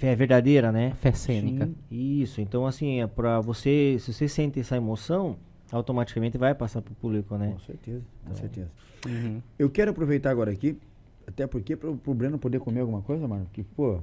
é 0.00 0.14
verdadeira, 0.14 0.70
né? 0.70 0.92
Fé 1.00 1.12
cênica. 1.12 1.66
Sim. 1.66 1.74
Isso, 1.90 2.40
então 2.40 2.66
assim, 2.66 3.00
é 3.00 3.06
pra 3.06 3.40
você, 3.40 3.96
se 3.98 4.12
você 4.12 4.28
sente 4.28 4.60
essa 4.60 4.76
emoção, 4.76 5.36
automaticamente 5.72 6.38
vai 6.38 6.54
passar 6.54 6.82
pro 6.82 6.94
público, 6.94 7.36
né? 7.36 7.52
Com 7.52 7.58
certeza, 7.58 8.02
com 8.26 8.34
certeza. 8.34 8.70
Uhum. 9.06 9.42
Eu 9.58 9.68
quero 9.70 9.90
aproveitar 9.90 10.30
agora 10.30 10.50
aqui, 10.50 10.78
até 11.26 11.46
porque 11.46 11.76
pro, 11.76 11.96
pro 11.96 12.14
Breno 12.14 12.38
poder 12.38 12.60
comer 12.60 12.80
alguma 12.80 13.02
coisa, 13.02 13.26
mano, 13.26 13.46
que, 13.52 13.62
pô, 13.62 14.00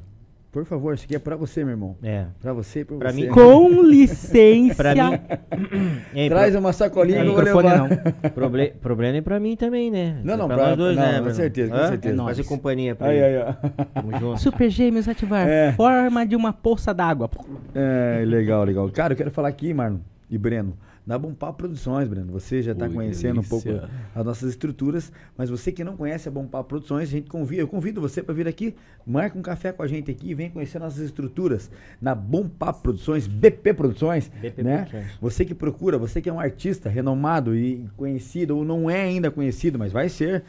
por 0.56 0.64
favor, 0.66 0.94
isso 0.96 1.04
aqui 1.04 1.18
é 1.18 1.20
pra 1.20 1.36
você, 1.36 1.66
meu 1.66 1.72
irmão. 1.74 1.98
É. 2.02 2.28
Pra 2.42 2.54
você 2.54 2.80
e 2.80 2.86
pra, 2.86 2.98
Pra 2.98 3.12
você. 3.12 3.22
mim, 3.24 3.28
Com 3.28 3.82
licença. 3.84 4.76
Pra 4.76 4.96
mim. 4.96 5.20
É, 6.16 6.30
Traz 6.30 6.52
pro- 6.52 6.60
uma 6.62 6.72
sacolinha 6.72 7.22
que 7.24 7.28
eu 7.28 7.34
vou 7.34 7.44
levar. 7.44 7.78
não. 7.78 7.90
proble- 8.32 8.74
problema 8.82 9.18
é 9.18 9.22
pra 9.22 9.38
mim 9.38 9.58
também, 9.58 9.92
né? 9.92 10.22
Não, 10.24 10.38
não, 10.38 10.48
pra, 10.48 10.56
pra- 10.56 10.68
nós 10.70 10.78
dois, 10.78 10.96
não, 10.96 11.04
né? 11.04 11.22
com 11.22 11.34
certeza, 11.34 11.72
com 11.72 11.88
certeza. 11.88 12.14
É 12.14 12.18
Nós. 12.18 12.40
companhia 12.48 12.96
pra 12.96 13.08
Aí, 13.08 13.22
aí, 13.22 13.38
ó. 13.38 13.54
Tamo 13.94 14.12
junto. 14.20 14.40
Super 14.42 14.70
Gêmeos 14.70 15.10
ativar. 15.10 15.46
É. 15.46 15.74
Forma 15.74 16.26
de 16.26 16.38
uma 16.38 16.54
poça 16.54 16.94
d'água. 16.94 17.30
É, 17.74 18.24
legal, 18.26 18.64
legal. 18.64 18.90
Cara, 18.92 19.12
eu 19.14 19.18
quero 19.18 19.32
falar 19.32 19.50
aqui, 19.50 19.74
Marlon 19.74 19.98
e 20.32 20.38
Breno, 20.38 20.74
da 21.06 21.20
Bom 21.20 21.34
Papo 21.34 21.60
Produções, 21.60 22.08
Breno. 22.08 22.32
Você 22.34 22.62
já 22.62 22.72
está 22.72 22.90
conhecendo 22.90 23.40
um 23.40 23.44
pouco 23.44 23.68
delícia. 23.68 23.90
as 24.16 24.26
nossas 24.26 24.50
estruturas, 24.50 25.12
mas 25.38 25.50
você 25.50 25.72
que 25.72 25.84
não 25.84 25.96
conhece 25.96 26.28
a 26.28 26.32
Bom 26.32 26.48
Papo 26.48 26.70
Produções, 26.70 27.10
a 27.10 27.12
gente 27.12 27.30
convida, 27.30 27.62
eu 27.62 27.68
convido 27.68 28.02
você 28.02 28.24
para 28.24 28.34
vir 28.34 28.48
aqui, 28.48 28.76
marca 29.06 29.38
um 29.38 29.42
café 29.42 29.72
com 29.72 29.84
a 29.84 29.88
gente 29.88 30.10
aqui 30.10 30.32
e 30.32 30.34
vem 30.34 30.50
conhecer 30.50 30.80
nossas 30.80 31.00
estruturas 31.00 31.70
na 32.02 32.16
Bom 32.16 32.50
Papo 32.50 32.82
Produções, 32.82 33.28
BP 33.28 33.74
Produções, 33.76 34.30
BP 34.42 34.64
né? 34.64 34.78
Produções. 34.86 35.18
Você 35.22 35.46
que 35.46 35.54
procura, 35.54 35.98
você 35.98 36.22
que 36.22 36.30
é 36.30 36.34
um 36.34 36.40
artista 36.40 36.90
renomado 36.90 37.56
e 37.56 37.88
conhecido 37.96 38.58
ou 38.58 38.66
não 38.66 38.90
é 38.90 39.04
ainda 39.04 39.30
conhecido, 39.30 39.78
mas 39.78 39.92
vai 39.92 40.10
ser, 40.10 40.44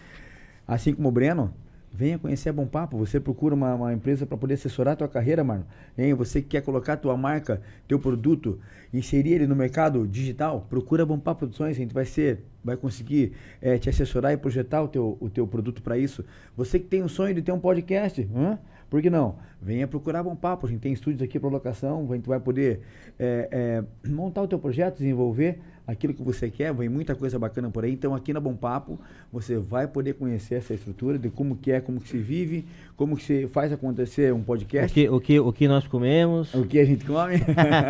assim 0.66 0.94
como 0.94 1.08
o 1.08 1.12
Breno, 1.12 1.52
venha 1.96 2.18
conhecer 2.18 2.50
a 2.50 2.52
Bom 2.52 2.66
Papo. 2.66 2.98
Você 2.98 3.18
procura 3.18 3.54
uma, 3.54 3.74
uma 3.74 3.92
empresa 3.92 4.26
para 4.26 4.36
poder 4.36 4.54
assessorar 4.54 4.92
a 4.92 4.96
tua 4.96 5.08
carreira, 5.08 5.42
mano. 5.42 5.66
Hein? 5.96 6.12
Você 6.14 6.42
que 6.42 6.48
quer 6.48 6.60
colocar 6.60 6.92
a 6.92 6.96
tua 6.96 7.16
marca, 7.16 7.62
teu 7.88 7.98
produto, 7.98 8.60
inserir 8.92 9.32
ele 9.32 9.46
no 9.46 9.56
mercado 9.56 10.06
digital, 10.06 10.66
procura 10.68 11.04
a 11.04 11.06
Bom 11.06 11.18
Papo 11.18 11.40
Produções. 11.40 11.76
A 11.76 11.80
gente 11.80 11.94
vai 11.94 12.04
ser, 12.04 12.44
vai 12.62 12.76
conseguir 12.76 13.32
eh, 13.62 13.78
te 13.78 13.88
assessorar 13.88 14.32
e 14.32 14.36
projetar 14.36 14.82
o 14.82 14.88
teu, 14.88 15.16
o 15.18 15.30
teu 15.30 15.46
produto 15.46 15.82
para 15.82 15.96
isso. 15.96 16.22
Você 16.54 16.78
que 16.78 16.86
tem 16.86 17.02
um 17.02 17.08
sonho 17.08 17.34
de 17.34 17.40
ter 17.40 17.52
um 17.52 17.60
podcast, 17.60 18.28
hã? 18.34 18.58
Por 18.88 19.02
que 19.02 19.10
não? 19.10 19.36
Venha 19.60 19.86
procurar 19.86 20.22
Bom 20.22 20.36
Papo. 20.36 20.66
A 20.66 20.70
gente 20.70 20.80
tem 20.80 20.92
estúdios 20.92 21.22
aqui 21.22 21.38
para 21.38 21.48
locação. 21.48 22.06
A 22.10 22.14
gente 22.14 22.28
vai 22.28 22.38
poder 22.38 22.80
eh, 23.18 23.48
eh, 23.50 24.08
montar 24.08 24.42
o 24.42 24.48
teu 24.48 24.58
projeto, 24.58 24.98
desenvolver 24.98 25.58
aquilo 25.86 26.12
que 26.12 26.22
você 26.22 26.50
quer, 26.50 26.74
vem 26.74 26.88
muita 26.88 27.14
coisa 27.14 27.38
bacana 27.38 27.70
por 27.70 27.84
aí. 27.84 27.92
Então 27.92 28.14
aqui 28.14 28.32
na 28.32 28.40
Bom 28.40 28.54
Papo 28.54 28.98
você 29.32 29.56
vai 29.56 29.86
poder 29.86 30.14
conhecer 30.14 30.56
essa 30.56 30.74
estrutura 30.74 31.18
de 31.18 31.30
como 31.30 31.56
que 31.56 31.70
é, 31.70 31.80
como 31.80 32.00
que 32.00 32.08
se 32.08 32.18
vive, 32.18 32.66
como 32.96 33.16
que 33.16 33.22
se 33.22 33.46
faz 33.46 33.72
acontecer 33.72 34.32
um 34.32 34.40
O 34.40 34.44
podcast. 34.44 34.92
que, 34.92 35.08
o, 35.08 35.20
que, 35.20 35.38
o 35.38 35.52
que 35.52 35.68
nós 35.68 35.86
comemos. 35.86 36.52
O 36.54 36.66
que 36.66 36.78
a 36.78 36.84
gente 36.84 37.04
come? 37.04 37.36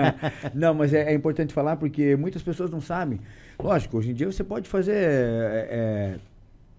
não, 0.55 0.74
mas 0.74 0.93
é, 0.93 1.10
é 1.10 1.14
importante 1.14 1.55
falar 1.55 1.77
porque 1.77 2.16
muitas 2.16 2.43
pessoas 2.43 2.70
não 2.70 2.81
sabem. 2.81 3.18
Lógico, 3.59 3.97
hoje 3.97 4.10
em 4.10 4.14
dia 4.14 4.31
você 4.31 4.44
pode 4.44 4.68
fazer 4.68 4.94
é, 4.94 5.68
é, 5.70 6.16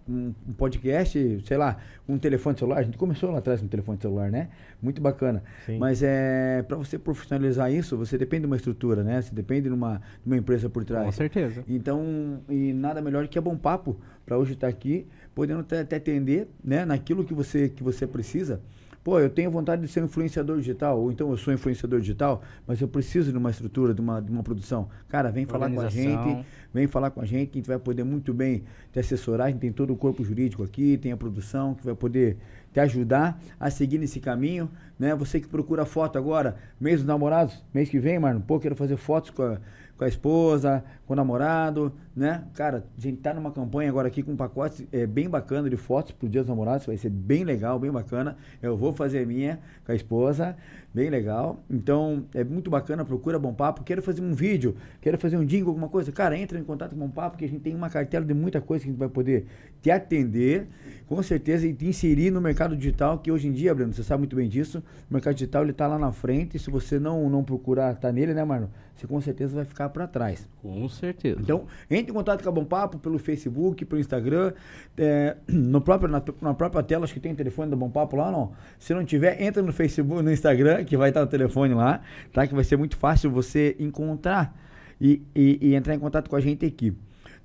um, 0.08 0.34
um 0.48 0.54
podcast, 0.54 1.42
sei 1.46 1.58
lá, 1.58 1.78
um 2.08 2.18
telefone 2.18 2.58
celular. 2.58 2.80
A 2.80 2.84
gente 2.84 2.98
começou 2.98 3.32
lá 3.32 3.40
atrás 3.40 3.60
com 3.60 3.66
um 3.66 3.70
telefone 3.70 4.00
celular, 4.00 4.32
né? 4.32 4.50
Muito 4.82 5.02
bacana. 5.02 5.44
Sim. 5.66 5.78
Mas 5.78 6.02
é 6.04 6.64
para 6.68 6.78
você 6.78 6.98
profissionalizar 6.98 7.72
isso, 7.72 7.98
você 7.98 8.18
depende 8.18 8.42
de 8.42 8.48
uma 8.48 8.56
estrutura, 8.56 9.04
né? 9.04 9.22
Você 9.22 9.34
depende 9.34 9.70
de 9.70 9.76
uma, 9.76 9.98
de 9.98 10.28
uma 10.28 10.38
empresa 10.38 10.70
por 10.70 10.84
trás. 10.84 11.06
Com 11.06 11.12
certeza. 11.12 11.64
Então, 11.68 12.42
e 12.50 12.74
nada 12.74 13.02
melhor 13.02 13.28
que 13.28 13.38
é 13.38 13.42
bom 13.42 13.58
papo 13.58 13.98
para 14.26 14.38
hoje 14.38 14.54
estar 14.54 14.68
aqui, 14.68 15.08
podendo 15.34 15.62
até, 15.62 15.80
até 15.80 15.96
atender, 15.98 16.48
né, 16.64 16.86
naquilo 16.86 17.24
que 17.24 17.34
você 17.34 17.70
que 17.70 17.84
você 17.84 18.06
precisa. 18.06 18.62
Pô, 19.08 19.22
eu 19.22 19.30
tenho 19.30 19.50
vontade 19.50 19.84
de 19.84 19.88
ser 19.88 20.02
um 20.02 20.06
influenciador 20.08 20.58
digital, 20.58 21.00
ou 21.00 21.10
então 21.10 21.32
eu 21.32 21.38
sou 21.38 21.54
influenciador 21.54 22.02
digital, 22.02 22.42
mas 22.68 22.82
eu 22.82 22.90
preciso 22.90 23.32
de 23.32 23.38
uma 23.38 23.50
estrutura, 23.50 23.94
de 23.94 24.02
uma, 24.02 24.22
de 24.22 24.30
uma 24.30 24.44
produção. 24.44 24.90
Cara, 25.08 25.32
vem 25.32 25.46
falar 25.46 25.72
com 25.72 25.80
a 25.80 25.88
gente, 25.88 26.46
vem 26.74 26.88
falar 26.88 27.10
com 27.12 27.22
a 27.22 27.26
gente, 27.26 27.52
que 27.52 27.58
a 27.58 27.62
gente 27.62 27.70
vai 27.70 27.80
poder 27.80 28.04
muito 28.04 28.34
bem 28.34 28.66
te 28.92 29.00
assessorar, 29.00 29.48
a 29.48 29.50
gente 29.50 29.62
tem 29.62 29.72
todo 29.72 29.94
o 29.94 29.96
corpo 29.96 30.26
jurídico 30.26 30.62
aqui, 30.62 30.98
tem 30.98 31.14
a 31.14 31.16
produção 31.16 31.74
que 31.74 31.86
vai 31.86 31.96
poder 31.96 32.36
te 32.74 32.82
ajudar 32.82 33.42
a 33.58 33.70
seguir 33.70 33.98
nesse 33.98 34.20
caminho, 34.20 34.70
né? 35.00 35.16
Você 35.16 35.40
que 35.40 35.48
procura 35.48 35.86
foto 35.86 36.18
agora, 36.18 36.58
mês 36.78 36.98
dos 36.98 37.08
namorados, 37.08 37.64
mês 37.74 37.88
que 37.88 38.00
vem, 38.00 38.20
mano, 38.20 38.44
pô, 38.46 38.60
quero 38.60 38.76
fazer 38.76 38.98
fotos 38.98 39.30
com 39.30 39.42
a, 39.42 39.58
com 39.98 40.04
a 40.04 40.08
esposa, 40.10 40.84
com 41.06 41.14
o 41.14 41.16
namorado, 41.16 41.94
né? 42.18 42.44
Cara, 42.56 42.84
a 42.98 43.00
gente 43.00 43.18
tá 43.18 43.32
numa 43.32 43.52
campanha 43.52 43.92
agora 43.92 44.08
aqui 44.08 44.24
com 44.24 44.32
um 44.32 44.36
pacote 44.36 44.90
é, 44.92 45.06
bem 45.06 45.30
bacana 45.30 45.70
de 45.70 45.78
fotos 45.78 46.14
pro 46.14 46.28
Dia 46.28 46.42
dos 46.42 46.50
Namorados, 46.50 46.88
vai 46.88 46.98
ser 46.98 47.12
bem 47.12 47.44
legal, 47.44 47.78
bem 47.78 47.92
bacana. 47.92 48.36
Eu 48.60 48.76
vou 48.76 48.92
fazer 48.92 49.20
a 49.20 49.26
minha 49.26 49.60
com 49.86 49.92
a 49.92 49.96
esposa, 49.96 50.58
bem 50.92 51.12
legal. 51.12 51.64
Então, 51.70 52.26
é 52.34 52.44
muito 52.44 52.72
bacana, 52.72 53.06
procura 53.06 53.38
Bom 53.38 53.54
Papo. 53.54 53.84
Quero 53.84 54.02
fazer 54.02 54.22
um 54.24 54.34
vídeo, 54.34 54.76
quero 55.00 55.16
fazer 55.20 55.38
um 55.38 55.46
jingle, 55.46 55.70
alguma 55.70 55.90
coisa. 55.90 56.12
Cara, 56.12 56.36
entra 56.36 56.58
em 56.58 56.64
contato 56.64 56.90
com 56.90 56.98
Bom 56.98 57.10
Papo, 57.10 57.38
que 57.38 57.46
a 57.46 57.48
gente 57.48 57.62
tem 57.62 57.76
uma 57.76 57.88
cartela 57.90 58.26
de 58.26 58.34
muita 58.34 58.60
coisa 58.60 58.84
que 58.84 58.90
a 58.90 58.92
gente 58.92 59.00
vai 59.00 59.10
poder 59.10 59.46
te 59.80 59.92
atender, 59.92 60.68
com 61.06 61.22
certeza, 61.22 61.68
e 61.68 61.74
te 61.74 61.86
inserir 61.86 62.32
no 62.32 62.42
mercado 62.42 62.76
digital, 62.76 63.20
que 63.20 63.32
hoje 63.32 63.48
em 63.48 63.52
dia, 63.52 63.76
Breno, 63.76 63.94
você 63.94 64.02
sabe 64.02 64.22
muito 64.22 64.36
bem 64.36 64.50
disso, 64.50 64.84
o 65.08 65.14
mercado 65.14 65.36
digital 65.36 65.62
ele 65.62 65.74
tá 65.74 65.86
lá 65.86 66.00
na 66.00 66.12
frente, 66.12 66.58
e 66.58 66.60
se 66.60 66.72
você 66.72 66.98
não, 66.98 67.30
não 67.30 67.44
procurar 67.44 67.94
estar 67.94 68.12
nele, 68.12 68.34
né, 68.34 68.44
Marlon? 68.44 68.70
Você 68.96 69.06
com 69.06 69.22
certeza 69.22 69.56
vai 69.56 69.64
ficar 69.64 69.90
para 69.90 70.08
trás. 70.08 70.50
Com 70.60 70.90
certeza. 70.90 71.40
Então, 71.40 71.68
entre 72.08 72.12
em 72.12 72.14
contato 72.14 72.42
com 72.42 72.50
a 72.50 72.52
Bom 72.52 72.64
Papo 72.64 72.98
pelo 72.98 73.20
Facebook, 73.20 73.84
pelo 73.86 74.00
Instagram, 74.00 74.54
é, 74.98 75.36
no 75.48 75.82
próprio, 75.82 76.10
na, 76.10 76.24
na 76.42 76.54
própria 76.54 76.82
tela, 76.82 77.04
acho 77.04 77.14
que 77.14 77.20
tem 77.20 77.34
o 77.34 77.36
telefone 77.36 77.70
da 77.70 77.76
Bom 77.76 77.90
Papo 77.90 78.16
lá, 78.16 78.32
não. 78.32 78.54
Se 78.80 78.94
não 78.94 79.04
tiver, 79.04 79.42
entra 79.42 79.62
no 79.62 79.74
Facebook, 79.74 80.22
no 80.24 80.32
Instagram, 80.32 80.86
que 80.86 80.96
vai 80.96 81.10
estar 81.10 81.22
o 81.22 81.28
telefone 81.28 81.74
lá, 81.74 82.02
tá? 82.32 82.48
Que 82.48 82.56
vai 82.56 82.64
ser 82.64 82.78
muito 82.78 82.96
fácil 82.96 83.30
você 83.30 83.76
encontrar 83.80 84.56
e, 85.00 85.22
e, 85.36 85.60
e 85.62 85.76
entrar 85.76 85.94
em 85.94 86.00
contato 86.00 86.30
com 86.30 86.36
a 86.36 86.42
gente 86.42 86.66
aqui, 86.66 86.96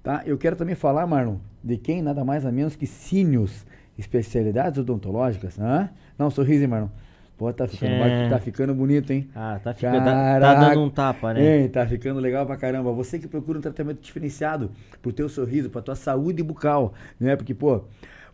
tá? 0.02 0.22
Eu 0.24 0.38
quero 0.38 0.56
também 0.56 0.74
falar, 0.74 1.06
Marlon, 1.06 1.36
de 1.62 1.76
quem 1.76 2.00
nada 2.00 2.24
mais 2.24 2.44
nada 2.44 2.54
menos 2.54 2.76
que 2.76 2.86
Sínios, 2.86 3.66
especialidades 3.98 4.78
odontológicas, 4.78 5.58
hã? 5.58 5.90
Não, 6.16 6.30
sorriso, 6.30 6.68
Marlon? 6.68 6.88
Pô, 7.42 7.52
tá 7.52 7.66
ficando, 7.66 7.92
É. 7.92 8.28
tá 8.28 8.38
ficando 8.38 8.72
bonito, 8.72 9.12
hein? 9.12 9.28
Ah, 9.34 9.58
tá, 9.60 9.74
ficando, 9.74 10.04
tá, 10.04 10.40
tá 10.40 10.54
dando 10.54 10.80
um 10.80 10.88
tapa, 10.88 11.34
né? 11.34 11.62
Ei, 11.62 11.68
tá 11.68 11.84
ficando 11.84 12.20
legal 12.20 12.46
pra 12.46 12.56
caramba. 12.56 12.92
Você 12.92 13.18
que 13.18 13.26
procura 13.26 13.58
um 13.58 13.60
tratamento 13.60 14.00
diferenciado 14.00 14.70
pro 15.02 15.12
teu 15.12 15.28
sorriso, 15.28 15.68
pra 15.68 15.82
tua 15.82 15.96
saúde 15.96 16.40
bucal, 16.40 16.94
né? 17.18 17.34
Porque, 17.34 17.52
pô, 17.52 17.82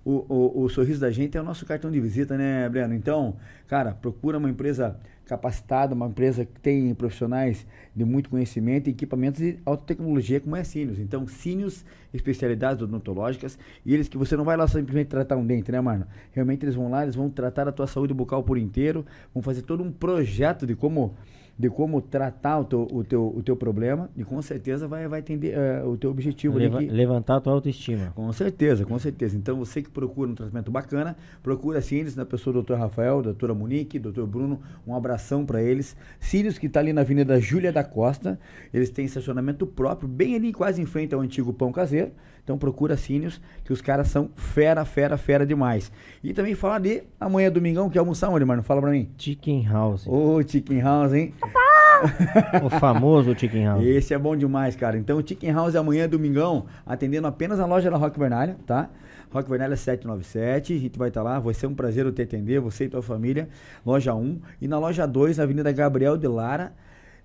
o, 0.05 0.27
o, 0.29 0.63
o 0.65 0.69
sorriso 0.69 1.01
da 1.01 1.11
gente 1.11 1.39
é 1.39 1.41
o 1.41 1.45
nosso 1.45 1.65
cartão 1.65 1.91
de 1.91 1.99
visita, 1.99 2.37
né, 2.37 2.69
Breno? 2.69 2.93
Então, 2.93 3.37
cara, 3.67 3.93
procura 3.93 4.37
uma 4.37 4.51
empresa 4.51 4.95
capacitada, 5.29 5.95
uma 5.95 6.07
empresa 6.07 6.45
que 6.45 6.59
tem 6.61 6.93
profissionais 6.95 7.67
de 7.95 8.05
muito 8.05 8.31
conhecimento 8.31 8.89
e 8.89 8.91
equipamentos 8.91 9.41
de 9.41 9.59
alta 9.65 9.85
tecnologia, 9.85 10.41
como 10.41 10.57
é 10.57 10.61
a 10.61 10.65
Sínios. 10.65 10.99
Então, 10.99 11.27
Sínios, 11.27 11.85
especialidades 12.13 12.83
odontológicas, 12.83 13.59
e 13.85 13.95
eles 13.95 14.09
que 14.09 14.17
você 14.17 14.37
não 14.37 14.45
vai 14.45 14.57
lá 14.57 14.67
simplesmente 14.67 15.09
tratar 15.09 15.37
um 15.37 15.47
dente, 15.47 15.71
né, 15.71 15.81
Marno? 15.81 16.07
Realmente 16.33 16.65
eles 16.65 16.75
vão 16.75 16.91
lá, 16.91 17.03
eles 17.03 17.15
vão 17.15 17.29
tratar 17.29 17.69
a 17.69 17.73
tua 17.73 17.87
saúde 17.87 18.15
bucal 18.15 18.43
por 18.43 18.57
inteiro, 18.57 19.05
vão 19.35 19.43
fazer 19.43 19.63
todo 19.63 19.83
um 19.83 19.93
projeto 19.93 20.67
de 20.67 20.75
como 20.75 21.15
de 21.59 21.69
como 21.69 22.01
tratar 22.01 22.61
o 22.61 22.65
teu, 22.65 22.87
o 22.93 23.03
teu, 23.03 23.35
o 23.37 23.43
teu 23.43 23.57
problema 23.57 24.09
e 24.17 24.23
com 24.23 24.41
certeza 24.41 24.87
vai, 24.87 25.09
vai 25.09 25.19
atender 25.19 25.55
eh, 25.57 25.83
o 25.85 25.97
teu 25.97 26.09
objetivo 26.11 26.57
ali 26.57 26.67
Leva- 26.67 26.79
que- 26.79 26.89
levantar 26.89 27.37
a 27.37 27.41
tua 27.41 27.53
autoestima. 27.53 28.13
com 28.15 28.33
certeza, 28.33 28.85
com 28.85 28.97
certeza. 28.99 29.37
Então, 29.37 29.59
você 29.59 29.83
que 29.83 29.91
procura 29.91 30.31
um 30.31 30.35
tratamento 30.37 30.71
bacana, 30.71 31.17
procura 31.43 31.81
Cílios, 31.81 32.15
na 32.15 32.25
pessoa 32.25 32.55
do 32.55 32.63
Dr. 32.63 32.75
Rafael, 32.75 33.21
doutora 33.23 33.55
Monique, 33.55 33.99
doutor 33.99 34.27
Bruno, 34.27 34.61
um 34.87 34.95
abração 34.95 35.45
para 35.45 35.61
eles. 35.61 35.97
Cílios, 36.21 36.59
que 36.59 36.67
está 36.67 36.79
ali 36.79 36.93
na 36.93 37.01
Avenida 37.01 37.41
Júlia 37.41 37.73
da 37.73 37.83
Costa, 37.83 38.39
eles 38.73 38.89
têm 38.91 39.07
estacionamento 39.07 39.67
próprio, 39.67 40.09
bem 40.09 40.37
ali, 40.37 40.53
quase 40.53 40.81
em 40.81 40.87
frente 40.87 41.13
ao 41.13 41.21
antigo 41.21 41.53
Pão 41.53 41.73
Caseiro. 41.73 42.13
Então, 42.49 42.57
procura 42.57 42.95
a 42.95 42.97
Cílios, 42.97 43.39
que 43.63 43.75
os 43.75 43.83
caras 43.83 44.09
são 44.09 44.31
fera, 44.35 44.83
fera, 44.83 45.19
fera 45.19 45.45
demais. 45.45 45.93
E 46.25 46.33
também 46.33 46.55
falar 46.55 46.79
de 46.79 47.03
amanhã, 47.21 47.53
domingão, 47.53 47.91
que 47.91 47.99
é 47.99 48.01
almoçar 48.01 48.31
onde, 48.31 48.43
mano? 48.43 48.63
Fala 48.63 48.81
pra 48.81 48.91
mim. 48.91 49.11
Chicken 49.19 49.67
House. 49.69 50.07
Ô, 50.07 50.41
Chicken 50.43 50.81
House, 50.81 51.13
hein? 51.13 51.35
O 52.65 52.71
famoso 52.71 53.39
Chicken 53.39 53.67
House. 53.67 53.85
Esse 53.85 54.15
é 54.15 54.19
bom 54.19 54.35
demais, 54.35 54.75
cara. 54.75 54.97
Então, 54.97 55.19
o 55.19 55.29
Chicken 55.29 55.53
House 55.53 55.77
amanhã, 55.77 56.09
domingão, 56.09 56.65
atendendo 56.87 57.27
apenas 57.27 57.61
a 57.61 57.67
loja 57.67 57.91
da 57.91 57.99
Rock 57.99 58.19
Vernalha, 58.19 58.57
tá? 58.67 58.89
Rock 59.31 59.51
Vernalha 59.51 59.77
797, 59.77 60.73
a 60.73 60.79
gente 60.79 60.99
vai 60.99 61.09
estar 61.09 61.23
lá, 61.23 61.39
vai 61.39 61.53
ser 61.53 61.67
um 61.67 61.75
prazer 61.75 62.07
eu 62.07 62.13
te 62.13 62.23
atender, 62.23 62.61
você 62.61 62.85
e 62.85 62.89
tua 62.89 63.03
família. 63.03 63.47
Loja 63.85 64.15
1 64.15 64.41
e 64.63 64.67
na 64.67 64.79
loja 64.79 65.07
2, 65.07 65.37
na 65.37 65.45
Avenida 65.45 65.71
Gabriel 65.71 66.17
de 66.17 66.27
Lara, 66.27 66.73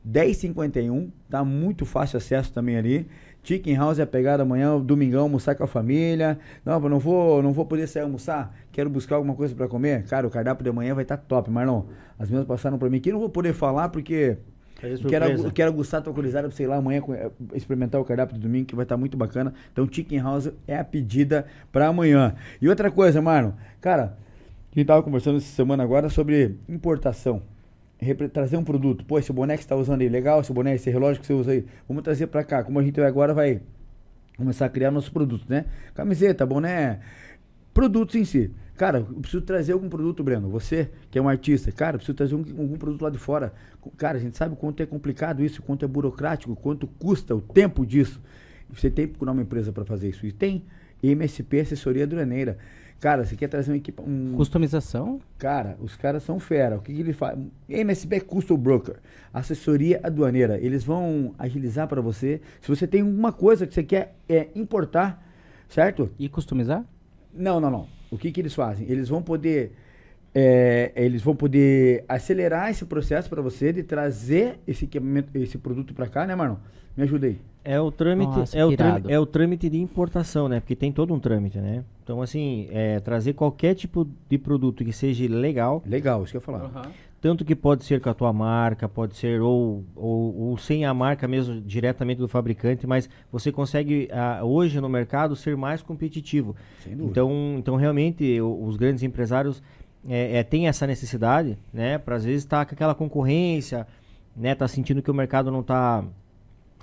1051, 0.03 1.09
tá 1.29 1.45
muito 1.45 1.85
fácil 1.85 2.17
acesso 2.17 2.51
também 2.51 2.75
ali. 2.75 3.07
Chicken 3.43 3.75
House 3.75 3.99
é 3.99 4.03
a 4.03 4.07
pegada 4.07 4.43
amanhã, 4.43 4.79
domingão, 4.79 5.23
almoçar 5.23 5.53
com 5.55 5.63
a 5.63 5.67
família. 5.67 6.39
Não, 6.63 6.81
eu 6.81 6.89
não 6.89 6.99
vou, 6.99 7.43
não 7.43 7.51
vou 7.51 7.65
poder 7.65 7.87
sair 7.87 8.03
almoçar. 8.03 8.55
Quero 8.71 8.89
buscar 8.89 9.17
alguma 9.17 9.35
coisa 9.35 9.53
pra 9.53 9.67
comer. 9.67 10.03
Cara, 10.05 10.25
o 10.25 10.29
cardápio 10.29 10.63
de 10.63 10.69
amanhã 10.69 10.95
vai 10.95 11.03
estar 11.03 11.17
top, 11.17 11.51
Marlon. 11.51 11.83
As 12.17 12.29
minhas 12.29 12.45
passaram 12.45 12.77
pra 12.77 12.89
mim 12.89 12.97
aqui, 12.97 13.11
não 13.11 13.19
vou 13.19 13.29
poder 13.29 13.53
falar 13.53 13.89
porque 13.89 14.37
eu 14.81 15.09
quero, 15.09 15.25
eu 15.25 15.51
quero 15.51 15.73
gostar 15.73 15.99
da 15.99 16.05
tua 16.05 16.13
curiosidade 16.13 16.47
pra 16.47 16.55
sei 16.55 16.67
lá 16.67 16.75
amanhã 16.75 17.01
eh, 17.09 17.31
experimentar 17.53 18.01
o 18.01 18.05
cardápio 18.05 18.35
do 18.35 18.41
domingo 18.41 18.65
que 18.65 18.75
vai 18.75 18.83
estar 18.83 18.97
muito 18.97 19.15
bacana. 19.15 19.53
Então, 19.71 19.87
Chicken 19.89 20.19
House 20.19 20.49
é 20.67 20.77
a 20.77 20.83
pedida 20.83 21.45
pra 21.71 21.87
amanhã. 21.87 22.35
E 22.61 22.67
outra 22.67 22.91
coisa, 22.91 23.21
Marlon, 23.21 23.51
cara, 23.79 24.17
a 24.71 24.79
gente 24.79 24.87
tava 24.87 25.01
conversando 25.01 25.37
essa 25.37 25.53
semana 25.53 25.83
agora 25.83 26.09
sobre 26.09 26.57
importação. 26.67 27.41
Trazer 28.31 28.57
um 28.57 28.63
produto. 28.63 29.05
Pô, 29.05 29.17
esse 29.19 29.31
boné 29.31 29.55
que 29.57 29.63
você 29.63 29.69
tá 29.69 29.75
usando 29.75 30.01
aí, 30.01 30.09
legal, 30.09 30.41
esse 30.41 30.51
boné, 30.51 30.75
esse 30.75 30.89
relógio 30.89 31.21
que 31.21 31.27
você 31.27 31.33
usa 31.33 31.51
aí, 31.51 31.65
vamos 31.87 32.03
trazer 32.03 32.27
pra 32.27 32.43
cá. 32.43 32.63
Como 32.63 32.79
a 32.79 32.83
gente 32.83 32.99
agora 33.01 33.33
vai 33.33 33.61
começar 34.37 34.65
a 34.65 34.69
criar 34.69 34.91
nossos 34.91 35.09
produtos, 35.09 35.47
né? 35.47 35.65
Camiseta, 35.93 36.45
boné, 36.45 36.99
produtos 37.73 38.15
em 38.15 38.25
si. 38.25 38.51
Cara, 38.75 38.99
eu 38.99 39.05
preciso 39.21 39.41
trazer 39.41 39.73
algum 39.73 39.87
produto, 39.87 40.23
Breno. 40.23 40.49
Você, 40.49 40.89
que 41.11 41.19
é 41.19 41.21
um 41.21 41.29
artista, 41.29 41.71
cara, 41.71 41.95
eu 41.95 41.99
preciso 41.99 42.15
trazer 42.15 42.35
um- 42.35 42.39
algum 42.39 42.77
produto 42.77 43.03
lá 43.03 43.09
de 43.09 43.19
fora. 43.19 43.53
Cara, 43.97 44.17
a 44.17 44.21
gente 44.21 44.35
sabe 44.35 44.53
o 44.53 44.57
quanto 44.57 44.81
é 44.81 44.85
complicado 44.85 45.43
isso, 45.43 45.61
o 45.61 45.63
quanto 45.63 45.85
é 45.85 45.87
burocrático, 45.87 46.55
quanto 46.55 46.87
custa 46.87 47.35
o 47.35 47.41
tempo 47.41 47.85
disso. 47.85 48.19
Você 48.71 48.89
tem 48.89 49.05
que 49.05 49.11
procurar 49.13 49.31
uma 49.33 49.43
empresa 49.43 49.71
para 49.71 49.85
fazer 49.85 50.09
isso. 50.09 50.25
E 50.25 50.31
tem 50.31 50.63
MSP 51.03 51.59
Assessoria 51.59 52.03
Aduaneira. 52.05 52.57
Cara, 53.03 53.25
você 53.25 53.35
quer 53.35 53.49
trazer 53.49 53.69
um 53.69 53.75
equipamento. 53.75 54.15
Um, 54.15 54.33
Customização? 54.37 55.19
Cara, 55.37 55.75
os 55.81 55.93
caras 55.93 56.23
são 56.23 56.39
fera. 56.39 56.77
O 56.77 56.81
que, 56.81 56.93
que 56.93 57.01
ele 57.01 57.11
faz? 57.11 57.37
MSB 57.67 58.15
é 58.15 58.19
Custom 58.21 58.55
Broker, 58.55 58.95
assessoria 59.33 59.99
aduaneira. 60.01 60.57
Eles 60.57 60.85
vão 60.85 61.35
agilizar 61.37 61.85
para 61.85 61.99
você. 61.99 62.39
Se 62.61 62.69
você 62.69 62.87
tem 62.87 63.01
alguma 63.01 63.33
coisa 63.33 63.67
que 63.67 63.73
você 63.73 63.83
quer 63.83 64.15
é, 64.29 64.47
importar, 64.55 65.21
certo? 65.67 66.11
E 66.17 66.29
customizar? 66.29 66.85
Não, 67.33 67.59
não, 67.59 67.69
não. 67.69 67.89
O 68.09 68.17
que, 68.17 68.31
que 68.31 68.39
eles 68.39 68.55
fazem? 68.55 68.89
Eles 68.89 69.09
vão 69.09 69.21
poder. 69.21 69.73
É, 70.35 70.91
eles 70.95 71.21
vão 71.21 71.35
poder 71.35 72.03
acelerar 72.07 72.69
esse 72.71 72.85
processo 72.85 73.29
para 73.29 73.41
você 73.41 73.71
de 73.71 73.83
trazer 73.83 74.59
esse 74.67 74.85
equipamento, 74.85 75.29
esse 75.37 75.57
produto 75.57 75.93
para 75.93 76.07
cá, 76.07 76.25
né, 76.25 76.35
Marlon? 76.35 76.57
Me 76.95 77.03
ajuda 77.03 77.27
aí. 77.27 77.37
É 77.65 77.79
o 77.79 77.89
trâmite, 77.91 78.29
Nossa, 78.37 78.57
é, 78.57 78.65
o 78.65 78.75
trâmite 78.75 79.11
é 79.11 79.19
o 79.19 79.25
trâmite 79.25 79.69
de 79.69 79.79
importação, 79.79 80.49
né? 80.49 80.59
Porque 80.59 80.75
tem 80.75 80.91
todo 80.91 81.13
um 81.13 81.19
trâmite, 81.19 81.57
né? 81.59 81.83
Então, 82.03 82.21
assim, 82.21 82.67
é, 82.71 82.99
trazer 82.99 83.33
qualquer 83.33 83.73
tipo 83.73 84.05
de 84.29 84.37
produto 84.37 84.83
que 84.83 84.91
seja 84.91 85.25
legal, 85.33 85.81
Legal, 85.85 86.23
isso 86.23 86.31
que 86.33 86.37
eu 86.37 86.41
ia 86.41 86.45
falar. 86.45 86.91
tanto 87.21 87.45
que 87.45 87.55
pode 87.55 87.85
ser 87.85 88.01
com 88.01 88.09
a 88.09 88.13
tua 88.13 88.33
marca, 88.33 88.89
pode 88.89 89.15
ser 89.15 89.39
ou, 89.39 89.85
ou, 89.95 90.35
ou 90.49 90.57
sem 90.57 90.83
a 90.83 90.93
marca 90.93 91.25
mesmo, 91.25 91.61
diretamente 91.61 92.17
do 92.19 92.27
fabricante, 92.27 92.85
mas 92.85 93.09
você 93.31 93.49
consegue 93.49 94.09
ah, 94.11 94.41
hoje 94.43 94.81
no 94.81 94.89
mercado 94.89 95.33
ser 95.33 95.55
mais 95.55 95.81
competitivo. 95.81 96.53
Sem 96.83 96.91
dúvida. 96.97 97.11
Então, 97.11 97.55
então 97.57 97.75
realmente 97.77 98.41
o- 98.41 98.65
os 98.65 98.75
grandes 98.75 99.03
empresários 99.03 99.63
é, 100.07 100.37
é, 100.37 100.43
têm 100.43 100.67
essa 100.67 100.85
necessidade, 100.87 101.57
né? 101.73 101.97
Para 101.97 102.15
às 102.15 102.23
vezes 102.25 102.43
estar 102.43 102.65
com 102.65 102.73
aquela 102.75 102.95
concorrência, 102.95 103.87
né? 104.35 104.53
Tá 104.55 104.67
sentindo 104.67 105.01
que 105.01 105.11
o 105.11 105.13
mercado 105.13 105.51
não 105.51 105.61
está 105.61 106.03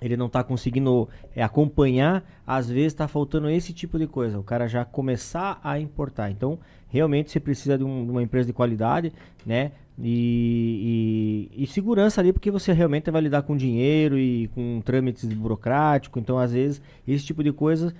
ele 0.02 0.16
não 0.16 0.26
está 0.28 0.42
conseguindo 0.42 1.06
é, 1.36 1.42
acompanhar, 1.42 2.24
às 2.46 2.70
vezes 2.70 2.86
está 2.86 3.06
faltando 3.06 3.50
esse 3.50 3.70
tipo 3.74 3.98
de 3.98 4.06
coisa, 4.06 4.38
o 4.38 4.42
cara 4.42 4.66
já 4.66 4.82
começar 4.82 5.60
a 5.62 5.78
importar. 5.78 6.30
Então, 6.30 6.58
realmente 6.88 7.30
você 7.30 7.38
precisa 7.38 7.76
de, 7.76 7.84
um- 7.84 8.06
de 8.06 8.10
uma 8.10 8.22
empresa 8.22 8.46
de 8.46 8.52
qualidade, 8.54 9.12
né? 9.44 9.72
E, 10.02 11.48
e- 11.52 11.64
e 11.64 11.66
segurança 11.66 12.20
ali, 12.20 12.32
porque 12.32 12.50
você 12.50 12.72
realmente 12.72 13.10
vai 13.10 13.20
lidar 13.20 13.42
com 13.42 13.54
dinheiro 13.56 14.18
e 14.18 14.48
com 14.54 14.80
trâmites 14.82 15.24
burocráticos. 15.32 16.20
Então, 16.22 16.38
às 16.38 16.52
vezes, 16.52 16.80
esse 17.06 17.24
tipo 17.26 17.42
de 17.44 17.52
coisa 17.52 17.94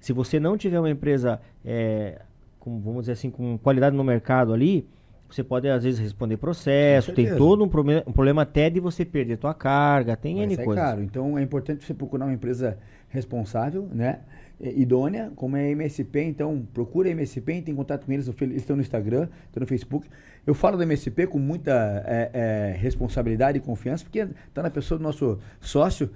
Se 0.00 0.12
você 0.12 0.38
não 0.38 0.58
tiver 0.58 0.78
uma 0.78 0.90
empresa, 0.90 1.40
é, 1.64 2.20
com, 2.64 2.80
vamos 2.80 3.02
dizer 3.02 3.12
assim, 3.12 3.30
com 3.30 3.58
qualidade 3.58 3.94
no 3.94 4.02
mercado 4.02 4.54
ali, 4.54 4.88
você 5.28 5.44
pode 5.44 5.68
às 5.68 5.84
vezes 5.84 6.00
responder 6.00 6.38
processo, 6.38 7.12
tem 7.12 7.36
todo 7.36 7.62
um, 7.62 7.68
problema, 7.68 8.02
um 8.06 8.12
problema 8.12 8.42
até 8.42 8.70
de 8.70 8.80
você 8.80 9.04
perder 9.04 9.36
tua 9.36 9.52
carga, 9.52 10.16
tem 10.16 10.36
Vai 10.36 10.44
N 10.44 10.56
sair 10.56 10.64
coisas. 10.64 10.82
caro. 10.82 11.02
Então 11.02 11.38
é 11.38 11.42
importante 11.42 11.84
você 11.84 11.92
procurar 11.92 12.24
uma 12.24 12.32
empresa 12.32 12.78
responsável, 13.10 13.86
né? 13.92 14.20
Idônea, 14.60 15.32
como 15.34 15.56
é 15.56 15.66
a 15.66 15.70
MSP, 15.70 16.20
então 16.20 16.66
procura 16.72 17.08
a 17.08 17.10
MSP, 17.10 17.52
entre 17.52 17.72
em 17.72 17.74
contato 17.74 18.06
com 18.06 18.12
eles, 18.12 18.30
eles 18.40 18.56
estão 18.56 18.76
no 18.76 18.82
Instagram, 18.82 19.28
estão 19.46 19.60
no 19.60 19.66
Facebook. 19.66 20.08
Eu 20.46 20.54
falo 20.54 20.78
da 20.78 20.84
MSP 20.84 21.26
com 21.26 21.38
muita 21.38 22.02
é, 22.06 22.30
é, 22.32 22.76
responsabilidade 22.78 23.58
e 23.58 23.60
confiança, 23.60 24.04
porque 24.04 24.20
está 24.20 24.62
na 24.62 24.70
pessoa 24.70 24.96
do 24.96 25.02
nosso 25.02 25.38
sócio, 25.60 26.08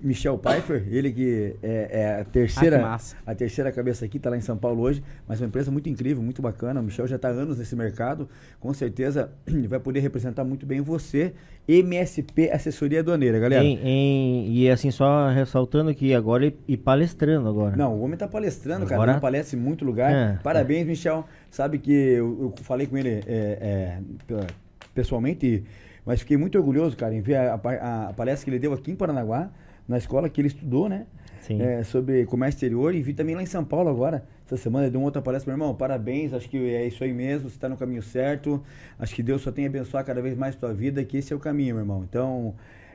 Michel 0.00 0.36
Pfeiffer, 0.38 0.84
ele 0.90 1.10
que 1.12 1.54
é, 1.62 1.88
é 1.90 2.20
a 2.20 2.24
terceira, 2.24 2.84
Ah, 2.84 3.00
a 3.26 3.34
terceira 3.34 3.72
cabeça 3.72 4.04
aqui, 4.04 4.18
está 4.18 4.28
lá 4.30 4.36
em 4.36 4.40
São 4.40 4.56
Paulo 4.56 4.82
hoje, 4.82 5.02
mas 5.26 5.40
é 5.40 5.44
uma 5.44 5.48
empresa 5.48 5.70
muito 5.70 5.88
incrível, 5.88 6.22
muito 6.22 6.42
bacana. 6.42 6.80
O 6.80 6.82
Michel 6.82 7.06
já 7.06 7.16
está 7.16 7.28
há 7.28 7.32
anos 7.32 7.58
nesse 7.58 7.74
mercado, 7.74 8.28
com 8.60 8.72
certeza 8.74 9.30
ele 9.46 9.66
vai 9.66 9.80
poder 9.80 10.00
representar 10.00 10.44
muito 10.44 10.66
bem 10.66 10.80
você, 10.80 11.32
MSP 11.66 12.50
Assessoria 12.50 13.00
Aduaneira, 13.00 13.38
galera. 13.38 13.64
Em- 13.64 13.78
em- 13.82 14.52
e 14.52 14.70
assim, 14.70 14.90
só 14.90 15.28
ressaltando 15.30 15.94
que 15.94 16.14
agora 16.14 16.46
e, 16.46 16.56
e 16.68 16.76
palestrando 16.76 17.48
agora. 17.48 17.74
Não, 17.76 17.94
o 17.94 18.02
homem 18.02 18.16
tá 18.16 18.28
palestrando, 18.28 18.84
cara. 18.84 18.94
Agora- 18.96 19.12
Ele 19.12 19.20
palestra 19.20 19.58
em 19.58 19.60
muito 19.62 19.84
lugar. 19.84 20.12
É. 20.12 20.38
Parabéns, 20.42 20.86
Michel. 20.86 21.24
Sabe 21.50 21.78
que 21.78 21.92
eu, 21.92 22.52
eu 22.58 22.64
falei 22.64 22.86
com 22.86 22.96
ele 22.96 23.08
é, 23.08 23.22
é, 23.26 23.98
pe- 24.26 24.46
pessoalmente, 24.94 25.64
mas 26.04 26.20
fiquei 26.20 26.36
muito 26.36 26.56
orgulhoso, 26.58 26.96
cara, 26.96 27.14
em 27.14 27.20
ver 27.20 27.36
a, 27.36 27.54
a- 27.54 28.08
a 28.08 28.12
palestra 28.12 28.44
que 28.44 28.50
ele 28.50 28.58
deu 28.58 28.72
aqui 28.72 28.90
em 28.90 28.94
Paranaguá, 28.96 29.50
na 29.88 29.98
escola 29.98 30.28
que 30.28 30.40
ele 30.40 30.48
estudou, 30.48 30.88
né? 30.88 31.06
Sim. 31.40 31.62
É, 31.62 31.84
sobre 31.84 32.24
comércio 32.26 32.56
exterior 32.56 32.92
e 32.94 33.00
vi 33.02 33.14
também 33.14 33.34
lá 33.36 33.42
em 33.42 33.46
São 33.46 33.64
Paulo 33.64 33.88
agora. 33.88 34.24
Essa 34.44 34.56
semana 34.56 34.90
deu 34.90 35.00
uma 35.00 35.06
outra 35.06 35.22
palestra, 35.22 35.48
meu 35.52 35.62
irmão. 35.62 35.74
Parabéns, 35.76 36.32
acho 36.32 36.48
que 36.48 36.56
é 36.56 36.86
isso 36.86 37.04
aí 37.04 37.12
mesmo. 37.12 37.48
Você 37.48 37.54
está 37.56 37.68
no 37.68 37.76
caminho 37.76 38.02
certo. 38.02 38.60
Acho 38.98 39.14
que 39.14 39.22
Deus 39.22 39.42
só 39.42 39.52
tem 39.52 39.64
a 39.64 39.68
abençoar 39.68 40.04
cada 40.04 40.20
vez 40.20 40.36
mais 40.36 40.56
tua 40.56 40.72
vida, 40.74 41.04
que 41.04 41.16
esse 41.18 41.32
é 41.32 41.36
o 41.36 41.38
caminho, 41.38 41.76
meu 41.76 41.82
irmão. 41.84 42.04
Então, 42.08 42.54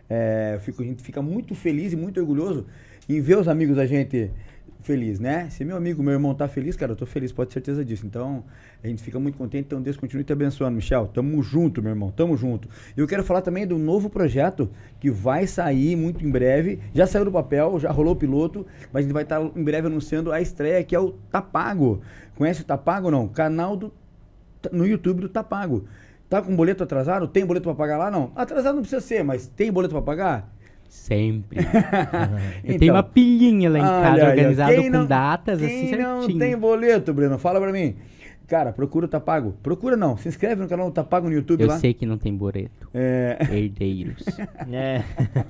é, 0.10 0.58
fico- 0.62 0.82
a 0.82 0.86
gente 0.86 1.02
fica 1.02 1.22
muito 1.22 1.56
feliz 1.56 1.94
e 1.94 1.96
muito 1.96 2.20
orgulhoso 2.20 2.66
em 3.08 3.22
ver 3.22 3.38
os 3.38 3.48
amigos 3.48 3.78
da 3.78 3.86
gente 3.86 4.30
feliz, 4.82 5.20
né? 5.20 5.50
Se 5.50 5.64
meu 5.64 5.76
amigo, 5.76 6.02
meu 6.02 6.14
irmão 6.14 6.34
tá 6.34 6.48
feliz, 6.48 6.76
cara, 6.76 6.94
eu 6.94 6.96
tô 6.96 7.06
feliz, 7.06 7.32
pode 7.32 7.50
ter 7.50 7.54
certeza 7.56 7.86
disso. 7.86 8.06
Então, 8.06 8.44
a 8.84 8.88
gente 8.88 9.02
fica 9.02 9.20
muito 9.20 9.38
contente. 9.38 9.66
Então, 9.66 9.82
Deus 9.82 9.98
continue 9.98 10.24
te 10.24 10.34
abençoando, 10.34 10.76
Michel. 10.76 11.08
Tamo 11.08 11.42
junto, 11.42 11.82
meu 11.82 11.92
irmão, 11.92 12.12
tamo 12.12 12.36
junto. 12.36 12.68
E 12.96 13.00
eu 13.00 13.08
quero 13.08 13.24
falar 13.24 13.42
também 13.42 13.66
do 13.66 13.78
novo 13.78 14.10
projeto 14.10 14.70
que 15.00 15.10
vai 15.10 15.48
sair 15.48 15.96
muito 15.96 16.26
em 16.26 16.30
breve. 16.30 16.80
Já 16.94 17.06
saiu 17.06 17.26
do 17.26 17.32
papel, 17.32 17.80
já 17.80 17.92
rolou 17.92 18.14
o 18.14 18.16
piloto, 18.16 18.66
mas 18.92 19.02
a 19.02 19.04
gente 19.04 19.14
vai 19.14 19.24
estar 19.24 19.42
em 19.42 19.64
breve 19.64 19.88
anunciando 19.88 20.32
a 20.32 20.42
estreia, 20.42 20.84
que 20.84 20.96
é 20.96 21.00
o 21.00 21.12
Tapago. 21.32 22.02
Conhece 22.36 22.62
o 22.62 22.66
Tapago 22.66 23.06
ou 23.06 23.12
não? 23.12 23.28
Canal 23.28 23.76
do 23.78 23.94
no 24.72 24.86
YouTube 24.86 25.22
do 25.22 25.30
Tapago. 25.30 25.86
Tá 26.30 26.42
com 26.42 26.56
boleto 26.56 26.84
atrasado? 26.84 27.28
Tem 27.28 27.46
boleto 27.46 27.64
pra 27.64 27.76
pagar 27.76 27.98
lá? 27.98 28.12
Não. 28.12 28.32
Atrasado 28.36 28.76
não 28.76 28.82
precisa 28.82 29.02
ser, 29.02 29.24
mas 29.24 29.48
tem 29.48 29.72
boleto 29.72 29.94
pra 29.94 30.02
pagar? 30.02 30.54
Sempre. 30.92 31.60
Eu 32.64 32.76
Então, 32.76 32.80
tenho 32.80 32.94
uma 32.94 33.02
pilhinha 33.04 33.70
lá 33.70 33.80
em 33.80 33.82
casa 33.82 34.28
organizada 34.30 34.76
com 34.76 34.90
não- 34.90 35.06
datas 35.06 35.60
quem 35.60 35.68
assim 35.86 35.96
não 35.96 36.20
certinho. 36.20 36.40
tem 36.40 36.58
boleto, 36.58 37.14
Breno? 37.14 37.40
Fala 37.40 37.62
pra 37.62 37.72
mim. 37.72 37.96
Cara, 38.46 38.74
procura 38.74 39.06
o 39.06 39.08
Tapago. 39.08 39.56
Procura 39.64 39.96
não. 39.96 40.18
Se 40.18 40.28
inscreve 40.28 40.62
no 40.62 40.68
canal 40.68 40.90
do 40.90 40.94
Tapago 40.94 41.30
no 41.30 41.34
YouTube 41.34 41.62
Eu 41.62 41.68
lá. 41.70 41.80
sei 41.80 41.94
que 41.94 42.06
não 42.06 42.18
tem 42.18 42.36
boleto. 42.36 42.90
É, 42.94 43.38
Herdeiros. 43.50 44.26
É. 44.70 45.02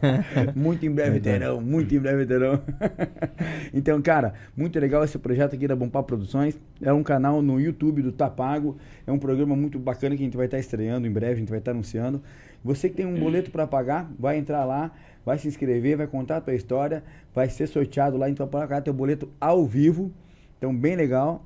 muito 0.55 0.85
em 0.85 0.91
breve 0.91 1.19
terão, 1.19 1.59
muito 1.59 1.95
em 1.95 1.99
breve 1.99 2.23
terão. 2.27 2.61
então, 3.73 3.99
cara, 4.03 4.35
muito 4.55 4.79
legal 4.79 5.03
esse 5.03 5.17
projeto 5.17 5.55
aqui 5.55 5.67
da 5.67 5.75
Bom 5.75 5.89
Papo 5.89 6.09
Produções. 6.09 6.55
É 6.79 6.93
um 6.93 7.01
canal 7.01 7.41
no 7.41 7.59
YouTube 7.59 8.03
do 8.03 8.11
Tapago. 8.11 8.77
É 9.07 9.11
um 9.11 9.17
programa 9.17 9.55
muito 9.55 9.79
bacana 9.79 10.15
que 10.15 10.21
a 10.21 10.25
gente 10.25 10.37
vai 10.37 10.45
estar 10.45 10.59
estreando 10.59 11.07
em 11.07 11.11
breve, 11.11 11.33
a 11.33 11.37
gente 11.37 11.49
vai 11.49 11.57
estar 11.57 11.71
anunciando. 11.71 12.21
Você 12.63 12.87
que 12.89 12.95
tem 12.95 13.07
um 13.07 13.19
boleto 13.19 13.49
para 13.49 13.65
pagar, 13.65 14.11
vai 14.19 14.37
entrar 14.37 14.63
lá, 14.65 14.91
vai 15.25 15.37
se 15.37 15.47
inscrever, 15.47 15.97
vai 15.97 16.07
contar 16.07 16.37
a 16.37 16.41
tua 16.41 16.55
história, 16.55 17.03
vai 17.33 17.49
ser 17.49 17.67
sorteado 17.67 18.17
lá, 18.17 18.29
então 18.29 18.47
para 18.47 18.61
pagar 18.61 18.81
teu 18.81 18.93
boleto 18.93 19.29
ao 19.39 19.65
vivo. 19.65 20.11
Então, 20.57 20.75
bem 20.75 20.95
legal. 20.95 21.45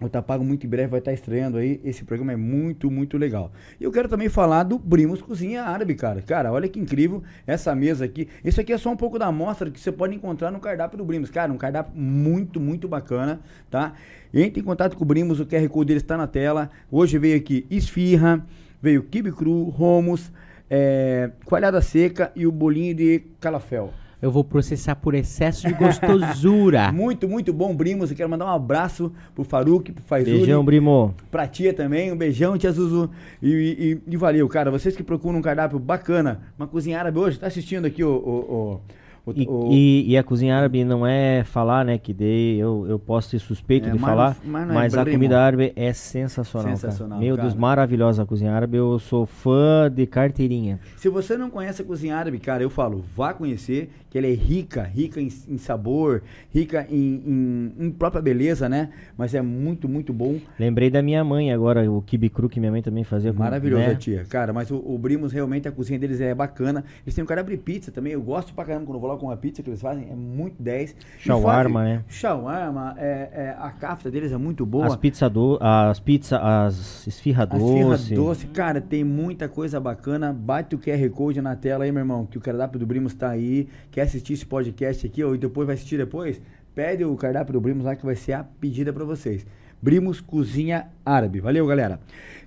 O 0.00 0.08
Tapago 0.08 0.44
muito 0.44 0.66
em 0.66 0.68
breve 0.68 0.88
vai 0.88 0.98
estar 0.98 1.12
estreando 1.12 1.56
aí. 1.56 1.80
Esse 1.82 2.04
programa 2.04 2.32
é 2.32 2.36
muito, 2.36 2.90
muito 2.90 3.16
legal. 3.16 3.50
E 3.80 3.84
eu 3.84 3.92
quero 3.92 4.08
também 4.08 4.28
falar 4.28 4.64
do 4.64 4.78
Brimos 4.78 5.22
Cozinha 5.22 5.62
Árabe, 5.62 5.94
cara. 5.94 6.20
Cara, 6.20 6.52
olha 6.52 6.68
que 6.68 6.78
incrível 6.78 7.22
essa 7.46 7.74
mesa 7.74 8.04
aqui. 8.04 8.28
Isso 8.44 8.60
aqui 8.60 8.72
é 8.72 8.76
só 8.76 8.90
um 8.90 8.96
pouco 8.96 9.18
da 9.18 9.26
amostra 9.26 9.70
que 9.70 9.80
você 9.80 9.92
pode 9.92 10.14
encontrar 10.14 10.50
no 10.50 10.58
cardápio 10.58 10.98
do 10.98 11.04
Brimos. 11.04 11.30
Cara, 11.30 11.52
um 11.52 11.56
cardápio 11.56 11.96
muito, 11.96 12.60
muito 12.60 12.86
bacana, 12.86 13.40
tá? 13.70 13.94
Entre 14.32 14.60
em 14.60 14.64
contato 14.64 14.96
com 14.96 15.04
o 15.04 15.06
Brimos, 15.06 15.40
o 15.40 15.46
QR 15.46 15.66
Code 15.68 15.88
dele 15.88 16.00
está 16.00 16.16
na 16.16 16.26
tela. 16.26 16.70
Hoje 16.90 17.16
veio 17.16 17.36
aqui 17.36 17.64
esfirra, 17.70 18.44
veio 18.82 19.04
quibe 19.04 19.32
cru, 19.32 19.70
romos, 19.70 20.30
é, 20.70 21.30
coalhada 21.44 21.80
seca 21.82 22.32
e 22.34 22.46
o 22.46 22.52
bolinho 22.52 22.94
de 22.94 23.22
calafel. 23.40 23.92
Eu 24.22 24.30
vou 24.30 24.42
processar 24.42 24.96
por 24.96 25.14
excesso 25.14 25.66
de 25.66 25.74
gostosura. 25.74 26.90
Muito, 26.92 27.28
muito 27.28 27.52
bom, 27.52 27.74
Brimos. 27.76 28.10
Eu 28.10 28.16
quero 28.16 28.30
mandar 28.30 28.46
um 28.46 28.54
abraço 28.54 29.12
pro 29.34 29.44
Faruque, 29.44 29.92
pro 29.92 30.02
Faizuli. 30.02 30.38
Beijão, 30.38 30.64
Brimo. 30.64 31.14
Pra 31.30 31.46
tia 31.46 31.74
também, 31.74 32.10
um 32.10 32.16
beijão, 32.16 32.56
tia 32.56 32.72
Zuzu. 32.72 33.10
E, 33.42 34.00
e- 34.08 34.12
e 34.12 34.16
valeu, 34.16 34.48
cara. 34.48 34.70
Vocês 34.70 34.96
que 34.96 35.02
procuram 35.02 35.40
um 35.40 35.42
cardápio 35.42 35.78
bacana, 35.78 36.40
uma 36.58 36.66
cozinha 36.66 36.98
árabe 36.98 37.18
hoje, 37.18 37.38
tá 37.38 37.48
assistindo 37.48 37.84
aqui 37.84 38.02
o. 38.02 38.08
o, 38.08 38.30
o, 38.54 38.80
o- 39.26 39.32
E, 39.32 39.46
o- 39.48 39.68
e- 39.72 40.10
e 40.10 40.16
a 40.18 40.22
cozinha 40.22 40.56
árabe 40.56 40.84
não 40.84 41.06
é 41.06 41.44
falar, 41.44 41.84
né? 41.84 41.96
Que 41.98 42.12
dei, 42.12 42.56
eu, 42.56 42.86
eu 42.88 42.98
posso 42.98 43.30
ser 43.30 43.38
suspeito 43.38 43.88
É, 43.88 43.92
de 43.92 43.98
mas 43.98 44.10
falar, 44.10 44.36
mas 44.44 44.70
é 44.70 44.72
mas 44.74 44.94
a 44.96 45.04
comida 45.04 45.40
árabe 45.40 45.72
é 45.76 45.92
sensacional. 45.92 46.66
cara. 46.66 46.76
Sensacional, 46.76 47.18
Meu 47.20 47.36
cara. 47.36 47.48
Deus, 47.48 47.58
maravilhosa 47.58 48.22
a 48.22 48.26
cozinha 48.26 48.52
árabe. 48.52 48.76
Eu 48.76 48.98
sou 48.98 49.24
fã 49.26 49.90
de 49.92 50.06
carteirinha. 50.06 50.78
Se 50.96 51.08
você 51.08 51.36
não 51.36 51.48
conhece 51.50 51.82
a 51.82 51.84
cozinha 51.84 52.16
árabe, 52.16 52.38
cara, 52.38 52.62
eu 52.62 52.70
falo, 52.70 53.04
vá 53.16 53.32
conhecer, 53.32 53.90
que 54.10 54.18
ela 54.18 54.26
é 54.26 54.32
rica, 54.34 54.82
rica 54.84 55.20
em, 55.20 55.28
em 55.48 55.58
sabor, 55.58 56.22
rica 56.52 56.86
em, 56.90 57.22
em- 57.26 57.86
em 57.86 57.90
própria 57.90 58.22
beleza, 58.22 58.68
né? 58.68 58.90
Mas 59.18 59.34
é 59.34 59.42
muito, 59.42 59.88
muito 59.88 60.12
bom. 60.12 60.36
Lembrei 60.58 60.88
da 60.90 61.02
minha 61.02 61.24
mãe 61.24 61.52
agora, 61.52 61.90
o 61.90 62.00
kibe 62.02 62.28
cru 62.28 62.48
que 62.48 62.60
minha 62.60 62.70
mãe 62.70 62.82
também 62.82 63.02
fazia. 63.04 63.32
Maravilhoso, 63.32 63.82
né? 63.82 63.94
tia. 63.96 64.24
Cara, 64.28 64.52
mas 64.52 64.70
o, 64.70 64.76
o 64.76 64.96
Brimos 64.98 65.32
realmente, 65.32 65.66
a 65.66 65.72
cozinha 65.72 65.98
deles 65.98 66.20
é 66.20 66.32
bacana. 66.34 66.84
Eles 67.04 67.14
têm 67.14 67.24
um 67.24 67.26
cardápio 67.26 67.56
de 67.56 67.62
pizza 67.62 67.90
também. 67.90 68.12
Eu 68.12 68.22
gosto 68.22 68.54
pra 68.54 68.64
caramba 68.64 68.86
quando 68.86 68.94
eu 68.96 69.00
vou 69.00 69.10
lá 69.10 69.13
com 69.18 69.26
uma 69.26 69.36
pizza 69.36 69.62
que 69.62 69.70
eles 69.70 69.80
fazem. 69.80 70.08
É 70.10 70.14
muito 70.14 70.62
10. 70.62 70.90
E 70.92 71.22
Shawarma, 71.22 71.80
fora- 71.80 71.84
né? 71.84 72.04
Shawarma, 72.08 72.94
é, 72.98 73.28
é, 73.32 73.56
a 73.58 73.70
cafta 73.70 74.10
deles 74.10 74.32
é 74.32 74.36
muito 74.36 74.64
boa. 74.66 74.86
As 74.86 74.96
pizzas 74.96 75.30
do, 75.30 75.58
as 75.60 76.00
pizza, 76.00 76.38
as 76.38 77.06
esfirra 77.06 77.46
A 77.50 77.56
esfirra 77.56 77.88
doce. 77.90 78.14
doce, 78.14 78.46
cara, 78.48 78.80
tem 78.80 79.04
muita 79.04 79.48
coisa 79.48 79.78
bacana. 79.80 80.32
Bate 80.32 80.74
o 80.74 80.78
QR 80.78 81.08
Code 81.10 81.40
na 81.40 81.54
tela 81.56 81.84
aí, 81.84 81.92
meu 81.92 82.00
irmão, 82.00 82.26
que 82.26 82.38
o 82.38 82.40
cardápio 82.40 82.78
do 82.78 82.86
Brimos 82.86 83.14
tá 83.14 83.30
aí. 83.30 83.68
Quer 83.90 84.02
assistir 84.02 84.32
esse 84.34 84.46
podcast 84.46 85.06
aqui, 85.06 85.22
ou 85.22 85.36
depois 85.36 85.66
vai 85.66 85.74
assistir 85.74 85.96
depois? 85.98 86.40
Pede 86.74 87.04
o 87.04 87.14
cardápio 87.16 87.52
do 87.52 87.60
Brimos 87.60 87.84
lá 87.84 87.94
que 87.94 88.04
vai 88.04 88.16
ser 88.16 88.32
a 88.32 88.42
pedida 88.44 88.92
pra 88.92 89.04
vocês. 89.04 89.46
Brimos 89.80 90.20
Cozinha 90.20 90.86
Árabe. 91.04 91.40
Valeu, 91.40 91.66
galera. 91.66 92.00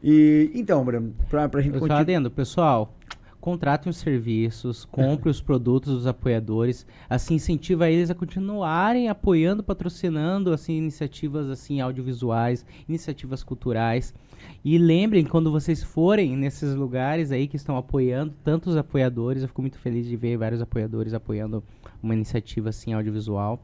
E 0.03 0.51
então, 0.55 0.83
Breno, 0.83 1.13
pra, 1.29 1.47
pra 1.47 1.61
gente 1.61 1.73
continuar. 1.73 1.99
adendo, 1.99 2.29
pessoal. 2.31 2.93
Contratem 3.47 3.89
os 3.89 3.95
serviços, 3.95 4.83
compre 4.83 5.29
os 5.29 5.39
produtos 5.39 5.93
dos 5.93 6.05
apoiadores, 6.05 6.85
assim 7.09 7.35
incentiva 7.35 7.89
eles 7.89 8.09
a 8.09 8.13
continuarem 8.13 9.07
apoiando, 9.07 9.63
patrocinando 9.63 10.51
assim 10.51 10.75
iniciativas 10.75 11.49
assim 11.49 11.79
audiovisuais, 11.79 12.65
iniciativas 12.89 13.43
culturais. 13.43 14.13
E 14.65 14.77
lembrem 14.77 15.23
quando 15.23 15.49
vocês 15.49 15.81
forem 15.81 16.35
nesses 16.35 16.75
lugares 16.75 17.31
aí 17.31 17.47
que 17.47 17.55
estão 17.55 17.77
apoiando, 17.77 18.33
tantos 18.43 18.75
apoiadores, 18.75 19.43
eu 19.43 19.47
fico 19.47 19.61
muito 19.61 19.79
feliz 19.79 20.05
de 20.05 20.17
ver 20.17 20.35
vários 20.35 20.61
apoiadores 20.61 21.13
apoiando 21.13 21.63
uma 22.03 22.13
iniciativa 22.13 22.67
assim 22.67 22.91
audiovisual. 22.91 23.63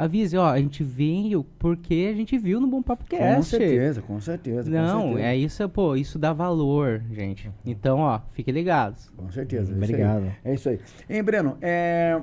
Avise, 0.00 0.34
ó, 0.38 0.46
a 0.46 0.58
gente 0.58 0.82
veio 0.82 1.44
porque 1.58 2.08
a 2.10 2.16
gente 2.16 2.38
viu 2.38 2.58
no 2.58 2.66
Bom 2.66 2.80
Papo 2.80 3.04
Cast. 3.04 3.36
Com 3.36 3.42
certeza, 3.42 4.00
com 4.00 4.18
certeza. 4.18 4.62
com 4.62 4.70
Não, 4.70 5.02
certeza. 5.08 5.26
é 5.28 5.36
isso, 5.36 5.68
pô, 5.68 5.94
isso 5.94 6.18
dá 6.18 6.32
valor, 6.32 7.02
gente. 7.12 7.50
Então, 7.66 7.98
ó, 7.98 8.18
fiquem 8.32 8.54
ligados. 8.54 9.10
Com 9.10 9.30
certeza. 9.30 9.72
é 9.72 9.76
isso 9.76 9.82
aí. 9.84 9.90
Obrigado. 9.90 10.32
É 10.42 10.54
isso 10.54 10.68
aí. 10.70 10.80
Hein, 11.06 11.22
Breno, 11.22 11.58
é, 11.60 12.18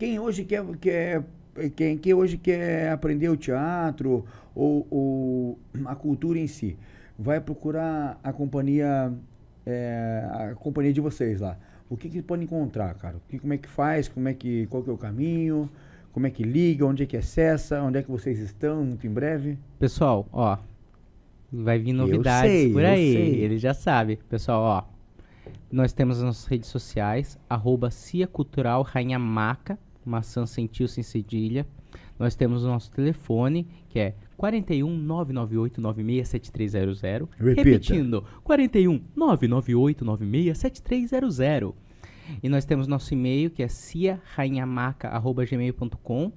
quem 0.00 0.18
hoje 0.18 0.42
quer, 0.44 0.64
quer 0.80 1.22
quem, 1.76 1.96
quem 1.96 2.12
hoje 2.12 2.36
quer 2.36 2.90
aprender 2.90 3.28
o 3.28 3.36
teatro 3.36 4.24
ou, 4.52 4.84
ou 4.90 5.58
a 5.84 5.94
cultura 5.94 6.40
em 6.40 6.48
si, 6.48 6.76
vai 7.16 7.40
procurar 7.40 8.18
a 8.24 8.32
companhia, 8.32 9.12
é, 9.64 10.26
a 10.28 10.54
companhia 10.56 10.92
de 10.92 11.00
vocês 11.00 11.40
lá. 11.40 11.56
O 11.88 11.96
que, 11.96 12.08
que 12.08 12.20
pode 12.20 12.42
encontrar, 12.42 12.92
cara? 12.94 13.16
O 13.18 13.20
que, 13.28 13.38
como 13.38 13.52
é 13.52 13.58
que 13.58 13.68
faz? 13.68 14.08
Como 14.08 14.26
é 14.26 14.34
que, 14.34 14.66
qual 14.66 14.82
que 14.82 14.90
é 14.90 14.92
o 14.92 14.98
caminho? 14.98 15.70
Como 16.12 16.26
é 16.26 16.30
que 16.30 16.42
liga? 16.42 16.84
Onde 16.84 17.04
é 17.04 17.06
que 17.06 17.16
acessa? 17.16 17.82
Onde 17.82 17.98
é 17.98 18.02
que 18.02 18.10
vocês 18.10 18.38
estão? 18.38 18.84
Muito 18.84 19.06
em 19.06 19.10
breve. 19.10 19.58
Pessoal, 19.78 20.28
ó, 20.30 20.58
vai 21.50 21.78
vir 21.78 21.94
novidades 21.94 22.50
sei, 22.50 22.72
por 22.72 22.84
aí. 22.84 23.14
Ele 23.16 23.58
já 23.58 23.72
sabe. 23.72 24.18
Pessoal, 24.28 24.60
ó, 24.60 24.84
nós 25.70 25.92
temos 25.92 26.18
as 26.18 26.22
nossas 26.22 26.44
redes 26.44 26.68
sociais, 26.68 27.38
arroba 27.48 27.90
Cia 27.90 28.26
Cultural 28.26 28.82
Rainha 28.82 29.18
Maca, 29.18 29.78
maçã 30.04 30.44
sem 30.44 30.66
tio, 30.66 30.86
sem 30.86 31.02
cedilha. 31.02 31.66
Nós 32.18 32.34
temos 32.34 32.62
o 32.62 32.68
nosso 32.68 32.90
telefone, 32.90 33.66
que 33.88 33.98
é 33.98 34.14
41 34.36 34.96
998 34.96 35.80
967300. 35.80 37.28
Repita. 37.38 37.62
Repetindo, 37.62 38.24
41 38.44 39.00
998 39.16 40.04
967300. 40.04 41.74
E 42.42 42.48
nós 42.48 42.64
temos 42.64 42.86
nosso 42.86 43.12
e-mail, 43.12 43.50
que 43.50 43.62
é 43.62 43.68
ciarainhamaca.gmail.com. 43.68 46.32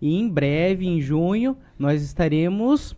E 0.00 0.16
em 0.18 0.28
breve, 0.28 0.86
em 0.86 1.00
junho, 1.00 1.56
nós 1.78 2.02
estaremos 2.02 2.94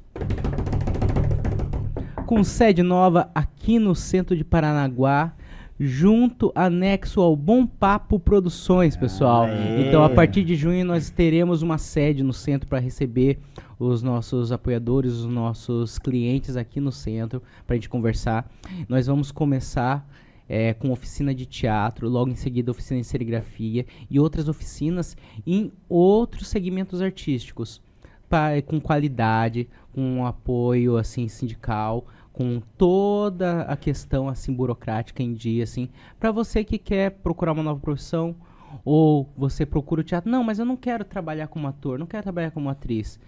com 2.26 2.42
sede 2.42 2.82
nova 2.82 3.30
aqui 3.34 3.78
no 3.78 3.94
centro 3.94 4.36
de 4.36 4.42
Paranaguá, 4.42 5.34
junto, 5.78 6.50
anexo 6.54 7.20
ao 7.20 7.36
Bom 7.36 7.66
Papo 7.66 8.18
Produções, 8.18 8.96
pessoal. 8.96 9.44
Aê. 9.44 9.86
Então, 9.86 10.02
a 10.04 10.08
partir 10.08 10.42
de 10.44 10.54
junho, 10.54 10.82
nós 10.84 11.10
teremos 11.10 11.60
uma 11.60 11.76
sede 11.76 12.22
no 12.22 12.32
centro 12.32 12.68
para 12.68 12.78
receber 12.78 13.38
os 13.78 14.02
nossos 14.02 14.52
apoiadores, 14.52 15.12
os 15.12 15.26
nossos 15.26 15.98
clientes 15.98 16.56
aqui 16.56 16.80
no 16.80 16.92
centro, 16.92 17.42
para 17.66 17.74
a 17.74 17.76
gente 17.76 17.88
conversar. 17.88 18.48
Nós 18.88 19.08
vamos 19.08 19.32
começar 19.32 20.06
é, 20.54 20.74
com 20.74 20.90
oficina 20.90 21.34
de 21.34 21.46
teatro, 21.46 22.10
logo 22.10 22.30
em 22.30 22.34
seguida 22.34 22.70
oficina 22.70 23.00
de 23.00 23.06
serigrafia 23.06 23.86
e 24.10 24.20
outras 24.20 24.48
oficinas 24.50 25.16
em 25.46 25.72
outros 25.88 26.48
segmentos 26.48 27.00
artísticos, 27.00 27.80
pa- 28.28 28.60
com 28.66 28.78
qualidade, 28.78 29.66
com 29.94 30.26
apoio 30.26 30.98
assim 30.98 31.26
sindical, 31.26 32.04
com 32.34 32.60
toda 32.76 33.62
a 33.62 33.74
questão 33.78 34.28
assim 34.28 34.52
burocrática 34.52 35.22
em 35.22 35.32
dia, 35.32 35.64
assim, 35.64 35.88
para 36.20 36.30
você 36.30 36.62
que 36.62 36.76
quer 36.76 37.12
procurar 37.12 37.52
uma 37.52 37.62
nova 37.62 37.80
profissão 37.80 38.36
ou 38.84 39.32
você 39.34 39.64
procura 39.64 40.02
o 40.02 40.04
teatro, 40.04 40.30
não, 40.30 40.44
mas 40.44 40.58
eu 40.58 40.66
não 40.66 40.76
quero 40.76 41.02
trabalhar 41.02 41.46
como 41.46 41.66
ator, 41.66 41.98
não 41.98 42.06
quero 42.06 42.24
trabalhar 42.24 42.50
como 42.50 42.68
atriz. 42.68 43.18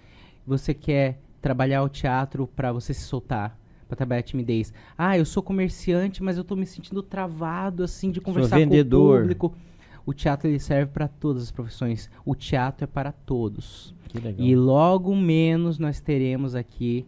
Você 0.47 0.75
quer 0.75 1.19
trabalhar 1.41 1.83
o 1.83 1.89
teatro 1.89 2.47
para 2.47 2.71
você 2.71 2.93
se 2.93 3.05
soltar, 3.05 3.59
para 3.87 3.97
trabalhar 3.97 4.21
a 4.21 4.23
timidez. 4.23 4.73
Ah, 4.97 5.17
eu 5.19 5.25
sou 5.25 5.43
comerciante, 5.43 6.23
mas 6.23 6.37
eu 6.37 6.45
tô 6.45 6.57
me 6.57 6.67
sentindo 6.67 7.03
travado 7.03 7.83
assim 7.83 8.11
de 8.11 8.21
conversar 8.21 8.59
com 8.67 8.81
o 8.81 8.85
público. 8.87 9.55
O 10.07 10.13
teatro 10.13 10.49
ele 10.49 10.59
serve 10.59 10.93
para 10.93 11.09
todas 11.09 11.43
as 11.43 11.51
profissões. 11.51 12.11
O 12.25 12.35
teatro 12.35 12.85
é 12.85 12.87
para 12.87 13.11
todos. 13.11 13.95
Que 14.09 14.19
legal. 14.19 14.47
E 14.47 14.55
logo 14.55 15.15
menos 15.17 15.79
nós 15.79 16.01
teremos 16.01 16.55
aqui 16.55 17.07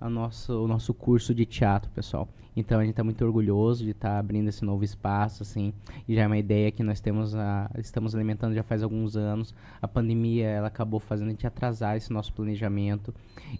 a 0.00 0.08
nosso, 0.08 0.64
o 0.64 0.68
nosso 0.68 0.94
curso 0.94 1.34
de 1.34 1.44
teatro, 1.44 1.90
pessoal. 1.90 2.28
Então 2.58 2.80
a 2.80 2.82
gente 2.82 2.90
está 2.90 3.04
muito 3.04 3.24
orgulhoso 3.24 3.84
de 3.84 3.90
estar 3.90 4.18
abrindo 4.18 4.48
esse 4.48 4.64
novo 4.64 4.82
espaço, 4.82 5.44
assim. 5.44 5.72
E 6.08 6.14
já 6.16 6.22
é 6.22 6.26
uma 6.26 6.38
ideia 6.38 6.72
que 6.72 6.82
nós 6.82 6.98
temos 6.98 7.32
a, 7.32 7.70
estamos 7.78 8.16
alimentando 8.16 8.52
já 8.52 8.64
faz 8.64 8.82
alguns 8.82 9.16
anos. 9.16 9.54
A 9.80 9.86
pandemia 9.86 10.48
ela 10.48 10.66
acabou 10.66 10.98
fazendo 10.98 11.28
a 11.28 11.30
gente 11.30 11.46
atrasar 11.46 11.96
esse 11.96 12.12
nosso 12.12 12.32
planejamento. 12.32 13.14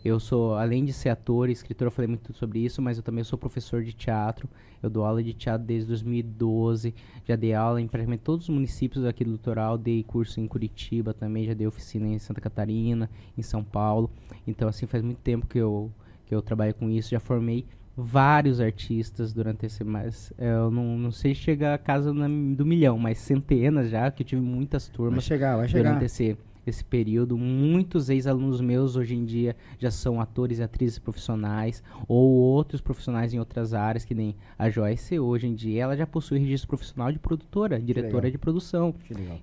Eu 0.05 0.19
sou, 0.19 0.57
além 0.57 0.85
de 0.85 0.93
ser 0.93 1.11
ator 1.11 1.49
e 1.49 1.53
escritor, 1.53 1.87
eu 1.87 1.93
falei 1.93 2.09
muito 2.09 2.33
sobre 2.33 2.59
isso, 2.59 2.83
mas 2.83 2.97
eu 2.97 3.05
também 3.05 3.23
sou 3.23 3.39
professor 3.39 3.85
de 3.85 3.93
teatro. 3.93 4.49
Eu 4.83 4.91
dou 4.91 5.05
aula 5.05 5.23
de 5.23 5.33
teatro 5.33 5.65
desde 5.65 5.87
2012. 5.87 6.93
Já 7.25 7.37
dei 7.37 7.55
aula 7.55 7.81
em 7.81 7.87
praticamente 7.87 8.25
todos 8.25 8.49
os 8.49 8.55
municípios 8.55 9.05
aqui 9.05 9.23
do 9.23 9.31
litoral. 9.31 9.79
Dei 9.79 10.03
curso 10.03 10.41
em 10.41 10.49
Curitiba 10.49 11.15
também, 11.15 11.47
já 11.47 11.55
dei 11.55 11.69
oficina 11.69 12.09
em 12.09 12.19
Santa 12.19 12.41
Catarina, 12.41 13.09
em 13.37 13.43
São 13.43 13.63
Paulo. 13.63 14.11
Então, 14.45 14.69
assim, 14.69 14.87
faz 14.87 15.05
muito 15.05 15.19
tempo 15.19 15.47
que 15.47 15.59
eu, 15.59 15.89
que 16.27 16.35
eu 16.35 16.43
trabalho 16.43 16.75
com 16.75 16.91
isso. 16.91 17.11
Já 17.11 17.21
formei 17.21 17.65
vários 18.01 18.61
artistas 18.61 19.33
durante 19.33 19.67
esse 19.67 19.83
mas 19.83 20.33
eu 20.39 20.71
não, 20.71 20.97
não 20.97 21.11
sei 21.11 21.35
se 21.35 21.41
chega 21.41 21.75
a 21.75 21.79
casa 21.79 22.15
na- 22.15 22.29
do 22.29 22.65
milhão, 22.65 22.97
mas 22.97 23.19
centenas 23.19 23.91
já, 23.91 24.09
que 24.09 24.23
eu 24.23 24.27
tive 24.27 24.41
muitas 24.41 24.87
Vai 24.87 24.95
turmas 24.97 25.25
chegar, 25.25 25.57
vai 25.57 25.67
chegar. 25.67 25.89
durante 25.95 26.05
esse, 26.05 26.37
esse 26.65 26.85
período. 26.85 27.37
Muitos 27.37 28.09
ex-alunos 28.09 28.61
meus 28.61 28.95
hoje 28.95 29.17
em 29.17 29.25
dia 29.25 29.57
já 29.81 29.91
são 29.91 30.21
atores 30.21 30.61
e 30.61 30.63
atrizes 30.63 31.01
profissionais 31.01 31.83
ou 32.07 32.31
outros 32.31 32.81
profissionais 32.81 33.35
em 33.35 33.41
outras 33.41 33.75
áreas, 33.75 34.05
que 34.05 34.15
nem 34.15 34.37
a 34.57 34.71
Joyce 34.71 35.19
hoje 35.19 35.49
em 35.49 35.55
dia, 35.57 35.83
ela 35.83 35.97
já 35.97 36.07
possui 36.07 36.39
registro 36.39 36.69
profissional 36.69 37.11
de 37.11 37.19
produtora, 37.19 37.81
diretora 37.81 38.31
de 38.31 38.39
produção. 38.39 38.95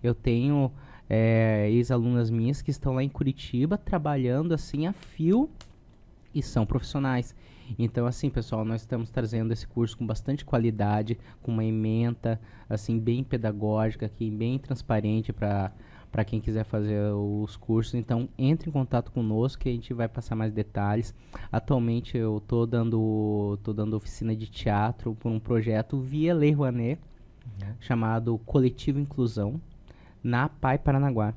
Eu 0.01 0.15
tenho 0.15 0.71
é, 1.09 1.67
ex-alunas 1.71 2.29
minhas 2.29 2.61
que 2.61 2.71
estão 2.71 2.93
lá 2.95 3.03
em 3.03 3.09
Curitiba 3.09 3.77
trabalhando 3.77 4.53
assim 4.53 4.87
a 4.87 4.93
fio 4.93 5.49
e 6.33 6.41
são 6.41 6.65
profissionais. 6.65 7.35
Então, 7.77 8.05
assim, 8.05 8.29
pessoal, 8.29 8.63
nós 8.63 8.81
estamos 8.81 9.09
trazendo 9.09 9.51
esse 9.51 9.67
curso 9.67 9.97
com 9.97 10.05
bastante 10.05 10.45
qualidade, 10.45 11.17
com 11.41 11.51
uma 11.51 11.65
ementa, 11.65 12.39
assim, 12.69 12.99
bem 12.99 13.23
pedagógica, 13.23 14.05
aqui, 14.05 14.29
bem 14.29 14.59
transparente 14.59 15.33
para 15.33 15.71
para 16.15 16.23
quem 16.23 16.39
quiser 16.39 16.63
fazer 16.63 17.11
os 17.13 17.57
cursos. 17.57 17.93
Então, 17.93 18.29
entre 18.37 18.69
em 18.69 18.71
contato 18.71 19.11
conosco 19.11 19.61
que 19.61 19.67
a 19.67 19.71
gente 19.73 19.93
vai 19.93 20.07
passar 20.07 20.33
mais 20.33 20.53
detalhes. 20.53 21.13
Atualmente, 21.51 22.17
eu 22.17 22.41
tô 22.47 22.65
dando, 22.65 23.59
tô 23.61 23.73
dando 23.73 23.97
oficina 23.97 24.33
de 24.33 24.47
teatro 24.47 25.13
por 25.13 25.29
um 25.29 25.41
projeto 25.41 25.99
via 25.99 26.33
Lei 26.33 26.53
Rouanet, 26.53 27.01
chamado 27.81 28.37
Coletivo 28.45 28.97
Inclusão, 28.97 29.59
na 30.23 30.47
PAI 30.47 30.77
Paranaguá. 30.77 31.33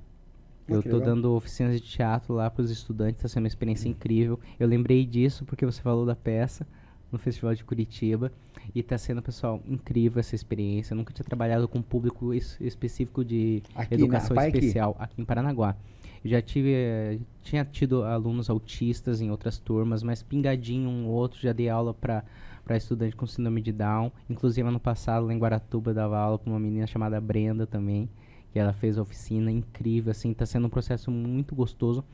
Eu 0.69 0.81
legal. 0.83 1.01
dando 1.01 1.35
oficinas 1.35 1.81
de 1.81 1.87
teatro 1.87 2.35
lá 2.35 2.51
para 2.51 2.63
os 2.63 2.71
estudantes, 2.71 3.17
está 3.17 3.29
sendo 3.29 3.45
uma 3.45 3.49
experiência 3.49 3.89
incrível. 3.89 4.39
Eu 4.59 4.67
lembrei 4.69 5.05
disso 5.07 5.45
porque 5.45 5.65
você 5.65 5.81
falou 5.81 6.05
da 6.05 6.15
peça 6.17 6.67
no 7.11 7.19
Festival 7.19 7.55
de 7.55 7.65
Curitiba 7.65 8.31
e 8.75 8.81
está 8.81 8.99
sendo, 8.99 9.23
pessoal, 9.23 9.63
incrível 9.67 10.21
essa 10.21 10.35
experiência. 10.35 10.93
Eu 10.93 10.97
nunca 10.99 11.13
tinha 11.13 11.25
trabalhado 11.25 11.67
com 11.67 11.81
público 11.81 12.35
es- 12.35 12.59
específico 12.61 13.25
de 13.25 13.63
Aqui 13.75 13.97
na 13.97 14.03
educação 14.03 14.39
aqui? 14.39 14.49
especial 14.59 14.95
aqui 14.99 15.21
em 15.21 15.25
Paranaguá. 15.25 15.75
Eu 16.23 16.31
já 16.31 16.43
tive, 16.43 16.73
eh, 16.75 17.19
tinha 17.43 17.65
tido 17.65 18.03
alunos 18.03 18.51
autistas 18.51 19.21
em 19.21 19.31
outras 19.31 19.57
turmas, 19.59 20.03
mas 20.03 20.23
pingadinho 20.23 20.89
um 20.91 21.07
ou 21.07 21.13
outro, 21.15 21.41
já 21.41 21.53
dei 21.53 21.69
aula 21.69 21.95
para 21.95 22.25
para 22.65 22.77
estudante 22.77 23.17
com 23.17 23.27
síndrome 23.27 23.63
de 23.63 23.73
Down. 23.73 24.13
Inclusive, 24.29 24.69
ano 24.69 24.79
passado, 24.79 25.25
lá 25.25 25.33
em 25.33 25.39
Guaratuba, 25.39 25.95
dava 25.95 26.19
aula 26.19 26.39
para 26.39 26.51
uma 26.51 26.61
menina 26.61 26.87
chamada 26.87 27.19
Brenda 27.19 27.67
também, 27.67 28.11
que 28.53 28.59
ela 28.59 28.73
fez 28.73 28.99
a 28.99 29.03
oficina 29.03 29.51
incrível, 29.51 30.11
assim, 30.11 30.33
tá 30.33 30.47
sendo 30.47 30.67
um 30.67 30.71
processo 30.71 31.11
muito 31.11 31.55
gostoso, 31.55 32.05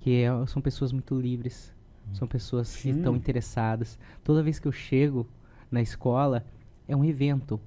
que 0.00 0.22
é- 0.22 0.46
são 0.46 0.60
pessoas 0.60 0.92
muito 0.92 1.18
livres, 1.18 1.74
são 2.12 2.28
pessoas 2.28 2.74
que 2.74 2.82
Sim. 2.82 2.98
estão 2.98 3.16
interessadas. 3.16 3.98
Toda 4.22 4.42
vez 4.42 4.58
que 4.58 4.68
eu 4.68 4.72
chego 4.72 5.26
na 5.70 5.82
escola, 5.82 6.44
é 6.86 6.94
um 6.94 7.04
evento. 7.04 7.60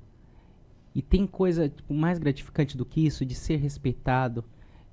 E 0.95 1.01
tem 1.01 1.27
coisa 1.27 1.69
tipo, 1.69 1.93
mais 1.93 2.17
gratificante 2.17 2.77
do 2.77 2.85
que 2.85 3.05
isso, 3.05 3.25
de 3.25 3.35
ser 3.35 3.57
respeitado, 3.57 4.43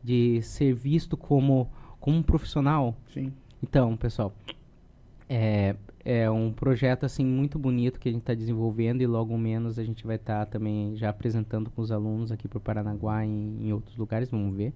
de 0.03 0.43
ser 0.43 0.74
visto 0.74 1.16
como, 1.16 1.70
como 2.01 2.16
um 2.16 2.23
profissional. 2.23 2.97
Sim. 3.12 3.32
Então, 3.62 3.97
pessoal, 3.97 4.35
é, 5.28 5.74
é 6.09 6.31
um 6.31 6.53
projeto 6.53 7.05
assim 7.05 7.24
muito 7.27 7.59
bonito 7.59 7.99
que 7.99 8.09
a 8.09 8.12
gente 8.12 8.20
está 8.23 8.33
desenvolvendo 8.33 9.03
e 9.03 9.07
logo 9.09 9.37
menos 9.37 9.77
a 9.77 9.83
gente 9.83 10.07
vai 10.07 10.15
estar 10.15 10.47
também 10.47 10.95
já 10.95 11.09
apresentando 11.11 11.69
com 11.69 11.83
os 11.83 11.91
alunos 11.91 12.31
aqui 12.31 12.47
para 12.47 12.61
Paranaguá 12.61 13.27
e 13.27 13.28
em, 13.28 13.66
em 13.69 13.73
outros 13.73 13.97
lugares, 13.97 14.31
vamos 14.31 14.55
ver. 14.57 14.73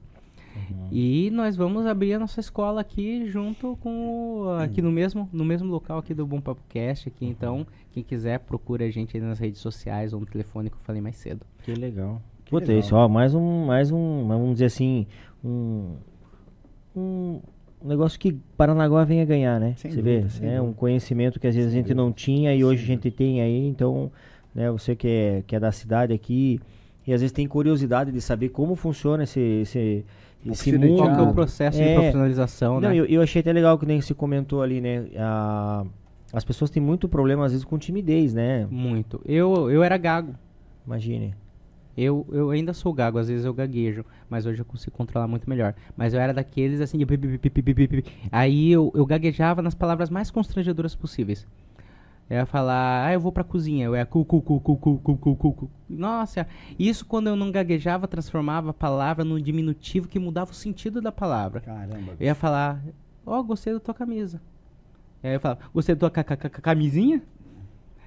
E 0.91 1.31
nós 1.31 1.55
vamos 1.55 1.87
abrir 1.87 2.15
a 2.15 2.19
nossa 2.19 2.41
escola 2.41 2.81
aqui 2.81 3.25
junto 3.31 3.77
com 3.81 4.41
o- 4.43 4.51
aqui 4.59 4.83
no 4.83 4.91
mesmo 4.91 5.29
no 5.33 5.45
mesmo 5.45 5.71
local 5.71 5.99
aqui 5.99 6.13
do 6.13 6.27
Bom 6.27 6.41
Papo 6.41 6.61
Cast 6.69 7.09
aqui, 7.09 7.25
então 7.25 7.65
quem 7.93 8.03
quiser 8.03 8.41
procura 8.41 8.85
a 8.85 8.91
gente 8.91 9.17
aí 9.17 9.23
nas 9.23 9.39
redes 9.39 9.61
sociais 9.61 10.13
ou 10.13 10.19
no 10.19 10.27
telefone 10.27 10.69
que 10.69 10.75
eu 10.75 10.81
falei 10.81 11.01
mais 11.01 11.15
cedo. 11.17 11.47
Que 11.63 11.73
legal. 11.73 12.21
Que 12.45 12.51
Puta, 12.51 12.67
legal. 12.67 12.81
isso, 12.81 12.97
ó, 12.97 13.09
mais 13.09 13.33
um, 13.33 13.65
mais 13.67 13.93
um, 13.93 14.27
vamos 14.27 14.55
dizer 14.55 14.65
assim, 14.65 15.07
um, 15.45 15.95
um 16.97 17.41
negócio 17.89 18.19
que 18.19 18.33
Paranaguá 18.57 19.05
venha 19.05 19.25
ganhar, 19.25 19.59
né? 19.61 19.75
Sem 19.77 19.91
Você 19.91 19.97
dúvida, 20.03 20.23
vê, 20.23 20.29
sem 20.31 20.55
é 20.55 20.61
um 20.61 20.73
conhecimento 20.73 21.39
que 21.41 21.47
às 21.47 21.55
vezes 21.55 21.71
a 21.71 21.73
Sem 21.73 21.83
gente 21.83 21.95
não 21.95 22.07
dúvida. 22.11 22.21
tinha 22.21 22.55
e 22.55 22.65
hoje 22.65 22.83
a 22.83 22.87
gente 22.87 23.11
tem 23.11 23.41
aí, 23.41 23.67
então, 23.67 24.11
né, 24.55 24.71
você 24.71 24.95
que 24.97 25.09
é, 25.09 25.43
que 25.47 25.57
é 25.57 25.61
da 25.61 25.73
cidade 25.73 26.13
aqui 26.13 26.61
e 27.07 27.13
às 27.13 27.21
vezes 27.21 27.33
tem 27.33 27.47
curiosidade 27.49 28.13
de 28.13 28.21
saber 28.21 28.51
como 28.51 28.75
funciona 28.77 29.23
esse, 29.25 29.41
esse, 29.41 30.05
esse 30.47 30.71
de 30.71 30.79
mundo. 30.79 30.97
Qual 30.99 31.15
que 31.15 31.21
é 31.21 31.23
o 31.23 31.33
processo 31.33 31.79
de 31.79 31.85
É. 31.85 31.95
profissionalização, 31.95 32.81
Não, 32.81 32.91
né? 32.91 32.97
eu, 32.97 33.07
eu 33.07 33.23
achei 33.23 33.41
até 33.41 33.53
legal 33.53 33.79
que 33.79 33.87
nem 33.87 34.01
se 34.01 34.15
comentou 34.15 34.63
ali, 34.63 34.81
né? 34.81 35.07
A, 35.17 35.85
as 36.33 36.45
pessoas 36.45 36.71
têm 36.71 36.83
muito 36.83 37.09
problema 37.09 37.45
às 37.47 37.53
vezes 37.53 37.65
com 37.65 37.79
timidez, 37.79 38.35
né? 38.35 38.67
Muito. 38.71 39.21
Eu 39.25 39.71
eu 39.71 39.83
era 39.83 39.97
gago. 39.97 40.35
Imagine. 40.87 41.35
Eu, 41.97 42.27
eu 42.31 42.51
ainda 42.51 42.73
sou 42.73 42.93
gago, 42.93 43.19
às 43.19 43.29
vezes 43.29 43.45
eu 43.45 43.53
gaguejo, 43.53 44.05
mas 44.29 44.47
hoje 44.47 44.61
eu 44.61 44.65
consigo 44.65 44.97
controlar 44.97 45.27
muito 45.27 45.49
melhor. 45.51 45.75
Mas 45.97 46.15
eu 46.15 46.21
era 46.21 46.33
daqueles 46.33 46.81
assim 46.81 46.97
de. 46.97 47.05
Aí 48.31 48.71
eu, 48.71 48.91
eu 48.95 49.05
gaguejava 49.05 49.61
nas 49.61 49.75
palavras 49.75 50.09
mais 50.09 50.31
constrangedoras 50.31 50.95
possíveis. 50.95 51.47
Eu 52.29 52.37
ia 52.37 52.47
falar, 52.47 53.07
ah, 53.07 53.13
eu 53.13 53.19
vou 53.19 53.33
pra 53.33 53.43
cozinha. 53.43 53.87
Eu 53.87 53.97
ia 53.97 54.07
cu, 54.07 54.25
cu, 54.25 54.41
cu, 54.41 54.61
cu, 54.61 54.77
cu, 54.77 54.99
cu, 54.99 55.17
cu, 55.17 55.37
cu, 55.37 55.53
cu. 55.53 55.71
Nossa, 55.89 56.47
isso 56.79 57.05
quando 57.05 57.27
eu 57.27 57.35
não 57.35 57.51
gaguejava, 57.51 58.07
transformava 58.07 58.71
a 58.71 58.73
palavra 58.75 59.25
num 59.25 59.41
diminutivo 59.41 60.07
que 60.07 60.19
mudava 60.19 60.53
o 60.53 60.55
sentido 60.55 61.01
da 61.03 61.11
palavra. 61.11 61.61
Caramba. 61.61 62.13
Eu 62.21 62.27
ia 62.27 62.35
falar, 62.37 62.81
ó, 63.27 63.43
gostei 63.43 63.73
da 63.73 63.81
tua 63.81 63.93
camisa. 63.95 64.41
Aí 65.25 65.35
eu 65.35 65.41
falava, 65.41 65.61
gostei 65.75 65.95
da 65.97 65.99
tua 65.99 66.11
ca- 66.11 66.23
ca- 66.23 66.37
ca- 66.37 66.49
camisinha? 66.49 67.21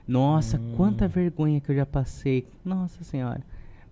Nossa, 0.08 0.58
quanta 0.78 1.08
vergonha 1.08 1.60
que 1.60 1.70
eu 1.72 1.76
já 1.76 1.86
passei. 1.86 2.48
Nossa 2.64 3.04
senhora. 3.04 3.42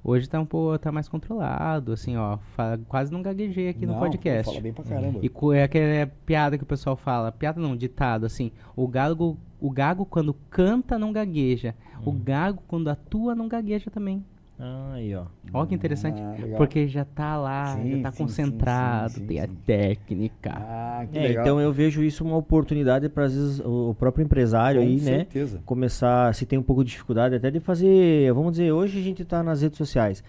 Hoje 0.03 0.27
tá 0.27 0.39
um 0.39 0.45
pouco 0.45 0.77
tá 0.79 0.91
mais 0.91 1.07
controlado, 1.07 1.91
assim, 1.93 2.17
ó. 2.17 2.37
fa- 2.55 2.79
quase 2.87 3.11
não 3.13 3.21
gaguejei 3.21 3.69
aqui 3.69 3.85
no 3.85 3.93
Não, 3.93 3.99
podcast. 3.99 4.45
Fala 4.45 4.59
bem 4.61 4.73
pra 4.73 4.83
caramba. 4.83 5.19
E 5.21 5.29
é 5.53 5.63
aquela 5.63 6.07
piada 6.25 6.57
que 6.57 6.63
o 6.63 6.67
pessoal 6.67 6.95
fala, 6.95 7.31
piada 7.31 7.61
não, 7.61 7.75
ditado, 7.77 8.25
assim, 8.25 8.51
o 8.75 8.87
gago, 8.87 9.37
o 9.59 9.69
gago 9.69 10.03
quando 10.05 10.33
canta 10.49 10.97
não 10.97 11.11
gagueja, 11.13 11.75
Hum. 11.99 12.01
o 12.07 12.11
gago 12.13 12.63
quando 12.67 12.87
atua 12.89 13.35
não 13.35 13.47
gagueja 13.47 13.91
também. 13.91 14.25
Aí, 14.63 15.15
ó. 15.15 15.25
Olha 15.51 15.67
que 15.67 15.73
interessante, 15.73 16.21
Ah, 16.21 16.35
porque 16.55 16.87
já 16.87 17.03
tá 17.03 17.35
lá, 17.35 17.65
Sim, 17.75 17.97
já 17.97 18.03
tá 18.03 18.11
sim, 18.11 18.17
concentrado, 18.23 19.13
sim, 19.15 19.19
sim, 19.21 19.25
tem 19.25 19.39
a 19.39 19.47
técnica. 19.65 20.51
Ah, 20.55 21.07
que 21.11 21.17
É, 21.17 21.21
legal. 21.29 21.43
então 21.43 21.59
eu 21.59 21.73
vejo 21.73 22.03
isso 22.03 22.23
uma 22.23 22.37
oportunidade 22.37 23.09
para 23.09 23.25
às 23.25 23.33
vezes 23.33 23.59
o 23.59 23.95
próprio 23.97 24.23
empresário 24.23 24.79
Com 24.79 24.87
aí, 24.87 24.97
né? 24.97 25.01
certeza. 25.01 25.61
Começar, 25.65 26.33
se 26.35 26.45
tem 26.45 26.59
um 26.59 26.63
pouco 26.63 26.83
de 26.83 26.91
dificuldade 26.91 27.33
até 27.33 27.49
de 27.49 27.59
fazer, 27.59 28.31
vamos 28.33 28.51
dizer, 28.51 28.71
hoje 28.71 28.99
a 28.99 29.01
gente 29.01 29.23
está 29.23 29.41
nas 29.41 29.63
redes 29.63 29.79
sociais. 29.79 30.23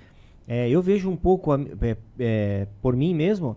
É, 0.49 0.67
eu 0.69 0.81
vejo 0.81 1.11
um 1.11 1.17
pouco, 1.17 1.53
é, 1.55 1.97
é, 2.19 2.67
por 2.81 2.97
mim 2.97 3.15
mesmo, 3.15 3.55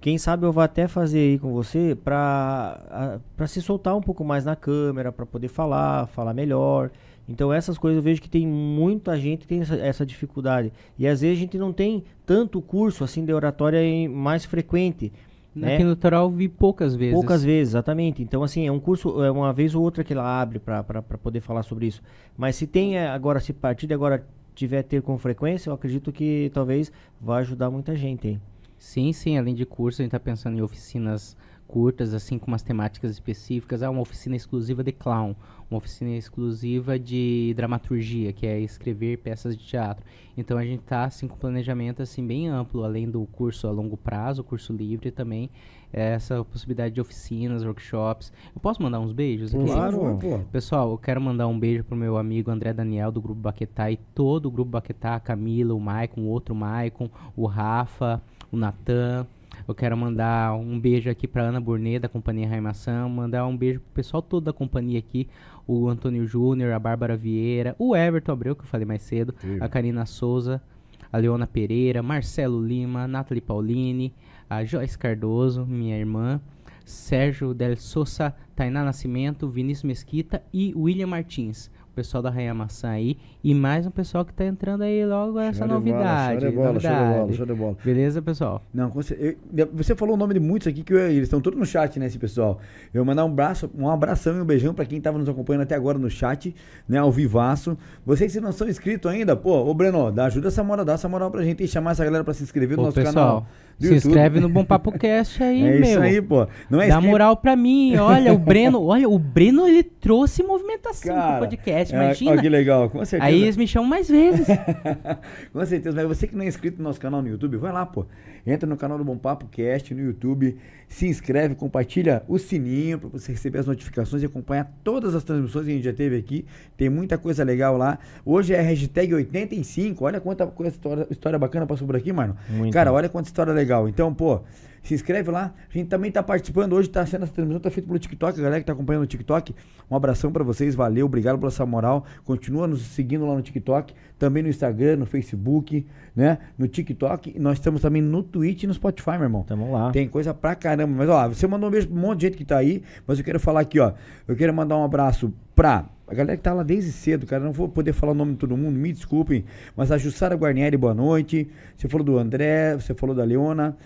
quem 0.00 0.16
sabe 0.16 0.46
eu 0.46 0.52
vou 0.52 0.62
até 0.62 0.86
fazer 0.86 1.18
aí 1.18 1.38
com 1.40 1.52
você 1.52 1.96
para 2.04 3.18
para 3.36 3.46
se 3.48 3.60
soltar 3.60 3.96
um 3.96 4.00
pouco 4.00 4.24
mais 4.24 4.44
na 4.44 4.54
câmera, 4.54 5.10
para 5.10 5.26
poder 5.26 5.48
falar, 5.48 6.06
falar 6.06 6.32
melhor. 6.32 6.90
Então 7.28 7.52
essas 7.52 7.78
coisas 7.78 7.96
eu 7.96 8.02
vejo 8.02 8.20
que 8.20 8.28
tem 8.28 8.46
muita 8.46 9.18
gente 9.18 9.40
que 9.40 9.46
tem 9.46 9.60
essa, 9.60 9.76
essa 9.76 10.04
dificuldade. 10.06 10.72
E 10.98 11.06
às 11.06 11.20
vezes 11.22 11.36
a 11.38 11.40
gente 11.40 11.56
não 11.58 11.72
tem 11.72 12.04
tanto 12.26 12.60
curso 12.60 13.02
assim 13.04 13.24
de 13.24 13.32
oratória 13.32 13.82
em- 13.82 14.08
mais 14.08 14.44
frequente. 14.44 15.10
né? 15.54 15.74
Aqui 15.74 15.84
no 15.84 15.90
litoral 15.90 16.24
eu 16.24 16.30
vi 16.30 16.48
poucas 16.48 16.94
vezes. 16.96 17.14
Poucas 17.14 17.44
vezes, 17.44 17.70
exatamente. 17.72 18.20
Então, 18.22 18.42
assim, 18.42 18.66
é 18.66 18.72
um 18.72 18.80
curso, 18.80 19.22
é 19.22 19.30
uma 19.30 19.52
vez 19.52 19.74
ou 19.74 19.82
outra 19.84 20.02
que 20.02 20.12
ela 20.12 20.40
abre 20.40 20.58
para 20.58 20.82
poder 21.22 21.40
falar 21.40 21.62
sobre 21.62 21.86
isso. 21.86 22.02
Mas 22.36 22.56
se 22.56 22.66
tem 22.66 22.98
é, 22.98 23.06
agora, 23.08 23.38
se 23.40 23.52
partir 23.52 23.86
de 23.86 23.94
agora 23.94 24.26
tiver 24.54 24.82
ter 24.82 25.00
com 25.00 25.16
frequência, 25.16 25.70
eu 25.70 25.74
acredito 25.74 26.10
que 26.12 26.50
talvez 26.52 26.90
vai 27.20 27.40
ajudar 27.42 27.70
muita 27.70 27.94
gente 27.94 28.26
aí. 28.26 28.38
Sim, 28.76 29.12
sim, 29.12 29.38
além 29.38 29.54
de 29.54 29.64
curso, 29.64 30.02
a 30.02 30.04
gente 30.04 30.10
tá 30.12 30.18
pensando 30.20 30.58
em 30.58 30.60
oficinas 30.60 31.36
curtas, 31.66 32.14
assim, 32.14 32.38
com 32.38 32.46
umas 32.46 32.62
temáticas 32.62 33.10
específicas. 33.10 33.82
Ah, 33.82 33.90
uma 33.90 34.00
oficina 34.00 34.36
exclusiva 34.36 34.82
de 34.82 34.92
clown, 34.92 35.34
uma 35.70 35.78
oficina 35.78 36.10
exclusiva 36.10 36.98
de 36.98 37.52
dramaturgia, 37.56 38.32
que 38.32 38.46
é 38.46 38.60
escrever 38.60 39.18
peças 39.18 39.56
de 39.56 39.64
teatro. 39.64 40.04
Então 40.36 40.58
a 40.58 40.64
gente 40.64 40.82
tá, 40.82 41.04
assim, 41.04 41.26
com 41.26 41.36
planejamento, 41.36 42.02
assim, 42.02 42.26
bem 42.26 42.48
amplo, 42.48 42.84
além 42.84 43.10
do 43.10 43.24
curso 43.26 43.66
a 43.66 43.70
longo 43.70 43.96
prazo, 43.96 44.44
curso 44.44 44.72
livre 44.72 45.10
também, 45.10 45.50
é 45.92 46.14
essa 46.14 46.44
possibilidade 46.44 46.94
de 46.94 47.00
oficinas, 47.00 47.64
workshops. 47.64 48.32
Eu 48.54 48.60
posso 48.60 48.82
mandar 48.82 48.98
uns 48.98 49.12
beijos 49.12 49.54
aqui? 49.54 49.64
Claro, 49.64 50.18
pô. 50.20 50.40
Pessoal, 50.50 50.90
eu 50.90 50.98
quero 50.98 51.20
mandar 51.20 51.46
um 51.46 51.58
beijo 51.58 51.84
pro 51.84 51.96
meu 51.96 52.16
amigo 52.16 52.50
André 52.50 52.72
Daniel 52.72 53.12
do 53.12 53.22
Grupo 53.22 53.40
Baquetá 53.40 53.90
e 53.90 53.96
todo 53.96 54.46
o 54.46 54.50
Grupo 54.50 54.72
Baquetá, 54.72 55.14
a 55.14 55.20
Camila, 55.20 55.72
o 55.72 55.80
Maicon, 55.80 56.22
o 56.22 56.26
outro 56.26 56.52
Maicon, 56.52 57.08
o 57.36 57.46
Rafa, 57.46 58.20
o 58.50 58.56
Natan. 58.56 59.24
Eu 59.66 59.74
quero 59.74 59.96
mandar 59.96 60.54
um 60.54 60.78
beijo 60.78 61.08
aqui 61.08 61.26
pra 61.26 61.42
Ana 61.42 61.60
Burnet, 61.60 62.00
da 62.00 62.08
Companhia 62.08 62.48
Raimação. 62.48 63.08
Mandar 63.08 63.46
um 63.46 63.56
beijo 63.56 63.80
pro 63.80 63.92
pessoal 63.94 64.22
todo 64.22 64.44
da 64.44 64.52
companhia 64.52 64.98
aqui. 64.98 65.28
O 65.66 65.88
Antônio 65.88 66.26
Júnior, 66.26 66.72
a 66.72 66.78
Bárbara 66.78 67.16
Vieira, 67.16 67.74
o 67.78 67.96
Everton 67.96 68.32
Abreu, 68.32 68.54
que 68.54 68.62
eu 68.62 68.66
falei 68.66 68.84
mais 68.84 69.02
cedo, 69.02 69.34
a 69.60 69.68
Karina 69.68 70.04
Souza, 70.04 70.62
a 71.10 71.16
Leona 71.16 71.46
Pereira, 71.46 72.02
Marcelo 72.02 72.62
Lima, 72.62 73.08
Nathalie 73.08 73.40
Paulini, 73.40 74.12
a 74.48 74.64
Joyce 74.64 74.98
Cardoso, 74.98 75.64
minha 75.64 75.96
irmã, 75.96 76.40
Sérgio 76.84 77.54
Del 77.54 77.76
Souza, 77.76 78.34
Tainá 78.54 78.84
Nascimento, 78.84 79.48
Vinícius 79.48 79.84
Mesquita 79.84 80.42
e 80.52 80.74
William 80.76 81.06
Martins. 81.06 81.70
Pessoal 81.94 82.20
da 82.22 82.28
Rainha 82.30 82.52
Maçã 82.52 82.88
aí. 82.88 83.16
E 83.42 83.54
mais 83.54 83.86
um 83.86 83.90
pessoal 83.90 84.24
que 84.24 84.32
tá 84.34 84.44
entrando 84.44 84.82
aí 84.82 85.06
logo 85.06 85.38
essa 85.38 85.64
novidade. 85.64 86.40
Show 86.40 86.50
de 86.50 86.56
bola, 86.56 86.80
show 86.80 86.90
de 86.90 86.96
bola, 86.96 87.32
show 87.32 87.46
de 87.46 87.54
bola. 87.54 87.76
Beleza, 87.84 88.20
pessoal? 88.20 88.62
Não, 88.74 89.00
cer- 89.02 89.36
eu- 89.56 89.68
você 89.72 89.94
falou 89.94 90.14
o 90.14 90.18
nome 90.18 90.34
de 90.34 90.40
muitos 90.40 90.66
aqui 90.66 90.82
que 90.82 90.92
eu- 90.92 90.98
eles 90.98 91.22
estão 91.24 91.40
todos 91.40 91.56
no 91.58 91.64
chat, 91.64 91.98
né, 92.00 92.06
esse 92.06 92.18
pessoal. 92.18 92.58
Eu 92.92 93.04
vou 93.04 93.04
mandar 93.04 93.24
um 93.24 93.28
abraço, 93.28 93.70
um 93.78 93.88
abração 93.88 94.36
e 94.36 94.40
um 94.40 94.44
beijão 94.44 94.74
pra 94.74 94.84
quem 94.84 95.00
tava 95.00 95.18
nos 95.18 95.28
acompanhando 95.28 95.62
até 95.62 95.76
agora 95.76 95.96
no 95.96 96.10
chat, 96.10 96.52
né, 96.88 96.98
ao 96.98 97.12
vivaço. 97.12 97.78
Vocês 98.04 98.32
que 98.32 98.40
não 98.40 98.50
são 98.50 98.68
inscritos 98.68 99.08
ainda, 99.10 99.36
pô, 99.36 99.52
ô 99.64 99.72
Breno, 99.72 100.10
dá 100.10 100.24
ajuda 100.24 100.48
essa 100.48 100.64
moral, 100.64 100.84
dá 100.84 100.94
essa 100.94 101.08
moral 101.08 101.30
pra 101.30 101.44
gente 101.44 101.62
e 101.62 101.68
chamar 101.68 101.92
essa 101.92 102.04
galera 102.04 102.24
pra 102.24 102.34
se 102.34 102.42
inscrever 102.42 102.76
no 102.76 102.82
Ô, 102.82 102.86
nosso 102.86 102.96
pessoal, 102.96 103.14
canal. 103.14 103.46
Se 103.78 103.86
YouTube. 103.86 103.96
inscreve 104.08 104.40
no 104.40 104.48
Bom 104.48 104.64
Papo 104.64 104.92
Cast 104.92 105.42
aí, 105.42 105.62
É 105.66 105.70
meu. 105.72 105.82
isso 105.82 106.00
aí, 106.00 106.22
pô. 106.22 106.46
Não 106.70 106.80
é 106.80 106.88
Dá 106.88 107.00
moral 107.00 107.36
pra 107.36 107.56
mim. 107.56 107.96
Olha, 107.96 108.32
o 108.32 108.38
Breno, 108.38 108.82
olha, 108.86 109.08
o 109.08 109.18
Breno 109.18 109.66
ele 109.66 109.82
trouxe 109.82 110.42
movimentação 110.42 111.14
Cara, 111.14 111.30
pro 111.38 111.40
podcast, 111.48 111.94
é, 111.94 111.98
imagina. 111.98 112.32
ó, 112.32 112.36
que 112.36 112.48
legal, 112.48 112.90
com 112.90 113.04
certeza. 113.04 113.24
aí 113.30 113.42
eles 113.42 113.56
me 113.56 113.66
chamam 113.66 113.88
mais 113.88 114.08
vezes. 114.08 114.46
Com 115.52 115.64
certeza, 115.64 115.96
mas 115.96 116.06
você 116.06 116.26
que 116.26 116.36
não 116.36 116.44
é 116.44 116.48
inscrito 116.48 116.78
no 116.78 116.84
nosso 116.84 117.00
canal 117.00 117.20
no 117.22 117.28
YouTube, 117.28 117.56
vai 117.56 117.72
lá, 117.72 117.84
pô. 117.86 118.06
Entra 118.46 118.68
no 118.68 118.76
canal 118.76 118.98
do 118.98 119.04
Bom 119.04 119.16
Papo 119.16 119.46
Cast 119.46 119.94
no 119.94 120.02
YouTube, 120.02 120.56
se 120.94 121.08
inscreve, 121.08 121.56
compartilha 121.56 122.22
o 122.28 122.38
sininho 122.38 123.00
para 123.00 123.08
você 123.08 123.32
receber 123.32 123.58
as 123.58 123.66
notificações 123.66 124.22
e 124.22 124.26
acompanhar 124.26 124.72
todas 124.84 125.12
as 125.12 125.24
transmissões 125.24 125.64
que 125.64 125.72
a 125.72 125.74
gente 125.74 125.84
já 125.84 125.92
teve 125.92 126.16
aqui. 126.16 126.46
Tem 126.76 126.88
muita 126.88 127.18
coisa 127.18 127.42
legal 127.42 127.76
lá. 127.76 127.98
Hoje 128.24 128.54
é 128.54 128.60
hashtag 128.60 129.12
85. 129.12 130.04
Olha 130.04 130.20
quanta 130.20 130.46
coisa, 130.46 130.70
história, 130.72 131.04
história 131.10 131.36
bacana 131.36 131.66
passou 131.66 131.84
por 131.84 131.96
aqui, 131.96 132.12
mano. 132.12 132.36
Muito. 132.48 132.72
Cara, 132.72 132.92
olha 132.92 133.08
quanta 133.08 133.26
história 133.26 133.52
legal. 133.52 133.88
Então, 133.88 134.14
pô, 134.14 134.42
se 134.84 134.94
inscreve 134.94 135.32
lá. 135.32 135.52
A 135.68 135.76
gente 135.76 135.88
também 135.88 136.12
tá 136.12 136.22
participando 136.22 136.74
hoje, 136.74 136.88
tá 136.88 137.04
sendo 137.04 137.24
essa 137.24 137.32
transmissão, 137.32 137.60
tá 137.60 137.70
feita 137.72 137.88
pelo 137.88 137.98
TikTok. 137.98 138.38
A 138.38 138.42
galera 138.42 138.60
que 138.60 138.66
tá 138.66 138.72
acompanhando 138.72 139.00
no 139.00 139.06
TikTok, 139.08 139.52
um 139.90 139.96
abração 139.96 140.30
pra 140.30 140.44
vocês, 140.44 140.76
valeu, 140.76 141.06
obrigado 141.06 141.38
pela 141.38 141.50
essa 141.50 141.66
moral. 141.66 142.04
Continua 142.22 142.68
nos 142.68 142.82
seguindo 142.82 143.26
lá 143.26 143.34
no 143.34 143.42
TikTok, 143.42 143.92
também 144.16 144.44
no 144.44 144.48
Instagram, 144.48 144.96
no 144.98 145.06
Facebook, 145.06 145.84
né? 146.14 146.38
No 146.56 146.68
TikTok. 146.68 147.38
Nós 147.38 147.58
estamos 147.58 147.80
também 147.80 148.00
no 148.00 148.22
Twitch 148.22 148.62
e 148.62 148.66
no 148.66 148.74
Spotify, 148.74 149.12
meu 149.12 149.24
irmão. 149.24 149.42
Tamo 149.42 149.72
lá. 149.72 149.90
Tem 149.90 150.08
coisa 150.08 150.32
pra 150.32 150.54
caramba. 150.54 150.94
Mas, 150.96 151.08
ó, 151.08 151.28
você 151.28 151.46
mandou 151.46 151.68
um 151.68 151.72
beijo 151.72 151.88
pra 151.88 151.96
um 151.96 152.00
monte 152.00 152.20
de 152.20 152.26
gente 152.26 152.36
que 152.36 152.44
tá 152.44 152.58
aí. 152.58 152.82
Mas 153.06 153.18
eu 153.18 153.24
quero 153.24 153.40
falar 153.40 153.60
aqui, 153.60 153.80
ó. 153.80 153.92
Eu 154.26 154.36
quero 154.36 154.52
mandar 154.52 154.76
um 154.76 154.84
abraço 154.84 155.32
pra 155.54 155.86
a 156.06 156.14
galera 156.14 156.36
que 156.36 156.42
tá 156.42 156.52
lá 156.52 156.62
desde 156.62 156.92
cedo, 156.92 157.26
cara. 157.26 157.42
Não 157.42 157.52
vou 157.52 157.68
poder 157.68 157.92
falar 157.92 158.12
o 158.12 158.14
nome 158.14 158.32
de 158.32 158.38
todo 158.38 158.56
mundo, 158.56 158.78
me 158.78 158.92
desculpem. 158.92 159.44
Mas 159.74 159.90
a 159.90 159.96
Jussara 159.96 160.36
Guarnieri, 160.36 160.76
boa 160.76 160.94
noite. 160.94 161.48
Você 161.76 161.88
falou 161.88 162.04
do 162.04 162.18
André, 162.18 162.74
você 162.74 162.94
falou 162.94 163.16
da 163.16 163.24
Leona. 163.24 163.76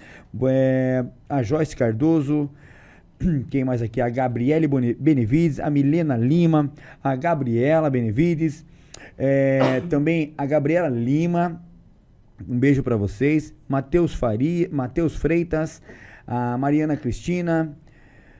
É, 0.44 1.04
a 1.28 1.42
Joyce 1.42 1.76
Cardoso. 1.76 2.50
Quem 3.50 3.64
mais 3.64 3.82
aqui? 3.82 4.00
A 4.00 4.08
Gabriele 4.08 4.66
Benevides, 4.66 5.60
a 5.60 5.70
Milena 5.70 6.16
Lima, 6.16 6.72
a 7.02 7.14
Gabriela 7.16 7.88
Benevides, 7.88 8.64
é, 9.16 9.80
também 9.88 10.32
a 10.36 10.46
Gabriela 10.46 10.88
Lima, 10.88 11.60
um 12.46 12.58
beijo 12.58 12.82
pra 12.82 12.96
vocês. 12.96 13.54
Matheus 13.68 14.14
Faria, 14.14 14.68
Matheus 14.70 15.16
Freitas, 15.16 15.80
a 16.26 16.58
Mariana 16.58 16.96
Cristina, 16.96 17.74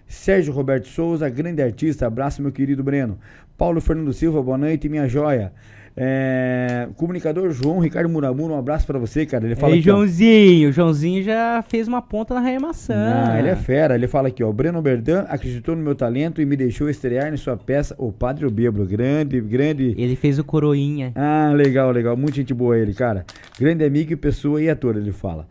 Sérgio 0.07 0.53
Roberto 0.53 0.89
Souza, 0.89 1.29
grande 1.29 1.63
artista. 1.63 2.07
Abraço, 2.07 2.43
meu 2.43 2.53
querido 2.53 2.83
Breno. 2.83 3.19
Paulo 3.57 3.81
Fernando 3.81 4.13
Silva, 4.13 4.43
boa 4.43 4.59
noite, 4.59 4.89
minha 4.89 5.09
joia. 5.09 5.53
É, 6.01 6.87
comunicador 6.95 7.51
João 7.51 7.81
Ricardo 7.81 8.09
Muramura, 8.09 8.55
um 8.55 8.59
abraço 8.59 8.87
pra 8.87 9.01
você, 9.01 9.27
cara. 9.27 9.45
Ele 9.45 9.57
fala 9.57 9.73
Aí, 9.75 9.81
aqui, 9.81 9.91
ó, 9.91 9.97
Joãozinho. 9.97 10.69
O 10.69 10.73
Joãozinho 10.73 11.25
já 11.25 11.61
fez 11.69 11.89
uma 11.89 12.01
ponta 12.01 12.35
na 12.35 12.41
Rainha 12.41 12.61
Maçã. 12.61 12.95
Não, 12.95 13.37
ele 13.37 13.49
é 13.49 13.57
fera. 13.57 13.97
Ele 13.97 14.07
fala 14.07 14.29
aqui, 14.29 14.45
ó. 14.45 14.53
Breno 14.53 14.81
Berdan 14.81 15.25
acreditou 15.29 15.75
no 15.75 15.83
meu 15.83 15.97
talento 15.97 16.41
e 16.41 16.47
me 16.47 16.57
deixou 16.57 16.89
estrear 16.89 17.35
em 17.35 17.37
sua 17.37 17.57
peça 17.57 17.97
O 17.99 18.13
Padre 18.13 18.47
o 18.47 18.51
Bêbado. 18.51 18.87
Grande, 18.87 19.41
grande. 19.41 19.97
Ele 19.99 20.15
fez 20.15 20.39
o 20.39 20.45
coroinha. 20.45 21.11
Ah, 21.17 21.51
legal, 21.53 21.91
legal. 21.91 22.17
Muita 22.17 22.37
gente 22.37 22.55
boa 22.55 22.79
ele, 22.79 22.95
cara. 22.95 23.27
Grande 23.59 23.85
amigo 23.85 24.13
e 24.13 24.17
pessoa 24.17 24.63
e 24.63 24.71
ator, 24.71 24.97
ele 24.97 25.11
fala. 25.11 25.49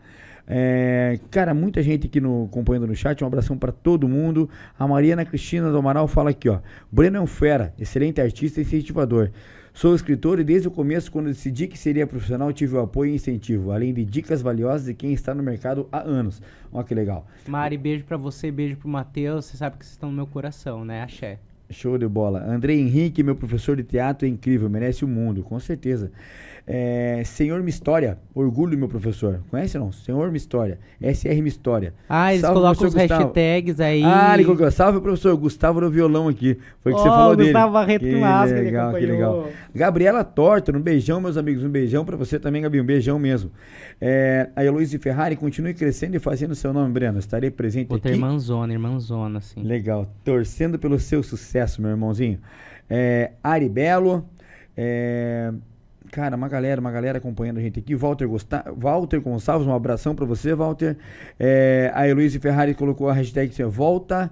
É, 0.50 1.18
cara, 1.30 1.52
muita 1.52 1.82
gente 1.82 2.06
aqui 2.06 2.22
no, 2.22 2.46
acompanhando 2.46 2.86
no 2.86 2.96
chat. 2.96 3.22
Um 3.22 3.26
abração 3.26 3.58
pra 3.58 3.70
todo 3.70 4.08
mundo. 4.08 4.48
A 4.78 4.88
Mariana 4.88 5.26
Cristina 5.26 5.70
do 5.70 5.76
Amaral 5.76 6.08
fala 6.08 6.30
aqui, 6.30 6.48
ó. 6.48 6.60
Breno 6.90 7.18
é 7.18 7.20
um 7.20 7.26
fera, 7.26 7.74
excelente 7.78 8.18
artista 8.18 8.60
e 8.60 8.62
incentivador. 8.62 9.30
Sou 9.78 9.94
escritor 9.94 10.40
e 10.40 10.42
desde 10.42 10.66
o 10.66 10.72
começo, 10.72 11.08
quando 11.08 11.26
decidi 11.26 11.68
que 11.68 11.78
seria 11.78 12.04
profissional, 12.04 12.52
tive 12.52 12.74
o 12.74 12.80
apoio 12.80 13.12
e 13.12 13.14
incentivo, 13.14 13.70
além 13.70 13.94
de 13.94 14.04
dicas 14.04 14.42
valiosas 14.42 14.86
de 14.86 14.94
quem 14.94 15.12
está 15.12 15.32
no 15.32 15.40
mercado 15.40 15.88
há 15.92 16.00
anos. 16.00 16.42
Olha 16.72 16.82
que 16.82 16.92
legal. 16.92 17.24
Mari, 17.46 17.78
beijo 17.78 18.02
pra 18.02 18.16
você, 18.16 18.50
beijo 18.50 18.74
pro 18.74 18.88
Matheus. 18.88 19.44
Você 19.44 19.56
sabe 19.56 19.78
que 19.78 19.84
vocês 19.84 19.92
estão 19.92 20.10
no 20.10 20.16
meu 20.16 20.26
coração, 20.26 20.84
né? 20.84 21.04
Axé. 21.04 21.38
Show 21.70 21.96
de 21.96 22.08
bola. 22.08 22.42
André 22.42 22.74
Henrique, 22.74 23.22
meu 23.22 23.36
professor 23.36 23.76
de 23.76 23.84
teatro, 23.84 24.26
é 24.26 24.28
incrível, 24.28 24.68
merece 24.68 25.04
o 25.04 25.08
mundo, 25.08 25.44
com 25.44 25.60
certeza. 25.60 26.10
É, 26.70 27.22
Senhor 27.24 27.62
Mistória, 27.62 28.18
orgulho 28.34 28.76
meu 28.76 28.88
professor. 28.88 29.40
Conhece 29.50 29.78
não? 29.78 29.90
Senhor 29.90 30.30
Mistória, 30.30 30.78
SR 31.00 31.40
Mistória. 31.40 31.94
Ah, 32.06 32.30
eles 32.30 32.42
Salve, 32.42 32.56
colocam 32.60 32.88
os 32.88 32.94
Gustavo. 32.94 33.24
hashtags 33.24 33.80
aí. 33.80 34.02
Ah, 34.04 34.34
ele 34.34 34.44
colocou. 34.44 34.70
Salve, 34.70 35.00
professor 35.00 35.34
Gustavo 35.34 35.80
no 35.80 35.90
violão 35.90 36.28
aqui. 36.28 36.58
Foi 36.82 36.92
o 36.92 36.96
que 36.96 37.00
você 37.00 37.08
Ó, 37.08 37.12
falou 37.12 37.32
o 37.32 37.36
dele. 37.36 37.48
Gustavo 37.52 37.72
Barreto 37.72 38.00
que 38.02 38.10
que 38.10 38.12
que 38.12 38.18
ele 38.18 38.60
legal, 38.64 38.90
que 38.90 38.96
acompanhou. 38.98 39.36
legal. 39.38 39.50
Gabriela 39.74 40.22
Torta, 40.22 40.76
um 40.76 40.78
beijão, 40.80 41.22
meus 41.22 41.38
amigos. 41.38 41.64
Um 41.64 41.70
beijão 41.70 42.04
pra 42.04 42.18
você 42.18 42.38
também, 42.38 42.60
Gabi. 42.60 42.82
Um 42.82 42.84
beijão 42.84 43.18
mesmo. 43.18 43.50
É, 43.98 44.50
a 44.54 44.62
Heloísa 44.62 44.98
Ferrari, 44.98 45.36
continue 45.36 45.72
crescendo 45.72 46.16
e 46.16 46.20
fazendo 46.20 46.54
seu 46.54 46.74
nome, 46.74 46.92
Breno. 46.92 47.18
Estarei 47.18 47.50
presente 47.50 47.90
Outra 47.90 48.10
aqui. 48.10 48.18
irmãzona, 48.18 48.74
irmãzona, 48.74 49.38
assim. 49.38 49.62
Legal. 49.62 50.06
Torcendo 50.22 50.78
pelo 50.78 50.98
seu 50.98 51.22
sucesso, 51.22 51.80
meu 51.80 51.92
irmãozinho. 51.92 52.38
É, 52.90 53.30
Ari 53.42 53.70
Belo. 53.70 54.28
É, 54.76 55.50
Cara, 56.10 56.36
uma 56.36 56.48
galera, 56.48 56.80
uma 56.80 56.90
galera 56.90 57.18
acompanhando 57.18 57.58
a 57.58 57.60
gente 57.60 57.78
aqui. 57.78 57.94
Walter, 57.94 58.26
Gosta 58.26 58.64
Walter 58.76 59.20
Gonçalves, 59.20 59.66
um 59.66 59.74
abração 59.74 60.14
pra 60.14 60.24
você, 60.24 60.54
Walter. 60.54 60.96
É, 61.38 61.90
a 61.94 62.08
Heloísa 62.08 62.40
Ferrari 62.40 62.74
colocou 62.74 63.08
a 63.08 63.12
hashtag 63.12 63.50
assim, 63.52 63.64
volta 63.64 64.30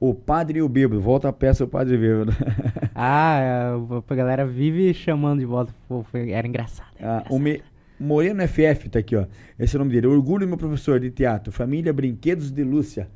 o 0.00 0.12
padre 0.12 0.58
e 0.58 0.62
o 0.62 0.68
bêbado. 0.68 1.00
Volta 1.00 1.28
a 1.28 1.32
peça 1.32 1.64
o 1.64 1.68
padre 1.68 1.94
e 1.94 1.96
o 1.96 2.00
bêbado. 2.00 2.32
Ah, 2.96 3.74
a, 3.74 4.12
a 4.12 4.14
galera 4.14 4.46
vive 4.46 4.94
chamando 4.94 5.40
de 5.40 5.44
volta. 5.46 5.74
Era 6.14 6.46
engraçado. 6.46 6.86
era 6.96 7.18
Ah, 7.18 7.24
o 7.28 7.40
Me- 7.40 7.60
Moreno 7.98 8.46
FF 8.46 8.88
tá 8.88 9.00
aqui, 9.00 9.16
ó. 9.16 9.24
Esse 9.58 9.74
é 9.74 9.78
o 9.78 9.80
nome 9.80 9.92
dele. 9.92 10.06
Orgulho, 10.06 10.46
meu 10.46 10.56
professor 10.56 11.00
de 11.00 11.10
teatro. 11.10 11.50
Família 11.52 11.92
Brinquedos 11.92 12.52
de 12.52 12.62
Lúcia. 12.62 13.08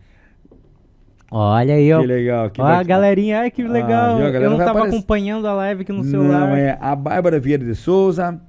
Olha 1.31 1.75
aí, 1.75 1.93
ó. 1.93 2.01
Que 2.01 2.07
legal. 2.07 2.51
Que 2.51 2.61
Ó, 2.61 2.65
a 2.65 2.83
galerinha, 2.83 3.41
ai 3.41 3.51
que 3.51 3.63
Ah, 3.63 3.69
legal. 3.69 4.17
viu? 4.17 4.27
A 4.27 4.31
galera 4.31 4.45
Eu 4.47 4.51
não 4.51 4.59
tava 4.59 4.71
aparecer. 4.79 4.97
acompanhando 4.97 5.47
a 5.47 5.53
live 5.53 5.83
aqui 5.83 5.93
no 5.93 6.03
celular. 6.05 6.49
Não, 6.49 6.57
é 6.57 6.79
a 6.81 6.97
Bárbara 6.97 7.39
Vieira 7.39 7.65
de 7.65 7.75
Souza. 7.75 8.41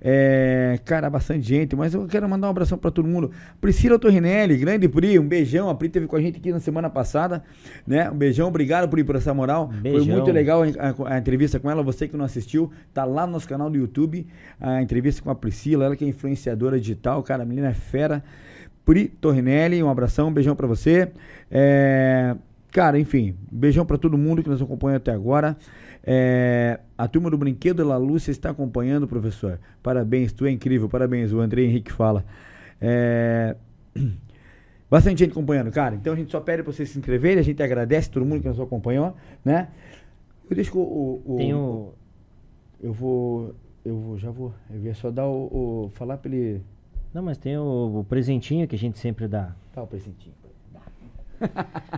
É, 0.00 0.78
cara, 0.84 1.10
bastante 1.10 1.44
gente, 1.44 1.74
mas 1.74 1.92
eu 1.92 2.06
quero 2.06 2.28
mandar 2.28 2.46
um 2.46 2.50
abração 2.50 2.78
pra 2.78 2.88
todo 2.88 3.08
mundo. 3.08 3.32
Priscila 3.60 3.98
Torrinelli, 3.98 4.56
grande 4.56 4.88
Pri, 4.88 5.18
um 5.18 5.26
beijão. 5.26 5.68
A 5.68 5.74
Pri 5.74 5.88
teve 5.88 6.06
com 6.06 6.14
a 6.14 6.20
gente 6.20 6.38
aqui 6.38 6.52
na 6.52 6.60
semana 6.60 6.88
passada, 6.88 7.42
né? 7.84 8.08
Um 8.08 8.14
beijão, 8.14 8.46
obrigado 8.46 8.88
Pri 8.88 9.02
por 9.02 9.16
essa 9.16 9.34
moral. 9.34 9.68
Foi 9.72 9.80
Beijão. 9.80 10.14
muito 10.16 10.30
legal 10.30 10.62
a, 10.62 10.66
a- 11.10 11.14
a 11.16 11.18
entrevista 11.18 11.58
com 11.58 11.68
ela. 11.68 11.82
Você 11.82 12.06
que 12.06 12.16
não 12.16 12.24
assistiu, 12.24 12.70
tá 12.94 13.04
lá 13.04 13.26
no 13.26 13.32
nosso 13.32 13.48
canal 13.48 13.68
do 13.68 13.76
YouTube. 13.76 14.24
A 14.60 14.80
entrevista 14.80 15.20
com 15.20 15.30
a 15.30 15.34
Priscila, 15.34 15.86
ela 15.86 15.96
que 15.96 16.04
é 16.04 16.08
influenciadora 16.08 16.78
digital, 16.78 17.20
cara, 17.24 17.42
a 17.42 17.46
menina 17.46 17.66
é 17.70 17.74
fera. 17.74 18.22
Pri 18.88 19.06
Torrinelli, 19.08 19.82
um 19.82 19.90
abração, 19.90 20.28
um 20.28 20.32
beijão 20.32 20.56
pra 20.56 20.66
você. 20.66 21.12
É, 21.50 22.34
cara, 22.72 22.98
enfim, 22.98 23.34
beijão 23.52 23.84
pra 23.84 23.98
todo 23.98 24.16
mundo 24.16 24.42
que 24.42 24.48
nos 24.48 24.62
acompanha 24.62 24.96
até 24.96 25.12
agora. 25.12 25.58
É, 26.02 26.80
a 26.96 27.06
turma 27.06 27.28
do 27.28 27.36
Brinquedo 27.36 27.84
La 27.86 27.98
Lúcia 27.98 28.30
está 28.30 28.48
acompanhando, 28.48 29.06
professor. 29.06 29.60
Parabéns, 29.82 30.32
tu 30.32 30.46
é 30.46 30.50
incrível, 30.50 30.88
parabéns, 30.88 31.34
o 31.34 31.40
André 31.40 31.64
Henrique 31.64 31.92
fala. 31.92 32.24
É, 32.80 33.54
Bastante 34.90 35.18
gente 35.18 35.32
acompanhando, 35.32 35.70
cara. 35.70 35.94
Então 35.94 36.14
a 36.14 36.16
gente 36.16 36.32
só 36.32 36.40
pede 36.40 36.62
pra 36.62 36.72
vocês 36.72 36.88
se 36.88 36.98
inscreverem, 36.98 37.40
a 37.40 37.42
gente 37.42 37.62
agradece 37.62 38.10
todo 38.10 38.24
mundo 38.24 38.40
que 38.40 38.48
nos 38.48 38.58
acompanhou, 38.58 39.14
né? 39.44 39.68
Eu 40.48 40.56
deixo 40.56 40.78
o. 40.78 41.20
o, 41.26 41.34
o- 41.34 41.36
Tem 41.36 41.52
o. 41.52 41.92
Eu 42.82 42.94
vou. 42.94 43.54
Eu 43.84 43.98
vou, 43.98 44.16
já 44.16 44.30
vou. 44.30 44.54
Eu 44.72 44.80
ia 44.80 44.94
só 44.94 45.10
dar 45.10 45.26
o. 45.26 45.84
o- 45.84 45.90
falar 45.92 46.16
pra 46.16 46.32
ele. 46.34 46.62
Não, 47.18 47.24
mas 47.24 47.36
tem 47.36 47.58
o, 47.58 47.98
o 47.98 48.04
presentinho 48.08 48.68
que 48.68 48.76
a 48.76 48.78
gente 48.78 48.96
sempre 48.96 49.26
dá. 49.26 49.48
Tá, 49.74 49.82
o 49.82 49.88
presentinho. 49.88 50.36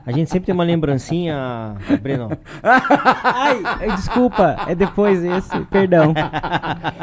A 0.06 0.12
gente 0.12 0.30
sempre 0.30 0.46
tem 0.46 0.54
uma 0.54 0.64
lembrancinha, 0.64 1.76
Breno. 2.00 2.30
Ai, 2.64 3.94
desculpa, 3.96 4.56
é 4.66 4.74
depois 4.74 5.22
esse, 5.22 5.60
perdão. 5.66 6.14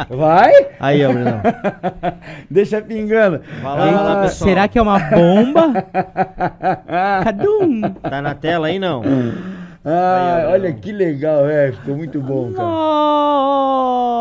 Vai? 0.10 0.52
Aí, 0.80 1.06
ó, 1.06 1.14
Breno. 1.14 1.42
Deixa 2.50 2.82
pingando. 2.82 3.40
Vai 3.62 3.64
lá, 3.64 3.76
vai 3.76 3.94
lá, 3.94 4.20
Ah, 4.20 4.24
pessoal. 4.24 4.50
Será 4.50 4.68
que 4.68 4.80
é 4.80 4.82
uma 4.82 4.98
bomba? 5.00 5.74
Cadum! 7.24 7.82
Tá 8.02 8.20
na 8.20 8.34
tela 8.34 8.66
aí, 8.66 8.80
não? 8.80 9.04
Ah, 9.86 10.38
Aí, 10.40 10.46
ó, 10.48 10.52
olha 10.54 10.74
que 10.74 10.92
legal, 10.92 11.48
é. 11.48 11.72
Ficou 11.72 11.96
muito 11.96 12.20
bom, 12.20 12.52
cara. 12.52 12.68
Nossa! 12.68 14.18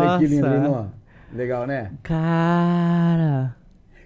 Olha 0.00 0.18
que 0.20 0.26
lindo, 0.26 0.48
Bruno. 0.48 1.03
Legal, 1.34 1.66
né? 1.66 1.90
Cara. 2.02 3.54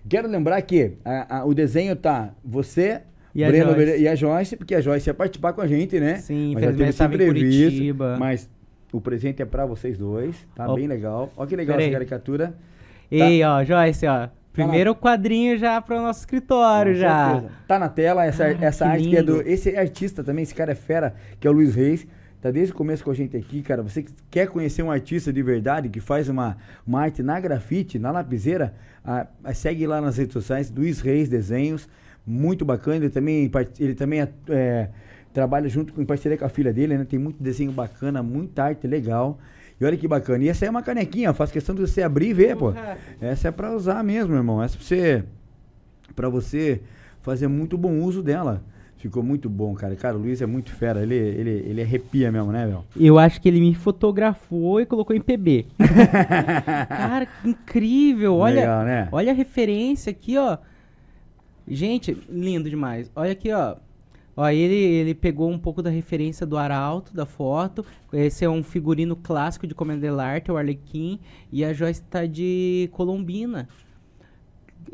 Quero 0.08 0.26
lembrar 0.28 0.60
que 0.62 0.92
a- 1.04 1.38
a- 1.40 1.44
o 1.44 1.52
desenho 1.52 1.94
tá 1.94 2.30
você, 2.44 3.02
E 3.34 3.44
a 3.44 3.48
Breno 3.48 3.74
Joyce. 3.74 4.02
e 4.02 4.08
a 4.08 4.14
Joyce, 4.14 4.56
porque 4.56 4.74
a 4.74 4.80
Joyce 4.80 5.08
ia 5.10 5.14
participar 5.14 5.52
com 5.52 5.60
a 5.60 5.66
gente, 5.66 6.00
né? 6.00 6.16
Sim, 6.16 6.54
Mas 6.54 6.62
infelizmente 6.62 6.88
esse 6.88 6.98
tava 6.98 7.14
em 7.14 7.26
Curitiba. 7.26 8.16
Mas 8.18 8.48
o 8.92 9.00
presente 9.00 9.42
é 9.42 9.44
pra 9.44 9.66
vocês 9.66 9.98
dois, 9.98 10.34
tá 10.54 10.66
Ó, 10.70 10.74
bem 10.74 10.86
legal. 10.86 11.30
Olha 11.36 11.46
que 11.48 11.54
legal 11.56 11.78
essa 11.78 11.90
caricatura. 11.90 12.54
Ei, 13.10 13.44
ó, 13.44 13.62
Joyce, 13.62 14.06
ó. 14.06 14.28
Primeiro 14.52 14.92
quadrinho 14.94 15.56
já 15.56 15.80
pro 15.80 16.00
nosso 16.00 16.20
escritório 16.20 16.94
Com 16.94 16.98
já. 16.98 17.30
certeza. 17.32 17.52
Tá 17.68 17.78
na 17.78 17.88
tela 17.88 18.24
essa, 18.24 18.44
Ah, 18.46 18.56
essa 18.60 18.84
que 18.86 18.90
arte 18.90 19.08
que 19.10 19.16
é 19.16 19.22
do. 19.22 19.36
lindo. 19.36 19.48
Esse 19.48 19.76
artista 19.76 20.24
também, 20.24 20.42
esse 20.42 20.54
cara 20.54 20.72
é 20.72 20.74
fera, 20.74 21.14
que 21.38 21.46
é 21.46 21.50
o 21.50 21.52
Luiz 21.52 21.74
Reis. 21.76 22.06
Tá 22.40 22.52
desde 22.52 22.72
o 22.72 22.76
começo 22.76 23.02
com 23.02 23.10
a 23.10 23.14
gente 23.14 23.36
aqui, 23.36 23.62
cara. 23.62 23.82
Você 23.82 24.02
que 24.02 24.12
quer 24.30 24.46
conhecer 24.46 24.82
um 24.82 24.90
artista 24.90 25.32
de 25.32 25.42
verdade 25.42 25.88
que 25.88 26.00
faz 26.00 26.28
uma, 26.28 26.56
uma 26.86 27.00
arte 27.00 27.22
na 27.22 27.40
grafite, 27.40 27.98
na 27.98 28.12
lapiseira, 28.12 28.74
ah, 29.04 29.26
ah, 29.42 29.54
segue 29.54 29.86
lá 29.86 30.00
nas 30.00 30.16
redes 30.16 30.32
sociais, 30.32 30.70
Luiz 30.70 31.00
Reis 31.00 31.28
Desenhos. 31.28 31.88
Muito 32.24 32.64
bacana. 32.64 32.96
Ele 32.96 33.10
também, 33.10 33.50
ele 33.80 33.94
também 33.94 34.20
é, 34.48 34.88
trabalha 35.32 35.68
junto 35.68 35.92
com 35.92 36.00
em 36.00 36.06
parceria 36.06 36.38
com 36.38 36.44
a 36.44 36.48
filha 36.48 36.72
dele, 36.72 36.96
né? 36.96 37.04
Tem 37.04 37.18
muito 37.18 37.42
desenho 37.42 37.72
bacana, 37.72 38.22
muita 38.22 38.64
arte 38.64 38.86
legal. 38.86 39.38
E 39.80 39.84
olha 39.84 39.96
que 39.96 40.06
bacana. 40.06 40.44
E 40.44 40.48
essa 40.48 40.64
é 40.64 40.70
uma 40.70 40.82
canequinha, 40.82 41.32
faz 41.32 41.50
questão 41.50 41.74
de 41.74 41.80
você 41.80 42.02
abrir 42.02 42.28
e 42.28 42.34
ver, 42.34 42.56
pô. 42.56 42.72
Essa 43.20 43.48
é 43.48 43.50
pra 43.50 43.74
usar 43.74 44.04
mesmo, 44.04 44.34
irmão. 44.34 44.62
Essa 44.62 44.76
é 44.76 44.78
pra 44.78 44.84
você 44.84 45.24
para 46.14 46.28
você 46.28 46.80
fazer 47.22 47.48
muito 47.48 47.76
bom 47.76 48.00
uso 48.00 48.22
dela. 48.22 48.62
Ficou 48.98 49.22
muito 49.22 49.48
bom, 49.48 49.74
cara. 49.74 49.94
Cara, 49.94 50.16
o 50.16 50.20
Luiz 50.20 50.42
é 50.42 50.46
muito 50.46 50.72
fera. 50.72 51.02
Ele, 51.02 51.14
ele, 51.14 51.50
ele 51.50 51.82
arrepia 51.82 52.32
mesmo, 52.32 52.50
né, 52.50 52.66
meu? 52.66 52.84
Eu 52.96 53.16
acho 53.16 53.40
que 53.40 53.48
ele 53.48 53.60
me 53.60 53.72
fotografou 53.72 54.80
e 54.80 54.86
colocou 54.86 55.14
em 55.14 55.20
PB. 55.20 55.66
Cara, 56.88 57.26
que 57.26 57.48
incrível. 57.48 58.34
Olha, 58.34 58.60
Legal, 58.60 58.84
né? 58.84 59.08
olha 59.12 59.30
a 59.30 59.34
referência 59.34 60.10
aqui, 60.10 60.36
ó. 60.36 60.58
Gente, 61.66 62.16
lindo 62.28 62.68
demais. 62.68 63.08
Olha 63.14 63.30
aqui, 63.30 63.52
ó. 63.52 63.76
Ó, 64.36 64.48
ele, 64.48 64.74
ele 64.74 65.14
pegou 65.14 65.48
um 65.48 65.58
pouco 65.58 65.80
da 65.80 65.90
referência 65.90 66.44
do 66.44 66.56
Arauto, 66.56 67.14
da 67.14 67.26
foto. 67.26 67.86
Esse 68.12 68.44
é 68.44 68.50
um 68.50 68.64
figurino 68.64 69.14
clássico 69.14 69.66
de 69.66 69.76
Comenda 69.76 70.00
dell'Arte, 70.00 70.50
o 70.50 70.56
Arlequim. 70.56 71.20
E 71.52 71.64
a 71.64 71.72
Joyce 71.72 72.02
tá 72.02 72.26
de 72.26 72.88
Colombina. 72.92 73.68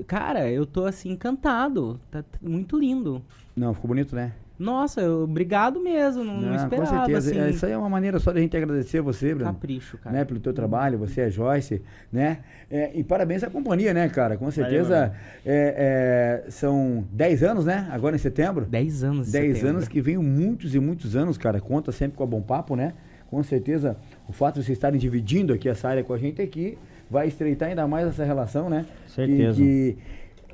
Cara, 0.07 0.51
eu 0.51 0.67
tô 0.67 0.85
assim 0.85 1.11
encantado. 1.11 1.99
Tá 2.11 2.23
muito 2.43 2.79
lindo. 2.79 3.23
Não, 3.57 3.73
ficou 3.75 3.89
bonito, 3.89 4.15
né? 4.17 4.33
Nossa, 4.59 5.01
eu- 5.01 5.25
obrigado 5.25 5.81
mesmo. 5.81 6.23
Não, 6.23 6.41
não 6.41 6.55
esperava, 6.55 6.91
com 6.91 6.97
certeza. 7.07 7.31
assim. 7.31 7.41
É, 7.41 7.51
Isso 7.51 7.67
aí 7.67 7.73
é 7.73 7.77
uma 7.79 7.89
maneira 7.89 8.21
só 8.21 8.33
da 8.33 8.41
gente 8.41 8.57
agradecer 8.57 9.01
você, 9.01 9.35
Bruno. 9.35 9.53
Capricho, 9.53 9.99
cara. 9.99 10.17
Né, 10.17 10.25
pelo 10.25 10.39
teu 10.39 10.53
trabalho, 10.53 10.97
você 10.97 11.23
é 11.23 11.31
Joyce, 11.31 11.83
né? 12.13 12.39
É, 12.71 12.93
e 12.95 13.03
parabéns 13.03 13.43
à 13.43 13.51
companhia, 13.51 13.93
né, 13.93 14.09
cara? 14.09 14.37
Com 14.37 14.49
certeza 14.53 15.13
é, 15.45 16.45
é, 16.47 16.51
são 16.51 17.05
10 17.11 17.43
anos, 17.43 17.65
né? 17.65 17.89
Agora 17.91 18.15
em 18.15 18.19
setembro. 18.19 18.65
10 18.65 19.03
anos. 19.03 19.27
de 19.27 19.33
10 19.33 19.57
setembro. 19.57 19.77
anos 19.77 19.89
que 19.89 20.01
vem 20.01 20.17
muitos 20.19 20.73
e 20.75 20.79
muitos 20.79 21.17
anos, 21.17 21.37
cara. 21.37 21.61
Conta 21.61 21.91
sempre 21.91 22.17
com 22.17 22.23
a 22.23 22.27
Bom 22.27 22.41
Papo, 22.41 22.77
né? 22.77 22.95
Com 23.29 23.43
certeza, 23.43 23.97
o 24.29 24.33
fato 24.33 24.61
de 24.61 24.65
vocês 24.65 24.79
estarem 24.79 25.01
dividindo 25.01 25.53
aqui 25.53 25.69
essa 25.69 25.89
área 25.89 26.05
com 26.05 26.13
a 26.13 26.19
gente 26.19 26.41
aqui 26.41 26.79
vai 27.11 27.27
estreitar 27.27 27.69
ainda 27.69 27.87
mais 27.89 28.07
essa 28.07 28.25
relação, 28.25 28.71
né? 28.71 28.87
Certeza. 29.09 29.57
Que, 29.61 29.97
que 29.97 29.99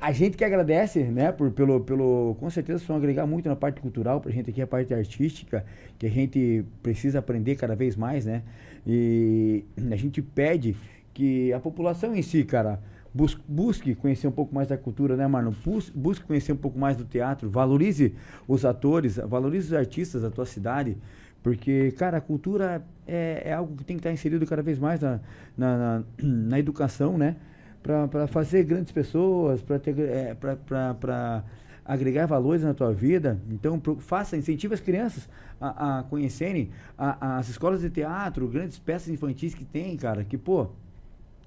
a 0.01 0.11
gente 0.11 0.35
que 0.35 0.43
agradece, 0.43 1.03
né? 1.03 1.31
Por, 1.31 1.51
pelo, 1.51 1.79
pelo, 1.81 2.35
com 2.39 2.49
certeza, 2.49 2.83
vão 2.87 2.97
agregar 2.97 3.27
muito 3.27 3.47
na 3.47 3.55
parte 3.55 3.79
cultural 3.79 4.19
pra 4.19 4.31
gente 4.31 4.49
aqui, 4.49 4.61
a 4.61 4.67
parte 4.67 4.91
artística, 4.93 5.63
que 5.99 6.07
a 6.07 6.09
gente 6.09 6.65
precisa 6.81 7.19
aprender 7.19 7.55
cada 7.55 7.75
vez 7.75 7.95
mais, 7.95 8.25
né? 8.25 8.41
E 8.85 9.63
a 9.91 9.95
gente 9.95 10.21
pede 10.21 10.75
que 11.13 11.53
a 11.53 11.59
população 11.59 12.15
em 12.15 12.23
si, 12.23 12.43
cara, 12.43 12.79
bus- 13.13 13.37
busque 13.47 13.93
conhecer 13.93 14.27
um 14.27 14.31
pouco 14.31 14.55
mais 14.55 14.67
da 14.69 14.77
cultura, 14.77 15.15
né, 15.15 15.27
Marlon? 15.27 15.51
Bus- 15.63 15.91
Busque 15.93 16.25
conhecer 16.25 16.51
um 16.51 16.57
pouco 16.57 16.79
mais 16.79 16.97
do 16.97 17.05
teatro, 17.05 17.47
valorize 17.47 18.15
os 18.47 18.65
atores, 18.65 19.17
valorize 19.17 19.67
os 19.67 19.73
artistas 19.73 20.23
da 20.23 20.31
tua 20.31 20.47
cidade, 20.47 20.97
porque, 21.43 21.91
cara, 21.91 22.17
a 22.17 22.21
cultura 22.21 22.83
é, 23.07 23.43
é 23.45 23.53
algo 23.53 23.75
que 23.75 23.83
tem 23.83 23.97
que 23.97 23.99
estar 24.01 24.11
inserido 24.11 24.45
cada 24.47 24.63
vez 24.63 24.79
mais 24.79 24.99
na, 24.99 25.19
na, 25.57 25.77
na, 25.77 26.03
na 26.23 26.59
educação, 26.59 27.17
né? 27.19 27.35
Para 27.81 28.27
fazer 28.27 28.63
grandes 28.63 28.91
pessoas, 28.91 29.61
para 29.61 31.43
agregar 31.83 32.25
valores 32.27 32.63
na 32.63 32.73
tua 32.73 32.93
vida. 32.93 33.39
Então, 33.49 33.79
pro- 33.79 33.97
faça, 33.99 34.37
incentive 34.37 34.73
as 34.73 34.79
crianças 34.79 35.27
a, 35.59 35.99
a 35.99 36.03
conhecerem 36.03 36.69
a- 36.97 37.37
as 37.37 37.49
escolas 37.49 37.81
de 37.81 37.89
teatro, 37.89 38.47
grandes 38.47 38.77
peças 38.77 39.09
infantis 39.09 39.53
que 39.55 39.65
tem, 39.65 39.97
cara, 39.97 40.23
que, 40.23 40.37
pô, 40.37 40.67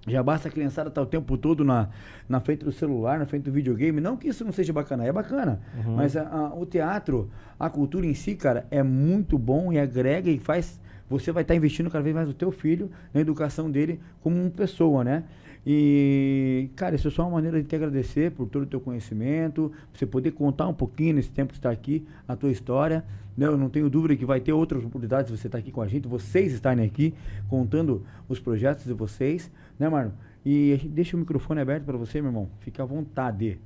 já 0.07 0.23
basta 0.23 0.49
a 0.49 0.51
criançada 0.51 0.89
estar 0.89 1.01
o 1.01 1.07
tempo 1.07 1.39
todo 1.39 1.65
na, 1.65 1.89
na 2.29 2.41
frente 2.41 2.65
do 2.65 2.73
celular, 2.73 3.19
na 3.19 3.27
frente 3.27 3.45
do 3.45 3.53
videogame. 3.53 4.01
Não 4.01 4.17
que 4.17 4.29
isso 4.29 4.45
não 4.45 4.53
seja 4.53 4.73
bacana, 4.73 5.05
é 5.07 5.13
bacana. 5.13 5.61
Mas 5.97 6.17
a- 6.17 6.29
a- 6.29 6.55
o 6.55 6.67
teatro, 6.67 7.31
a 7.59 7.71
cultura 7.71 8.05
em 8.05 8.13
si, 8.15 8.35
cara, 8.35 8.67
é 8.71 8.83
muito 8.83 9.39
bom 9.39 9.73
e 9.73 9.79
agrega 9.79 10.31
e 10.31 10.39
faz. 10.39 10.79
Você 11.09 11.31
vai 11.33 11.43
estar 11.43 11.55
investindo 11.55 11.91
cada 11.91 12.03
vez 12.03 12.15
mais 12.15 12.27
no 12.27 12.35
teu 12.35 12.51
filho, 12.51 12.91
na 13.15 13.21
educação 13.21 13.71
dele 13.71 14.01
como 14.21 14.37
uma 14.41 14.51
pessoa, 14.51 15.05
né? 15.05 15.23
E, 15.67 16.69
cara, 16.77 16.95
isso 16.95 17.09
é 17.09 17.11
só 17.11 17.23
uma 17.23 17.33
maneira 17.33 17.61
de 17.63 17.67
te 17.67 17.75
agradecer 17.75 18.31
por 18.33 18.47
todo 18.49 18.65
o 18.65 18.67
teu 18.67 18.81
conhecimento, 18.81 19.73
você 19.93 20.05
poder 20.05 20.33
contar 20.33 20.69
um 20.69 20.75
pouquinho 20.75 21.15
nesse 21.15 21.31
tempo 21.31 21.53
que 21.53 21.59
está 21.59 21.71
aqui, 21.71 22.07
a 22.29 22.37
tua 22.37 22.51
história. 22.51 23.05
Né? 23.37 23.47
Eu 23.47 23.57
não 23.57 23.69
tenho 23.69 23.89
dúvida 23.89 24.15
que 24.15 24.25
vai 24.25 24.41
ter 24.41 24.53
outras 24.53 24.85
oportunidades 24.85 25.33
de 25.33 25.39
você 25.39 25.49
estar 25.49 25.59
aqui 25.59 25.73
com 25.73 25.81
a 25.81 25.89
gente, 25.89 26.07
vocês 26.07 26.53
estarem 26.53 26.85
aqui 26.85 27.15
contando 27.49 28.05
os 28.29 28.39
projetos 28.39 28.85
de 28.85 28.93
vocês, 28.93 29.51
né, 29.79 29.89
Marlon? 29.89 30.13
E 30.45 30.77
deixa 30.93 31.17
o 31.17 31.21
microfone 31.21 31.61
aberto 31.61 31.85
para 31.85 31.97
você, 31.97 32.21
meu 32.21 32.29
irmão. 32.29 32.51
Fica 32.61 32.83
à 32.83 32.87
vontade. 32.87 33.59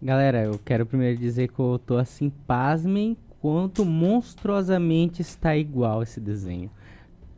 Galera, 0.00 0.44
eu 0.44 0.60
quero 0.64 0.86
primeiro 0.86 1.18
dizer 1.18 1.48
que 1.48 1.58
eu 1.58 1.80
tô 1.84 1.96
assim, 1.96 2.30
pasmem 2.46 3.16
quanto 3.40 3.84
monstruosamente 3.84 5.20
está 5.20 5.56
igual 5.56 6.02
esse 6.02 6.20
desenho. 6.20 6.70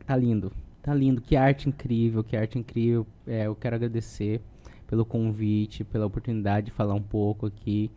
Tá 0.05 0.15
lindo, 0.15 0.51
tá 0.89 0.95
lindo, 0.95 1.21
que 1.21 1.35
arte 1.35 1.69
incrível, 1.69 2.23
que 2.23 2.35
arte 2.35 2.57
incrível. 2.57 3.05
É, 3.27 3.45
eu 3.45 3.55
quero 3.55 3.75
agradecer 3.75 4.41
pelo 4.87 5.05
convite, 5.05 5.83
pela 5.83 6.07
oportunidade 6.07 6.67
de 6.67 6.71
falar 6.71 6.95
um 6.95 7.01
pouco 7.01 7.45
aqui. 7.45 7.91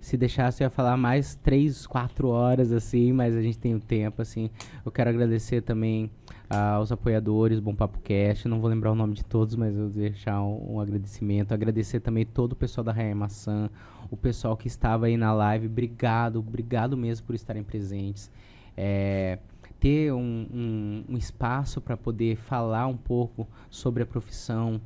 Se 0.00 0.16
deixasse, 0.16 0.62
eu 0.62 0.66
ia 0.66 0.70
falar 0.70 0.96
mais 0.96 1.34
três, 1.34 1.86
quatro 1.86 2.28
horas, 2.28 2.72
assim, 2.72 3.12
mas 3.12 3.36
a 3.36 3.42
gente 3.42 3.58
tem 3.58 3.74
o 3.74 3.80
tempo, 3.80 4.22
assim. 4.22 4.48
Eu 4.82 4.90
quero 4.90 5.10
agradecer 5.10 5.60
também 5.60 6.10
aos 6.48 6.90
apoiadores, 6.90 7.60
Bom 7.60 7.74
Papo 7.74 8.00
Cast. 8.00 8.48
Não 8.48 8.58
vou 8.58 8.70
lembrar 8.70 8.92
o 8.92 8.94
nome 8.94 9.12
de 9.12 9.22
todos, 9.22 9.54
mas 9.54 9.76
eu 9.76 9.90
vou 9.90 9.90
deixar 9.90 10.42
um, 10.42 10.76
um 10.76 10.80
agradecimento. 10.80 11.52
Agradecer 11.52 12.00
também 12.00 12.24
todo 12.24 12.52
o 12.52 12.56
pessoal 12.56 12.82
da 12.82 12.92
Raia 12.92 13.14
Maçã, 13.14 13.68
o 14.10 14.16
pessoal 14.16 14.56
que 14.56 14.66
estava 14.66 15.04
aí 15.04 15.18
na 15.18 15.34
live. 15.34 15.66
Obrigado, 15.66 16.38
obrigado 16.38 16.96
mesmo 16.96 17.26
por 17.26 17.34
estarem 17.34 17.62
presentes. 17.62 18.30
É, 18.74 19.38
ter 19.80 20.12
um, 20.12 20.46
um, 20.52 21.04
um 21.08 21.16
espaço 21.16 21.80
para 21.80 21.96
poder 21.96 22.36
falar 22.36 22.86
um 22.86 22.96
pouco 22.96 23.48
sobre 23.70 24.02
a 24.02 24.06
profissão, 24.06 24.80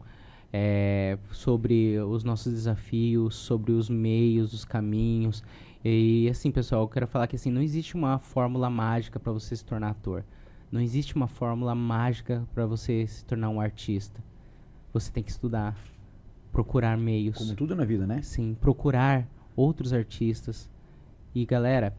é, 0.53 1.19
sobre 1.33 1.99
os 1.99 2.23
nossos 2.23 2.53
desafios, 2.53 3.35
sobre 3.35 3.73
os 3.73 3.91
meios, 3.91 4.55
os 4.55 4.65
caminhos. 4.65 5.43
E 5.85 6.29
assim, 6.31 6.51
pessoal, 6.53 6.83
eu 6.83 6.89
quero 6.89 7.09
falar 7.09 7.27
que 7.27 7.35
assim, 7.35 7.51
não 7.51 7.61
existe 7.61 7.97
uma 7.97 8.21
fórmula 8.21 8.71
mágica 8.71 9.19
para 9.19 9.33
você 9.33 9.57
se 9.57 9.65
tornar 9.65 9.91
ator. 9.91 10.25
Não 10.71 10.81
existe 10.81 11.17
uma 11.17 11.27
fórmula 11.27 11.75
mágica 11.75 12.47
para 12.55 12.65
você 12.65 13.05
se 13.07 13.25
tornar 13.25 13.51
um 13.51 13.61
artista. 13.61 14.23
Você 14.93 15.11
tem 15.11 15.25
que 15.25 15.31
estudar, 15.31 15.77
procurar 16.53 16.97
meios. 16.97 17.37
Como 17.37 17.55
tudo 17.57 17.75
na 17.75 17.85
vida, 17.85 18.07
né? 18.07 18.23
Sim, 18.23 18.57
procurar 18.61 19.29
outros 19.57 19.93
artistas. 19.93 20.71
E 21.35 21.45
galera, 21.45 21.97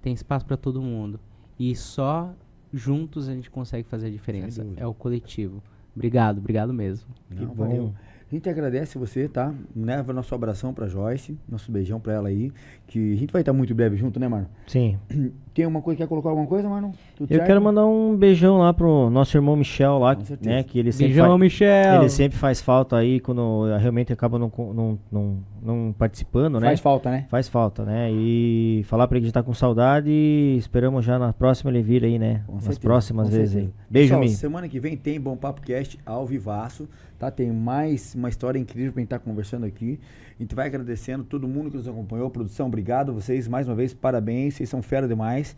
tem 0.00 0.14
espaço 0.14 0.46
para 0.46 0.56
todo 0.56 0.80
mundo. 0.80 1.20
E 1.58 1.74
só 1.74 2.32
juntos 2.72 3.28
a 3.28 3.34
gente 3.34 3.50
consegue 3.50 3.88
fazer 3.88 4.06
a 4.06 4.10
diferença. 4.10 4.66
É 4.76 4.86
o 4.86 4.94
coletivo. 4.94 5.62
Obrigado, 5.94 6.38
obrigado 6.38 6.72
mesmo. 6.72 7.08
Que 7.30 7.44
Não, 7.44 7.54
valeu. 7.54 7.94
A 8.30 8.34
gente 8.34 8.46
agradece 8.50 8.98
você, 8.98 9.26
tá? 9.26 9.54
Leva 9.74 10.12
nosso 10.12 10.34
abração 10.34 10.74
pra 10.74 10.86
Joyce, 10.86 11.38
nosso 11.48 11.72
beijão 11.72 11.98
pra 11.98 12.12
ela 12.12 12.28
aí. 12.28 12.52
Que 12.86 13.14
a 13.14 13.16
gente 13.16 13.32
vai 13.32 13.40
estar 13.40 13.54
muito 13.54 13.74
breve 13.74 13.96
junto, 13.96 14.20
né, 14.20 14.28
Marlon? 14.28 14.46
Sim. 14.66 14.98
Tem 15.54 15.66
uma 15.66 15.80
coisa, 15.82 15.96
quer 15.98 16.06
colocar 16.06 16.28
alguma 16.28 16.46
coisa, 16.46 16.68
Marlon? 16.68 16.92
Tudo 17.16 17.32
Eu 17.32 17.36
certo? 17.38 17.46
quero 17.48 17.60
mandar 17.60 17.84
um 17.86 18.14
beijão 18.14 18.58
lá 18.58 18.72
pro 18.72 19.10
nosso 19.10 19.36
irmão 19.36 19.56
Michel 19.56 19.98
lá, 19.98 20.16
né? 20.42 20.62
Que 20.62 20.78
ele 20.78 20.92
sempre 20.92 21.06
beijão, 21.08 21.26
faz, 21.26 21.40
Michel! 21.40 22.00
Ele 22.00 22.08
sempre 22.10 22.38
faz 22.38 22.60
falta 22.60 22.96
aí 22.96 23.18
quando 23.18 23.64
realmente 23.78 24.12
acaba 24.12 24.38
não, 24.38 24.52
não, 24.56 24.98
não, 25.10 25.38
não 25.60 25.94
participando, 25.98 26.60
né? 26.60 26.68
Faz 26.68 26.80
falta, 26.80 27.10
né? 27.10 27.26
Faz 27.28 27.48
falta, 27.48 27.84
né? 27.84 28.12
E 28.12 28.82
falar 28.84 29.08
pra 29.08 29.16
ele 29.16 29.22
que 29.22 29.24
a 29.24 29.28
gente 29.28 29.34
tá 29.34 29.42
com 29.42 29.52
saudade 29.54 30.10
e 30.10 30.56
esperamos 30.58 31.04
já 31.04 31.18
na 31.18 31.32
próxima 31.32 31.70
ele 31.72 31.82
vir 31.82 32.04
aí, 32.04 32.18
né? 32.18 32.42
Com 32.46 32.54
Nas 32.54 32.64
certeza, 32.64 32.80
próximas 32.80 33.28
vezes 33.28 33.52
certeza. 33.52 33.72
aí. 33.74 33.86
Beijo, 33.90 34.14
Pessoal, 34.20 34.28
Semana 34.36 34.68
que 34.68 34.78
vem 34.78 34.96
tem 34.96 35.18
Bom 35.18 35.36
Papo 35.36 35.62
Cast 35.62 35.98
ao 36.06 36.24
vivaço 36.24 36.88
tá? 37.18 37.30
Tem 37.30 37.50
mais 37.50 38.14
uma 38.14 38.28
história 38.28 38.58
incrível 38.58 38.92
pra 38.92 39.00
gente 39.00 39.06
estar 39.06 39.18
tá 39.18 39.24
conversando 39.24 39.66
aqui. 39.66 39.98
A 40.38 40.42
gente 40.42 40.54
vai 40.54 40.66
agradecendo 40.66 41.24
todo 41.24 41.48
mundo 41.48 41.70
que 41.70 41.76
nos 41.76 41.88
acompanhou. 41.88 42.30
Produção, 42.30 42.68
obrigado. 42.68 43.12
Vocês, 43.12 43.48
mais 43.48 43.68
uma 43.68 43.74
vez, 43.74 43.92
parabéns. 43.92 44.54
Vocês 44.54 44.68
são 44.68 44.80
fera 44.80 45.08
demais. 45.08 45.56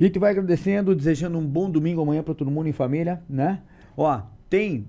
E 0.00 0.04
a 0.04 0.06
gente 0.06 0.18
vai 0.18 0.30
agradecendo, 0.30 0.94
desejando 0.94 1.38
um 1.38 1.46
bom 1.46 1.70
domingo 1.70 2.00
amanhã 2.00 2.22
para 2.22 2.34
todo 2.34 2.50
mundo 2.50 2.68
em 2.68 2.72
família, 2.72 3.22
né? 3.28 3.60
Ó, 3.96 4.22
tem 4.48 4.86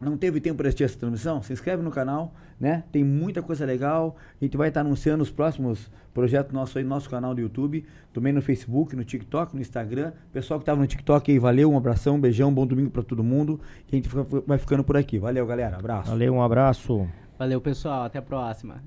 não 0.00 0.16
teve 0.16 0.40
tempo 0.40 0.58
para 0.58 0.68
assistir 0.68 0.84
essa 0.84 0.98
transmissão, 0.98 1.42
se 1.42 1.52
inscreve 1.52 1.82
no 1.82 1.90
canal, 1.90 2.32
né? 2.58 2.84
Tem 2.92 3.02
muita 3.02 3.42
coisa 3.42 3.64
legal. 3.64 4.16
A 4.40 4.44
gente 4.44 4.56
vai 4.56 4.68
estar 4.68 4.80
anunciando 4.80 5.22
os 5.22 5.30
próximos 5.30 5.90
projetos 6.14 6.52
nossos 6.52 6.76
aí 6.76 6.82
no 6.82 6.88
nosso 6.88 7.08
canal 7.08 7.34
do 7.34 7.40
YouTube, 7.40 7.84
também 8.12 8.32
no 8.32 8.40
Facebook, 8.40 8.94
no 8.94 9.04
TikTok, 9.04 9.54
no 9.54 9.60
Instagram. 9.60 10.12
Pessoal 10.32 10.58
que 10.60 10.62
estava 10.62 10.80
no 10.80 10.86
TikTok 10.86 11.30
aí, 11.30 11.38
valeu, 11.38 11.70
um 11.70 11.76
abração, 11.76 12.16
um 12.16 12.20
beijão, 12.20 12.52
bom 12.52 12.66
domingo 12.66 12.90
para 12.90 13.02
todo 13.02 13.22
mundo. 13.22 13.60
E 13.90 13.94
a 13.94 13.96
gente 13.96 14.08
fica, 14.08 14.24
vai 14.46 14.58
ficando 14.58 14.84
por 14.84 14.96
aqui. 14.96 15.18
Valeu, 15.18 15.46
galera. 15.46 15.76
Abraço. 15.76 16.10
Valeu, 16.10 16.34
um 16.34 16.42
abraço. 16.42 17.08
Valeu, 17.38 17.60
pessoal. 17.60 18.04
Até 18.04 18.18
a 18.18 18.22
próxima. 18.22 18.82